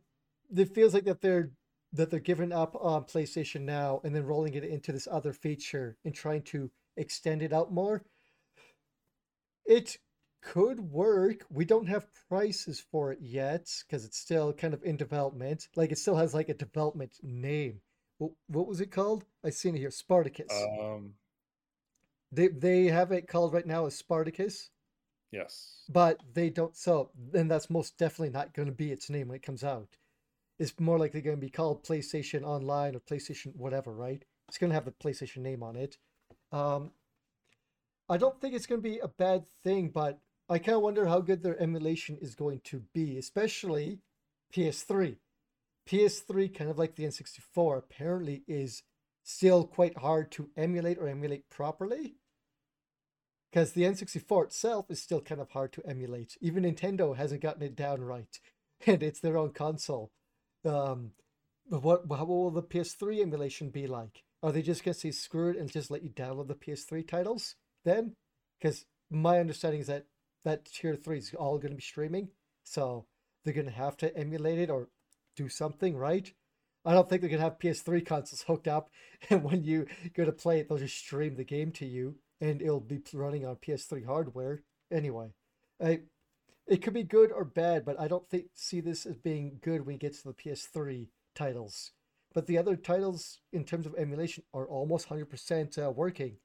it 0.54 0.74
feels 0.74 0.94
like 0.94 1.04
that 1.04 1.20
they're 1.20 1.50
that 1.92 2.10
they're 2.10 2.20
giving 2.20 2.52
up 2.52 2.76
on 2.78 3.04
PlayStation 3.04 3.62
Now 3.62 4.00
and 4.04 4.14
then 4.14 4.26
rolling 4.26 4.54
it 4.54 4.64
into 4.64 4.92
this 4.92 5.08
other 5.10 5.32
feature 5.32 5.96
and 6.04 6.14
trying 6.14 6.42
to 6.42 6.70
extend 6.96 7.42
it 7.42 7.52
out 7.52 7.72
more. 7.72 8.02
It 9.64 9.96
could 10.42 10.80
work. 10.80 11.44
We 11.50 11.64
don't 11.64 11.88
have 11.88 12.06
prices 12.28 12.84
for 12.90 13.12
it 13.12 13.18
yet 13.20 13.66
because 13.86 14.04
it's 14.04 14.18
still 14.18 14.52
kind 14.52 14.74
of 14.74 14.82
in 14.82 14.96
development. 14.96 15.68
Like 15.74 15.90
it 15.90 15.98
still 15.98 16.16
has 16.16 16.34
like 16.34 16.48
a 16.48 16.54
development 16.54 17.12
name. 17.22 17.80
What, 18.18 18.66
was 18.66 18.80
it 18.80 18.90
called? 18.90 19.24
I 19.44 19.50
seen 19.50 19.74
it 19.74 19.80
here. 19.80 19.90
Spartacus. 19.90 20.46
Um, 20.52 21.14
they 22.32 22.48
they 22.48 22.86
have 22.86 23.12
it 23.12 23.28
called 23.28 23.52
right 23.52 23.66
now 23.66 23.86
as 23.86 23.96
Spartacus, 23.96 24.70
yes. 25.32 25.84
but 25.88 26.20
they 26.34 26.50
don't. 26.50 26.76
So 26.76 27.10
then 27.16 27.48
that's 27.48 27.70
most 27.70 27.98
definitely 27.98 28.30
not 28.30 28.54
going 28.54 28.66
to 28.66 28.74
be 28.74 28.92
its 28.92 29.10
name 29.10 29.28
when 29.28 29.36
it 29.36 29.42
comes 29.42 29.64
out. 29.64 29.96
It's 30.58 30.78
more 30.80 30.98
likely 30.98 31.20
going 31.20 31.36
to 31.36 31.40
be 31.40 31.50
called 31.50 31.84
PlayStation 31.84 32.42
Online 32.42 32.96
or 32.96 33.00
PlayStation 33.00 33.54
whatever, 33.56 33.92
right? 33.92 34.24
It's 34.48 34.58
going 34.58 34.70
to 34.70 34.74
have 34.74 34.86
the 34.86 34.92
PlayStation 34.92 35.38
name 35.38 35.62
on 35.62 35.76
it. 35.76 35.98
Um, 36.52 36.92
I 38.08 38.16
don't 38.16 38.40
think 38.40 38.54
it's 38.54 38.66
going 38.66 38.80
to 38.80 38.88
be 38.88 38.98
a 38.98 39.08
bad 39.08 39.46
thing, 39.64 39.90
but 39.90 40.20
I 40.48 40.58
kind 40.58 40.76
of 40.76 40.82
wonder 40.82 41.06
how 41.06 41.20
good 41.20 41.42
their 41.42 41.60
emulation 41.60 42.18
is 42.20 42.34
going 42.34 42.60
to 42.64 42.82
be, 42.94 43.18
especially 43.18 43.98
PS3. 44.54 45.16
PS3, 45.88 46.56
kind 46.56 46.70
of 46.70 46.78
like 46.78 46.96
the 46.96 47.04
N64, 47.04 47.78
apparently 47.78 48.42
is 48.46 48.82
still 49.26 49.64
quite 49.64 49.98
hard 49.98 50.30
to 50.30 50.48
emulate 50.56 50.98
or 50.98 51.08
emulate 51.08 51.50
properly. 51.50 52.14
Because 53.50 53.72
the 53.72 53.82
N64 53.82 54.44
itself 54.44 54.86
is 54.88 55.02
still 55.02 55.20
kind 55.20 55.40
of 55.40 55.50
hard 55.50 55.72
to 55.72 55.82
emulate. 55.86 56.36
Even 56.40 56.62
Nintendo 56.62 57.16
hasn't 57.16 57.42
gotten 57.42 57.62
it 57.62 57.74
down 57.74 58.02
right, 58.02 58.40
and 58.86 59.02
it's 59.02 59.20
their 59.20 59.36
own 59.36 59.50
console. 59.50 60.12
Um, 60.64 61.10
but 61.68 61.82
what, 61.82 62.06
what 62.06 62.26
will 62.28 62.50
the 62.50 62.62
PS3 62.62 63.20
emulation 63.20 63.70
be 63.70 63.88
like? 63.88 64.22
Are 64.42 64.52
they 64.52 64.62
just 64.62 64.84
going 64.84 64.94
to 64.94 65.00
say 65.00 65.10
screw 65.10 65.50
it 65.50 65.56
and 65.56 65.70
just 65.70 65.90
let 65.90 66.04
you 66.04 66.10
download 66.10 66.46
the 66.46 66.54
PS3 66.54 67.06
titles 67.06 67.56
then? 67.84 68.14
Because 68.60 68.84
my 69.10 69.40
understanding 69.40 69.80
is 69.80 69.88
that 69.88 70.06
that 70.44 70.66
tier 70.66 70.94
3 70.94 71.18
is 71.18 71.34
all 71.34 71.58
going 71.58 71.72
to 71.72 71.76
be 71.76 71.82
streaming. 71.82 72.28
So 72.62 73.06
they're 73.44 73.54
going 73.54 73.66
to 73.66 73.72
have 73.72 73.96
to 73.98 74.16
emulate 74.16 74.60
it 74.60 74.70
or 74.70 74.88
do 75.34 75.48
something, 75.48 75.96
right? 75.96 76.32
I 76.86 76.94
don't 76.94 77.08
think 77.08 77.22
going 77.22 77.32
to 77.32 77.40
have 77.40 77.58
PS3 77.58 78.06
consoles 78.06 78.44
hooked 78.46 78.68
up. 78.68 78.90
And 79.30 79.42
when 79.42 79.64
you 79.64 79.86
go 80.14 80.24
to 80.24 80.32
play 80.32 80.60
it, 80.60 80.68
they'll 80.68 80.78
just 80.78 80.98
stream 80.98 81.36
the 81.36 81.44
game 81.44 81.72
to 81.72 81.86
you 81.86 82.16
and 82.40 82.60
it'll 82.60 82.80
be 82.80 83.00
running 83.12 83.46
on 83.46 83.56
PS3 83.56 84.04
hardware. 84.04 84.62
Anyway, 84.92 85.32
I, 85.82 86.00
it 86.66 86.82
could 86.82 86.92
be 86.92 87.02
good 87.02 87.32
or 87.32 87.44
bad, 87.44 87.84
but 87.84 87.98
I 87.98 88.08
don't 88.08 88.28
think 88.28 88.46
see 88.54 88.80
this 88.80 89.06
as 89.06 89.16
being 89.16 89.58
good 89.62 89.86
when 89.86 89.96
it 89.96 90.00
gets 90.00 90.22
to 90.22 90.28
the 90.28 90.34
PS3 90.34 91.08
titles. 91.34 91.92
But 92.34 92.46
the 92.46 92.58
other 92.58 92.76
titles, 92.76 93.38
in 93.52 93.64
terms 93.64 93.86
of 93.86 93.94
emulation, 93.96 94.44
are 94.52 94.68
almost 94.68 95.08
100% 95.08 95.78
uh, 95.78 95.90
working 95.90 96.36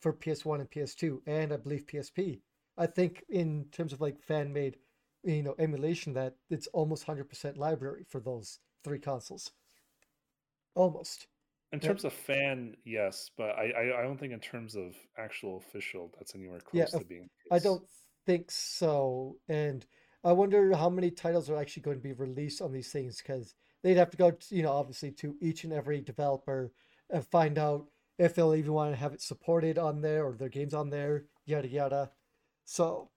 for 0.00 0.12
PS1 0.12 0.60
and 0.60 0.70
PS2, 0.70 1.18
and 1.26 1.52
I 1.52 1.56
believe 1.56 1.86
PSP. 1.86 2.40
I 2.78 2.86
think 2.86 3.24
in 3.28 3.66
terms 3.72 3.92
of 3.92 4.00
like 4.00 4.22
fan 4.22 4.52
made, 4.52 4.76
you 5.24 5.42
know, 5.42 5.56
emulation, 5.58 6.14
that 6.14 6.36
it's 6.48 6.68
almost 6.68 7.06
100% 7.06 7.58
library 7.58 8.04
for 8.08 8.20
those 8.20 8.60
three 8.84 9.00
consoles. 9.00 9.50
Almost. 10.74 11.28
In 11.72 11.80
Yeah, 11.80 11.90
terms 11.90 12.04
of 12.04 12.12
fan, 12.12 12.76
yes, 12.84 13.28
but 13.36 13.50
I, 13.58 13.70
I 13.70 14.00
I 14.00 14.02
don't 14.02 14.18
think 14.18 14.32
in 14.32 14.38
terms 14.40 14.76
of 14.76 14.96
actual 15.16 15.56
official 15.56 16.08
that's 16.16 16.34
anywhere 16.36 16.60
yeah, 16.72 16.86
close 16.86 16.94
to 16.96 17.04
of- 17.04 17.04
being 17.04 17.28
I 17.50 17.58
don't 17.58 17.88
think 18.26 18.50
so. 18.50 19.40
And 19.48 19.86
I 20.22 20.32
wonder 20.32 20.72
how 20.76 20.88
many 20.90 21.10
titles 21.10 21.50
are 21.50 21.56
actually 21.56 21.82
going 21.82 21.96
to 21.98 22.02
be 22.02 22.12
released 22.12 22.60
on 22.62 22.72
these 22.72 22.92
things 22.92 23.18
because 23.18 23.54
they'd 23.82 23.96
have 23.96 24.10
to 24.10 24.16
go, 24.16 24.30
to, 24.32 24.54
you 24.54 24.62
know, 24.62 24.72
obviously 24.72 25.10
to 25.12 25.36
each 25.40 25.64
and 25.64 25.72
every 25.72 26.00
developer 26.00 26.72
and 27.08 27.26
find 27.26 27.58
out 27.58 27.90
if 28.18 28.34
they'll 28.34 28.54
even 28.54 28.72
want 28.72 28.92
to 28.92 28.96
have 28.96 29.12
it 29.14 29.20
supported 29.22 29.78
on 29.78 30.00
there 30.02 30.24
or 30.26 30.36
their 30.36 30.48
games 30.48 30.74
on 30.74 30.90
there, 30.90 31.26
yada 31.44 31.66
yada. 31.68 32.12
So 32.64 33.10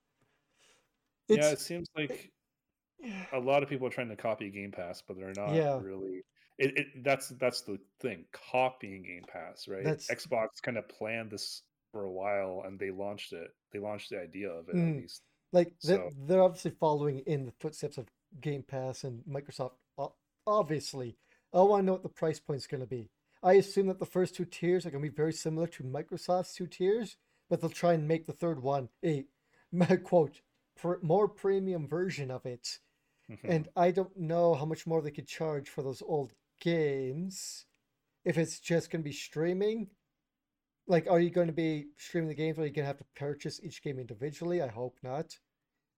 Yeah, 1.28 1.50
it 1.50 1.60
seems 1.60 1.88
like 1.96 2.32
a 3.32 3.38
lot 3.40 3.62
of 3.62 3.68
people 3.68 3.86
are 3.86 3.90
trying 3.90 4.08
to 4.10 4.16
copy 4.16 4.50
Game 4.50 4.72
Pass, 4.72 5.02
but 5.02 5.16
they're 5.16 5.34
not 5.34 5.66
yeah, 5.66 5.80
really. 5.80 6.24
It, 6.58 6.78
it 6.78 7.04
that's 7.04 7.28
that's 7.30 7.62
the 7.62 7.78
thing, 8.00 8.24
copying 8.52 9.02
Game 9.02 9.24
Pass, 9.26 9.66
right? 9.66 9.84
that's 9.84 10.08
Xbox 10.08 10.62
kind 10.62 10.78
of 10.78 10.88
planned 10.88 11.30
this 11.30 11.62
for 11.92 12.04
a 12.04 12.10
while, 12.10 12.62
and 12.66 12.78
they 12.78 12.90
launched 12.90 13.32
it. 13.32 13.50
They 13.72 13.78
launched 13.78 14.10
the 14.10 14.20
idea 14.20 14.50
of 14.50 14.68
it 14.68 14.76
at 14.76 14.76
mm, 14.76 14.96
least. 14.96 15.22
like 15.52 15.72
So 15.78 16.10
they're 16.26 16.42
obviously 16.42 16.72
following 16.72 17.20
in 17.20 17.46
the 17.46 17.52
footsteps 17.60 17.98
of 17.98 18.06
Game 18.40 18.62
Pass 18.62 19.04
and 19.04 19.22
Microsoft. 19.28 19.72
Obviously, 20.46 21.16
I 21.54 21.62
want 21.62 21.82
to 21.82 21.86
know 21.86 21.92
what 21.92 22.02
the 22.02 22.08
price 22.08 22.38
point 22.38 22.58
is 22.58 22.66
going 22.66 22.82
to 22.82 22.86
be. 22.86 23.10
I 23.42 23.54
assume 23.54 23.86
that 23.86 23.98
the 23.98 24.06
first 24.06 24.34
two 24.34 24.44
tiers 24.44 24.84
are 24.84 24.90
going 24.90 25.02
to 25.02 25.10
be 25.10 25.14
very 25.14 25.32
similar 25.32 25.66
to 25.68 25.82
Microsoft's 25.82 26.54
two 26.54 26.66
tiers, 26.66 27.16
but 27.48 27.60
they'll 27.60 27.70
try 27.70 27.92
and 27.94 28.08
make 28.08 28.26
the 28.26 28.32
third 28.32 28.62
one 28.62 28.88
a 29.04 29.24
quote 30.04 30.40
more 31.02 31.28
premium 31.28 31.86
version 31.86 32.30
of 32.30 32.46
it. 32.46 32.78
mhm. 33.30 33.38
And 33.44 33.68
I 33.76 33.90
don't 33.90 34.16
know 34.16 34.54
how 34.54 34.64
much 34.64 34.86
more 34.86 35.00
they 35.00 35.10
could 35.10 35.28
charge 35.28 35.68
for 35.68 35.82
those 35.82 36.02
old 36.02 36.32
games. 36.64 37.66
If 38.24 38.38
it's 38.38 38.58
just 38.58 38.90
going 38.90 39.02
to 39.02 39.08
be 39.08 39.12
streaming, 39.12 39.88
like, 40.86 41.06
are 41.10 41.20
you 41.20 41.30
going 41.30 41.46
to 41.46 41.52
be 41.52 41.86
streaming 41.98 42.28
the 42.28 42.34
games, 42.34 42.58
or 42.58 42.62
are 42.62 42.66
you 42.66 42.72
going 42.72 42.84
to 42.84 42.88
have 42.88 42.98
to 42.98 43.04
purchase 43.14 43.60
each 43.62 43.82
game 43.82 43.98
individually? 43.98 44.62
I 44.62 44.68
hope 44.68 44.96
not. 45.02 45.36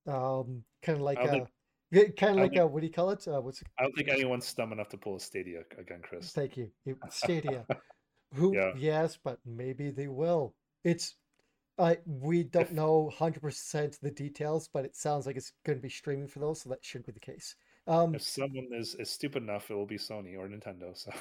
Um, 0.06 0.64
kind 0.82 0.98
of 0.98 1.02
like 1.02 1.18
think 1.18 1.48
a, 1.92 2.10
kind 2.12 2.32
of 2.32 2.42
like 2.42 2.52
think 2.52 2.62
a, 2.62 2.66
what 2.66 2.80
do 2.80 2.86
you 2.86 2.92
call 2.92 3.10
it? 3.10 3.26
Uh, 3.26 3.40
what's 3.40 3.62
I 3.78 3.82
don't 3.82 3.94
think 3.94 4.08
anyone's 4.08 4.52
dumb 4.52 4.72
enough 4.72 4.88
to 4.90 4.96
pull 4.96 5.16
a 5.16 5.20
Stadia 5.20 5.62
again, 5.78 6.00
Chris. 6.02 6.32
thank 6.32 6.56
you, 6.56 6.70
Stadia. 7.10 7.64
Who? 8.34 8.54
Yeah, 8.56 8.72
Yes, 8.76 9.18
but 9.22 9.38
maybe 9.46 9.90
they 9.90 10.08
will. 10.08 10.54
It's 10.84 11.14
I 11.78 11.98
we 12.06 12.44
don't 12.44 12.62
if 12.62 12.72
know 12.72 13.10
100% 13.18 14.00
the 14.00 14.10
details, 14.10 14.68
but 14.72 14.84
it 14.84 14.96
sounds 14.96 15.26
like 15.26 15.36
it's 15.36 15.52
going 15.64 15.78
to 15.78 15.82
be 15.82 15.88
streaming 15.88 16.28
for 16.28 16.38
those, 16.38 16.62
so 16.62 16.70
that 16.70 16.84
shouldn't 16.84 17.06
be 17.06 17.12
the 17.12 17.20
case. 17.20 17.54
Um, 17.86 18.14
if 18.14 18.22
someone 18.22 18.68
is 18.72 18.94
is 18.94 19.10
stupid 19.10 19.42
enough, 19.42 19.70
it 19.70 19.74
will 19.74 19.86
be 19.86 19.98
Sony 19.98 20.36
or 20.36 20.48
Nintendo. 20.48 20.96
So 20.96 21.12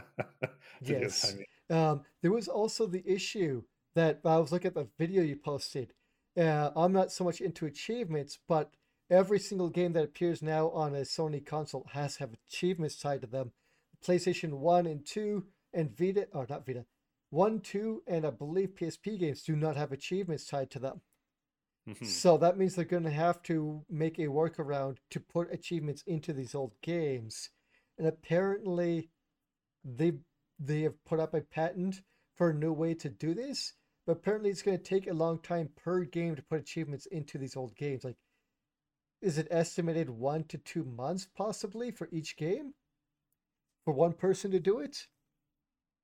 yes. 0.80 1.34
Um, 1.70 2.02
there 2.20 2.32
was 2.32 2.48
also 2.48 2.86
the 2.86 3.02
issue 3.06 3.62
that 3.94 4.20
I 4.24 4.38
was 4.38 4.52
looking 4.52 4.68
at 4.68 4.74
the 4.74 4.88
video 4.98 5.22
you 5.22 5.36
posted. 5.36 5.92
Uh, 6.38 6.70
I'm 6.74 6.92
not 6.92 7.12
so 7.12 7.24
much 7.24 7.40
into 7.40 7.66
achievements, 7.66 8.38
but 8.48 8.70
every 9.10 9.38
single 9.38 9.68
game 9.68 9.92
that 9.92 10.04
appears 10.04 10.42
now 10.42 10.70
on 10.70 10.94
a 10.94 11.00
Sony 11.00 11.44
console 11.44 11.86
has 11.92 12.14
to 12.14 12.20
have 12.20 12.34
achievements 12.48 12.96
tied 12.96 13.20
to 13.22 13.26
them. 13.26 13.52
PlayStation 14.04 14.54
1 14.54 14.86
and 14.86 15.06
2 15.06 15.44
and 15.74 15.96
Vita, 15.96 16.28
or 16.32 16.46
not 16.48 16.66
Vita, 16.66 16.86
1, 17.30 17.60
2, 17.60 18.02
and 18.06 18.26
I 18.26 18.30
believe 18.30 18.74
PSP 18.74 19.18
games 19.18 19.42
do 19.42 19.54
not 19.54 19.76
have 19.76 19.92
achievements 19.92 20.46
tied 20.46 20.70
to 20.72 20.78
them. 20.78 21.00
Mhm. 21.86 22.22
So 22.22 22.36
that 22.38 22.56
means 22.58 22.74
they're 22.74 22.84
going 22.84 23.04
to 23.04 23.10
have 23.10 23.42
to 23.44 23.84
make 23.88 24.18
a 24.18 24.26
workaround 24.26 24.98
to 25.10 25.20
put 25.20 25.52
achievements 25.52 26.02
into 26.04 26.32
these 26.32 26.54
old 26.54 26.80
games. 26.82 27.50
And 27.98 28.06
apparently 28.06 29.10
they 29.84 30.20
they 30.58 30.82
have 30.82 31.04
put 31.04 31.20
up 31.20 31.34
a 31.34 31.42
patent 31.42 32.02
for 32.36 32.50
a 32.50 32.54
new 32.54 32.72
way 32.72 32.94
to 32.94 33.10
do 33.10 33.34
this, 33.34 33.74
but 34.06 34.18
apparently 34.18 34.50
it's 34.50 34.62
going 34.62 34.78
to 34.78 34.84
take 34.84 35.06
a 35.08 35.14
long 35.14 35.40
time 35.42 35.68
per 35.76 36.04
game 36.04 36.36
to 36.36 36.42
put 36.42 36.60
achievements 36.60 37.06
into 37.06 37.38
these 37.38 37.56
old 37.56 37.76
games. 37.76 38.04
Like 38.04 38.18
is 39.22 39.38
it 39.38 39.46
estimated 39.52 40.10
1 40.10 40.42
to 40.44 40.58
2 40.58 40.84
months 40.84 41.24
possibly 41.24 41.92
for 41.92 42.08
each 42.10 42.36
game 42.36 42.74
for 43.84 43.92
one 43.94 44.12
person 44.12 44.50
to 44.50 44.60
do 44.60 44.78
it? 44.80 45.08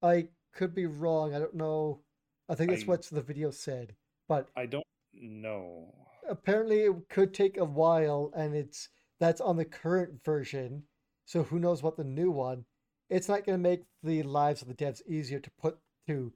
I 0.03 0.31
could 0.53 0.75
be 0.75 0.87
wrong. 0.87 1.35
I 1.35 1.39
don't 1.39 1.55
know. 1.55 2.05
I 2.49 2.55
think 2.55 2.71
that's 2.71 2.87
I 2.87 2.89
what 2.89 3.03
the 3.05 3.23
video 3.23 3.51
said. 3.51 3.97
But 4.29 4.51
I 4.57 4.67
don't 4.67 4.85
know. 5.23 5.95
apparently 6.29 6.81
it 6.83 7.09
could 7.09 7.33
take 7.35 7.57
a 7.57 7.65
while 7.65 8.31
and 8.37 8.55
it's 8.55 8.89
that's 9.21 9.41
on 9.41 9.57
the 9.57 9.65
current 9.65 10.23
version 10.25 10.85
so 11.25 11.43
who 11.43 11.59
knows 11.59 11.83
what 11.83 11.97
the 11.99 12.05
new 12.05 12.31
one. 12.31 12.65
It's 13.11 13.29
not 13.29 13.45
going 13.45 13.59
to 13.59 13.63
make 13.63 13.83
the 14.03 14.23
lives 14.23 14.63
of 14.63 14.69
the 14.69 14.75
devs 14.75 15.03
easier 15.07 15.39
to 15.41 15.51
put 15.61 15.79
to 16.07 16.33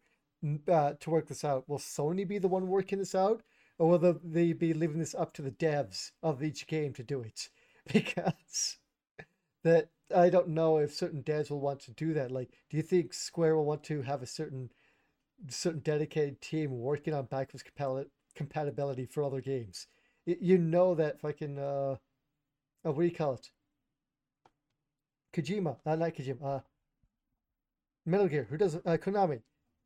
uh, 0.69 0.95
to 1.01 1.11
work 1.11 1.29
this 1.29 1.45
out. 1.45 1.67
Will 1.69 1.79
sony 1.79 2.29
be 2.29 2.39
the 2.39 2.49
one 2.49 2.67
working 2.69 2.99
this 2.99 3.15
out 3.15 3.43
or 3.79 3.89
will 3.89 4.21
they 4.23 4.53
be 4.53 4.75
leaving 4.75 4.99
this 4.99 5.15
up 5.15 5.33
to 5.35 5.43
the 5.43 5.51
devs 5.51 6.11
of 6.23 6.43
each 6.43 6.67
game 6.67 6.93
to 6.95 7.03
do 7.03 7.23
it? 7.23 7.49
Because 7.93 8.79
that 9.65 9.89
i 10.15 10.29
don't 10.31 10.49
know 10.49 10.79
if 10.79 10.93
certain 10.95 11.23
devs 11.23 11.51
will 11.51 11.61
want 11.61 11.81
to 11.81 11.93
do 11.93 12.13
that. 12.15 12.31
Like 12.31 12.51
do 12.71 12.77
you 12.77 12.83
think 12.83 13.15
square 13.15 13.57
will 13.57 13.65
want 13.65 13.85
to 13.85 14.03
have 14.03 14.23
a 14.23 14.27
certain 14.27 14.71
certain 15.49 15.81
dedicated 15.81 16.41
team 16.41 16.71
working 16.79 17.15
on 17.15 17.27
backwards 17.27 17.65
compal- 17.65 18.07
compatibility 18.35 19.07
for 19.07 19.23
other 19.23 19.41
games. 19.41 19.87
You 20.25 20.59
know 20.59 20.95
that 20.95 21.21
fucking 21.21 21.59
uh, 21.59 21.97
uh 22.85 22.93
what 22.93 23.03
do 23.03 23.05
you 23.05 23.15
call 23.15 23.35
it? 23.35 23.51
Kojima, 25.33 25.77
uh, 25.87 25.97
not 25.97 26.15
Kojima, 26.15 26.45
uh, 26.45 26.61
Metal 28.05 28.29
Gear. 28.29 28.47
Who 28.51 28.57
doesn't? 28.57 28.87
Uh, 28.87 28.97
Konami. 28.97 29.41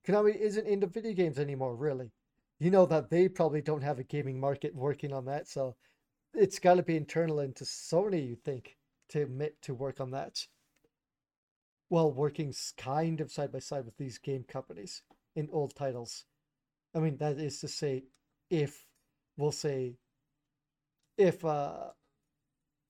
Konami 0.07 0.37
isn't 0.37 0.67
into 0.67 0.87
video 0.87 1.13
games 1.13 1.39
anymore, 1.39 1.75
really. 1.75 2.11
You 2.59 2.71
know 2.71 2.87
that 2.87 3.11
they 3.11 3.29
probably 3.29 3.61
don't 3.61 3.83
have 3.83 3.99
a 3.99 4.05
gaming 4.05 4.41
market 4.41 4.75
working 4.75 5.13
on 5.13 5.27
that, 5.27 5.47
so 5.47 5.77
it's 6.35 6.59
got 6.59 6.75
to 6.75 6.83
be 6.83 6.97
internal 6.97 7.41
into 7.41 7.65
Sony, 7.65 8.29
you 8.29 8.37
think, 8.37 8.77
to 9.11 9.51
to 9.63 9.75
work 9.75 10.01
on 10.01 10.11
that. 10.13 10.47
Well, 11.89 12.13
working 12.13 12.53
kind 12.77 13.21
of 13.21 13.31
side 13.31 13.53
by 13.53 13.61
side 13.61 13.85
with 13.85 13.97
these 13.97 14.19
game 14.19 14.45
companies 14.49 15.03
in 15.37 15.49
old 15.53 15.75
titles. 15.75 16.25
I 16.95 16.99
mean, 16.99 17.19
that 17.19 17.39
is 17.39 17.61
to 17.61 17.69
say, 17.69 18.05
if 18.51 18.87
we'll 19.37 19.53
say, 19.53 19.97
if 21.19 21.45
uh, 21.45 21.91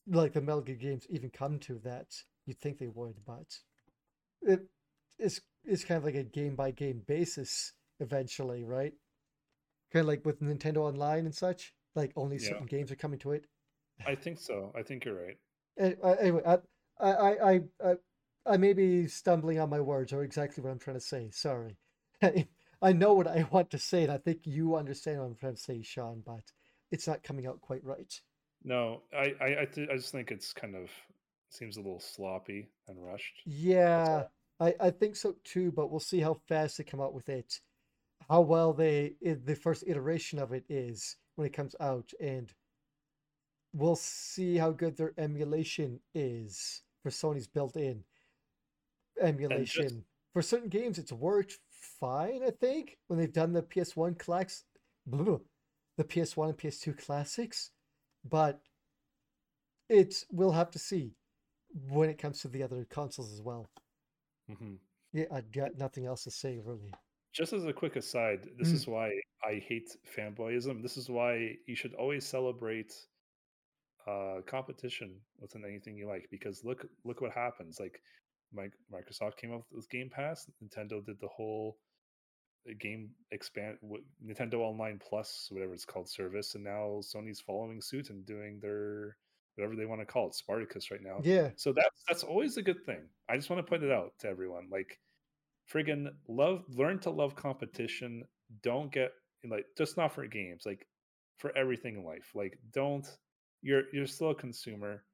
like 0.07 0.33
the 0.33 0.41
Metal 0.41 0.61
Gear 0.63 0.77
games 0.77 1.07
even 1.11 1.31
come 1.31 1.59
to 1.61 1.79
that, 1.81 2.23
you'd 2.47 2.59
think 2.59 2.79
they 2.79 2.89
would, 2.89 3.17
but 3.25 3.59
it's 5.19 5.41
it's 5.65 5.85
kind 5.85 5.99
of 5.99 6.05
like 6.05 6.15
a 6.15 6.23
game 6.25 6.55
by 6.55 6.71
game 6.71 7.03
basis 7.07 7.73
eventually, 8.01 8.65
right? 8.65 8.95
Kind 9.93 10.03
of 10.03 10.09
like 10.09 10.25
with 10.27 10.41
Nintendo 10.43 10.79
Online 10.79 11.27
and 11.27 11.35
such. 11.35 11.75
Like 11.95 12.13
only 12.17 12.39
Yeah, 12.39 12.49
certain 12.49 12.67
games 12.67 12.93
are 12.93 12.97
coming 12.97 13.19
to 13.21 13.33
it. 13.33 13.47
I 14.07 14.15
think 14.15 14.39
so. 14.39 14.73
I 14.75 14.83
think 14.83 15.05
you're 15.05 15.23
right. 15.23 15.37
Uh, 15.81 16.17
Anyway, 16.21 16.43
I 16.47 16.59
I 16.99 17.11
I 17.13 17.51
I, 17.53 17.61
I 17.85 17.95
I 18.47 18.57
may 18.57 18.73
be 18.73 19.07
stumbling 19.09 19.59
on 19.59 19.71
my 19.71 19.81
words 19.81 20.13
or 20.13 20.23
exactly 20.23 20.63
what 20.63 20.71
I'm 20.71 20.79
trying 20.79 20.97
to 20.97 21.01
say. 21.01 21.31
Sorry. 21.33 21.77
I 22.87 22.93
know 22.93 23.15
what 23.15 23.27
I 23.29 23.47
want 23.53 23.71
to 23.73 23.79
say, 23.79 24.05
and 24.05 24.13
I 24.13 24.19
think 24.19 24.41
you 24.45 24.77
understand 24.77 25.19
what 25.21 25.27
I'm 25.27 25.35
trying 25.37 25.57
to 25.57 25.61
say, 25.61 25.83
Sean, 25.83 26.23
but 26.25 26.45
it's 26.93 27.09
not 27.09 27.25
coming 27.25 27.47
out 27.47 27.61
quite 27.61 27.85
right. 27.85 28.13
No, 28.65 29.03
I 29.13 29.35
I 29.41 29.63
I, 29.63 29.67
th- 29.67 29.89
I 29.91 29.97
just 29.97 30.13
think 30.13 30.31
it's 30.31 30.53
kind 30.53 30.77
of 30.77 30.91
seems 31.51 31.77
a 31.77 31.81
little 31.81 32.01
sloppy 32.01 32.71
and 32.89 33.03
rushed. 33.05 33.43
Yeah. 33.45 34.25
I, 34.61 34.75
I 34.81 34.91
think 34.91 35.17
so 35.17 35.37
too, 35.45 35.73
but 35.73 35.91
we'll 35.91 36.01
see 36.01 36.21
how 36.21 36.35
fast 36.49 36.79
they 36.79 36.85
come 36.85 37.01
out 37.01 37.15
with 37.15 37.29
it, 37.29 37.61
how 38.29 38.41
well 38.43 38.73
they 38.73 39.17
the 39.23 39.57
first 39.57 39.85
iteration 39.87 40.39
of 40.39 40.53
it 40.53 40.65
is 40.69 41.17
when 41.37 41.47
it 41.47 41.53
comes 41.55 41.77
out, 41.81 42.13
and 42.21 42.53
we'll 43.73 43.97
see 43.97 44.57
how 44.57 44.71
good 44.73 44.97
their 44.97 45.13
emulation 45.19 46.01
is 46.15 46.83
for 47.03 47.11
Sony's 47.11 47.47
built-in 47.49 48.05
And 49.51 49.65
just 49.65 49.79
emulation. 49.79 50.05
For 50.33 50.43
certain 50.43 50.69
games, 50.69 50.99
it's 50.99 51.13
worked 51.13 51.59
fine, 52.01 52.43
I 52.45 52.51
think, 52.51 52.99
when 53.07 53.19
they've 53.19 53.33
done 53.33 53.53
the 53.53 53.63
PS1 53.63 54.15
class, 54.17 54.65
blah, 55.07 55.39
the 55.97 56.05
PS1 56.05 56.51
and 56.51 56.59
PS2 56.59 56.95
classics, 56.95 57.71
but 58.25 58.61
it's 59.89 60.25
we'll 60.31 60.53
have 60.53 60.71
to 60.71 60.79
see 60.79 61.15
when 61.89 62.11
it 62.11 62.19
comes 62.19 62.41
to 62.41 62.49
the 62.49 62.63
other 62.63 62.85
consoles 62.85 63.33
as 63.33 63.43
well. 63.43 63.71
mhm. 64.49 64.79
Yeah, 65.13 65.25
I 65.33 65.41
got 65.41 65.77
nothing 65.77 66.07
else 66.07 66.23
to 66.25 66.31
say 66.31 66.61
really. 66.61 66.97
just 67.33 67.53
as 67.53 67.65
a 67.67 67.73
quick 67.73 67.97
aside, 67.97 68.49
this 68.59 68.73
Mm, 68.73 68.75
is 68.75 68.87
why 68.87 69.11
I 69.45 69.63
hate 69.69 69.97
fanboyism. 70.17 70.83
This 70.83 70.97
is 70.97 71.09
why 71.09 71.57
you 71.67 71.77
should 71.77 71.95
always 71.95 72.25
celebrate 72.27 72.93
uh, 74.07 74.41
competition 74.47 75.17
within 75.41 75.65
anything 75.65 75.97
you 75.97 76.07
like 76.07 76.29
because 76.31 76.65
look 76.65 76.87
look 77.05 77.21
what 77.21 77.33
happens. 77.33 77.81
Like 77.81 78.01
Microsoft 78.55 79.37
came 79.37 79.53
up 79.53 79.65
with 79.71 79.89
Game 79.91 80.11
Pass, 80.11 80.49
Nintendo 80.63 81.05
did 81.05 81.21
the 81.21 81.29
whole 81.29 81.79
uh, 82.69 82.73
game 82.79 83.11
expand 83.31 83.79
Nintendo 84.25 84.61
Online 84.61 84.99
Plus, 84.99 85.49
whatever 85.51 85.75
it's 85.75 85.85
called, 85.85 86.09
service, 86.09 86.55
and 86.55 86.65
now 86.65 87.01
Sony's 87.03 87.41
following 87.41 87.81
suit 87.81 88.11
and 88.11 88.25
doing 88.27 88.61
their 88.61 89.17
whatever 89.57 89.75
they 89.75 89.87
want 89.87 90.01
to 90.01 90.07
call 90.07 90.29
it, 90.29 90.35
Spartacus 90.35 90.91
right 90.91 91.03
now. 91.03 91.21
yeah, 91.23 91.51
So 91.57 91.73
that's 91.73 92.03
that's 92.09 92.23
always 92.23 92.57
a 92.57 92.63
good 92.63 92.85
thing. 92.85 93.03
I 93.29 93.37
just 93.37 93.51
want 93.51 93.65
to 93.65 93.69
point 93.69 93.83
it 93.83 93.91
out 93.91 94.13
to 94.21 94.29
everyone. 94.29 94.69
Like 94.71 94.99
friggin' 95.73 96.09
love 96.29 96.65
learn 96.69 96.99
to 97.01 97.11
love 97.11 97.35
competition. 97.35 98.25
Don't 98.63 98.93
get 98.93 99.13
like 99.49 99.67
just 99.77 99.97
not 99.97 100.13
for 100.13 100.27
games, 100.27 100.65
like 100.67 100.87
for 101.39 101.57
everything 101.57 101.97
in 101.97 102.05
life. 102.05 102.31
Like 102.35 102.59
don't 102.73 103.07
you're 103.63 103.85
you're 103.93 104.07
still 104.07 104.31
a 104.31 104.35
consumer. 104.35 105.05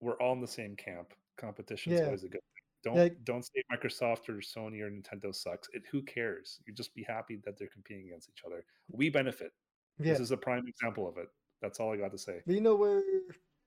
We're 0.00 0.20
all 0.20 0.32
in 0.34 0.40
the 0.40 0.48
same 0.48 0.76
camp. 0.76 1.12
Competition 1.36 1.92
is 1.92 2.00
Yeah. 2.00 2.06
always 2.06 2.24
a 2.24 2.28
good 2.28 2.40
thing. 2.42 2.62
Don't 2.84 2.96
Like 2.96 3.24
don't 3.24 3.42
say 3.42 3.62
Microsoft 3.72 4.28
or 4.28 4.34
Sony 4.40 4.80
or 4.80 4.90
Nintendo 4.90 5.34
sucks. 5.34 5.68
It 5.72 5.82
who 5.90 6.02
cares? 6.02 6.60
You 6.66 6.72
just 6.72 6.94
be 6.94 7.02
happy 7.02 7.36
that 7.44 7.58
they're 7.58 7.68
competing 7.68 8.06
against 8.06 8.28
each 8.28 8.42
other. 8.46 8.64
We 8.88 9.10
benefit. 9.10 9.52
yeah. 9.98 10.12
This 10.12 10.20
is 10.20 10.30
a 10.30 10.36
prime 10.36 10.66
example 10.68 11.08
of 11.08 11.16
it. 11.18 11.28
That's 11.62 11.80
all 11.80 11.92
I 11.92 11.96
got 11.96 12.12
to 12.12 12.18
say. 12.18 12.42
But 12.46 12.54
you 12.54 12.60
know 12.60 12.76
where 12.76 13.02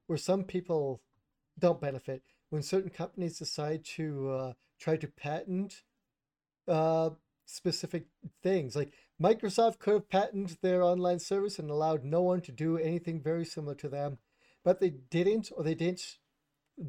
where 0.07 0.17
some 0.17 0.43
people 0.43 1.01
don't 1.57 1.82
benefit 1.82 2.24
when 2.49 2.61
certain 2.63 2.89
companies 2.89 3.38
decide 3.39 3.84
to 3.84 4.30
uh, 4.30 4.53
try 4.80 4.95
to 4.97 5.07
patent 5.07 5.84
uh, 6.67 7.09
specific 7.45 8.05
things. 8.43 8.76
Like 8.76 8.93
Microsoft 9.22 9.80
could 9.80 9.93
have 9.95 10.09
patented 10.09 10.57
their 10.61 10.82
online 10.84 11.20
service 11.20 11.59
and 11.59 11.70
allowed 11.70 12.03
no 12.05 12.22
one 12.22 12.41
to 12.41 12.51
do 12.51 12.78
anything 12.78 13.22
very 13.22 13.43
similar 13.45 13.76
to 13.76 13.89
them, 13.89 14.20
but 14.63 14.80
they 14.80 14.91
didn't, 14.91 15.51
or 15.55 15.63
they 15.63 15.76
didn't 15.76 16.17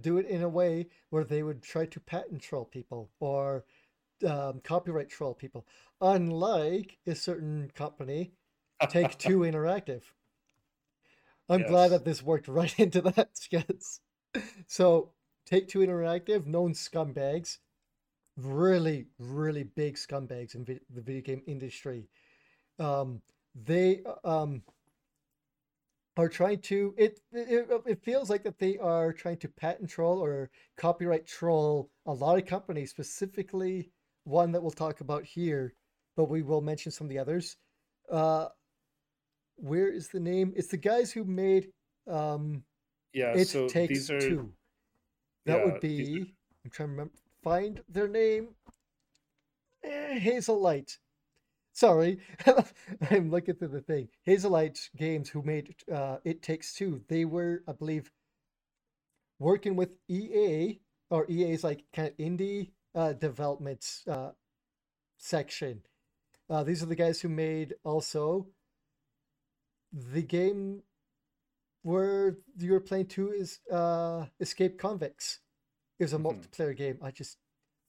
do 0.01 0.19
it 0.19 0.27
in 0.27 0.43
a 0.43 0.49
way 0.49 0.89
where 1.11 1.25
they 1.25 1.43
would 1.43 1.63
try 1.63 1.87
to 1.87 2.01
patent 2.01 2.43
troll 2.43 2.65
people 2.65 3.11
or 3.21 3.65
um, 4.27 4.61
copyright 4.63 5.09
troll 5.09 5.35
people. 5.35 5.67
Unlike 6.01 6.99
a 7.07 7.15
certain 7.15 7.71
company, 7.75 8.33
Take 8.89 9.19
Two 9.19 9.41
Interactive. 9.41 10.03
I'm 11.49 11.63
glad 11.65 11.89
that 11.89 12.05
this 12.05 12.23
worked 12.23 12.49
right 12.49 12.79
into 12.79 13.01
that. 13.03 13.31
sketch. 13.37 14.01
So 14.67 15.11
Take 15.47 15.69
Two 15.69 15.81
Interactive, 15.81 16.47
known 16.47 16.73
scumbags, 16.75 17.59
really, 18.37 19.07
really 19.19 19.65
big 19.65 19.97
scumbags 19.97 20.55
in 20.55 20.65
vid- 20.65 20.83
the 20.95 21.01
video 21.01 21.23
game 21.23 21.43
industry. 21.47 22.09
Um, 22.79 23.21
they 23.55 24.03
um, 24.25 24.63
are 26.21 26.29
trying 26.29 26.61
to. 26.63 26.95
It, 26.99 27.21
it 27.33 27.69
it 27.87 28.03
feels 28.03 28.31
like 28.31 28.43
that 28.45 28.59
they 28.59 28.77
are 28.79 29.13
trying 29.13 29.39
to 29.39 29.49
patent 29.49 29.91
troll 29.91 30.23
or 30.23 30.51
copyright 30.77 31.27
troll 31.27 31.91
a 32.07 32.13
lot 32.13 32.39
of 32.39 32.47
companies, 32.47 32.91
specifically 32.91 33.91
one 34.25 34.53
that 34.53 34.61
we'll 34.63 34.71
talk 34.71 35.01
about 35.01 35.25
here, 35.25 35.75
but 36.17 36.29
we 36.29 36.43
will 36.43 36.61
mention 36.61 36.93
some 36.93 37.07
of 37.07 37.09
the 37.11 37.19
others. 37.19 37.57
Uh, 38.11 38.49
where 39.57 39.89
is 39.93 40.09
the 40.09 40.21
name? 40.21 40.53
It's 40.57 40.69
the 40.69 40.77
guys 40.77 41.13
who 41.13 41.25
made 41.25 41.69
um, 42.09 42.63
Yeah, 43.13 43.35
It 43.37 43.49
so 43.49 43.69
Takes 43.69 43.89
these 43.89 44.11
are 44.11 44.21
Two. 44.21 44.53
That 45.47 45.59
yeah, 45.59 45.65
would 45.65 45.81
these 45.81 46.09
are- 46.09 46.13
be. 46.25 46.35
I'm 46.65 46.71
trying 46.71 46.89
to 46.89 46.93
remember. 46.93 47.15
Find 47.43 47.81
their 47.89 48.09
name. 48.09 48.49
Eh, 49.83 50.19
Hazelight. 50.21 50.99
Sorry, 51.81 52.19
I'm 53.11 53.31
looking 53.31 53.55
through 53.55 53.69
the 53.69 53.81
thing. 53.81 54.11
Hazelight 54.27 54.91
Games, 54.99 55.31
who 55.31 55.41
made 55.41 55.75
uh, 55.91 56.19
It 56.25 56.43
Takes 56.43 56.75
Two, 56.75 57.01
they 57.09 57.25
were, 57.25 57.63
I 57.67 57.73
believe, 57.73 58.13
working 59.39 59.77
with 59.77 59.89
EA 60.07 60.79
or 61.09 61.25
EA's 61.31 61.65
like 61.65 61.85
kind 61.95 62.09
of 62.09 62.17
indie 62.19 62.73
uh, 62.95 63.15
development 63.15 64.03
uh, 64.07 64.33
section. 65.17 65.81
Uh, 66.51 66.65
these 66.65 66.83
are 66.83 66.87
the 66.87 66.95
guys 66.95 67.23
who 67.23 67.31
made 67.31 67.73
also 67.83 68.49
the 69.91 70.21
game 70.21 70.83
where 71.81 72.37
you 72.59 72.73
were 72.73 72.81
playing 72.81 73.07
two 73.07 73.33
is 73.33 73.61
uh, 73.73 74.27
Escape 74.39 74.77
Convicts. 74.79 75.39
It 75.99 76.05
was 76.05 76.13
a 76.13 76.19
Mhm. 76.19 76.25
multiplayer 76.25 76.77
game. 76.77 76.99
I 77.01 77.11
just 77.11 77.39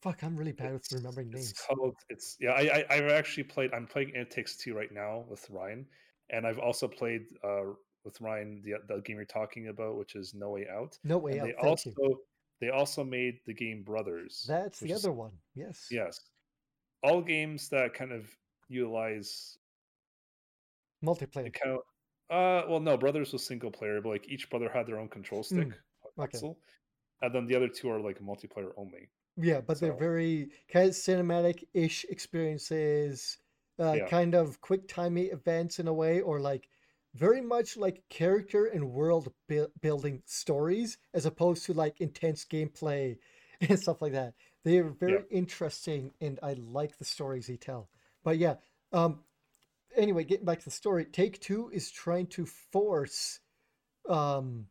fuck. 0.02 0.24
I'm 0.24 0.36
really 0.36 0.52
bad 0.52 0.74
with 0.74 0.82
It's, 0.84 0.94
remembering 0.94 1.28
it's 1.32 1.36
names. 1.36 1.54
called 1.68 1.96
it's 2.10 2.38
yeah 2.40 2.52
I, 2.52 2.62
I 2.80 2.86
I've 2.96 3.12
actually 3.12 3.44
played 3.44 3.74
I'm 3.74 3.88
playing 3.88 4.12
It 4.16 4.30
Takes 4.32 4.56
Two 4.58 4.74
right 4.76 4.92
now 4.92 5.26
with 5.30 5.48
Ryan, 5.50 5.86
and 6.30 6.46
I've 6.48 6.60
also 6.60 6.88
played 6.88 7.24
uh 7.44 7.74
with 8.04 8.20
Ryan 8.20 8.62
the 8.66 8.74
the 8.94 9.02
game 9.02 9.18
you're 9.18 9.26
talking 9.26 9.68
about, 9.70 9.98
which 9.98 10.16
is 10.16 10.34
No 10.34 10.50
Way 10.52 10.68
Out, 10.72 10.98
No 11.04 11.18
way 11.18 11.34
and 11.34 11.42
out. 11.42 11.46
they 11.48 11.52
Thank 11.54 11.66
also 11.66 11.90
you. 11.98 12.20
they 12.60 12.70
also 12.70 13.04
made 13.04 13.40
the 13.46 13.54
game 13.54 13.84
Brothers. 13.84 14.46
That's 14.48 14.80
the 14.80 14.92
is- 14.92 15.06
other 15.06 15.14
one. 15.14 15.32
Yes. 15.56 15.88
Yes, 15.92 16.20
all 17.04 17.22
games 17.22 17.70
that 17.70 17.94
kind 17.94 18.12
of 18.12 18.30
utilize 18.70 19.58
Multiplayer. 21.04 21.52
kind 21.54 21.78
of 21.78 21.80
uh 22.30 22.68
well 22.70 22.80
no 22.80 22.98
Brothers 22.98 23.34
was 23.34 23.46
single 23.46 23.72
player, 23.72 24.00
but 24.02 24.10
like 24.10 24.28
each 24.30 24.50
brother 24.50 24.70
had 24.74 24.88
their 24.88 25.00
own 25.00 25.10
control 25.10 25.44
stick, 25.44 25.68
Mm, 26.18 26.24
okay. 26.24 26.56
and 27.22 27.36
then 27.36 27.46
the 27.48 27.56
other 27.56 27.68
two 27.68 27.90
are 27.90 28.00
like 28.00 28.20
multiplayer 28.20 28.72
only. 28.78 29.10
Yeah, 29.42 29.62
but 29.62 29.80
they're 29.80 29.94
very 29.94 30.52
kind 30.72 30.90
of 30.90 30.94
cinematic-ish 30.96 32.06
experiences, 32.10 33.38
uh, 33.80 33.98
Yeah. 33.98 34.06
kind 34.08 34.36
of 34.36 34.62
quick 34.62 34.88
timey 34.88 35.26
events 35.26 35.80
in 35.80 35.88
a 35.88 35.94
way, 35.94 36.22
or 36.22 36.40
like 36.40 36.70
very 37.16 37.42
much 37.42 37.76
like 37.78 38.04
character 38.10 38.66
and 38.66 38.92
world 38.92 39.34
bu- 39.48 39.68
building 39.82 40.22
stories, 40.26 40.98
as 41.14 41.26
opposed 41.26 41.66
to 41.66 41.74
like 41.74 42.00
intense 42.02 42.46
gameplay 42.46 43.18
and 43.62 43.80
stuff 43.80 44.02
like 44.02 44.14
that. 44.14 44.36
They 44.64 44.78
are 44.78 44.90
very 44.90 45.26
interesting, 45.32 46.14
and 46.22 46.40
I 46.44 46.54
like 46.54 46.98
the 46.98 47.06
stories 47.06 47.48
they 47.48 47.58
tell. 47.58 47.90
But 48.24 48.38
yeah, 48.38 48.56
um, 48.94 49.24
anyway, 49.96 50.24
getting 50.26 50.46
back 50.46 50.60
to 50.60 50.66
the 50.66 50.72
story, 50.72 51.06
Take 51.06 51.40
Two 51.40 51.70
is 51.74 51.92
trying 51.92 52.28
to 52.28 52.46
force 52.46 53.40
um 54.10 54.68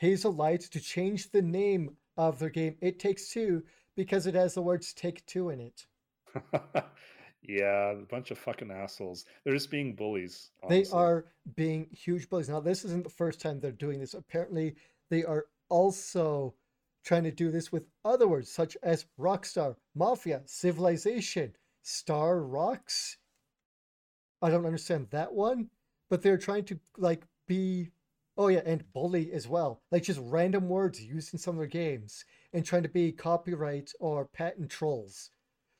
Hazelight 0.00 0.68
to 0.70 0.80
change 0.80 1.30
the 1.30 1.42
name 1.42 1.96
of 2.16 2.38
their 2.38 2.50
game 2.50 2.76
It 2.80 2.98
Takes 2.98 3.30
Two 3.30 3.62
because 3.96 4.26
it 4.26 4.34
has 4.34 4.54
the 4.54 4.62
words 4.62 4.92
Take 4.92 5.24
Two 5.26 5.50
in 5.50 5.60
it. 5.60 5.86
yeah, 7.42 7.92
a 7.92 8.06
bunch 8.08 8.30
of 8.30 8.38
fucking 8.38 8.70
assholes. 8.70 9.24
They're 9.44 9.54
just 9.54 9.70
being 9.70 9.94
bullies. 9.94 10.50
They 10.68 10.84
are 10.92 11.26
being 11.56 11.88
huge 11.92 12.28
bullies. 12.28 12.48
Now, 12.48 12.60
this 12.60 12.84
isn't 12.84 13.04
the 13.04 13.10
first 13.10 13.40
time 13.40 13.60
they're 13.60 13.72
doing 13.72 14.00
this. 14.00 14.14
Apparently, 14.14 14.76
they 15.10 15.24
are 15.24 15.46
also 15.68 16.54
trying 17.04 17.24
to 17.24 17.30
do 17.30 17.50
this 17.50 17.70
with 17.70 17.84
other 18.04 18.26
words 18.26 18.50
such 18.50 18.76
as 18.82 19.06
Rockstar, 19.18 19.76
Mafia, 19.94 20.42
Civilization, 20.46 21.54
Star 21.82 22.40
Rocks. 22.40 23.18
I 24.40 24.50
don't 24.50 24.66
understand 24.66 25.08
that 25.10 25.32
one, 25.32 25.68
but 26.10 26.22
they're 26.22 26.38
trying 26.38 26.64
to 26.64 26.78
like 26.96 27.26
be 27.46 27.90
oh 28.36 28.48
yeah, 28.48 28.62
and 28.64 28.92
bully 28.92 29.32
as 29.32 29.46
well. 29.48 29.82
Like 29.90 30.04
just 30.04 30.20
random 30.22 30.68
words 30.68 31.02
used 31.02 31.32
in 31.32 31.38
some 31.38 31.54
of 31.54 31.58
their 31.58 31.66
games 31.66 32.24
and 32.52 32.64
trying 32.64 32.82
to 32.82 32.88
be 32.88 33.12
copyright 33.12 33.92
or 34.00 34.24
patent 34.26 34.70
trolls 34.70 35.30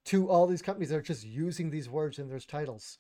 to 0.07 0.29
all 0.29 0.47
these 0.47 0.63
companies 0.63 0.91
that 0.91 0.97
are 0.97 1.03
just 1.03 1.25
using 1.25 1.71
these 1.71 1.89
words 1.89 2.19
in 2.19 2.29
their 2.29 2.39
titles 2.41 2.99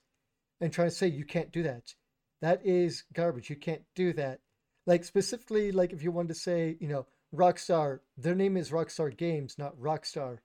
and 0.61 0.73
trying 0.73 0.89
to 0.89 0.95
say 0.95 1.07
you 1.07 1.25
can't 1.25 1.53
do 1.53 1.63
that. 1.63 1.95
That 2.41 2.65
is 2.65 3.05
garbage. 3.13 3.51
You 3.51 3.57
can't 3.57 3.83
do 3.95 4.13
that. 4.15 4.41
Like 4.87 5.05
specifically, 5.05 5.73
like 5.73 5.93
if 5.93 6.03
you 6.03 6.13
wanted 6.13 6.29
to 6.29 6.35
say, 6.35 6.77
you 6.81 6.89
know, 6.89 7.07
Rockstar, 7.35 8.01
their 8.17 8.35
name 8.35 8.57
is 8.57 8.71
Rockstar 8.71 9.17
Games, 9.17 9.57
not 9.59 9.79
Rockstar. 9.79 10.39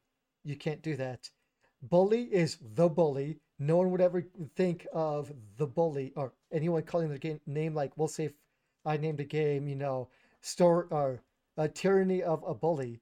You 0.43 0.55
can't 0.55 0.81
do 0.81 0.95
that. 0.95 1.29
Bully 1.81 2.23
is 2.23 2.57
the 2.61 2.89
bully. 2.89 3.39
No 3.57 3.77
one 3.77 3.91
would 3.91 4.01
ever 4.01 4.25
think 4.55 4.87
of 4.93 5.31
the 5.57 5.67
bully 5.67 6.13
or 6.15 6.33
anyone 6.51 6.83
calling 6.83 7.09
their 7.09 7.17
game 7.17 7.41
name 7.45 7.73
like 7.73 7.97
we'll 7.97 8.07
say 8.07 8.31
I 8.89 8.97
named 8.97 9.19
a 9.19 9.25
game, 9.25 9.67
you 9.67 9.75
know, 9.75 10.09
store 10.41 10.87
or 10.89 11.21
a 11.57 11.69
tyranny 11.69 12.23
of 12.23 12.43
a 12.47 12.55
bully. 12.55 13.01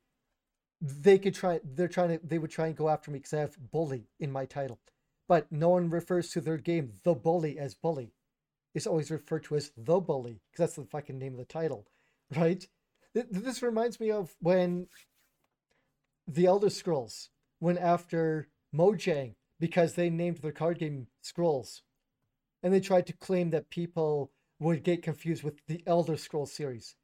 They 0.82 1.18
could 1.20 1.36
try. 1.36 1.62
They're 1.64 1.88
trying 1.88 2.20
to. 2.20 2.28
They 2.28 2.38
would 2.40 2.52
try 2.52 2.68
and 2.68 2.76
go 2.76 2.90
after 2.90 3.10
me 3.12 3.20
because 3.20 3.34
I 3.34 3.40
have 3.40 3.72
bully 3.72 4.10
in 4.20 4.32
my 4.32 4.46
title, 4.46 4.80
but 5.28 5.52
no 5.52 5.70
one 5.70 5.90
refers 5.90 6.30
to 6.32 6.42
their 6.42 6.58
game 6.58 6.94
the 7.04 7.16
bully 7.16 7.58
as 7.58 7.74
bully. 7.74 8.14
It's 8.76 8.88
always 8.88 9.12
referred 9.12 9.46
to 9.46 9.56
as 9.56 9.72
the 9.78 10.00
bully 10.00 10.42
because 10.52 10.60
that's 10.68 10.76
the 10.76 10.86
fucking 10.86 11.20
name 11.20 11.34
of 11.34 11.40
the 11.40 11.46
title, 11.46 11.88
right? 12.36 12.68
Th- 13.14 13.28
This 13.32 13.64
reminds 13.64 14.00
me 14.00 14.12
of 14.12 14.36
when 14.40 14.88
the 16.28 16.46
Elder 16.46 16.70
Scrolls 16.70 17.30
went 17.60 17.80
after 17.80 18.50
Mojang 18.74 19.36
because 19.60 19.94
they 19.94 20.10
named 20.10 20.38
their 20.38 20.52
card 20.52 20.80
game 20.80 21.08
Scrolls, 21.22 21.82
and 22.64 22.74
they 22.74 22.80
tried 22.82 23.08
to 23.08 23.14
claim 23.14 23.52
that 23.52 23.70
people 23.70 24.32
would 24.60 24.84
get 24.84 25.04
confused 25.04 25.44
with 25.44 25.66
the 25.68 25.84
Elder 25.86 26.18
Scrolls 26.18 26.52
series. 26.52 26.96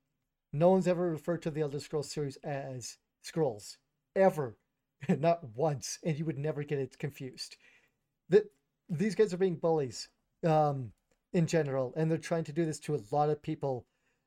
No 0.52 0.70
one's 0.70 0.88
ever 0.88 1.10
referred 1.10 1.42
to 1.44 1.52
the 1.52 1.62
Elder 1.62 1.80
Scrolls 1.80 2.12
series 2.12 2.38
as 2.38 2.98
Scrolls 3.22 3.78
ever, 4.16 4.58
not 5.10 5.44
once, 5.56 6.00
and 6.04 6.18
you 6.18 6.26
would 6.26 6.38
never 6.38 6.64
get 6.64 6.80
it 6.80 6.98
confused. 6.98 7.58
That 8.30 8.46
these 8.90 9.16
guys 9.16 9.34
are 9.34 9.38
being 9.38 9.56
bullies 9.56 10.10
um, 10.46 10.92
in 11.32 11.48
general, 11.48 11.94
and 11.96 12.10
they're 12.10 12.18
trying 12.18 12.44
to 12.46 12.54
do 12.54 12.66
this 12.66 12.80
to 12.82 12.96
a 12.96 13.04
lot 13.12 13.30
of 13.30 13.42
people. 13.42 13.86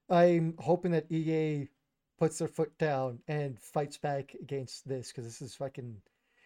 I'm 0.09 0.55
hoping 0.59 0.93
that 0.93 1.11
EA 1.11 1.69
puts 2.19 2.39
their 2.39 2.49
foot 2.49 2.77
down 2.79 3.21
and 3.29 3.59
fights 3.59 3.99
back 3.99 4.35
against 4.41 4.89
this 4.89 5.09
because 5.09 5.25
this 5.25 5.43
is 5.43 5.55
fucking. 5.55 5.97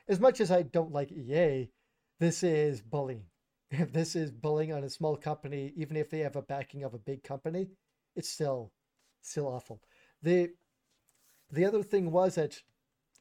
As 0.09 0.19
much 0.19 0.41
as 0.41 0.51
I 0.51 0.63
don't 0.63 0.93
like 0.93 1.13
EA, 1.13 1.69
this 2.19 2.43
is 2.43 2.81
bullying. 2.81 3.25
If 3.71 3.93
this 3.93 4.17
is 4.17 4.31
bullying 4.31 4.73
on 4.73 4.85
a 4.85 4.91
small 4.91 5.17
company, 5.17 5.73
even 5.77 5.97
if 5.97 6.11
they 6.11 6.21
have 6.21 6.37
a 6.37 6.43
backing 6.43 6.85
of 6.85 6.95
a 6.95 6.99
big 6.99 7.23
company, 7.23 7.69
it's 8.17 8.29
still 8.29 8.73
still 9.23 9.47
awful. 9.49 9.81
The 10.23 10.53
the 11.51 11.65
other 11.65 11.83
thing 11.83 12.11
was 12.11 12.35
that 12.37 12.63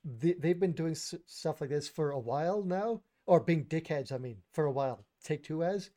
they, 0.03 0.33
they've 0.33 0.59
been 0.59 0.73
doing 0.73 0.91
s- 0.93 1.15
stuff 1.27 1.61
like 1.61 1.69
this 1.71 1.89
for 1.89 2.11
a 2.11 2.19
while 2.19 2.63
now, 2.63 3.01
or 3.25 3.39
being 3.41 3.65
dickheads. 3.65 4.11
I 4.11 4.17
mean, 4.19 4.37
for 4.53 4.65
a 4.65 4.71
while. 4.71 5.05
Take 5.23 5.43
Two 5.43 5.63
as 5.63 5.91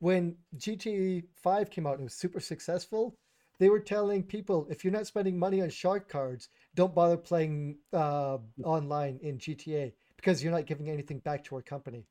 when 0.00 0.36
GTA 0.56 1.22
5 1.36 1.70
came 1.70 1.86
out 1.86 1.94
and 1.94 2.02
it 2.02 2.04
was 2.04 2.14
super 2.14 2.40
successful, 2.40 3.16
they 3.58 3.70
were 3.70 3.80
telling 3.80 4.22
people 4.24 4.66
if 4.70 4.84
you're 4.84 4.92
not 4.92 5.06
spending 5.08 5.38
money 5.38 5.62
on 5.62 5.70
shark 5.70 6.08
cards, 6.08 6.48
don't 6.74 6.94
bother 6.94 7.16
playing 7.16 7.78
uh, 7.92 8.38
online 8.64 9.18
in 9.22 9.38
GTA 9.38 9.94
because 10.16 10.42
you're 10.42 10.52
not 10.52 10.66
giving 10.66 10.90
anything 10.90 11.20
back 11.20 11.44
to 11.44 11.56
our 11.56 11.62
company. 11.62 12.06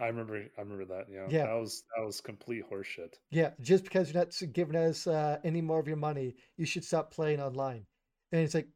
I 0.00 0.06
remember. 0.06 0.36
I 0.56 0.60
remember 0.60 0.84
that. 0.86 1.06
Yeah, 1.10 1.26
Yeah. 1.28 1.46
that 1.46 1.54
was 1.54 1.84
that 1.96 2.04
was 2.04 2.20
complete 2.20 2.64
horseshit. 2.70 3.14
Yeah, 3.30 3.50
just 3.60 3.84
because 3.84 4.12
you're 4.12 4.22
not 4.22 4.34
giving 4.52 4.76
us 4.76 5.06
uh, 5.06 5.38
any 5.44 5.60
more 5.60 5.80
of 5.80 5.88
your 5.88 5.96
money, 5.96 6.36
you 6.56 6.66
should 6.66 6.84
stop 6.84 7.12
playing 7.12 7.40
online. 7.40 7.86
And 8.32 8.42
it's 8.42 8.54
like, 8.54 8.68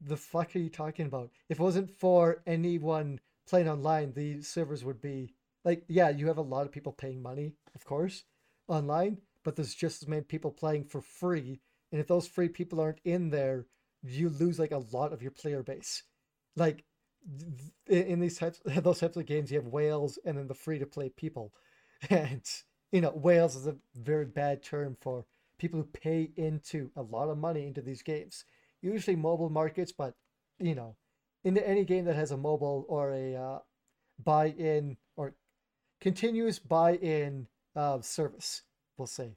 the 0.00 0.16
fuck 0.16 0.54
are 0.54 0.58
you 0.58 0.70
talking 0.70 1.06
about? 1.06 1.30
If 1.48 1.58
it 1.58 1.62
wasn't 1.62 1.90
for 1.90 2.42
anyone 2.46 3.20
playing 3.48 3.68
online, 3.68 4.12
the 4.12 4.42
servers 4.42 4.84
would 4.84 5.00
be 5.00 5.34
like, 5.64 5.84
yeah, 5.88 6.10
you 6.10 6.26
have 6.26 6.38
a 6.38 6.42
lot 6.42 6.66
of 6.66 6.72
people 6.72 6.92
paying 6.92 7.22
money, 7.22 7.54
of 7.74 7.84
course, 7.84 8.24
online, 8.68 9.18
but 9.44 9.56
there's 9.56 9.74
just 9.74 10.02
as 10.02 10.08
many 10.08 10.22
people 10.22 10.50
playing 10.50 10.84
for 10.84 11.00
free. 11.00 11.60
And 11.92 12.00
if 12.00 12.06
those 12.06 12.26
free 12.26 12.48
people 12.48 12.80
aren't 12.80 13.00
in 13.04 13.30
there, 13.30 13.66
you 14.02 14.28
lose 14.28 14.58
like 14.58 14.72
a 14.72 14.84
lot 14.92 15.12
of 15.12 15.22
your 15.22 15.30
player 15.30 15.62
base. 15.62 16.02
Like 16.56 16.84
in 17.88 18.20
these 18.20 18.38
types, 18.38 18.60
those 18.66 19.00
types 19.00 19.16
of 19.16 19.26
games, 19.26 19.50
you 19.50 19.58
have 19.58 19.68
whales 19.68 20.18
and 20.24 20.38
then 20.38 20.48
the 20.48 20.54
free 20.54 20.78
to 20.78 20.86
play 20.86 21.08
people. 21.10 21.52
And 22.10 22.42
you 22.92 23.00
know, 23.00 23.10
whales 23.10 23.56
is 23.56 23.66
a 23.66 23.76
very 23.94 24.26
bad 24.26 24.62
term 24.62 24.96
for 25.00 25.24
people 25.58 25.80
who 25.80 25.86
pay 25.86 26.30
into 26.36 26.90
a 26.96 27.02
lot 27.02 27.28
of 27.30 27.38
money 27.38 27.66
into 27.66 27.80
these 27.80 28.02
games. 28.02 28.44
Usually 28.82 29.16
mobile 29.16 29.48
markets, 29.48 29.92
but 29.92 30.14
you 30.58 30.74
know, 30.74 30.96
into 31.44 31.66
any 31.66 31.84
game 31.84 32.04
that 32.04 32.16
has 32.16 32.30
a 32.30 32.36
mobile 32.36 32.84
or 32.88 33.10
a 33.12 33.34
uh, 33.34 33.58
buy-in 34.22 34.96
or 35.16 35.34
continuous 36.00 36.58
buy-in 36.58 37.48
uh, 37.76 38.00
service, 38.00 38.62
we'll 38.96 39.06
say, 39.06 39.36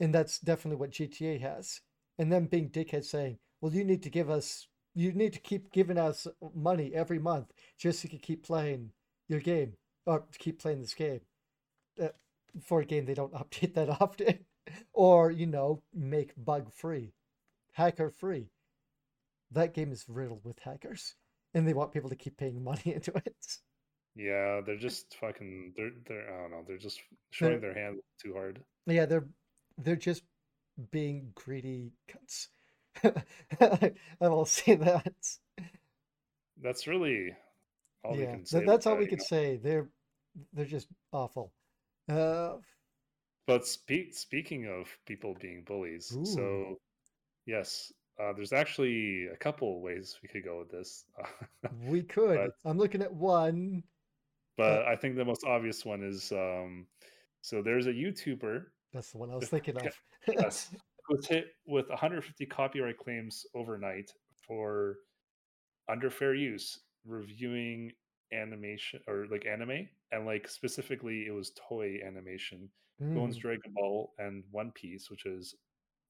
and 0.00 0.14
that's 0.14 0.38
definitely 0.38 0.78
what 0.78 0.90
GTA 0.90 1.40
has. 1.40 1.80
And 2.18 2.32
then 2.32 2.46
being 2.46 2.70
dickhead 2.70 3.04
saying, 3.04 3.38
"Well, 3.60 3.72
you 3.74 3.84
need 3.84 4.02
to 4.04 4.10
give 4.10 4.30
us, 4.30 4.68
you 4.94 5.12
need 5.12 5.32
to 5.32 5.40
keep 5.40 5.72
giving 5.72 5.98
us 5.98 6.26
money 6.54 6.92
every 6.94 7.18
month 7.18 7.52
just 7.78 8.00
so 8.00 8.06
you 8.06 8.10
can 8.10 8.18
keep 8.18 8.44
playing 8.44 8.90
your 9.28 9.40
game 9.40 9.74
or 10.06 10.24
keep 10.38 10.60
playing 10.60 10.80
this 10.80 10.94
game." 10.94 11.20
Uh, 12.00 12.08
for 12.60 12.80
a 12.80 12.84
game 12.84 13.04
they 13.04 13.14
don't 13.14 13.32
update 13.34 13.74
that 13.74 13.88
often, 13.88 14.38
or 14.92 15.30
you 15.30 15.46
know, 15.46 15.82
make 15.94 16.32
bug 16.36 16.72
free, 16.72 17.12
hacker 17.72 18.10
free. 18.10 18.50
That 19.50 19.74
game 19.74 19.92
is 19.92 20.04
riddled 20.08 20.44
with 20.44 20.58
hackers, 20.60 21.14
and 21.54 21.66
they 21.66 21.74
want 21.74 21.92
people 21.92 22.10
to 22.10 22.16
keep 22.16 22.36
paying 22.36 22.62
money 22.62 22.82
into 22.94 23.12
it. 23.14 23.58
Yeah, 24.14 24.60
they're 24.64 24.76
just 24.76 25.16
fucking. 25.20 25.72
They're 25.76 25.90
they're. 26.06 26.28
I 26.28 26.42
don't 26.42 26.50
know. 26.50 26.64
They're 26.66 26.76
just 26.78 27.00
showing 27.30 27.60
their 27.60 27.74
hand 27.74 28.00
too 28.22 28.34
hard. 28.34 28.62
Yeah, 28.86 29.06
they're 29.06 29.26
they're 29.78 29.96
just 29.96 30.22
being 30.90 31.30
greedy 31.34 31.92
cunts. 32.10 32.48
I 33.60 33.92
will 34.28 34.44
say 34.44 34.74
that. 34.76 35.14
That's 36.62 36.86
really 36.86 37.34
all 38.04 38.12
we 38.16 38.22
Yeah, 38.22 38.36
can 38.36 38.66
that's 38.66 38.86
all 38.86 38.96
we 38.96 39.06
that, 39.06 39.10
you 39.10 39.16
could 39.16 39.18
know? 39.18 39.24
say. 39.24 39.56
They're 39.56 39.88
they're 40.52 40.64
just 40.64 40.88
awful. 41.12 41.52
Uh, 42.08 42.54
But 43.46 43.66
speak 43.66 44.14
speaking 44.14 44.66
of 44.66 44.88
people 45.06 45.34
being 45.40 45.62
bullies, 45.64 46.12
Ooh. 46.16 46.24
so 46.24 46.80
yes, 47.46 47.92
uh, 48.20 48.32
there's 48.32 48.52
actually 48.52 49.26
a 49.26 49.36
couple 49.36 49.80
ways 49.82 50.18
we 50.22 50.28
could 50.28 50.44
go 50.44 50.58
with 50.58 50.70
this. 50.70 51.04
we 51.88 52.02
could. 52.02 52.36
But- 52.38 52.56
I'm 52.64 52.78
looking 52.78 53.02
at 53.02 53.12
one. 53.12 53.82
but 54.56 54.84
I 54.86 54.96
think 54.96 55.16
the 55.16 55.24
most 55.24 55.44
obvious 55.44 55.84
one 55.84 56.02
is 56.02 56.30
um, 56.32 56.86
so 57.40 57.62
there's 57.62 57.86
a 57.86 57.92
YouTuber 57.92 58.64
That's 58.92 59.10
the 59.12 59.18
one 59.18 59.30
I 59.30 59.34
was 59.36 59.48
thinking 59.54 59.76
of. 59.76 60.00
yes, 60.28 60.70
was 61.16 61.26
hit 61.26 61.46
with 61.66 61.88
150 61.88 62.46
copyright 62.46 62.98
claims 62.98 63.44
overnight 63.54 64.10
for 64.46 64.96
under 65.88 66.10
fair 66.10 66.34
use 66.34 66.78
reviewing 67.04 67.92
animation 68.32 69.00
or 69.08 69.26
like 69.30 69.46
anime 69.46 69.86
and 70.12 70.26
like 70.26 70.48
specifically 70.48 71.26
it 71.26 71.32
was 71.32 71.52
Toei 71.70 72.06
Animation 72.06 72.68
Mm, 73.02 73.38
Dragon 73.38 73.72
Ball 73.74 74.12
and 74.18 74.44
One 74.50 74.70
Piece, 74.72 75.10
which 75.10 75.26
is 75.26 75.54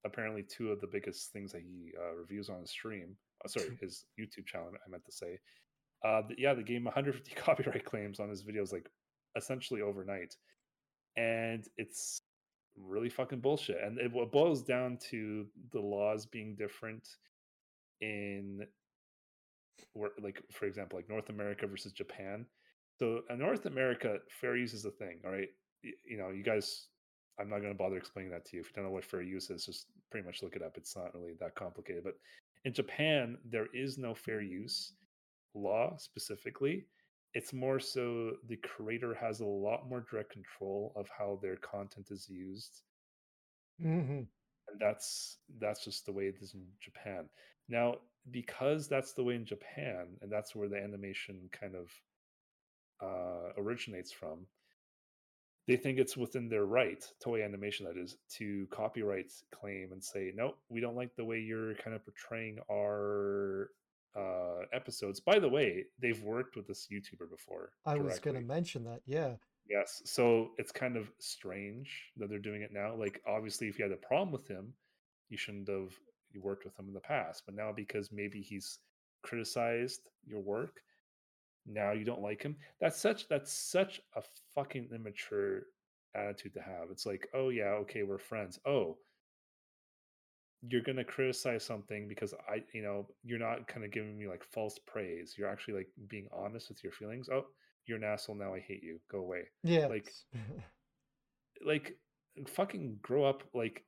apparently 0.05 0.43
two 0.43 0.71
of 0.71 0.81
the 0.81 0.87
biggest 0.87 1.33
things 1.33 1.53
that 1.53 1.63
he 1.63 1.93
uh, 1.99 2.15
reviews 2.17 2.49
on 2.49 2.61
his 2.61 2.71
stream. 2.71 3.17
Uh, 3.45 3.49
sorry, 3.49 3.79
his 3.81 4.05
YouTube 4.19 4.47
channel. 4.47 4.71
I 4.75 4.91
meant 4.91 5.05
to 5.07 5.13
say. 5.13 5.39
Uh, 6.05 6.23
yeah, 6.37 6.53
the 6.53 6.63
game 6.63 6.85
150 6.85 7.35
copyright 7.37 7.85
claims 7.85 8.21
on 8.21 8.29
his 8.29 8.43
videos 8.43 8.73
like 8.73 8.89
essentially 9.37 9.81
overnight, 9.81 10.35
and 11.17 11.67
it's 11.77 12.22
really 12.77 13.09
fucking 13.09 13.41
bullshit. 13.41 13.79
And 13.83 13.99
it 13.99 14.13
boils 14.33 14.63
down 14.63 14.99
to 15.11 15.47
the 15.73 15.81
laws 15.81 16.27
being 16.27 16.55
different 16.55 17.09
in 18.01 18.67
where 19.95 20.11
like 20.23 20.43
for 20.53 20.67
example 20.67 20.99
like 20.99 21.09
north 21.09 21.29
america 21.29 21.67
versus 21.67 21.93
japan. 21.93 22.47
So 22.99 23.23
in 23.31 23.39
north 23.39 23.67
america 23.67 24.19
fair 24.29 24.57
use 24.57 24.75
is 24.75 24.85
a 24.85 24.91
thing 24.91 25.19
all 25.25 25.33
right? 25.33 25.49
You 25.83 26.19
know 26.19 26.31
you 26.31 26.43
guys 26.43 26.87
i'm 27.39 27.49
not 27.49 27.59
going 27.61 27.73
to 27.73 27.79
bother 27.79 27.97
explaining 27.97 28.33
that 28.33 28.45
to 28.47 28.57
you. 28.57 28.63
If 28.63 28.69
you 28.69 28.73
don't 28.77 28.85
know 28.85 28.91
what 28.91 29.05
fair 29.05 29.23
use 29.23 29.51
is 29.51 29.67
just 29.67 29.87
pretty 30.11 30.27
much 30.27 30.43
look 30.43 30.57
it 30.57 30.63
up. 30.63 30.77
It's 30.77 30.97
not 30.97 31.15
really 31.15 31.35
that 31.41 31.55
complicated 31.55 32.05
but 32.05 32.15
in 32.65 32.73
japan 32.73 33.39
there 33.45 33.67
is 33.75 33.99
no 33.99 34.15
fair 34.15 34.41
use 34.41 34.93
law 35.55 35.97
specifically 35.97 36.87
it's 37.35 37.53
more 37.53 37.81
so 37.81 38.33
the 38.49 38.57
creator 38.57 39.15
has 39.15 39.41
a 39.41 39.47
lot 39.47 39.89
more 39.89 40.05
direct 40.11 40.31
control 40.33 40.93
of 40.97 41.09
how 41.17 41.39
their 41.43 41.57
content 41.57 42.09
is 42.11 42.29
used 42.29 42.83
mhm. 43.81 44.27
and 44.69 44.81
that's 44.81 45.39
that's 45.59 45.85
just 45.85 46.07
the 46.07 46.13
way 46.13 46.25
it 46.27 46.37
is 46.41 46.55
in 46.55 46.65
Japan. 46.81 47.29
Now, 47.69 47.97
because 48.31 48.89
that's 48.89 49.13
the 49.13 49.25
way 49.25 49.35
in 49.35 49.45
Japan, 49.45 50.17
and 50.21 50.31
that's 50.31 50.55
where 50.55 50.69
the 50.69 50.77
animation 50.83 51.49
kind 51.53 51.75
of 51.75 51.91
uh, 53.03 53.53
originates 53.57 54.13
from, 54.13 54.47
they 55.67 55.77
think 55.77 55.99
it's 55.99 56.17
within 56.17 56.49
their 56.49 56.65
right, 56.67 57.05
Toei 57.25 57.45
Animation 57.45 57.87
that 57.87 57.97
is, 57.97 58.17
to 58.39 58.67
copyright 58.71 59.33
claim 59.53 59.93
and 59.93 60.03
say, 60.03 60.33
no, 60.35 60.55
we 60.69 60.81
don't 60.81 60.97
like 60.97 61.15
the 61.17 61.25
way 61.25 61.39
you're 61.39 61.75
kind 61.77 61.95
of 61.95 62.05
portraying 62.05 62.59
our 62.71 63.71
uh, 64.17 64.65
episodes. 64.73 65.21
By 65.21 65.39
the 65.39 65.49
way, 65.49 65.85
they've 66.01 66.23
worked 66.23 66.57
with 66.57 66.67
this 66.67 66.89
YouTuber 66.93 67.31
before. 67.31 67.73
I 67.87 67.97
was 67.97 68.19
going 68.19 68.37
to 68.37 68.43
mention 68.43 68.85
that. 68.85 69.01
Yeah. 69.07 69.35
Yes. 69.69 70.03
So 70.05 70.51
it's 70.59 70.73
kind 70.73 70.97
of 70.97 71.11
strange 71.19 72.11
that 72.17 72.29
they're 72.29 72.39
doing 72.39 72.63
it 72.63 72.73
now. 72.73 72.95
Like, 72.95 73.23
obviously, 73.27 73.69
if 73.69 73.79
you 73.79 73.85
had 73.85 73.93
a 73.93 74.07
problem 74.07 74.33
with 74.33 74.49
him, 74.49 74.75
you 75.29 75.37
shouldn't 75.37 75.69
have 75.69 75.93
worked 76.41 76.65
with 76.65 76.79
him 76.79 76.89
in 76.89 76.95
the 76.95 77.01
past. 77.01 77.43
But 77.47 77.55
now, 77.55 77.73
because 77.75 78.11
maybe 78.13 78.41
he's 78.41 78.79
criticized 79.23 80.01
your 80.27 80.41
work, 80.41 80.81
now 81.67 81.93
you 81.93 82.05
don't 82.05 82.23
like 82.23 82.43
him. 82.43 82.57
That's 82.81 83.01
such 83.01 83.29
that's 83.29 83.53
such 83.53 84.01
a 84.17 84.23
fucking 84.55 84.89
immature 84.95 85.63
attitude 86.15 86.55
to 86.55 86.61
have. 86.61 86.91
It's 86.91 87.07
like, 87.07 87.29
oh 87.35 87.51
yeah, 87.51 87.71
okay, 87.83 88.03
we're 88.03 88.19
friends. 88.19 88.59
Oh, 88.67 88.99
you're 90.69 90.83
gonna 90.83 91.05
criticize 91.05 91.65
something 91.65 92.09
because 92.09 92.35
I, 92.49 92.63
you 92.73 92.83
know, 92.83 93.07
you're 93.25 93.39
not 93.39 93.67
kind 93.67 93.85
of 93.85 93.91
giving 93.91 94.19
me 94.19 94.29
like 94.29 94.45
false 94.45 94.79
praise. 94.87 95.35
You're 95.37 95.49
actually 95.49 95.75
like 95.75 95.89
being 96.09 96.29
honest 96.33 96.69
with 96.69 96.83
your 96.85 96.93
feelings. 96.93 97.29
Oh, 97.33 97.47
you're 97.87 97.99
an 97.99 98.05
asshole 98.05 98.37
now. 98.37 98.55
I 98.55 98.61
hate 98.61 98.83
you. 98.83 99.01
Go 99.11 99.19
away 99.19 99.45
Yeah. 99.65 99.87
Like, 99.87 100.13
like 101.65 101.97
fucking 102.49 102.99
grow 103.03 103.25
up 103.25 103.43
like 103.55 103.85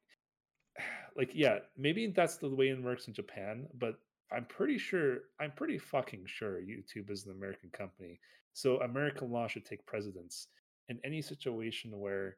like 1.17 1.31
yeah 1.35 1.59
maybe 1.77 2.09
that's 2.09 2.37
the 2.37 2.49
way 2.49 2.69
it 2.69 2.83
works 2.83 3.09
in 3.09 3.15
japan 3.15 3.67
but 3.79 3.95
i'm 4.33 4.45
pretty 4.47 4.79
sure 4.79 5.19
i'm 5.41 5.53
pretty 5.53 5.79
fucking 5.79 6.25
sure 6.27 6.61
youtube 6.61 7.11
is 7.11 7.25
an 7.25 7.33
american 7.33 7.71
company 7.71 8.19
so 8.53 8.81
american 8.81 9.31
law 9.31 9.47
should 9.47 9.65
take 9.65 9.85
precedence 9.87 10.49
in 10.89 10.99
any 11.05 11.23
situation 11.23 11.99
where 11.99 12.37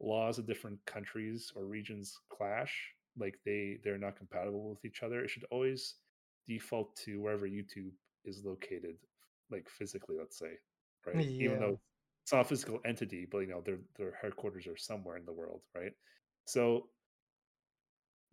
laws 0.00 0.38
of 0.38 0.46
different 0.46 0.78
countries 0.86 1.52
or 1.56 1.64
regions 1.64 2.16
clash 2.30 2.92
like 3.18 3.38
they 3.44 3.78
they're 3.82 3.98
not 3.98 4.16
compatible 4.16 4.70
with 4.70 4.84
each 4.84 5.02
other 5.02 5.22
it 5.22 5.30
should 5.30 5.44
always 5.50 5.94
default 6.46 6.94
to 6.96 7.20
wherever 7.20 7.46
youtube 7.46 7.90
is 8.24 8.42
located 8.44 8.96
like 9.50 9.68
physically 9.68 10.16
let's 10.18 10.38
say 10.38 10.52
right 11.06 11.24
even 11.24 11.58
though 11.60 11.78
it's 12.28 12.34
not 12.34 12.42
a 12.42 12.44
physical 12.44 12.78
entity, 12.84 13.26
but 13.30 13.38
you 13.38 13.46
know 13.46 13.62
their 13.64 13.78
their 13.96 14.12
headquarters 14.20 14.66
are 14.66 14.76
somewhere 14.76 15.16
in 15.16 15.24
the 15.24 15.32
world, 15.32 15.62
right? 15.74 15.92
So 16.44 16.88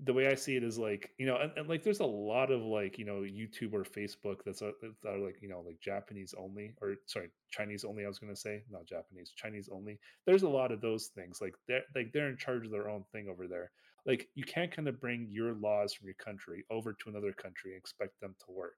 the 0.03 0.11
way 0.11 0.27
I 0.27 0.35
see 0.35 0.57
it 0.57 0.65
is 0.65 0.77
like 0.77 1.11
you 1.17 1.25
know, 1.25 1.37
and, 1.37 1.53
and 1.55 1.69
like 1.69 1.81
there's 1.81 2.01
a 2.01 2.05
lot 2.05 2.51
of 2.51 2.61
like 2.61 2.99
you 2.99 3.05
know 3.05 3.21
YouTube 3.21 3.71
or 3.71 3.85
Facebook 3.85 4.39
that's 4.45 4.61
a, 4.61 4.73
that 5.01 5.09
are 5.09 5.17
like 5.17 5.37
you 5.41 5.47
know 5.47 5.63
like 5.65 5.79
Japanese 5.79 6.35
only 6.37 6.73
or 6.81 6.95
sorry 7.05 7.29
Chinese 7.49 7.85
only. 7.85 8.03
I 8.03 8.09
was 8.09 8.19
gonna 8.19 8.35
say 8.35 8.63
not 8.69 8.85
Japanese, 8.85 9.31
Chinese 9.33 9.69
only. 9.71 9.97
There's 10.25 10.43
a 10.43 10.49
lot 10.49 10.73
of 10.73 10.81
those 10.81 11.11
things 11.15 11.39
like 11.39 11.53
they're 11.69 11.83
like 11.95 12.11
they're 12.11 12.27
in 12.27 12.35
charge 12.35 12.65
of 12.65 12.71
their 12.73 12.89
own 12.89 13.05
thing 13.13 13.29
over 13.31 13.47
there. 13.47 13.71
Like 14.05 14.29
you 14.35 14.43
can't 14.43 14.71
kind 14.71 14.87
of 14.87 14.99
bring 15.01 15.27
your 15.31 15.53
laws 15.53 15.93
from 15.93 16.07
your 16.07 16.15
country 16.15 16.63
over 16.71 16.93
to 16.93 17.09
another 17.09 17.33
country 17.33 17.71
and 17.71 17.79
expect 17.79 18.19
them 18.21 18.35
to 18.45 18.51
work. 18.51 18.75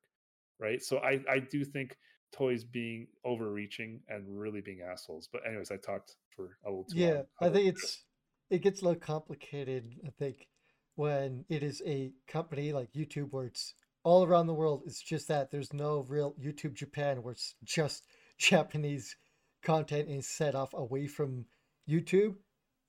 right? 0.60 0.82
So 0.84 1.00
I 1.00 1.22
I 1.30 1.40
do 1.40 1.66
think 1.66 1.98
Toei's 2.34 2.64
being 2.66 3.08
overreaching 3.26 4.02
and 4.10 4.26
really 4.40 4.62
being 4.62 4.82
assholes. 4.82 5.30
But 5.32 5.42
anyways, 5.48 5.72
I 5.72 5.78
talked 5.78 6.16
for 6.36 6.58
a 6.66 6.70
little 6.70 6.86
too 6.86 7.02
Yeah, 7.02 7.06
long. 7.06 7.26
I 7.42 7.50
think 7.50 7.68
it's 7.68 8.04
it 8.50 8.62
gets 8.62 8.82
a 8.82 8.86
little 8.86 9.00
complicated, 9.00 9.96
I 10.06 10.10
think, 10.18 10.48
when 10.96 11.46
it 11.50 11.64
is 11.64 11.82
a 11.86 12.14
company 12.28 12.72
like 12.74 12.94
YouTube 12.94 13.32
where 13.32 13.46
it's 13.46 13.74
all 14.04 14.24
around 14.26 14.48
the 14.48 14.54
world. 14.54 14.84
It's 14.86 15.02
just 15.02 15.28
that 15.28 15.52
there's 15.52 15.74
no 15.74 16.02
real 16.08 16.34
YouTube 16.42 16.74
Japan 16.74 17.22
where 17.24 17.34
it's 17.34 17.56
just 17.64 18.06
Japanese 18.38 19.16
content 19.64 20.10
is 20.10 20.28
set 20.28 20.56
off 20.56 20.74
away 20.74 21.08
from 21.08 21.46
YouTube. 21.90 22.36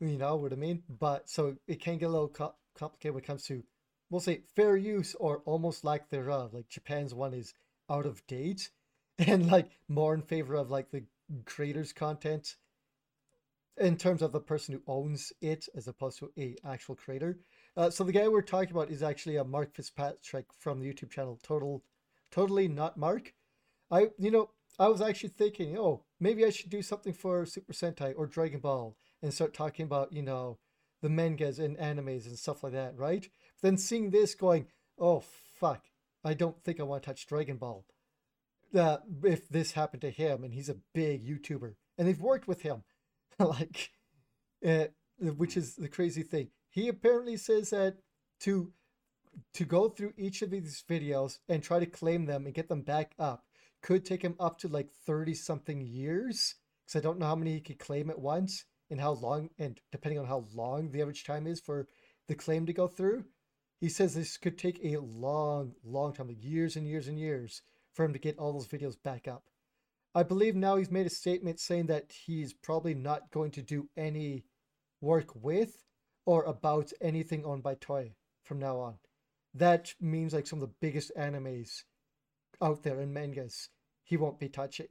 You 0.01 0.17
know 0.17 0.37
what 0.37 0.53
I 0.53 0.57
mean? 0.57 0.83
But 0.89 1.29
so 1.29 1.57
it 1.67 1.81
can 1.81 1.99
get 1.99 2.07
a 2.07 2.13
little 2.13 2.29
co- 2.29 2.55
complicated 2.77 3.15
when 3.15 3.25
it 3.25 3.27
comes 3.27 3.45
to, 3.47 3.65
we'll 4.11 4.21
say, 4.21 4.43
fair 4.55 4.77
use 4.77 5.15
or 5.17 5.43
almost 5.45 5.85
lack 5.85 6.09
thereof. 6.09 6.55
Like 6.55 6.69
Japan's 6.69 7.15
one 7.15 7.35
is 7.35 7.55
out 7.91 8.07
of 8.07 8.27
date 8.27 8.71
and 9.19 9.51
like 9.51 9.71
more 9.89 10.15
in 10.15 10.23
favor 10.23 10.55
of 10.55 10.71
like 10.71 10.91
the 10.91 11.05
creators' 11.45 11.93
content 11.93 12.57
in 13.77 13.97
terms 13.97 14.23
of 14.23 14.33
the 14.33 14.41
person 14.41 14.75
who 14.75 14.83
owns 14.93 15.33
it 15.41 15.69
as 15.75 15.89
opposed 15.89 16.19
to 16.19 16.33
a 16.39 16.57
actual 16.65 16.95
creator. 16.95 17.39
Uh, 17.77 17.91
so 17.91 18.05
the 18.05 18.13
guy 18.13 18.27
we're 18.29 18.43
talking 18.43 18.73
about 18.73 18.91
is 18.91 19.03
actually 19.03 19.37
a 19.37 19.45
Mark 19.45 19.75
Fitzpatrick 19.75 20.47
from 20.59 20.81
the 20.81 20.93
YouTube 20.93 21.11
channel 21.11 21.39
Total, 21.43 21.83
totally 22.31 22.69
not 22.69 22.97
Mark. 22.97 23.35
I 23.91 24.11
you 24.19 24.31
know 24.31 24.51
I 24.79 24.89
was 24.89 25.01
actually 25.01 25.31
thinking, 25.31 25.77
oh, 25.79 26.05
maybe 26.21 26.45
I 26.45 26.51
should 26.51 26.71
do 26.71 26.83
something 26.83 27.13
for 27.13 27.45
Super 27.47 27.73
Sentai 27.73 28.15
or 28.17 28.27
Dragon 28.27 28.61
Ball 28.61 28.97
and 29.23 29.33
start 29.33 29.55
talking 29.55 29.85
about 29.85 30.13
you 30.13 30.23
know 30.23 30.59
the 31.03 31.09
mangas 31.09 31.59
and 31.59 31.77
animes 31.79 32.27
and 32.27 32.39
stuff 32.39 32.63
like 32.63 32.73
that, 32.73 32.97
right? 32.97 33.23
But 33.23 33.69
then 33.69 33.77
seeing 33.77 34.11
this, 34.11 34.35
going, 34.35 34.67
oh 34.99 35.23
fuck, 35.61 35.85
I 36.25 36.35
don't 36.35 36.63
think 36.63 36.81
I 36.81 36.85
want 36.85 37.03
to 37.03 37.09
touch 37.09 37.27
Dragon 37.27 37.57
Ball. 37.57 37.85
Uh, 38.75 38.99
if 39.25 39.49
this 39.49 39.73
happened 39.73 40.03
to 40.03 40.11
him, 40.11 40.45
and 40.45 40.53
he's 40.53 40.69
a 40.69 40.77
big 40.95 41.27
YouTuber, 41.27 41.75
and 41.97 42.07
they've 42.07 42.21
worked 42.21 42.49
with 42.49 42.63
him, 42.63 42.83
like, 43.39 43.91
uh, 44.67 44.87
which 45.21 45.57
is 45.57 45.77
the 45.77 45.89
crazy 45.89 46.23
thing. 46.23 46.49
He 46.69 46.89
apparently 46.89 47.37
says 47.37 47.71
that 47.71 47.99
to 48.41 48.73
to 49.55 49.65
go 49.65 49.89
through 49.89 50.15
each 50.17 50.43
of 50.43 50.51
these 50.51 50.83
videos 50.89 51.39
and 51.49 51.63
try 51.63 51.79
to 51.79 51.87
claim 51.87 52.27
them 52.27 52.45
and 52.45 52.55
get 52.55 52.69
them 52.69 52.83
back 52.83 53.13
up 53.19 53.45
could 53.83 54.05
take 54.05 54.23
him 54.23 54.35
up 54.41 54.59
to 54.59 54.69
like 54.69 54.91
30 55.07 55.35
something 55.35 55.81
years 55.81 56.57
because 56.85 56.99
I 56.99 57.03
don't 57.03 57.19
know 57.19 57.27
how 57.27 57.37
many 57.37 57.55
he 57.55 57.61
could 57.61 57.79
claim 57.79 58.11
at 58.11 58.19
once 58.19 58.65
and 58.91 59.01
how 59.01 59.13
long 59.13 59.51
and 59.59 59.81
depending 59.93 60.19
on 60.19 60.27
how 60.27 60.45
long 60.55 60.91
the 60.91 61.01
average 61.01 61.25
time 61.25 61.47
is 61.47 61.61
for 61.61 61.87
the 62.27 62.35
claim 62.35 62.67
to 62.67 62.73
go 62.73 62.87
through. 62.87 63.25
He 63.81 63.89
says 63.89 64.15
this 64.15 64.37
could 64.37 64.59
take 64.59 64.81
a 64.83 64.99
long, 64.99 65.75
long 65.85 66.13
time, 66.13 66.29
like 66.29 66.43
years 66.43 66.77
and 66.77 66.87
years 66.87 67.07
and 67.07 67.19
years 67.19 67.63
for 67.93 68.05
him 68.05 68.13
to 68.13 68.19
get 68.19 68.39
all 68.39 68.53
those 68.53 68.67
videos 68.67 69.01
back 69.03 69.29
up. 69.29 69.45
I 70.15 70.23
believe 70.23 70.57
now 70.57 70.77
he's 70.77 70.91
made 70.91 71.07
a 71.07 71.11
statement 71.11 71.61
saying 71.61 71.87
that 71.87 72.13
he's 72.27 72.53
probably 72.53 72.95
not 72.95 73.31
going 73.31 73.53
to 73.53 73.63
do 73.63 73.89
any 73.97 74.45
work 75.01 75.35
with 75.35 75.85
or 76.27 76.43
about 76.45 76.93
anything 77.01 77.45
owned 77.45 77.63
by 77.63 77.75
Toei 77.77 78.15
from 78.43 78.59
now 78.59 78.79
on. 78.79 78.99
That 79.55 79.95
means 80.01 80.35
like 80.35 80.47
some 80.47 80.61
of 80.61 80.69
the 80.69 80.75
biggest 80.81 81.13
animes 81.17 81.85
out 82.61 82.83
there 82.83 83.01
in 83.01 83.13
mangas 83.13 83.69
he 84.03 84.17
won't 84.17 84.41
be 84.41 84.49
touching 84.49 84.89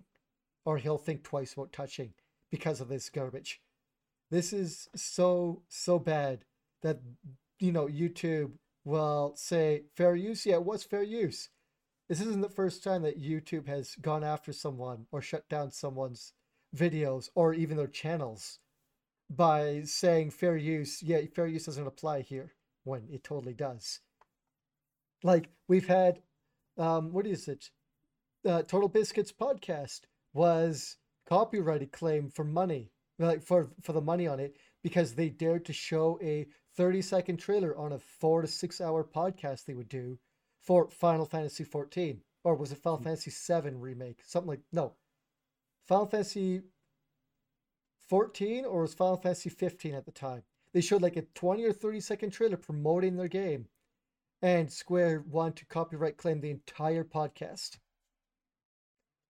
or 0.64 0.78
he'll 0.78 0.98
think 0.98 1.24
twice 1.24 1.53
about 1.53 1.72
touching 1.72 2.14
because 2.52 2.82
of 2.82 2.88
this 2.88 3.10
garbage. 3.10 3.61
This 4.30 4.52
is 4.52 4.90
so 4.95 5.64
so 5.70 5.99
bad 5.99 6.45
that 6.82 6.99
you 7.60 7.72
know 7.72 7.88
YouTube 7.88 8.52
will 8.84 9.34
say 9.36 9.84
fair 9.95 10.16
use. 10.16 10.45
Yeah, 10.45 10.58
what's 10.58 10.84
fair 10.84 11.04
use? 11.04 11.49
This 12.10 12.22
isn't 12.22 12.41
the 12.41 12.49
first 12.49 12.84
time 12.84 13.02
that 13.04 13.22
YouTube 13.22 13.68
has 13.68 13.95
gone 13.95 14.24
after 14.24 14.54
someone 14.54 15.08
or 15.12 15.22
shut 15.22 15.48
down 15.49 15.72
someone's 15.72 16.34
videos 16.76 17.30
or 17.36 17.54
even 17.54 17.78
their 17.78 17.88
channels 17.88 18.60
by 19.30 19.82
saying 19.84 20.32
fair 20.32 20.56
use. 20.56 21.04
Yeah, 21.04 21.22
fair 21.34 21.48
use 21.48 21.66
doesn't 21.66 21.88
apply 21.88 22.22
here 22.22 22.54
when 22.84 23.08
it 23.12 23.24
totally 23.24 23.54
does. 23.54 23.99
Like 25.24 25.49
we've 25.68 25.88
had, 25.88 26.22
um, 26.78 27.12
what 27.12 27.28
is 27.28 27.48
it? 27.48 27.72
Uh, 28.45 28.62
TotalBiscuit's 28.62 29.34
podcast 29.34 30.02
was 30.34 30.98
copyrighted 31.28 31.91
claim 31.91 32.30
for 32.30 32.45
money, 32.45 32.91
like 33.19 33.44
for 33.44 33.69
for 33.81 33.94
the 33.94 34.02
money 34.02 34.27
on 34.27 34.39
it 34.39 34.57
because 34.84 35.14
they 35.14 35.30
dared 35.30 35.65
to 35.65 35.73
show 35.73 36.19
a 36.22 36.45
30 36.76 37.02
second 37.02 37.38
trailer 37.38 37.76
on 37.77 37.94
a 37.94 37.99
four 37.99 38.41
to 38.41 38.48
six 38.48 38.80
hour 38.80 39.03
podcast 39.03 39.65
they 39.65 39.73
would 39.73 39.89
do 39.89 40.18
for 40.61 40.89
Final 40.89 41.26
Fantasy 41.26 41.64
14 41.64 42.22
or 42.44 42.56
was 42.56 42.72
it 42.72 42.77
Final 42.77 42.98
hmm. 42.98 43.06
Fantasy 43.06 43.31
7 43.31 43.80
remake? 43.80 44.19
Something 44.23 44.49
like 44.49 44.61
no. 44.72 44.94
Final 45.88 46.06
Fantasy 46.06 46.61
14 48.07 48.65
or 48.65 48.81
was 48.81 48.94
Final 48.94 49.18
Fantasy 49.18 49.49
15 49.49 49.95
at 49.95 50.06
the 50.06 50.11
time? 50.11 50.44
They 50.73 50.81
showed 50.81 51.02
like 51.02 51.18
a 51.18 51.23
20 51.34 51.64
or 51.64 51.73
30 51.73 51.99
second 51.99 52.30
trailer 52.31 52.57
promoting 52.57 53.15
their 53.15 53.27
game 53.27 53.68
and 54.41 54.72
Square 54.72 55.26
wanted 55.30 55.57
to 55.57 55.65
copyright 55.65 56.18
claim 56.18 56.39
the 56.39 56.52
entire 56.52 57.03
podcast. 57.03 57.77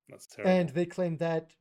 That's 0.10 0.28
terrible. 0.28 0.52
and 0.52 0.70
they 0.70 0.86
claimed 0.86 1.20
that 1.20 1.52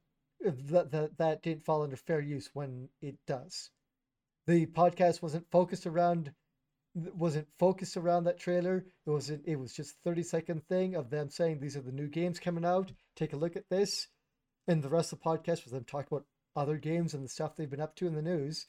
that, 0.40 0.90
that 0.90 1.18
that 1.18 1.42
didn't 1.42 1.64
fall 1.64 1.82
under 1.82 1.96
fair 1.96 2.20
use 2.20 2.50
when 2.52 2.88
it 3.00 3.16
does. 3.26 3.70
The 4.46 4.66
podcast 4.66 5.22
wasn't 5.22 5.50
focused 5.50 5.86
around 5.86 6.32
wasn't 6.94 7.48
focused 7.58 7.96
around 7.96 8.24
that 8.24 8.38
trailer. 8.38 8.86
It 9.06 9.10
wasn't 9.10 9.42
it 9.46 9.56
was 9.56 9.72
just 9.72 9.96
30 10.04 10.22
second 10.22 10.66
thing 10.68 10.94
of 10.94 11.10
them 11.10 11.30
saying 11.30 11.60
these 11.60 11.76
are 11.76 11.82
the 11.82 11.92
new 11.92 12.08
games 12.08 12.38
coming 12.38 12.64
out. 12.64 12.92
Take 13.16 13.32
a 13.32 13.36
look 13.36 13.56
at 13.56 13.68
this. 13.68 14.08
And 14.68 14.82
the 14.82 14.88
rest 14.88 15.12
of 15.12 15.20
the 15.20 15.24
podcast 15.24 15.64
was 15.64 15.72
them 15.72 15.84
talking 15.84 16.08
about 16.10 16.26
other 16.56 16.76
games 16.76 17.14
and 17.14 17.24
the 17.24 17.28
stuff 17.28 17.54
they've 17.54 17.70
been 17.70 17.80
up 17.80 17.94
to 17.96 18.06
in 18.06 18.14
the 18.14 18.22
news. 18.22 18.66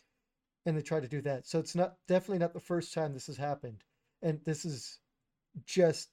And 0.66 0.78
they 0.78 0.82
tried 0.82 1.04
to 1.04 1.08
do 1.08 1.22
that. 1.22 1.48
So 1.48 1.60
it's 1.60 1.76
not 1.76 1.96
definitely 2.08 2.40
not 2.40 2.54
the 2.54 2.60
first 2.60 2.94
time 2.94 3.14
this 3.14 3.28
has 3.28 3.38
happened. 3.38 3.84
And 4.22 4.42
this 4.46 4.66
is 4.66 5.00
just 5.66 6.10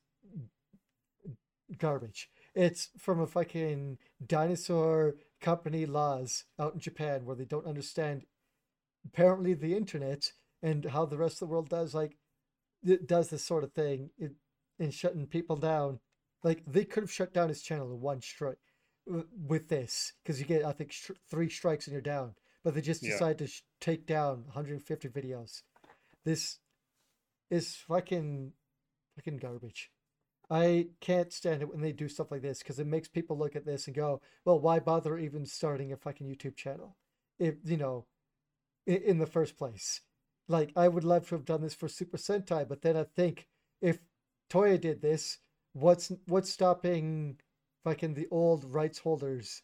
garbage. 1.79 2.29
It's 2.55 2.91
from 2.99 3.21
a 3.21 3.27
fucking 3.27 3.99
dinosaur 4.25 5.17
company 5.41 5.87
laws 5.87 6.45
out 6.59 6.75
in 6.75 6.81
Japan 6.81 7.25
where 7.25 7.37
they 7.37 7.45
don't 7.45 7.67
understand 7.67 8.25
apparently 9.05 9.55
the 9.55 9.77
internet 9.77 10.33
and 10.63 10.85
how 10.87 11.05
the 11.05 11.19
rest 11.19 11.35
of 11.35 11.41
the 11.49 11.53
world 11.53 11.69
does 11.69 11.95
like 11.95 12.17
it 12.83 13.07
does 13.07 13.29
this 13.31 13.45
sort 13.45 13.65
of 13.65 13.73
thing 13.73 14.11
it, 14.19 14.33
and 14.79 14.93
shutting 14.93 15.27
people 15.27 15.57
down. 15.57 16.01
Like 16.43 16.63
they 16.67 16.85
could 16.85 17.03
have 17.03 17.13
shut 17.13 17.33
down 17.33 17.49
his 17.49 17.63
channel 17.63 17.93
in 17.93 18.01
one 18.01 18.21
strike 18.21 18.59
uh, 19.13 19.23
with 19.47 19.69
this 19.69 20.13
because 20.23 20.39
you 20.41 20.47
get 20.47 20.65
I 20.65 20.73
think 20.73 20.93
sh- 20.93 21.11
three 21.31 21.49
strikes 21.49 21.87
and 21.87 21.93
you're 21.93 22.03
down. 22.03 22.35
But 22.63 22.75
they 22.75 22.81
just 22.81 23.03
Yeah. 23.03 23.11
decide 23.13 23.39
to 23.39 23.47
sh- 23.47 23.63
take 23.81 24.07
down 24.07 24.45
150 24.47 25.09
videos. 25.09 25.63
This 26.25 26.59
is 27.51 27.77
fucking 27.77 28.53
fucking 29.17 29.37
garbage. 29.39 29.91
I 30.51 30.89
can't 31.01 31.33
stand 31.33 31.63
it 31.63 31.69
when 31.69 31.81
they 31.81 31.93
do 31.93 32.09
stuff 32.09 32.31
like 32.31 32.43
this 32.43 32.59
because 32.59 32.79
it 32.79 32.87
makes 32.87 33.09
people 33.09 33.39
look 33.39 33.57
at 33.57 33.65
this 33.65 33.87
and 33.87 33.97
go, 33.97 34.21
"Well, 34.45 34.61
why 34.61 34.79
bother 34.79 35.19
even 35.19 35.47
starting 35.47 35.93
a 35.93 35.97
fucking 35.97 36.27
YouTube 36.27 36.57
channel? 36.57 36.97
If 37.39 37.57
you 37.65 37.77
know, 37.77 38.07
in, 38.87 39.19
the 39.19 39.27
first 39.27 39.57
place." 39.57 40.03
Like, 40.49 40.73
I 40.77 40.89
would 40.89 41.05
love 41.05 41.29
to 41.29 41.37
have 41.37 41.47
done 41.47 41.63
this 41.63 41.75
for 41.75 41.89
Super 41.89 42.19
Sentai, 42.19 42.69
but 42.69 42.83
then 42.83 42.97
I 42.97 43.05
think 43.05 43.49
if 43.81 44.01
Toei 44.51 44.79
did 44.79 45.01
this, 45.01 45.39
what's 45.73 46.13
what's 46.27 46.51
stopping 46.51 47.41
fucking 47.83 48.15
the 48.15 48.29
old 48.31 48.65
rights 48.65 48.99
holders 48.99 49.63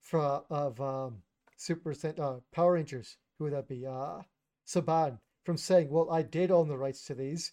for 0.00 0.44
of 0.50 0.80
um 0.80 1.22
Super 1.56 1.92
Sentai, 1.92 2.20
uh, 2.20 2.40
Power 2.52 2.74
Rangers? 2.74 3.18
Who 3.38 3.44
would 3.44 3.52
that 3.52 3.68
be? 3.68 3.86
Uh, 3.86 4.22
Saban 4.66 5.20
from 5.44 5.58
saying, 5.58 5.90
"Well, 5.90 6.10
I 6.10 6.22
did 6.22 6.50
own 6.50 6.68
the 6.68 6.78
rights 6.78 7.04
to 7.06 7.14
these." 7.14 7.52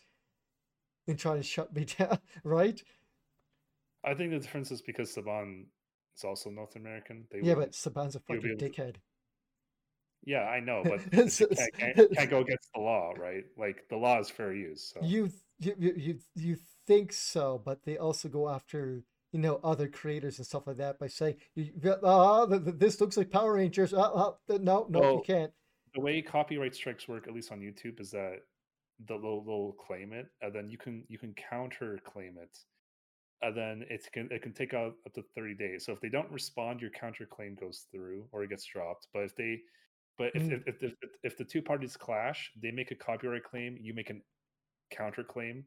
And 1.09 1.17
trying 1.19 1.37
to 1.37 1.43
shut 1.43 1.73
me 1.75 1.85
down, 1.97 2.19
right? 2.43 2.81
I 4.03 4.13
think 4.13 4.31
the 4.31 4.39
difference 4.39 4.71
is 4.71 4.81
because 4.81 5.13
Saban 5.13 5.65
is 6.15 6.23
also 6.23 6.49
North 6.49 6.75
American. 6.75 7.25
They 7.31 7.39
Yeah, 7.41 7.55
but 7.55 7.71
Saban's 7.71 8.15
a 8.15 8.19
fucking 8.19 8.45
able 8.45 8.57
to- 8.57 8.69
dickhead. 8.69 8.95
yeah, 10.23 10.43
I 10.43 10.59
know, 10.59 10.83
but 10.83 11.29
So- 11.31 11.47
can't, 11.47 11.73
can't, 11.77 12.15
can't 12.15 12.29
go 12.29 12.39
against 12.41 12.69
the 12.75 12.81
law, 12.81 13.13
right? 13.17 13.43
Like 13.57 13.85
the 13.89 13.97
law 13.97 14.19
is 14.19 14.29
fair 14.29 14.53
use. 14.53 14.91
So 14.93 15.01
You, 15.05 15.31
you 15.59 15.75
you 15.79 16.19
you 16.35 16.57
think 16.87 17.11
so, 17.11 17.61
but 17.65 17.83
they 17.83 17.97
also 17.97 18.29
go 18.29 18.47
after 18.49 19.03
you 19.31 19.39
know 19.39 19.59
other 19.63 19.87
creators 19.87 20.37
and 20.37 20.45
stuff 20.47 20.67
like 20.67 20.77
that 20.77 20.99
by 20.99 21.07
saying, 21.07 21.35
you- 21.55 21.73
"Ah, 22.03 22.45
th- 22.45 22.61
this 22.77 23.01
looks 23.01 23.17
like 23.17 23.31
Power 23.31 23.53
Rangers." 23.55 23.93
Uh, 23.93 24.31
th- 24.47 24.61
no, 24.61 24.85
no, 24.89 25.15
you 25.17 25.23
can't. 25.25 25.51
the 25.95 26.01
way 26.01 26.21
copyright 26.21 26.75
strikes 26.75 27.07
work, 27.07 27.27
at 27.27 27.33
least 27.33 27.51
on 27.51 27.59
YouTube, 27.59 27.99
is 27.99 28.11
that 28.11 28.41
they'll, 29.07 29.43
they'll, 29.43 29.75
claim 29.87 30.13
it, 30.13 30.27
and 30.41 30.53
then 30.53 30.69
you 30.69 30.77
can 30.77 31.03
you 31.07 31.17
can 31.17 31.33
counter 31.49 31.99
claim 32.05 32.37
it, 32.41 32.57
and 33.41 33.55
then 33.55 33.85
it 33.89 34.07
can 34.11 34.27
it 34.31 34.41
can 34.41 34.53
take 34.53 34.73
out 34.73 34.93
up 35.05 35.13
to 35.13 35.23
thirty 35.35 35.55
days. 35.55 35.85
So 35.85 35.93
if 35.93 36.01
they 36.01 36.09
don't 36.09 36.31
respond, 36.31 36.81
your 36.81 36.91
counter 36.91 37.25
claim 37.25 37.55
goes 37.55 37.85
through 37.91 38.25
or 38.31 38.43
it 38.43 38.49
gets 38.49 38.65
dropped. 38.65 39.07
But 39.13 39.23
if 39.23 39.35
they 39.35 39.59
but 40.17 40.35
if, 40.35 40.43
Mm. 40.43 40.51
if, 40.51 40.67
if, 40.67 40.83
if, 40.83 41.09
if 41.23 41.37
the 41.37 41.45
two 41.45 41.61
parties 41.61 41.95
clash, 41.95 42.51
they 42.61 42.71
make 42.71 42.91
a 42.91 42.95
copyright 42.95 43.45
claim, 43.45 43.77
you 43.79 43.93
make 43.93 44.09
a 44.09 44.15
counter 44.91 45.23
claim, 45.23 45.63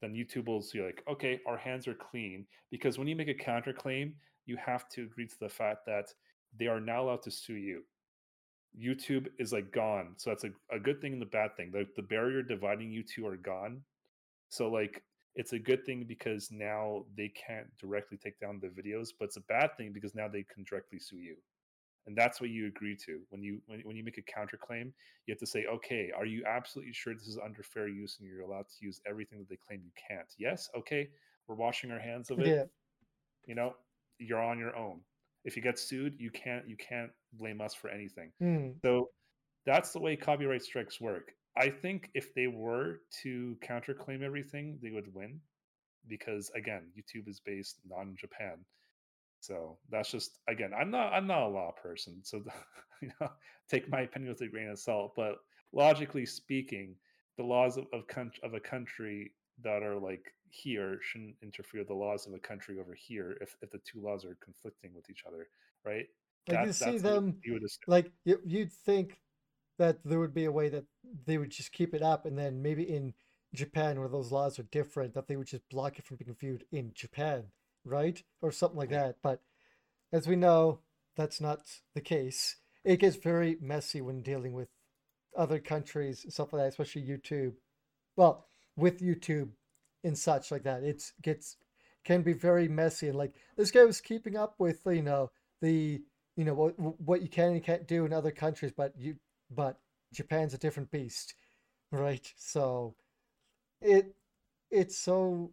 then 0.00 0.14
YouTube 0.14 0.46
will 0.46 0.60
see 0.60 0.82
like, 0.82 1.02
okay, 1.08 1.40
our 1.46 1.56
hands 1.56 1.86
are 1.86 1.94
clean. 1.94 2.44
Because 2.72 2.98
when 2.98 3.06
you 3.06 3.14
make 3.14 3.28
a 3.28 3.34
counterclaim, 3.34 4.14
you 4.46 4.56
have 4.56 4.88
to 4.90 5.04
agree 5.04 5.28
to 5.28 5.38
the 5.40 5.48
fact 5.48 5.86
that 5.86 6.12
they 6.58 6.66
are 6.66 6.80
now 6.80 7.04
allowed 7.04 7.22
to 7.22 7.30
sue 7.30 7.54
you. 7.54 7.84
YouTube 8.80 9.28
is 9.38 9.52
like 9.52 9.72
gone. 9.72 10.14
So 10.16 10.30
that's 10.30 10.44
a, 10.44 10.50
a 10.74 10.78
good 10.78 11.00
thing 11.00 11.12
and 11.12 11.22
the 11.22 11.26
bad 11.26 11.56
thing. 11.56 11.70
The, 11.72 11.86
the 11.96 12.02
barrier 12.02 12.42
dividing 12.42 12.90
you 12.90 13.02
two 13.02 13.26
are 13.26 13.36
gone. 13.36 13.82
So 14.48 14.68
like 14.68 15.02
it's 15.34 15.52
a 15.52 15.58
good 15.58 15.84
thing 15.84 16.04
because 16.08 16.50
now 16.50 17.04
they 17.16 17.28
can't 17.28 17.66
directly 17.78 18.16
take 18.16 18.40
down 18.40 18.60
the 18.60 18.68
videos, 18.68 19.08
but 19.18 19.26
it's 19.26 19.36
a 19.36 19.42
bad 19.42 19.76
thing 19.76 19.92
because 19.92 20.14
now 20.14 20.28
they 20.28 20.44
can 20.52 20.64
directly 20.64 20.98
sue 20.98 21.18
you 21.18 21.36
and 22.08 22.16
that's 22.16 22.40
what 22.40 22.50
you 22.50 22.66
agree 22.66 22.96
to 22.96 23.20
when 23.28 23.42
you 23.42 23.60
when, 23.66 23.80
when 23.80 23.94
you 23.94 24.02
make 24.02 24.18
a 24.18 24.22
counterclaim 24.22 24.90
you 25.26 25.32
have 25.32 25.38
to 25.38 25.46
say 25.46 25.66
okay 25.66 26.10
are 26.16 26.24
you 26.24 26.42
absolutely 26.46 26.92
sure 26.92 27.14
this 27.14 27.28
is 27.28 27.38
under 27.44 27.62
fair 27.62 27.86
use 27.86 28.16
and 28.18 28.28
you're 28.28 28.40
allowed 28.40 28.66
to 28.66 28.84
use 28.84 29.00
everything 29.06 29.38
that 29.38 29.48
they 29.48 29.58
claim 29.66 29.80
you 29.84 29.92
can't 30.08 30.32
yes 30.38 30.68
okay 30.76 31.08
we're 31.46 31.54
washing 31.54 31.90
our 31.90 31.98
hands 32.00 32.30
of 32.30 32.40
it 32.40 32.46
Yeah. 32.48 32.64
you 33.46 33.54
know 33.54 33.74
you're 34.18 34.42
on 34.42 34.58
your 34.58 34.74
own 34.74 35.00
if 35.48 35.56
you 35.56 35.62
get 35.62 35.78
sued 35.78 36.14
you 36.20 36.30
can't 36.30 36.68
you 36.68 36.76
can't 36.76 37.12
blame 37.34 37.60
us 37.60 37.74
for 37.74 37.90
anything 37.90 38.32
Hmm. 38.40 38.70
so 38.84 39.10
that's 39.66 39.92
the 39.92 40.00
way 40.00 40.16
copyright 40.16 40.62
strikes 40.62 41.00
work 41.00 41.32
i 41.56 41.68
think 41.70 42.10
if 42.14 42.34
they 42.34 42.46
were 42.48 43.00
to 43.22 43.56
counterclaim 43.62 44.22
everything 44.22 44.78
they 44.82 44.90
would 44.90 45.12
win 45.14 45.40
because 46.08 46.50
again 46.54 46.84
youtube 46.96 47.28
is 47.28 47.40
based 47.40 47.80
not 47.88 48.02
in 48.02 48.16
japan 48.16 48.64
so 49.40 49.78
that's 49.90 50.10
just 50.10 50.40
again, 50.48 50.72
I'm 50.78 50.90
not 50.90 51.12
I'm 51.12 51.26
not 51.26 51.42
a 51.42 51.48
law 51.48 51.72
person, 51.82 52.20
so 52.24 52.42
you 53.02 53.10
know, 53.20 53.28
take 53.70 53.88
my 53.88 54.00
opinion 54.02 54.30
with 54.32 54.40
a 54.42 54.48
grain 54.48 54.68
of 54.70 54.78
salt. 54.80 55.12
But 55.16 55.36
logically 55.72 56.26
speaking, 56.26 56.96
the 57.36 57.44
laws 57.44 57.76
of 57.76 57.86
of, 57.92 58.04
of 58.42 58.54
a 58.54 58.60
country 58.60 59.32
that 59.62 59.82
are 59.82 59.98
like 59.98 60.32
here 60.50 60.98
shouldn't 61.02 61.36
interfere 61.42 61.80
with 61.80 61.88
the 61.88 61.94
laws 61.94 62.26
of 62.26 62.34
a 62.34 62.38
country 62.38 62.78
over 62.78 62.94
here 62.94 63.36
if, 63.40 63.56
if 63.62 63.70
the 63.70 63.78
two 63.78 64.00
laws 64.00 64.24
are 64.24 64.36
conflicting 64.42 64.94
with 64.94 65.08
each 65.10 65.24
other, 65.26 65.48
right? 65.84 66.06
Like 66.48 66.66
you 66.66 66.72
see 66.72 66.98
them, 66.98 67.38
you 67.44 67.54
would 67.54 67.62
like 67.86 68.10
you, 68.24 68.40
you'd 68.44 68.72
think 68.72 69.18
that 69.78 69.98
there 70.04 70.18
would 70.18 70.34
be 70.34 70.46
a 70.46 70.52
way 70.52 70.68
that 70.68 70.84
they 71.26 71.38
would 71.38 71.50
just 71.50 71.72
keep 71.72 71.94
it 71.94 72.02
up, 72.02 72.26
and 72.26 72.38
then 72.38 72.62
maybe 72.62 72.82
in 72.82 73.14
Japan, 73.54 73.98
where 73.98 74.08
those 74.08 74.32
laws 74.32 74.58
are 74.58 74.64
different, 74.64 75.14
that 75.14 75.28
they 75.28 75.36
would 75.36 75.46
just 75.46 75.68
block 75.68 75.98
it 75.98 76.04
from 76.04 76.16
being 76.16 76.34
viewed 76.34 76.64
in 76.72 76.92
Japan, 76.94 77.44
right, 77.84 78.22
or 78.42 78.50
something 78.50 78.78
like 78.78 78.90
that. 78.90 79.16
But 79.22 79.40
as 80.12 80.26
we 80.26 80.36
know, 80.36 80.80
that's 81.16 81.40
not 81.40 81.60
the 81.94 82.00
case. 82.00 82.56
It 82.84 83.00
gets 83.00 83.16
very 83.16 83.58
messy 83.60 84.00
when 84.00 84.22
dealing 84.22 84.52
with 84.52 84.68
other 85.36 85.58
countries 85.58 86.24
and 86.24 86.32
stuff 86.32 86.52
like 86.52 86.62
that, 86.62 86.68
especially 86.68 87.02
YouTube. 87.02 87.54
Well, 88.16 88.46
with 88.76 89.00
YouTube 89.00 89.50
and 90.08 90.18
such 90.18 90.50
like 90.50 90.64
that, 90.64 90.82
it's 90.82 91.12
gets 91.22 91.56
can 92.04 92.22
be 92.22 92.32
very 92.32 92.66
messy. 92.66 93.08
And 93.08 93.18
like 93.18 93.34
this 93.56 93.70
guy 93.70 93.84
was 93.84 94.00
keeping 94.00 94.36
up 94.36 94.54
with 94.58 94.80
you 94.86 95.02
know 95.02 95.30
the 95.60 96.02
you 96.36 96.44
know 96.44 96.54
what 96.54 96.78
what 96.78 97.22
you 97.22 97.28
can 97.28 97.52
and 97.52 97.62
can't 97.62 97.86
do 97.86 98.04
in 98.04 98.12
other 98.12 98.32
countries, 98.32 98.72
but 98.76 98.92
you 98.98 99.16
but 99.50 99.78
Japan's 100.12 100.54
a 100.54 100.58
different 100.58 100.90
beast, 100.90 101.34
right? 101.92 102.32
So 102.36 102.96
it 103.80 104.16
it's 104.70 104.96
so 104.98 105.52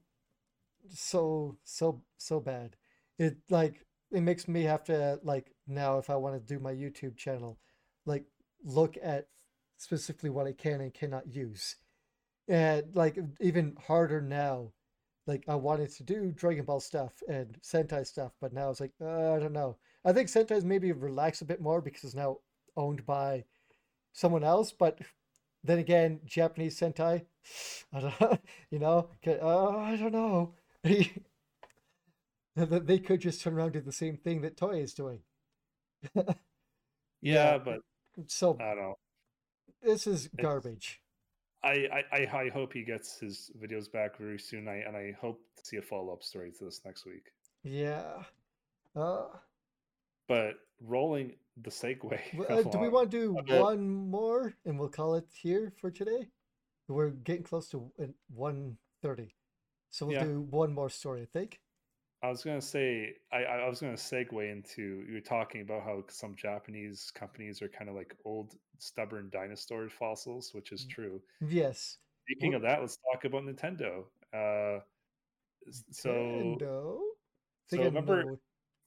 so 0.89 1.57
so 1.63 2.01
so 2.17 2.39
bad. 2.39 2.75
It 3.19 3.37
like 3.49 3.85
it 4.11 4.21
makes 4.21 4.47
me 4.47 4.63
have 4.63 4.83
to 4.85 5.19
like 5.23 5.51
now 5.67 5.97
if 5.99 6.09
I 6.09 6.15
want 6.15 6.35
to 6.35 6.53
do 6.53 6.59
my 6.59 6.73
YouTube 6.73 7.17
channel, 7.17 7.59
like 8.05 8.25
look 8.63 8.97
at 9.03 9.27
specifically 9.77 10.29
what 10.29 10.47
I 10.47 10.53
can 10.53 10.81
and 10.81 10.93
cannot 10.93 11.27
use. 11.27 11.75
And 12.47 12.95
like 12.95 13.17
even 13.39 13.75
harder 13.87 14.21
now, 14.21 14.71
like 15.27 15.43
I 15.47 15.55
wanted 15.55 15.91
to 15.95 16.03
do 16.03 16.31
Dragon 16.31 16.65
Ball 16.65 16.79
stuff 16.79 17.13
and 17.27 17.57
Sentai 17.61 18.05
stuff, 18.05 18.33
but 18.39 18.53
now 18.53 18.69
it's 18.69 18.79
like 18.79 18.93
uh, 19.01 19.33
I 19.33 19.39
don't 19.39 19.53
know. 19.53 19.77
I 20.03 20.13
think 20.13 20.29
Sentai's 20.29 20.63
maybe 20.63 20.91
relaxed 20.91 21.41
a 21.41 21.45
bit 21.45 21.61
more 21.61 21.81
because 21.81 22.03
it's 22.03 22.15
now 22.15 22.37
owned 22.77 23.05
by 23.05 23.45
someone 24.13 24.43
else, 24.43 24.71
but 24.71 24.99
then 25.63 25.79
again, 25.79 26.19
Japanese 26.25 26.79
Sentai, 26.79 27.25
I 27.93 27.99
don't, 27.99 28.21
know, 28.21 28.37
you 28.69 28.79
know, 28.79 29.09
uh, 29.27 29.69
I 29.69 29.95
don't 29.95 30.13
know. 30.13 30.53
That 32.55 32.87
they 32.87 32.99
could 32.99 33.19
just 33.19 33.41
turn 33.41 33.53
around 33.53 33.65
and 33.65 33.73
do 33.73 33.81
the 33.81 33.91
same 33.91 34.15
thing 34.15 34.39
that 34.43 34.55
Toei 34.55 34.81
is 34.81 34.93
doing. 34.93 35.19
yeah, 36.15 36.23
yeah. 37.21 37.57
but 37.57 37.79
So 38.27 38.55
I 38.61 38.63
don't 38.63 38.77
know. 38.77 38.95
this 39.81 40.07
is 40.07 40.29
garbage. 40.29 41.01
I, 41.65 42.03
I 42.11 42.27
I 42.43 42.49
hope 42.49 42.73
he 42.73 42.83
gets 42.83 43.19
his 43.19 43.51
videos 43.59 43.91
back 43.91 44.17
very 44.17 44.39
soon. 44.39 44.67
I 44.67 44.77
and 44.87 44.95
I 44.95 45.15
hope 45.19 45.41
to 45.57 45.65
see 45.65 45.77
a 45.77 45.81
follow 45.81 46.13
up 46.13 46.23
story 46.23 46.51
to 46.59 46.65
this 46.65 46.81
next 46.85 47.05
week. 47.05 47.31
Yeah. 47.63 48.23
Uh, 48.95 49.25
But 50.27 50.55
rolling 50.81 51.33
the 51.63 51.69
segue 51.69 52.11
uh, 52.49 52.63
do 52.63 52.77
we 52.77 52.89
want 52.89 53.11
to 53.11 53.17
do 53.17 53.59
one 53.59 53.87
more 53.89 54.53
and 54.65 54.77
we'll 54.77 54.89
call 54.89 55.15
it 55.15 55.25
here 55.31 55.73
for 55.79 55.89
today? 55.89 56.27
We're 56.87 57.09
getting 57.09 57.43
close 57.43 57.69
to 57.69 57.91
one 58.27 58.77
thirty, 59.01 59.33
so 59.89 60.05
we'll 60.05 60.15
Yeah, 60.15 60.25
do 60.25 60.41
one 60.51 60.73
more 60.73 60.89
story. 60.89 61.21
I 61.23 61.25
think. 61.25 61.59
I 62.25 62.29
was 62.29 62.43
gonna 62.43 62.59
say 62.59 63.13
I 63.31 63.43
I 63.43 63.69
was 63.69 63.79
gonna 63.81 63.93
segue 63.93 64.51
into 64.51 65.03
you 65.07 65.13
were 65.13 65.19
talking 65.19 65.61
about 65.61 65.83
how 65.83 66.03
some 66.09 66.35
Japanese 66.35 67.11
companies 67.13 67.61
are 67.61 67.67
kind 67.67 67.87
of 67.87 67.95
like 67.95 68.15
old 68.25 68.55
stubborn 68.79 69.29
dinosaur 69.31 69.89
fossils, 69.89 70.51
which 70.53 70.71
is 70.71 70.85
true. 70.85 71.21
Yes. 71.39 71.99
Speaking 72.23 72.55
of 72.55 72.63
that, 72.63 72.81
let's 72.81 72.97
talk 73.11 73.25
about 73.25 73.43
Nintendo. 73.43 74.05
Uh, 74.33 74.81
so 75.91 76.09
Nintendo. 76.09 76.97
So 77.67 77.83
remember 77.83 78.23
know. 78.23 78.39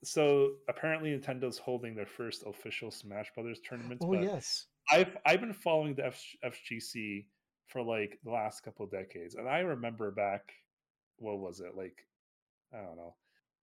so 0.02 0.54
apparently 0.68 1.16
Nintendo's 1.16 1.58
holding 1.58 1.94
their 1.94 2.06
first 2.06 2.42
official 2.44 2.90
Smash 2.90 3.32
Brothers 3.34 3.60
tournament, 3.60 4.00
Oh 4.02 4.14
but 4.14 4.22
yes. 4.24 4.66
I've 4.90 5.16
I've 5.24 5.40
been 5.40 5.52
following 5.52 5.94
the 5.94 6.06
F- 6.06 6.36
FGC 6.44 7.26
for 7.68 7.82
like 7.82 8.18
the 8.24 8.32
last 8.32 8.64
couple 8.64 8.84
of 8.84 8.90
decades, 8.90 9.36
and 9.36 9.48
I 9.48 9.60
remember 9.60 10.10
back, 10.10 10.42
what 11.18 11.38
was 11.38 11.60
it 11.60 11.76
like? 11.76 12.04
I 12.74 12.78
don't 12.78 12.96
know. 12.96 13.14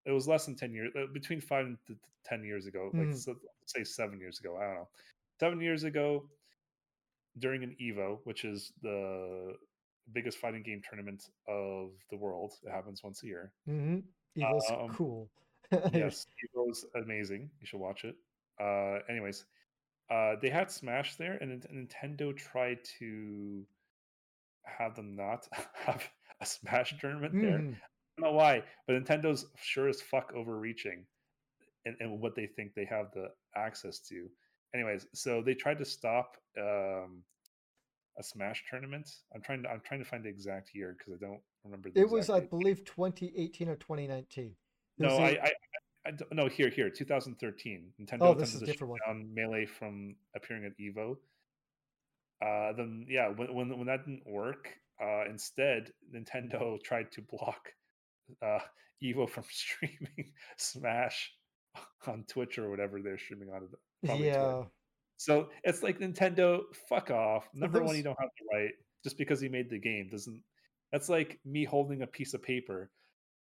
It 0.06 0.12
was 0.12 0.28
less 0.28 0.46
than 0.46 0.56
ten 0.56 0.74
years, 0.74 0.92
uh, 0.96 1.08
between 1.14 1.42
five 1.42 1.66
and 1.66 1.78
t- 1.88 1.94
t- 1.94 2.00
ten 2.24 2.44
years 2.44 2.66
ago. 2.68 2.92
Like 2.94 3.08
Mhm. 3.08 3.16
so, 3.18 3.36
say 3.66 3.84
seven 3.84 4.20
years 4.20 4.40
ago. 4.40 4.58
I 4.58 4.66
don't 4.66 4.76
know. 4.76 4.90
Seven 5.40 5.60
years 5.62 5.84
ago, 5.84 6.30
during 7.40 7.64
an 7.64 7.76
Evo, 7.82 8.20
which 8.26 8.46
is 8.46 8.72
the 8.82 9.58
biggest 10.14 10.38
fighting 10.38 10.64
game 10.64 10.82
tournament 10.88 11.30
of 11.48 11.92
the 12.10 12.18
world. 12.18 12.54
It 12.64 12.70
happens 12.72 13.04
once 13.04 13.24
a 13.24 13.28
year. 13.28 13.52
Mm-hmm. 13.68 14.00
Evo's 14.42 14.70
Um, 14.72 14.90
cool. 14.94 15.30
yes, 15.92 16.28
Evo's 16.56 16.86
amazing. 16.96 17.50
You 17.60 17.66
should 17.66 17.80
watch 17.80 18.06
it. 18.06 18.16
Uh, 18.60 19.00
anyways, 19.10 19.46
uh, 20.10 20.36
they 20.42 20.50
had 20.50 20.70
Smash 20.72 21.16
there, 21.16 21.34
and 21.42 21.64
Nintendo 21.64 22.36
tried 22.38 22.84
to 23.00 23.66
have 24.64 24.96
them 24.96 25.16
not 25.16 25.48
have 25.74 26.08
a 26.40 26.46
Smash 26.46 26.98
tournament 27.00 27.34
there. 27.34 27.82
Don't 28.18 28.32
know 28.32 28.38
why, 28.38 28.64
but 28.88 28.96
Nintendo's 28.96 29.46
sure 29.62 29.90
as 29.90 30.02
fuck 30.02 30.32
overreaching 30.34 31.06
and, 31.86 31.96
in 32.00 32.20
what 32.22 32.36
they 32.36 32.48
think 32.48 32.74
they 32.74 32.86
have 32.86 33.08
the 33.14 33.30
access 33.56 34.00
to. 34.00 34.30
Anyways, 34.74 35.08
so 35.14 35.42
they 35.42 35.54
tried 35.54 35.80
to 35.80 35.86
stop 35.86 36.38
um, 36.58 37.24
a 38.18 38.24
Smash 38.24 38.64
tournament. 38.70 39.10
I'm 39.34 39.42
trying 39.42 39.64
to 39.64 39.70
I'm 39.70 39.82
trying 39.82 40.02
to 40.02 40.10
find 40.10 40.24
the 40.24 40.30
exact 40.30 40.72
year 40.74 40.96
because 40.98 41.22
I 41.22 41.26
don't 41.26 41.42
remember 41.64 41.90
the 41.90 42.00
It 42.00 42.10
was, 42.10 42.30
I 42.30 42.40
date. 42.40 42.50
believe, 42.50 42.86
2018 42.86 43.70
or 43.70 43.76
2019. 43.76 44.46
It 44.46 45.04
was 45.04 45.18
No, 45.18 45.24
I, 45.24 45.30
I, 45.30 45.52
I 46.06 46.12
don't- 46.12 46.34
no 46.34 46.48
here 46.48 46.70
here 46.70 46.90
2013. 46.90 47.94
Nintendo 48.00 48.18
oh, 48.22 48.34
this 48.34 48.54
is 48.54 48.62
a 48.62 48.66
different 48.66 48.92
one. 48.92 49.34
Melee 49.34 49.66
from 49.66 50.16
appearing 50.36 50.66
at 50.66 50.78
Evo. 50.78 51.18
Uh, 52.42 52.74
then 52.74 53.06
yeah, 53.10 53.30
when 53.30 53.54
when 53.54 53.78
when 53.78 53.88
that 53.88 54.06
didn't 54.06 54.26
work, 54.26 54.70
uh, 55.02 55.26
instead 55.30 55.92
Nintendo 56.14 56.82
tried 56.84 57.12
to 57.14 57.22
block 57.22 57.74
uh, 58.42 58.60
Evo 59.04 59.30
from 59.30 59.44
streaming 59.50 60.34
Smash 60.58 61.32
on 62.08 62.24
Twitch 62.28 62.58
or 62.58 62.70
whatever 62.70 63.02
they're 63.02 63.18
streaming 63.18 63.50
on 63.50 63.64
it, 63.64 63.70
probably 64.06 64.26
Twitch. 64.26 64.36
Yeah. 64.36 64.64
So 65.18 65.50
it's 65.64 65.84
like 65.84 66.00
Nintendo, 66.00 66.62
fuck 66.90 67.10
off. 67.12 67.48
Number 67.54 67.82
one, 67.82 67.96
you 67.96 68.04
don't 68.04 68.20
have 68.20 68.30
the 68.40 68.58
right 68.58 68.72
just 69.04 69.18
because 69.18 69.40
he 69.40 69.48
made 69.48 69.70
the 69.70 69.80
game 69.80 70.10
doesn't. 70.12 70.42
That's 70.92 71.10
like 71.10 71.40
me 71.46 71.64
holding 71.64 72.02
a 72.02 72.08
piece 72.08 72.34
of 72.34 72.44
paper 72.44 72.92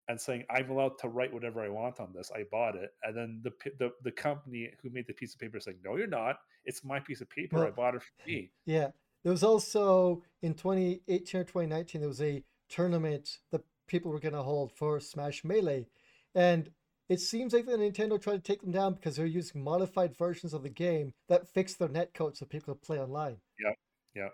and 0.10 0.20
saying 0.20 0.44
I'm 0.50 0.70
allowed 0.70 0.98
to 1.00 1.08
write 1.08 1.34
whatever 1.34 1.62
I 1.64 1.70
want 1.70 2.00
on 2.00 2.12
this. 2.14 2.32
I 2.36 2.44
bought 2.52 2.76
it, 2.76 2.92
and 3.04 3.16
then 3.16 3.42
the 3.44 3.52
the 3.80 3.92
the 4.04 4.12
company 4.12 4.70
who 4.82 4.90
made 4.90 5.08
the 5.08 5.14
piece 5.14 5.34
of 5.34 5.40
paper 5.40 5.58
is 5.58 5.68
like, 5.68 5.78
no, 5.84 5.96
you're 5.96 6.08
not. 6.08 6.38
It's 6.66 6.84
my 6.84 7.00
piece 7.00 7.22
of 7.22 7.30
paper. 7.30 7.66
I 7.66 7.72
bought 7.72 7.96
it 7.96 8.02
for 8.02 8.28
me. 8.28 8.52
yeah. 8.66 8.90
There 9.24 9.32
was 9.32 9.44
also 9.44 10.22
in 10.42 10.54
2018 10.54 11.40
or 11.40 11.44
2019, 11.46 12.02
there 12.02 12.08
was 12.10 12.22
a 12.22 12.44
tournament 12.68 13.38
that 13.52 13.62
people 13.88 14.12
were 14.12 14.20
going 14.20 14.34
to 14.34 14.44
hold 14.44 14.72
for 14.72 15.00
Smash 15.00 15.44
Melee. 15.44 15.88
And 16.36 16.70
it 17.10 17.20
seems 17.20 17.54
like 17.54 17.66
the 17.66 17.74
Nintendo 17.74 18.20
tried 18.22 18.44
to 18.44 18.52
take 18.52 18.62
them 18.62 18.72
down 18.72 18.94
because 18.96 19.16
they're 19.16 19.26
using 19.26 19.64
modified 19.64 20.18
versions 20.18 20.54
of 20.54 20.64
the 20.64 20.70
game 20.70 21.14
that 21.30 21.48
fix 21.54 21.76
their 21.76 21.90
netcode 21.90 22.38
so 22.38 22.46
people 22.46 22.74
could 22.74 22.82
play 22.82 23.00
online. 23.00 23.38
Yeah, 23.60 23.74
yeah. 24.16 24.30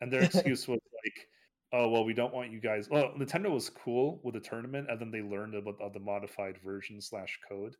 And 0.00 0.12
their 0.12 0.22
excuse 0.24 0.66
was 0.66 0.80
like, 1.04 1.26
oh 1.72 1.88
well, 1.88 2.04
we 2.04 2.14
don't 2.14 2.34
want 2.34 2.50
you 2.50 2.60
guys. 2.60 2.88
Well, 2.90 3.12
Nintendo 3.18 3.50
was 3.52 3.68
cool 3.68 4.20
with 4.24 4.34
the 4.34 4.40
tournament, 4.40 4.88
and 4.90 4.98
then 5.00 5.10
they 5.10 5.20
learned 5.22 5.54
about 5.54 5.92
the 5.92 6.00
modified 6.00 6.56
version 6.64 7.00
slash 7.02 7.38
code, 7.48 7.76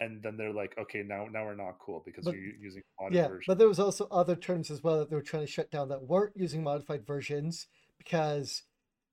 and 0.00 0.22
then 0.22 0.36
they're 0.38 0.52
like, 0.54 0.74
okay, 0.78 1.02
now 1.06 1.26
now 1.30 1.44
we're 1.44 1.54
not 1.54 1.78
cool 1.78 2.02
because 2.06 2.24
But- 2.24 2.34
you're 2.34 2.54
using 2.58 2.82
modded 3.00 3.12
Yeah, 3.14 3.28
version. 3.28 3.44
but 3.46 3.58
there 3.58 3.68
was 3.68 3.78
also 3.78 4.08
other 4.10 4.34
terms 4.34 4.70
as 4.70 4.82
well 4.82 4.98
that 4.98 5.10
they 5.10 5.16
were 5.16 5.22
trying 5.22 5.44
to 5.44 5.52
shut 5.52 5.70
down 5.70 5.88
that 5.90 6.02
weren't 6.02 6.36
using 6.36 6.62
modified 6.64 7.06
versions 7.06 7.66
because 7.98 8.62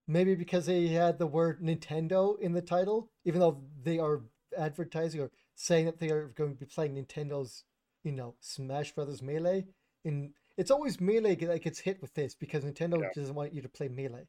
maybe 0.08 0.36
because 0.36 0.66
they 0.66 0.88
had 0.88 1.18
the 1.18 1.28
word 1.28 1.62
Nintendo 1.62 2.40
in 2.40 2.54
the 2.54 2.62
title, 2.62 3.10
even 3.26 3.40
though 3.40 3.62
they 3.82 4.00
are 4.00 4.22
advertising 4.58 5.22
or 5.22 5.32
saying 5.56 5.86
that 5.86 6.00
they 6.00 6.10
are 6.10 6.28
going 6.36 6.54
to 6.54 6.60
be 6.60 6.66
playing 6.66 6.96
Nintendo's, 6.96 7.64
you 8.04 8.12
know, 8.12 8.36
Smash 8.40 8.94
Brothers 8.94 9.22
Melee. 9.22 9.66
In 10.04 10.34
it's 10.58 10.72
always 10.72 11.00
Melee 11.00 11.36
that 11.36 11.64
gets 11.64 11.80
hit 11.80 12.02
with 12.02 12.14
this 12.14 12.36
because 12.36 12.64
Nintendo 12.64 13.02
Yeah. 13.02 13.10
doesn't 13.16 13.36
want 13.36 13.54
you 13.54 13.62
to 13.62 13.70
play 13.70 13.88
Melee. 13.88 14.28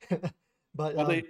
but 0.74 0.94
Well, 0.94 1.00
um, 1.00 1.08
they, 1.08 1.24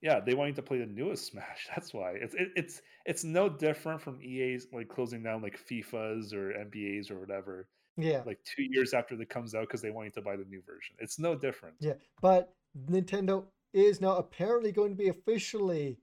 yeah, 0.00 0.20
they 0.20 0.34
want 0.34 0.48
you 0.48 0.54
to 0.54 0.62
play 0.62 0.78
the 0.78 0.86
newest 0.86 1.26
Smash. 1.26 1.68
That's 1.74 1.92
why 1.92 2.12
it's 2.12 2.34
it, 2.34 2.48
it's 2.56 2.82
it's 3.04 3.24
no 3.24 3.48
different 3.48 4.00
from 4.00 4.20
EA's 4.22 4.66
like 4.72 4.88
closing 4.88 5.22
down 5.22 5.42
like 5.42 5.58
FIFA's 5.58 6.32
or 6.32 6.52
NBA's 6.52 7.10
or 7.10 7.20
whatever, 7.20 7.68
yeah, 7.96 8.22
like 8.24 8.38
two 8.44 8.62
years 8.62 8.94
after 8.94 9.16
that 9.16 9.28
comes 9.28 9.54
out 9.54 9.62
because 9.62 9.82
they 9.82 9.90
want 9.90 10.06
you 10.06 10.12
to 10.12 10.22
buy 10.22 10.36
the 10.36 10.44
new 10.44 10.62
version. 10.62 10.96
It's 10.98 11.18
no 11.18 11.34
different. 11.34 11.76
Yeah, 11.80 11.94
but 12.22 12.54
Nintendo 12.76 13.44
is 13.72 14.00
now 14.00 14.16
apparently 14.16 14.72
going 14.72 14.90
to 14.90 14.96
be 14.96 15.08
officially 15.08 15.98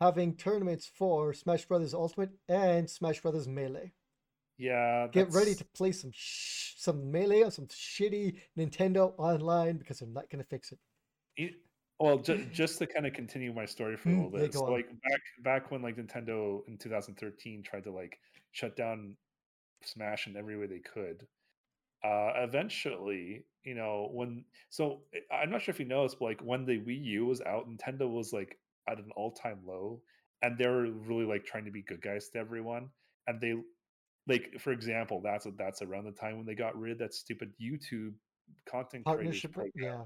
having 0.00 0.36
tournaments 0.36 0.86
for 0.86 1.32
Smash 1.32 1.64
Brothers 1.66 1.94
Ultimate 1.94 2.30
and 2.48 2.88
Smash 2.88 3.20
Brothers 3.20 3.48
Melee. 3.48 3.92
Yeah, 4.56 5.06
Get 5.12 5.32
ready 5.32 5.54
to 5.54 5.64
play 5.64 5.92
some 5.92 6.10
sh- 6.12 6.74
some 6.76 7.10
Melee 7.10 7.42
on 7.42 7.50
some 7.50 7.66
shitty 7.66 8.38
Nintendo 8.56 9.14
online 9.18 9.76
because 9.76 9.98
they're 10.00 10.08
not 10.08 10.28
going 10.30 10.42
to 10.42 10.48
fix 10.48 10.72
it. 10.72 10.78
E- 11.38 11.56
well 12.00 12.18
ju- 12.18 12.46
just 12.52 12.78
to 12.78 12.86
kind 12.86 13.06
of 13.06 13.12
continue 13.12 13.52
my 13.52 13.64
story 13.64 13.96
for 13.96 14.08
a 14.08 14.12
Mm, 14.12 14.16
little 14.32 14.38
bit 14.38 14.54
so 14.54 14.64
like 14.64 14.86
back 14.88 15.20
back 15.42 15.70
when 15.72 15.82
like 15.82 15.96
nintendo 15.96 16.60
in 16.68 16.78
2013 16.78 17.62
tried 17.64 17.82
to 17.84 17.90
like 17.92 18.18
shut 18.52 18.76
down 18.76 19.16
smash 19.82 20.26
in 20.28 20.36
every 20.36 20.56
way 20.56 20.66
they 20.66 20.78
could 20.78 21.26
uh 22.04 22.32
eventually 22.36 23.44
you 23.64 23.74
know 23.74 24.08
when 24.12 24.44
so 24.70 25.00
I- 25.32 25.36
i'm 25.36 25.50
not 25.50 25.62
sure 25.62 25.72
if 25.72 25.80
you 25.80 25.86
noticed 25.86 26.18
but 26.18 26.26
like 26.26 26.40
when 26.40 26.64
the 26.64 26.78
wii 26.78 27.04
u 27.04 27.26
was 27.26 27.40
out 27.40 27.68
nintendo 27.68 28.08
was 28.08 28.32
like 28.32 28.58
at 28.88 28.98
an 28.98 29.10
all-time 29.16 29.60
low 29.66 30.00
and 30.42 30.56
they 30.56 30.66
were 30.66 30.90
really 30.90 31.24
like 31.24 31.44
trying 31.44 31.64
to 31.64 31.70
be 31.70 31.82
good 31.82 32.00
guys 32.00 32.28
to 32.30 32.38
everyone 32.38 32.88
and 33.26 33.40
they 33.40 33.54
like 34.28 34.54
for 34.60 34.72
example 34.72 35.20
that's 35.22 35.46
that's 35.56 35.82
around 35.82 36.04
the 36.04 36.12
time 36.12 36.36
when 36.36 36.46
they 36.46 36.54
got 36.54 36.78
rid 36.78 36.92
of 36.92 36.98
that 36.98 37.14
stupid 37.14 37.52
youtube 37.60 38.12
content 38.70 39.04
Partnership, 39.04 39.54
yeah, 39.74 40.04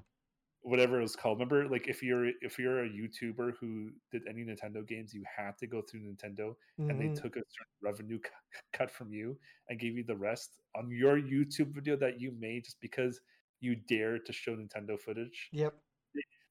whatever 0.62 0.98
it 0.98 1.02
was 1.02 1.16
called. 1.16 1.38
Remember, 1.38 1.68
like 1.68 1.88
if 1.88 2.02
you're 2.02 2.26
if 2.40 2.58
you're 2.58 2.84
a 2.84 2.88
YouTuber 2.88 3.56
who 3.60 3.92
did 4.10 4.26
any 4.28 4.44
Nintendo 4.44 4.86
games, 4.86 5.12
you 5.14 5.24
had 5.36 5.58
to 5.58 5.66
go 5.66 5.82
through 5.82 6.00
Nintendo, 6.02 6.54
and 6.88 7.00
they 7.00 7.08
mhm, 7.08 7.08
took 7.08 7.36
a 7.36 7.40
certain 7.48 7.74
revenue 7.82 8.18
cu- 8.20 8.30
cut 8.72 8.90
from 8.90 9.12
you 9.12 9.38
and 9.68 9.78
gave 9.80 9.96
you 9.96 10.04
the 10.04 10.16
rest 10.16 10.58
on 10.76 10.90
your 10.90 11.20
YouTube 11.20 11.74
video 11.74 11.96
that 11.96 12.20
you 12.20 12.32
made 12.32 12.64
just 12.64 12.80
because 12.80 13.20
you 13.60 13.76
dared 13.76 14.26
to 14.26 14.32
show 14.32 14.56
Nintendo 14.56 14.98
footage. 14.98 15.52
yep, 15.52 15.82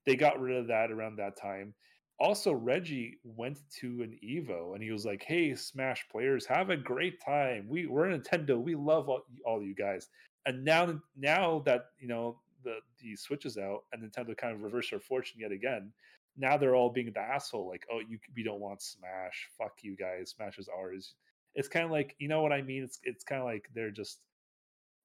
They 0.06 0.16
got 0.16 0.40
rid 0.40 0.58
of 0.58 0.68
that 0.68 0.92
around 0.92 1.16
that 1.18 1.38
time. 1.38 1.76
Also, 2.20 2.54
Reggie 2.54 3.20
went 3.24 3.60
to 3.80 4.04
an 4.04 4.20
Evo 4.24 4.74
and 4.76 4.84
he 4.84 4.92
was 4.92 5.06
like, 5.06 5.24
"Hey, 5.24 5.56
Smash 5.56 6.08
players, 6.10 6.46
have 6.46 6.70
a 6.70 6.78
great 6.78 7.20
time. 7.20 7.68
We 7.68 7.88
we're 7.88 8.06
Nintendo. 8.08 8.62
We 8.62 8.76
love 8.76 9.10
all, 9.10 9.24
all 9.46 9.64
you 9.64 9.74
guys." 9.74 10.08
And 10.46 10.64
now, 10.64 11.02
now 11.16 11.60
that 11.62 11.86
you 12.00 12.08
know 12.08 12.42
the 12.64 12.78
the 13.00 13.16
Switch 13.16 13.46
is 13.46 13.58
out 13.58 13.86
and 13.92 14.02
Nintendo 14.04 14.36
kind 14.38 14.54
of 14.56 14.62
reversed 14.62 14.92
their 14.92 15.00
fortune 15.00 15.40
yet 15.40 15.52
again, 15.52 15.94
now 16.38 16.58
they're 16.58 16.76
all 16.76 16.90
being 16.92 17.12
the 17.14 17.20
asshole. 17.20 17.68
Like, 17.68 17.86
"Oh, 17.92 18.00
you 18.00 18.20
we 18.36 18.44
don't 18.44 18.60
want 18.62 18.82
Smash. 18.82 19.50
Fuck 19.58 19.80
you 19.84 19.96
guys. 19.96 20.32
Smash 20.32 20.58
is 20.60 20.70
ours." 20.70 21.16
It's 21.56 21.68
kind 21.68 21.86
of 21.86 21.92
like 21.92 22.16
you 22.20 22.28
know 22.28 22.42
what 22.42 22.54
I 22.54 22.62
mean. 22.62 22.84
It's 22.84 23.00
it's 23.04 23.24
kind 23.24 23.42
of 23.42 23.46
like 23.46 23.70
they're 23.74 23.92
just 23.92 24.22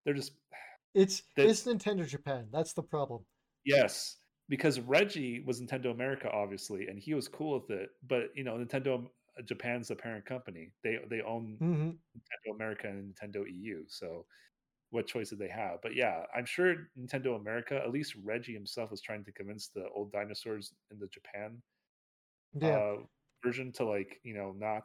they're 0.04 0.14
just 0.14 0.32
it's 0.94 1.22
That- 1.36 1.48
it's 1.48 1.64
Nintendo 1.64 2.06
Japan. 2.06 2.48
That's 2.52 2.72
the 2.72 2.82
problem. 2.82 3.26
Yes, 3.64 4.18
because 4.48 4.80
Reggie 4.80 5.40
was 5.40 5.60
Nintendo 5.60 5.90
America, 5.90 6.30
obviously, 6.30 6.86
and 6.88 6.98
he 6.98 7.14
was 7.14 7.28
cool 7.28 7.60
with 7.60 7.70
it. 7.70 7.90
But 8.06 8.30
you 8.34 8.44
know, 8.44 8.56
Nintendo 8.56 9.04
uh, 9.38 9.42
Japan's 9.42 9.88
the 9.88 9.96
parent 9.96 10.24
company. 10.24 10.72
They 10.82 10.98
they 11.08 11.20
own 11.22 11.60
hmm 11.60 11.90
Nintendo 12.16 12.54
America 12.54 12.88
and 12.88 13.14
Nintendo 13.14 13.44
EU. 13.50 13.84
So, 13.88 14.26
what 14.96 15.06
choice 15.08 15.30
did 15.30 15.38
they 15.40 15.48
have? 15.50 15.80
But 15.82 15.96
yeah, 15.96 16.24
I'm 16.36 16.46
sure 16.46 16.74
Nintendo 16.98 17.36
America, 17.40 17.76
at 17.76 17.92
least 17.92 18.16
Reggie 18.24 18.54
himself, 18.54 18.90
was 18.92 19.02
trying 19.02 19.24
to 19.26 19.32
convince 19.32 19.68
the 19.68 19.86
old 19.94 20.12
dinosaurs 20.12 20.74
in 20.92 20.98
the 21.00 21.08
Japan 21.08 21.62
Yeah, 22.54 22.82
uh, 22.82 22.96
version 23.44 23.72
to 23.72 23.84
like 23.84 24.20
you 24.24 24.34
know 24.34 24.52
not 24.58 24.84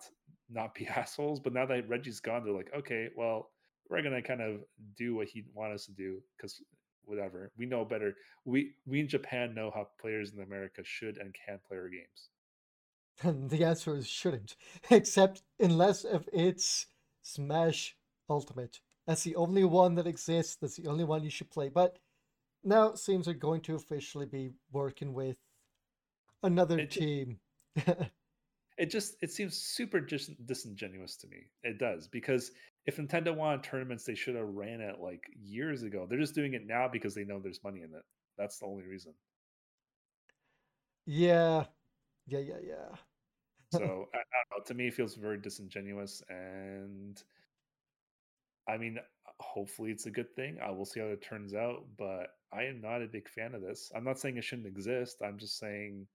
not 0.49 0.75
be 0.75 0.88
assholes. 0.95 1.39
But 1.39 1.53
now 1.53 1.65
that 1.67 1.88
Reggie's 1.89 2.19
gone, 2.19 2.43
they're 2.43 2.53
like, 2.53 2.71
okay, 2.77 3.09
well, 3.15 3.51
we're 3.89 4.01
gonna 4.03 4.21
kind 4.21 4.41
of 4.41 4.61
do 4.97 5.15
what 5.15 5.27
he 5.27 5.45
want 5.53 5.73
us 5.73 5.85
to 5.88 5.93
do 5.93 6.21
because 6.38 6.61
whatever 7.05 7.51
we 7.57 7.65
know 7.65 7.85
better. 7.85 8.15
We 8.45 8.73
we 8.85 8.99
in 9.01 9.07
Japan 9.09 9.53
know 9.55 9.71
how 9.73 9.89
players 9.99 10.33
in 10.33 10.41
America 10.41 10.83
should 10.85 11.17
and 11.17 11.33
can 11.45 11.59
play 11.67 11.77
our 11.77 11.89
games. 11.89 12.29
and 13.23 13.49
the 13.49 13.63
answer 13.63 13.95
is 13.95 14.07
shouldn't, 14.07 14.55
except 14.89 15.43
unless 15.59 16.03
if 16.05 16.27
it's 16.33 16.88
Smash 17.21 17.95
Ultimate. 18.29 18.79
That's 19.07 19.23
the 19.23 19.36
only 19.36 19.64
one 19.64 19.95
that 19.95 20.07
exists. 20.07 20.57
That's 20.61 20.78
the 20.78 20.88
only 20.88 21.03
one 21.03 21.23
you 21.23 21.30
should 21.30 21.49
play. 21.49 21.69
But 21.69 21.98
now 22.64 22.88
it 22.88 22.99
seems 22.99 23.26
they're 23.26 23.34
going 23.34 23.61
to 23.61 23.76
officially 23.76 24.26
be 24.26 24.52
working 24.72 25.14
with 25.14 25.38
another 26.44 26.80
It 26.80 26.91
team. 26.91 27.40
It 28.78 28.90
just 28.90 29.15
it 29.22 29.32
seems 29.32 29.57
super 29.57 29.99
dis- 29.99 30.32
disingenuous 30.45 31.15
to 31.18 31.28
me. 31.28 31.52
It 31.64 31.78
does 31.78 32.07
because 32.07 32.52
if 32.88 32.98
Nintendo 32.98 33.36
wanted 33.36 33.64
tournaments, 33.64 34.06
they 34.06 34.15
should 34.15 34.36
have 34.36 34.48
ran 34.48 34.82
it 34.82 34.99
like 34.99 35.23
years 35.40 35.84
ago. 35.84 36.07
They're 36.10 36.19
just 36.19 36.34
doing 36.34 36.53
it 36.56 36.65
now 36.65 36.88
because 36.88 37.14
they 37.14 37.23
know 37.23 37.40
there's 37.40 37.64
money 37.64 37.82
in 37.82 37.94
it. 37.94 38.03
That's 38.38 38.57
the 38.57 38.65
only 38.65 38.84
reason. 38.84 39.14
yeah, 41.06 41.65
yeah, 42.28 42.40
yeah, 42.40 42.60
yeah. 42.64 42.95
So 43.72 43.82
I, 44.14 44.18
I 44.18 44.22
don't 44.49 44.60
know. 44.60 44.64
To 44.65 44.73
me, 44.73 44.88
it 44.88 44.94
feels 44.95 45.15
very 45.15 45.38
disingenuous, 45.40 46.23
and 46.30 47.22
I 48.67 48.77
mean, 48.77 48.97
hopefully, 49.39 49.91
it's 49.91 50.05
a 50.05 50.11
good 50.11 50.33
thing. 50.35 50.57
I 50.63 50.71
will 50.71 50.85
see 50.85 50.99
how 50.99 51.07
it 51.07 51.21
turns 51.21 51.53
out, 51.53 51.85
but 51.97 52.27
I 52.53 52.63
am 52.63 52.81
not 52.81 53.01
a 53.01 53.07
big 53.07 53.27
fan 53.29 53.55
of 53.55 53.61
this. 53.61 53.91
I'm 53.95 54.03
not 54.03 54.19
saying 54.19 54.38
it 54.38 54.43
shouldn't 54.43 54.67
exist. 54.67 55.21
I'm 55.23 55.38
just 55.39 55.57
saying, 55.57 56.07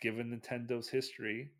given 0.00 0.30
Nintendo's 0.30 0.88
history, 0.88 1.50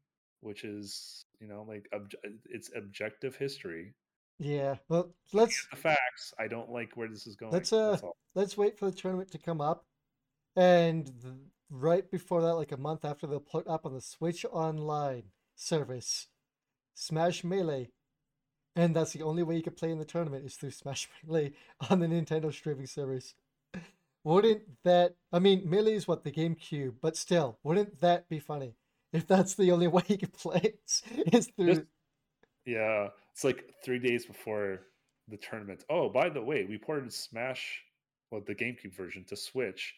which 0.41 0.65
is 0.65 1.25
you 1.41 1.49
know 1.49 1.65
like 1.69 1.89
obj- 1.93 2.17
it's 2.45 2.71
objective 2.77 3.37
history, 3.37 3.95
Yeah. 4.39 4.77
Well, 4.89 5.15
let's 5.33 5.67
the 5.71 5.77
facts. 5.77 6.33
I 6.39 6.47
don't 6.49 6.71
like 6.71 6.97
where 6.97 7.09
this 7.09 7.27
is 7.27 7.37
going. 7.37 7.53
Let's, 7.53 7.73
uh, 7.73 7.99
let's 8.35 8.57
wait 8.57 8.79
for 8.79 8.91
the 8.91 8.97
tournament 8.97 9.31
to 9.33 9.39
come 9.39 9.61
up, 9.61 9.87
and 10.57 11.07
th- 11.07 11.35
right 11.71 12.09
before 12.11 12.43
that, 12.43 12.55
like 12.55 12.73
a 12.73 12.77
month 12.77 13.05
after, 13.05 13.27
they'll 13.27 13.41
put 13.41 13.67
up 13.67 13.85
on 13.85 13.95
the 13.95 14.01
Switch 14.01 14.45
Online 14.51 15.25
service, 15.57 16.29
Smash 16.95 17.43
Melee, 17.43 17.91
and 18.79 18.95
that's 18.95 19.13
the 19.13 19.23
only 19.23 19.43
way 19.43 19.57
you 19.57 19.63
can 19.63 19.73
play 19.73 19.91
in 19.91 19.99
the 19.99 20.05
tournament 20.05 20.47
is 20.47 20.55
through 20.55 20.71
Smash 20.71 21.09
Melee 21.27 21.53
on 21.91 21.99
the 21.99 22.07
Nintendo 22.07 22.55
streaming 22.55 22.87
service. 22.87 23.35
Wouldn't 24.23 24.63
that? 24.85 25.17
I 25.33 25.41
mean, 25.41 25.69
Melee 25.69 25.95
is 25.95 26.07
what 26.07 26.23
the 26.23 26.31
GameCube, 26.31 26.95
but 27.03 27.17
still, 27.17 27.59
wouldn't 27.65 28.01
that 28.01 28.29
be 28.29 28.39
funny 28.39 28.75
if 29.13 29.27
that's 29.27 29.55
the 29.55 29.73
only 29.73 29.89
way 29.89 30.03
you 30.07 30.19
can 30.19 30.29
play 30.29 30.61
it? 30.63 31.03
Is 31.35 31.49
through 31.57 31.87
Yeah, 32.65 33.09
it's 33.33 33.43
like 33.43 33.65
three 33.85 33.99
days 33.99 34.25
before 34.25 34.81
the 35.27 35.37
tournament. 35.37 35.85
Oh, 35.91 36.09
by 36.09 36.29
the 36.29 36.43
way, 36.43 36.65
we 36.65 36.79
ported 36.79 37.13
Smash, 37.13 37.83
well, 38.31 38.43
the 38.47 38.55
GameCube 38.55 38.95
version 38.95 39.25
to 39.25 39.37
Switch. 39.37 39.95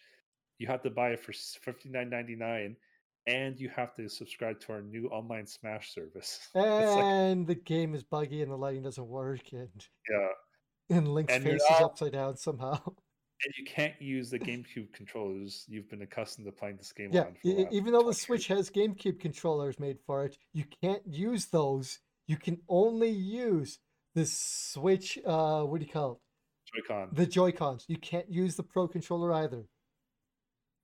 You 0.58 0.68
have 0.68 0.82
to 0.82 0.90
buy 0.90 1.10
it 1.10 1.20
for 1.20 1.32
fifty 1.32 1.90
nine 1.90 2.08
ninety 2.08 2.34
nine, 2.34 2.76
and 3.26 3.58
you 3.60 3.68
have 3.68 3.94
to 3.96 4.08
subscribe 4.08 4.60
to 4.60 4.72
our 4.72 4.82
new 4.82 5.06
online 5.08 5.46
Smash 5.46 5.94
service. 5.94 6.38
It's 6.54 6.94
like, 6.94 7.04
and 7.04 7.46
the 7.46 7.54
game 7.54 7.94
is 7.94 8.02
buggy 8.02 8.42
and 8.42 8.50
the 8.50 8.56
lighting 8.56 8.82
doesn't 8.82 9.06
work 9.06 9.52
and 9.52 9.68
yeah, 10.10 10.28
and 10.96 11.08
Link's 11.08 11.32
And 11.32 11.44
face 11.44 11.54
is 11.54 11.66
not- 11.70 11.82
upside 11.82 12.12
down 12.12 12.36
somehow. 12.36 12.78
and 13.44 13.54
you 13.58 13.64
can't 13.64 14.00
use 14.00 14.30
the 14.30 14.38
GameCube 14.38 14.92
controllers 14.92 15.64
you've 15.68 15.88
been 15.88 16.02
accustomed 16.02 16.46
to 16.46 16.52
playing 16.52 16.76
this 16.76 16.92
game 16.92 17.10
Yeah, 17.12 17.22
on. 17.22 17.36
Last 17.44 17.72
even 17.72 17.92
though 17.92 18.02
the 18.02 18.14
Switch 18.14 18.46
has 18.48 18.70
GameCube 18.70 19.20
controllers 19.20 19.78
made 19.78 19.98
for 20.06 20.24
it, 20.24 20.36
you 20.52 20.64
can't 20.82 21.02
use 21.06 21.46
those. 21.46 22.00
You 22.26 22.36
can 22.36 22.58
only 22.68 23.10
use 23.10 23.78
the 24.14 24.26
Switch. 24.26 25.18
Uh, 25.24 25.62
what 25.62 25.80
do 25.80 25.86
you 25.86 25.92
call 25.92 26.12
it? 26.12 26.18
Joy-Con. 26.74 27.08
The 27.12 27.26
Joy 27.26 27.50
Cons. 27.52 27.84
You 27.88 27.96
can't 27.96 28.30
use 28.30 28.54
the 28.56 28.62
Pro 28.62 28.86
controller 28.86 29.32
either. 29.32 29.64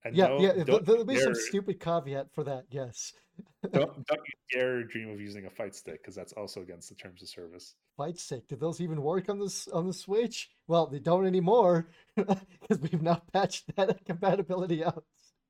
And 0.05 0.17
Yeah, 0.17 0.39
yeah. 0.39 0.65
There'll 0.65 1.05
be 1.05 1.19
some 1.19 1.35
stupid 1.35 1.81
caveat 1.81 2.33
for 2.33 2.45
that. 2.45 2.65
Yes. 2.71 3.13
don't, 3.73 4.07
don't 4.07 4.21
you 4.27 4.59
dare 4.59 4.85
dream 4.85 5.11
of 5.11 5.21
using 5.21 5.47
a 5.47 5.51
fight 5.51 5.75
stick 5.75 6.03
because 6.03 6.15
that's 6.15 6.33
also 6.33 6.63
against 6.63 6.89
the 6.89 6.95
terms 6.95 7.23
of 7.23 7.29
service. 7.29 7.75
Fight 7.97 8.19
stick. 8.19 8.47
Did 8.49 8.61
those 8.61 8.81
even 8.81 9.03
work 9.03 9.29
on 9.29 9.39
this 9.39 9.69
on 9.69 9.87
the 9.87 9.93
Switch? 9.93 10.51
Well, 10.69 10.87
they 10.87 10.99
don't 10.99 11.27
anymore 11.27 11.89
because 12.17 12.81
we've 12.81 13.03
now 13.03 13.23
patched 13.33 13.75
that 13.77 14.05
compatibility 14.07 14.85
out. 14.85 15.05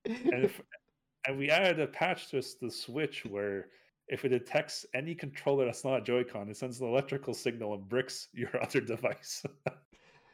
And 0.04 0.44
if 0.44 0.60
and 1.26 1.38
we 1.38 1.50
added 1.50 1.80
a 1.80 1.86
patch 1.86 2.30
to 2.30 2.42
the 2.60 2.70
Switch 2.70 3.24
where 3.24 3.66
if 4.08 4.24
it 4.24 4.28
detects 4.28 4.86
any 4.94 5.14
controller 5.14 5.64
that's 5.64 5.84
not 5.84 5.98
a 5.98 6.00
Joy-Con, 6.00 6.48
it 6.48 6.56
sends 6.56 6.80
an 6.80 6.86
electrical 6.86 7.34
signal 7.34 7.74
and 7.74 7.88
bricks 7.88 8.28
your 8.32 8.50
other 8.62 8.80
device. 8.80 9.44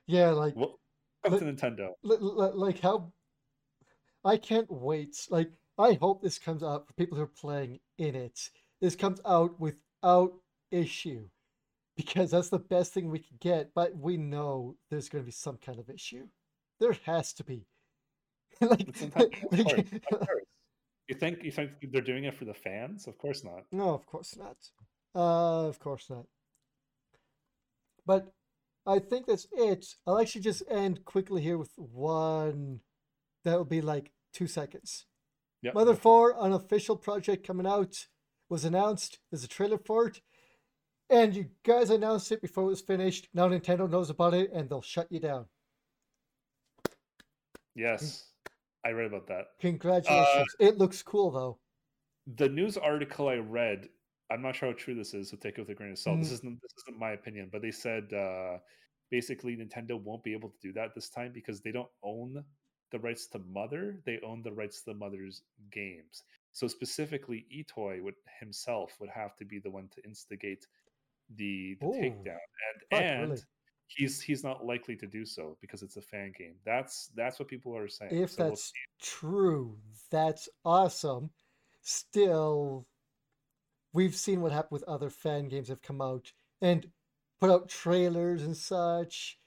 yeah, 0.07 0.31
like 0.31 0.55
well, 0.55 0.79
come 1.25 1.39
to 1.39 1.45
Nintendo. 1.45 1.93
li- 2.03 2.19
li- 2.21 2.51
like 2.55 2.81
how 2.81 3.13
I 4.25 4.37
can't 4.37 4.71
wait. 4.71 5.27
Like 5.31 5.51
I 5.79 5.95
hope 5.95 6.23
this 6.23 6.39
comes 6.39 6.63
out 6.63 6.87
for 6.87 6.93
people 6.95 7.17
who 7.17 7.25
are 7.25 7.27
playing 7.27 7.81
in 7.99 8.15
it. 8.15 8.51
This 8.81 8.97
comes 8.97 9.21
out 9.27 9.59
without 9.61 10.33
issue 10.71 11.29
because 11.97 12.31
that's 12.31 12.49
the 12.49 12.59
best 12.59 12.93
thing 12.93 13.11
we 13.11 13.19
can 13.19 13.37
get. 13.41 13.71
But 13.75 13.97
we 13.97 14.17
know 14.17 14.77
there's 14.91 15.09
going 15.09 15.23
to 15.23 15.27
be 15.27 15.33
some 15.33 15.59
kind 15.65 15.79
of 15.79 15.91
issue. 15.91 16.27
There 16.81 16.97
has 17.05 17.33
to 17.35 17.45
be. 17.45 17.67
like, 18.61 18.95
like- 19.17 19.41
course, 19.41 19.73
of 19.73 20.03
course. 20.11 20.45
You 21.09 21.17
think 21.17 21.43
you 21.43 21.51
think 21.51 21.71
they're 21.91 22.01
doing 22.01 22.25
it 22.25 22.35
for 22.35 22.45
the 22.45 22.55
fans? 22.55 23.07
Of 23.07 23.19
course 23.19 23.45
not. 23.45 23.65
no, 23.73 23.91
of 23.95 24.07
course 24.07 24.37
not. 24.37 24.57
Uh, 25.15 25.67
of 25.69 25.79
course 25.79 26.09
not. 26.09 26.27
But 28.07 28.33
I 28.87 28.99
think 28.99 29.27
that's 29.27 29.47
it. 29.53 29.95
I'll 30.07 30.19
actually 30.21 30.41
just 30.43 30.63
end 30.71 31.05
quickly 31.05 31.43
here 31.43 31.59
with 31.59 31.73
one. 31.77 32.81
That 33.45 33.57
will 33.57 33.65
be 33.65 33.81
like 33.81 34.13
two 34.33 34.47
seconds. 34.47 35.07
Yeah. 35.63 35.73
Mother 35.75 35.95
4, 35.95 36.37
an 36.45 36.53
official 36.53 36.97
project 36.97 37.47
coming 37.47 37.67
out, 37.67 38.07
was 38.49 38.65
announced. 38.65 39.19
There's 39.31 39.45
a 39.45 39.49
trailer 39.49 39.79
for 39.79 40.07
it. 40.09 40.21
And 41.11 41.35
you 41.35 41.47
guys 41.65 41.91
announced 41.91 42.33
it 42.33 42.41
before 42.41 42.65
it 42.65 42.69
was 42.69 42.81
finished. 42.81 43.29
Now 43.35 43.49
Nintendo 43.49 43.89
knows 43.89 44.11
about 44.11 44.35
it 44.35 44.51
and 44.53 44.69
they'll 44.69 44.83
shut 44.83 45.07
you 45.11 45.21
down. 45.21 45.47
Yes, 47.75 48.27
I 48.85 48.91
read 48.91 49.07
about 49.07 49.27
that. 49.29 49.47
Congratulations. 49.61 50.47
it 50.59 50.79
looks 50.79 51.03
cool 51.03 51.31
though. 51.31 51.59
The 52.37 52.49
news 52.49 52.77
article 52.77 53.29
I 53.29 53.37
read, 53.37 53.89
I'm 54.31 54.43
not 54.43 54.57
sure 54.57 54.71
how 54.71 54.75
true 54.77 54.95
this 54.95 55.15
is, 55.15 55.31
so 55.31 55.37
take 55.37 55.59
it 55.59 55.61
with 55.63 55.71
a 55.71 55.75
grain 55.75 55.93
of 55.93 55.99
salt. 55.99 56.19
This 56.21 56.29
Mm. 56.31 56.35
isn't 56.35 56.63
this 56.63 56.73
isn't 56.87 56.99
my 56.99 57.13
opinion, 57.13 57.49
but 57.51 57.63
they 57.63 57.71
said 57.71 58.13
uh, 58.13 58.59
basically 59.11 59.57
Nintendo 59.57 60.01
won't 60.01 60.23
be 60.23 60.33
able 60.33 60.51
to 60.51 60.59
do 60.61 60.73
that 60.75 60.95
this 60.95 61.09
time 61.09 61.33
because 61.33 61.61
they 61.61 61.73
don't 61.73 61.91
own 62.03 62.45
the 62.93 63.01
rights 63.01 63.27
to 63.29 63.41
Mother. 63.41 63.97
They 64.07 64.21
own 64.25 64.43
the 64.43 64.53
rights 64.53 64.83
to 64.83 64.93
the 64.93 64.95
Mother's 64.95 65.43
games. 65.73 66.23
So 66.53 66.69
specifically, 66.69 67.47
Itoi 67.53 68.03
would 68.03 68.15
himself 68.39 68.97
would 69.01 69.11
have 69.11 69.37
to 69.39 69.45
be 69.45 69.59
the 69.59 69.71
one 69.71 69.89
to 69.95 70.05
instigate 70.05 70.67
the, 71.37 71.77
the 71.81 71.87
Ooh. 71.87 71.93
takedown, 71.93 72.39
and 72.69 72.83
Fuck, 72.91 73.03
and 73.03 73.23
really? 73.23 73.41
he's 73.87 74.21
he's 74.21 74.45
not 74.45 74.65
likely 74.65 74.97
to 74.97 75.07
do 75.07 75.25
so 75.25 75.57
because 75.61 75.83
it's 75.83 75.97
a 75.97 76.03
fan 76.03 76.33
game. 76.39 76.55
That's 76.65 77.11
that's 77.17 77.39
what 77.39 77.49
people 77.49 77.77
are 77.77 77.89
saying. 77.89 78.13
If 78.13 78.33
So 78.33 78.43
we'll 78.45 78.51
that's 78.51 78.73
true, 79.01 79.79
that's 80.11 80.49
awesome. 80.65 81.31
Still, 81.81 82.87
we've 83.93 84.15
seen 84.15 84.41
what 84.41 84.53
happened 84.53 84.73
with 84.73 84.85
other 84.85 85.11
fan 85.11 85.49
games 85.49 85.69
have 85.69 85.83
come 85.83 86.01
out 86.01 86.33
and 86.61 86.87
put 87.41 87.51
out 87.51 87.69
trailers 87.69 88.43
and 88.43 88.57
such 88.57 89.39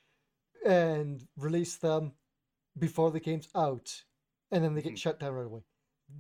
and 0.66 1.28
release 1.38 1.78
them 1.78 2.14
before 2.78 3.12
the 3.12 3.20
game's 3.20 3.50
out 3.56 4.04
and 4.52 4.64
then 4.64 4.74
they 4.76 4.82
get 4.82 4.94
Mhm. 4.94 4.98
shut 4.98 5.20
down 5.20 5.34
right 5.34 5.46
away. 5.46 5.64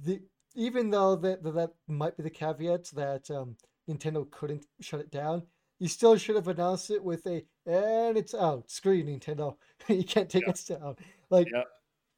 The, 0.04 0.22
even 0.56 0.90
though 0.90 1.16
that, 1.18 1.44
that 1.44 1.52
that 1.56 1.76
might 1.88 2.16
be 2.18 2.24
the 2.24 2.30
caveat 2.30 2.86
that 2.92 3.30
um, 3.30 3.58
Nintendo 3.90 4.30
couldn't 4.32 4.66
shut 4.80 5.00
it 5.02 5.12
down, 5.12 5.48
you 5.80 5.88
still 5.90 6.16
should 6.18 6.36
have 6.36 6.48
announced 6.48 6.90
it 6.90 7.04
with 7.04 7.26
a 7.28 7.46
and 7.66 8.18
it's 8.18 8.34
out. 8.34 8.70
Screw 8.70 8.94
you, 8.94 9.04
Nintendo. 9.04 9.58
you 9.90 10.04
can't 10.06 10.30
take 10.30 10.44
Yeah. 10.46 10.52
us 10.52 10.64
down. 10.64 10.96
Like 11.30 11.48
Yeah. 11.52 11.64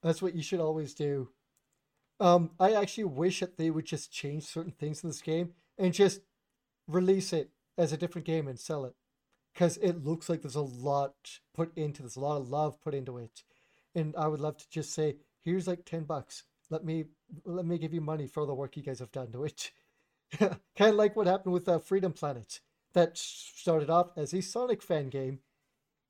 that's 0.04 0.22
what 0.22 0.36
you 0.36 0.44
should 0.44 0.60
always 0.60 0.94
do. 0.94 1.34
Um, 2.20 2.52
I 2.60 2.74
actually 2.74 3.06
wish 3.06 3.40
that 3.42 3.58
they 3.58 3.70
would 3.70 3.86
just 3.86 4.12
change 4.12 4.44
certain 4.46 4.72
things 4.72 5.04
in 5.04 5.10
this 5.10 5.22
game 5.22 5.54
and 5.78 5.94
just 5.94 6.22
release 6.88 7.34
it 7.34 7.52
as 7.78 7.92
a 7.92 7.98
different 7.98 8.26
game 8.26 8.48
and 8.48 8.60
sell 8.60 8.86
it. 8.86 8.96
Because 9.54 9.78
it 9.78 10.04
looks 10.04 10.30
like 10.30 10.42
there's 10.42 10.56
a 10.56 10.62
lot 10.62 11.40
put 11.54 11.76
into 11.76 12.04
this, 12.04 12.16
a 12.16 12.20
lot 12.20 12.38
of 12.38 12.50
love 12.50 12.80
put 12.82 12.94
into 12.94 13.18
it. 13.18 13.44
And 13.98 14.16
I 14.16 14.28
would 14.28 14.40
love 14.40 14.58
to 14.58 14.70
just 14.70 14.94
say, 14.94 15.16
here's 15.44 15.68
like 15.68 15.84
10 15.84 16.04
bucks. 16.04 16.44
Let 16.70 16.86
me 16.86 17.06
let 17.46 17.66
me 17.66 17.78
give 17.80 17.94
you 17.94 18.02
money 18.02 18.28
for 18.28 18.42
all 18.42 18.46
the 18.48 18.54
work 18.54 18.78
you 18.78 18.84
guys 18.84 19.00
have 19.00 19.12
done 19.12 19.32
to 19.32 19.44
it. 19.46 19.72
kind 20.40 20.60
of 20.80 20.96
like 20.96 21.16
what 21.16 21.28
happened 21.28 21.54
with 21.54 21.68
uh, 21.68 21.80
Freedom 21.80 22.14
Planet. 22.14 22.60
That 22.94 23.18
started 23.18 23.90
off 23.90 24.12
as 24.16 24.34
a 24.34 24.42
Sonic 24.42 24.82
fan 24.82 25.10
game, 25.10 25.40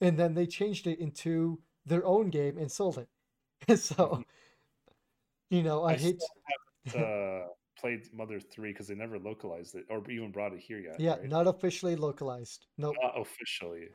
and 0.01 0.17
then 0.17 0.33
they 0.35 0.45
changed 0.45 0.87
it 0.87 0.99
into 0.99 1.59
their 1.85 2.05
own 2.05 2.29
game 2.29 2.57
and 2.57 2.71
sold 2.71 2.97
it. 2.99 3.79
so, 3.79 3.95
Mhm. 3.95 4.25
you 5.49 5.63
know, 5.63 5.83
I, 5.83 5.93
I 5.93 5.95
hate. 5.95 6.21
uh, 6.95 7.47
played 7.79 8.01
Mother 8.13 8.39
Three 8.39 8.71
because 8.71 8.87
they 8.87 8.95
never 8.95 9.19
localized 9.19 9.75
it 9.75 9.85
or 9.89 10.03
even 10.09 10.31
brought 10.31 10.53
it 10.53 10.59
here 10.59 10.79
yet. 10.79 10.99
Yeah, 10.99 11.15
right? 11.17 11.29
not 11.29 11.47
officially 11.47 11.95
localized. 11.95 12.65
No, 12.77 12.93
not 13.01 13.19
officially. 13.19 13.87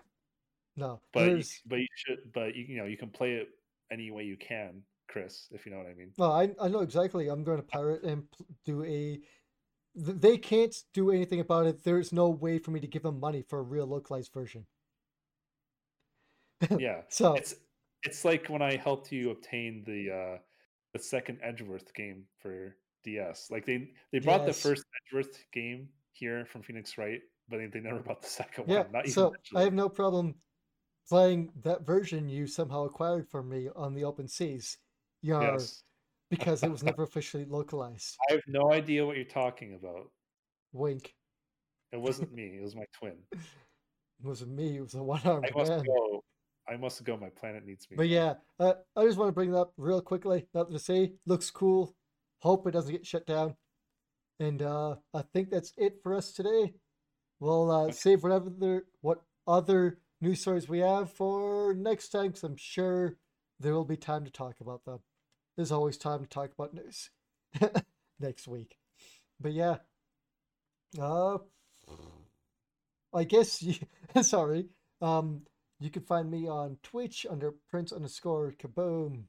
no. 0.77 1.01
But 1.13 1.31
you, 1.31 1.43
but 1.67 1.79
you 1.79 1.87
should. 1.95 2.19
But 2.33 2.55
you, 2.57 2.65
you 2.69 2.77
know 2.79 2.87
you 2.87 2.97
can 2.97 3.11
play 3.11 3.33
it 3.35 3.49
any 3.93 4.11
way 4.11 4.25
you 4.25 4.37
can, 4.37 4.83
Chris. 5.09 5.49
If 5.51 5.67
you 5.67 5.73
know 5.73 5.79
what 5.79 5.87
I 5.87 5.95
mean. 5.95 6.13
well, 6.17 6.33
I 6.33 6.51
I 6.61 6.69
know 6.69 6.81
exactly. 6.81 7.29
I'm 7.29 7.45
going 7.45 7.59
to 7.59 7.63
pirate 7.63 8.03
and 8.03 8.25
do 8.65 8.83
a. 8.85 9.21
They 9.95 10.39
can't 10.39 10.75
do 10.95 11.11
anything 11.11 11.41
about 11.41 11.67
it. 11.67 11.85
There's 11.85 12.13
no 12.13 12.31
way 12.31 12.59
for 12.59 12.71
me 12.71 12.81
to 12.81 12.87
give 12.87 13.03
them 13.03 13.21
money 13.21 13.43
for 13.47 13.59
a 13.59 13.63
real 13.63 13.87
localized 13.87 14.33
version. 14.33 14.67
Yeah. 16.79 17.03
So 17.09 17.35
It's 17.35 17.57
it's 18.05 18.25
like 18.25 18.49
when 18.49 18.63
I 18.63 18.77
helped 18.77 19.13
you 19.13 19.31
obtain 19.31 19.83
the 19.85 20.11
uh 20.11 20.39
the 20.93 20.99
second 20.99 21.39
Edgeworth 21.43 21.93
game 21.95 22.25
for 22.39 22.77
DS. 23.05 23.49
Like 23.51 23.67
they 23.67 23.91
they 24.13 24.19
brought 24.19 24.47
the 24.47 24.53
first 24.53 24.85
Edgeworth 25.07 25.45
game 25.53 25.89
here 26.13 26.45
from 26.47 26.63
Phoenix 26.63 26.97
Wright, 26.99 27.21
but 27.49 27.59
they, 27.59 27.67
they 27.67 27.81
never 27.81 28.01
brought 28.01 28.23
the 28.23 28.29
second 28.29 28.65
yeah, 28.69 28.83
one. 28.83 28.93
Not 28.93 29.05
even 29.07 29.13
so 29.13 29.35
I 29.55 29.63
have 29.63 29.75
no 29.75 29.89
problem 29.89 30.35
playing 31.09 31.51
that 31.63 31.85
version 31.87 32.29
you 32.29 32.47
somehow 32.47 32.85
acquired 32.85 33.29
for 33.29 33.43
me 33.43 33.69
on 33.77 33.95
the 33.95 34.05
open 34.05 34.29
seas. 34.29 34.79
Yar, 35.23 35.43
Yes. 35.43 35.83
because 36.31 36.63
it 36.63 36.71
was 36.71 36.83
never 36.85 37.03
officially 37.05 37.45
localized. 37.45 38.17
I 38.31 38.35
have 38.35 38.43
no 38.47 38.73
idea 38.73 39.05
what 39.07 39.17
you're 39.17 39.25
talking 39.25 39.75
about. 39.75 40.11
Wink. 40.73 41.15
It 41.93 42.01
wasn't 42.01 42.33
me. 42.33 42.57
It 42.59 42.63
was 42.63 42.75
my 42.75 42.87
twin. 42.99 43.17
It 43.33 43.39
wasn't 44.23 44.53
me. 44.53 44.79
It 44.79 44.81
was 44.83 44.95
a 44.95 45.03
one-armed 45.03 45.47
I 45.55 45.59
must 45.59 45.71
man. 45.71 45.83
go. 45.85 46.25
I 46.69 46.77
must 46.77 47.03
go. 47.05 47.17
My 47.17 47.29
planet 47.29 47.67
needs 47.67 47.87
me. 47.91 47.97
But 47.97 48.09
yeah, 48.09 48.35
uh, 48.59 48.75
I 48.97 49.05
just 49.05 49.19
want 49.19 49.29
to 49.29 49.33
bring 49.33 49.51
that 49.51 49.59
up 49.61 49.73
real 49.77 50.01
quickly. 50.01 50.47
Nothing 50.55 50.73
to 50.75 50.79
say. 50.79 51.13
Looks 51.27 51.51
cool. 51.51 51.95
Hope 52.39 52.67
it 52.67 52.71
doesn't 52.71 52.93
get 52.93 53.05
shut 53.07 53.27
down. 53.27 53.55
And 54.41 54.63
uh, 54.63 54.97
I 55.13 55.23
think 55.33 55.51
that's 55.51 55.73
it 55.77 55.99
for 56.03 56.15
us 56.15 56.33
today. 56.33 56.73
We'll 57.41 57.71
uh, 57.71 57.83
Okay. 57.85 57.93
save 57.93 58.23
whatever 58.23 58.85
what 59.03 59.23
other 59.47 59.99
news 60.23 60.41
stories 60.41 60.69
we 60.69 60.79
have 60.79 61.13
for 61.13 61.75
next 61.75 62.11
time, 62.11 62.29
because 62.29 62.45
I'm 62.45 62.57
sure 62.57 63.17
there 63.59 63.75
will 63.75 63.85
be 63.85 63.97
time 63.97 64.25
to 64.25 64.31
talk 64.31 64.61
about 64.61 64.85
them. 64.85 65.01
There's 65.57 65.73
always 65.73 65.99
time 65.99 66.21
to 66.21 66.29
talk 66.29 66.53
about 66.53 66.73
news 66.73 67.11
next 68.21 68.47
week. 68.47 68.77
But 69.41 69.53
yeah, 69.53 69.77
uh, 71.01 71.39
I 73.13 73.25
guess 73.25 73.63
you, 73.63 73.75
sorry. 74.23 74.67
Um, 75.01 75.43
you 75.81 75.91
can 75.91 76.03
find 76.03 76.31
me 76.31 76.49
on 76.49 76.79
Twitch 76.83 77.27
under 77.29 77.55
Prince 77.69 77.93
underscore 77.93 78.55
Kaboom. 78.57 79.25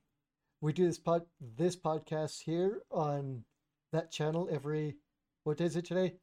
We 0.61 0.71
do 0.71 0.85
this 0.85 0.99
pod 0.99 1.23
this 1.41 1.75
podcast 1.75 2.43
here 2.43 2.83
on 2.91 3.43
that 3.91 4.11
channel 4.11 4.47
every 4.51 4.95
what 5.43 5.59
is 5.59 5.75
it 5.75 5.85
today? 5.85 6.13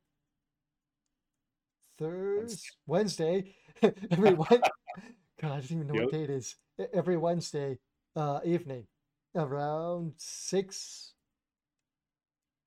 Thursday, 2.00 2.70
Wednesday. 2.86 3.54
every 4.10 4.32
Wed. 4.34 4.64
God, 5.40 5.52
I 5.52 5.56
don't 5.56 5.72
even 5.72 5.86
know 5.86 5.96
what 5.96 6.10
Yep. 6.10 6.10
day 6.10 6.24
it 6.24 6.30
is. 6.30 6.56
Every 6.92 7.16
Wednesday 7.16 7.78
uh, 8.16 8.40
evening, 8.44 8.86
around 9.34 10.14
six. 10.16 11.14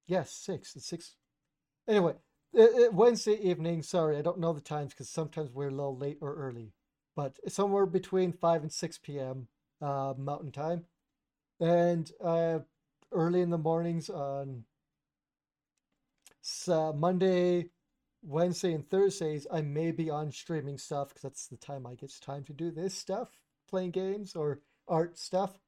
Yes, 0.08 0.32
six. 0.32 0.76
It's 0.76 0.88
six. 0.88 1.16
Anyway, 1.88 2.14
Wednesday 2.92 3.40
evening. 3.50 3.84
Sorry, 3.84 4.18
I 4.18 4.22
don't 4.22 4.40
know 4.40 4.54
the 4.54 4.62
times 4.62 4.94
because 4.94 5.10
sometimes 5.10 5.52
we're 5.52 5.70
a 5.70 5.72
little 5.72 5.98
late 5.98 6.18
or 6.22 6.36
early, 6.36 6.74
but 7.16 7.38
somewhere 7.52 7.86
between 7.86 8.34
five 8.34 8.62
and 8.62 8.72
six 8.72 8.98
p.m. 8.98 9.48
Uh, 9.82 10.14
Mountain 10.18 10.52
Time, 10.52 10.86
and 11.60 12.12
uh, 12.24 12.60
early 13.12 13.42
in 13.42 13.50
the 13.50 13.58
mornings 13.58 14.10
on 14.10 14.64
uh, 16.68 16.94
Monday, 16.94 17.70
Wednesday, 18.24 18.74
and 18.74 18.90
Thursdays. 18.90 19.46
I 19.52 19.62
may 19.62 19.92
be 19.92 20.10
on 20.10 20.32
streaming 20.32 20.78
stuff 20.78 21.10
because 21.10 21.24
that's 21.24 21.48
the 21.48 21.58
time 21.58 21.86
I 21.86 21.96
get 21.96 22.14
time 22.22 22.44
to 22.46 22.54
do 22.54 22.72
this 22.72 22.96
stuff, 22.96 23.30
playing 23.70 23.92
games 23.92 24.36
or 24.36 24.62
art 24.88 25.18
stuff. 25.18 25.60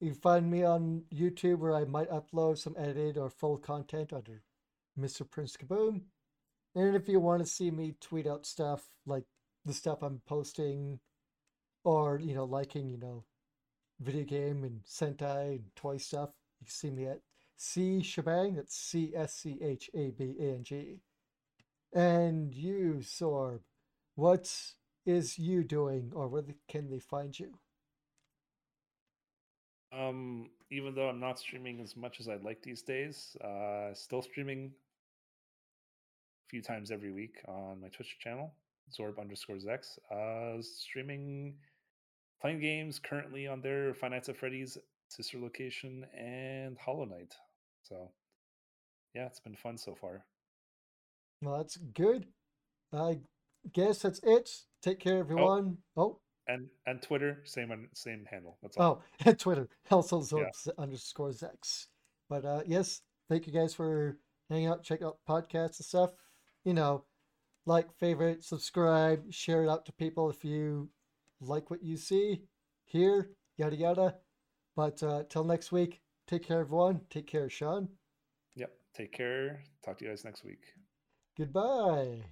You 0.00 0.14
find 0.14 0.50
me 0.50 0.64
on 0.64 1.04
YouTube 1.14 1.58
where 1.58 1.76
I 1.76 1.84
might 1.84 2.10
upload 2.10 2.58
some 2.58 2.74
edited 2.76 3.16
or 3.16 3.30
full 3.30 3.56
content 3.56 4.12
under 4.12 4.42
Mr. 4.98 5.28
Prince 5.28 5.56
Kaboom. 5.56 6.02
And 6.74 6.96
if 6.96 7.08
you 7.08 7.20
want 7.20 7.40
to 7.40 7.46
see 7.46 7.70
me 7.70 7.94
tweet 8.00 8.26
out 8.26 8.46
stuff 8.46 8.88
like 9.06 9.24
the 9.64 9.72
stuff 9.72 10.02
I'm 10.02 10.20
posting 10.26 10.98
or, 11.84 12.18
you 12.18 12.34
know, 12.34 12.44
liking, 12.44 12.88
you 12.88 12.98
know, 12.98 13.24
video 14.00 14.24
game 14.24 14.64
and 14.64 14.82
Sentai 14.84 15.50
and 15.50 15.76
toy 15.76 15.98
stuff, 15.98 16.30
you 16.60 16.66
can 16.66 16.72
see 16.72 16.90
me 16.90 17.06
at 17.06 17.20
C 17.56 18.02
Shebang. 18.02 18.56
That's 18.56 18.76
C 18.76 19.12
S 19.14 19.34
C 19.34 19.58
H 19.62 19.88
A 19.94 20.10
B 20.10 20.34
A 20.40 20.54
N 20.54 20.64
G. 20.64 21.00
And 21.92 22.54
you, 22.54 23.00
Zorb, 23.00 23.60
what 24.14 24.50
is 25.04 25.38
you 25.38 25.62
doing 25.64 26.10
or 26.14 26.28
where 26.28 26.44
can 26.68 26.88
they 26.90 26.98
find 26.98 27.38
you? 27.38 27.58
Um, 29.92 30.48
even 30.70 30.94
though 30.94 31.08
I'm 31.08 31.20
not 31.20 31.38
streaming 31.38 31.80
as 31.80 31.96
much 31.96 32.18
as 32.18 32.28
I'd 32.28 32.44
like 32.44 32.62
these 32.62 32.82
days, 32.82 33.36
uh, 33.44 33.92
still 33.92 34.22
streaming 34.22 34.72
a 36.46 36.48
few 36.48 36.62
times 36.62 36.90
every 36.90 37.12
week 37.12 37.42
on 37.46 37.82
my 37.82 37.88
Twitch 37.88 38.18
channel, 38.18 38.54
Zorb 38.98 39.20
underscore 39.20 39.56
Zex. 39.56 39.98
Uh, 40.10 40.62
streaming, 40.62 41.56
playing 42.40 42.60
games 42.60 42.98
currently 42.98 43.46
on 43.46 43.60
their 43.60 43.92
Five 43.92 44.12
Nights 44.12 44.30
at 44.30 44.38
Freddy's 44.38 44.78
sister 45.08 45.38
location 45.38 46.06
and 46.18 46.78
Hollow 46.78 47.04
Knight. 47.04 47.34
So, 47.82 48.10
yeah, 49.14 49.26
it's 49.26 49.40
been 49.40 49.56
fun 49.56 49.76
so 49.76 49.94
far. 49.94 50.24
Well, 51.42 51.58
that's 51.58 51.76
good. 51.76 52.26
I 52.92 53.18
guess 53.72 53.98
that's 53.98 54.20
it. 54.22 54.50
Take 54.80 55.00
care, 55.00 55.18
everyone. 55.18 55.78
Oh, 55.96 56.02
oh 56.02 56.20
and 56.48 56.68
and 56.86 57.02
Twitter, 57.02 57.42
same 57.44 57.88
same 57.94 58.24
handle. 58.30 58.58
That's 58.62 58.76
all. 58.76 59.02
Oh, 59.02 59.02
and 59.26 59.38
Twitter, 59.38 59.68
also 59.90 60.22
yeah. 60.38 60.72
underscore 60.78 61.30
Zex. 61.30 61.86
But 62.28 62.44
uh, 62.44 62.62
yes, 62.66 63.02
thank 63.28 63.46
you 63.46 63.52
guys 63.52 63.74
for 63.74 64.18
hanging 64.48 64.68
out, 64.68 64.84
check 64.84 65.02
out 65.02 65.18
podcasts 65.28 65.78
and 65.78 65.86
stuff. 65.86 66.12
You 66.64 66.74
know, 66.74 67.04
like, 67.66 67.92
favorite, 67.98 68.44
subscribe, 68.44 69.32
share 69.32 69.64
it 69.64 69.68
out 69.68 69.86
to 69.86 69.92
people 69.92 70.30
if 70.30 70.44
you 70.44 70.90
like 71.40 71.70
what 71.70 71.82
you 71.82 71.96
see, 71.96 72.42
hear, 72.84 73.30
yada 73.56 73.76
yada. 73.76 74.14
But 74.76 75.02
uh, 75.02 75.24
till 75.28 75.44
next 75.44 75.72
week, 75.72 76.00
take 76.26 76.46
care, 76.46 76.60
everyone. 76.60 77.00
Take 77.10 77.26
care, 77.26 77.50
Sean. 77.50 77.88
Yep. 78.56 78.70
Take 78.94 79.12
care. 79.12 79.62
Talk 79.84 79.98
to 79.98 80.04
you 80.04 80.10
guys 80.10 80.24
next 80.24 80.44
week. 80.44 80.60
Goodbye. 81.36 82.24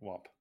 Womp. 0.00 0.33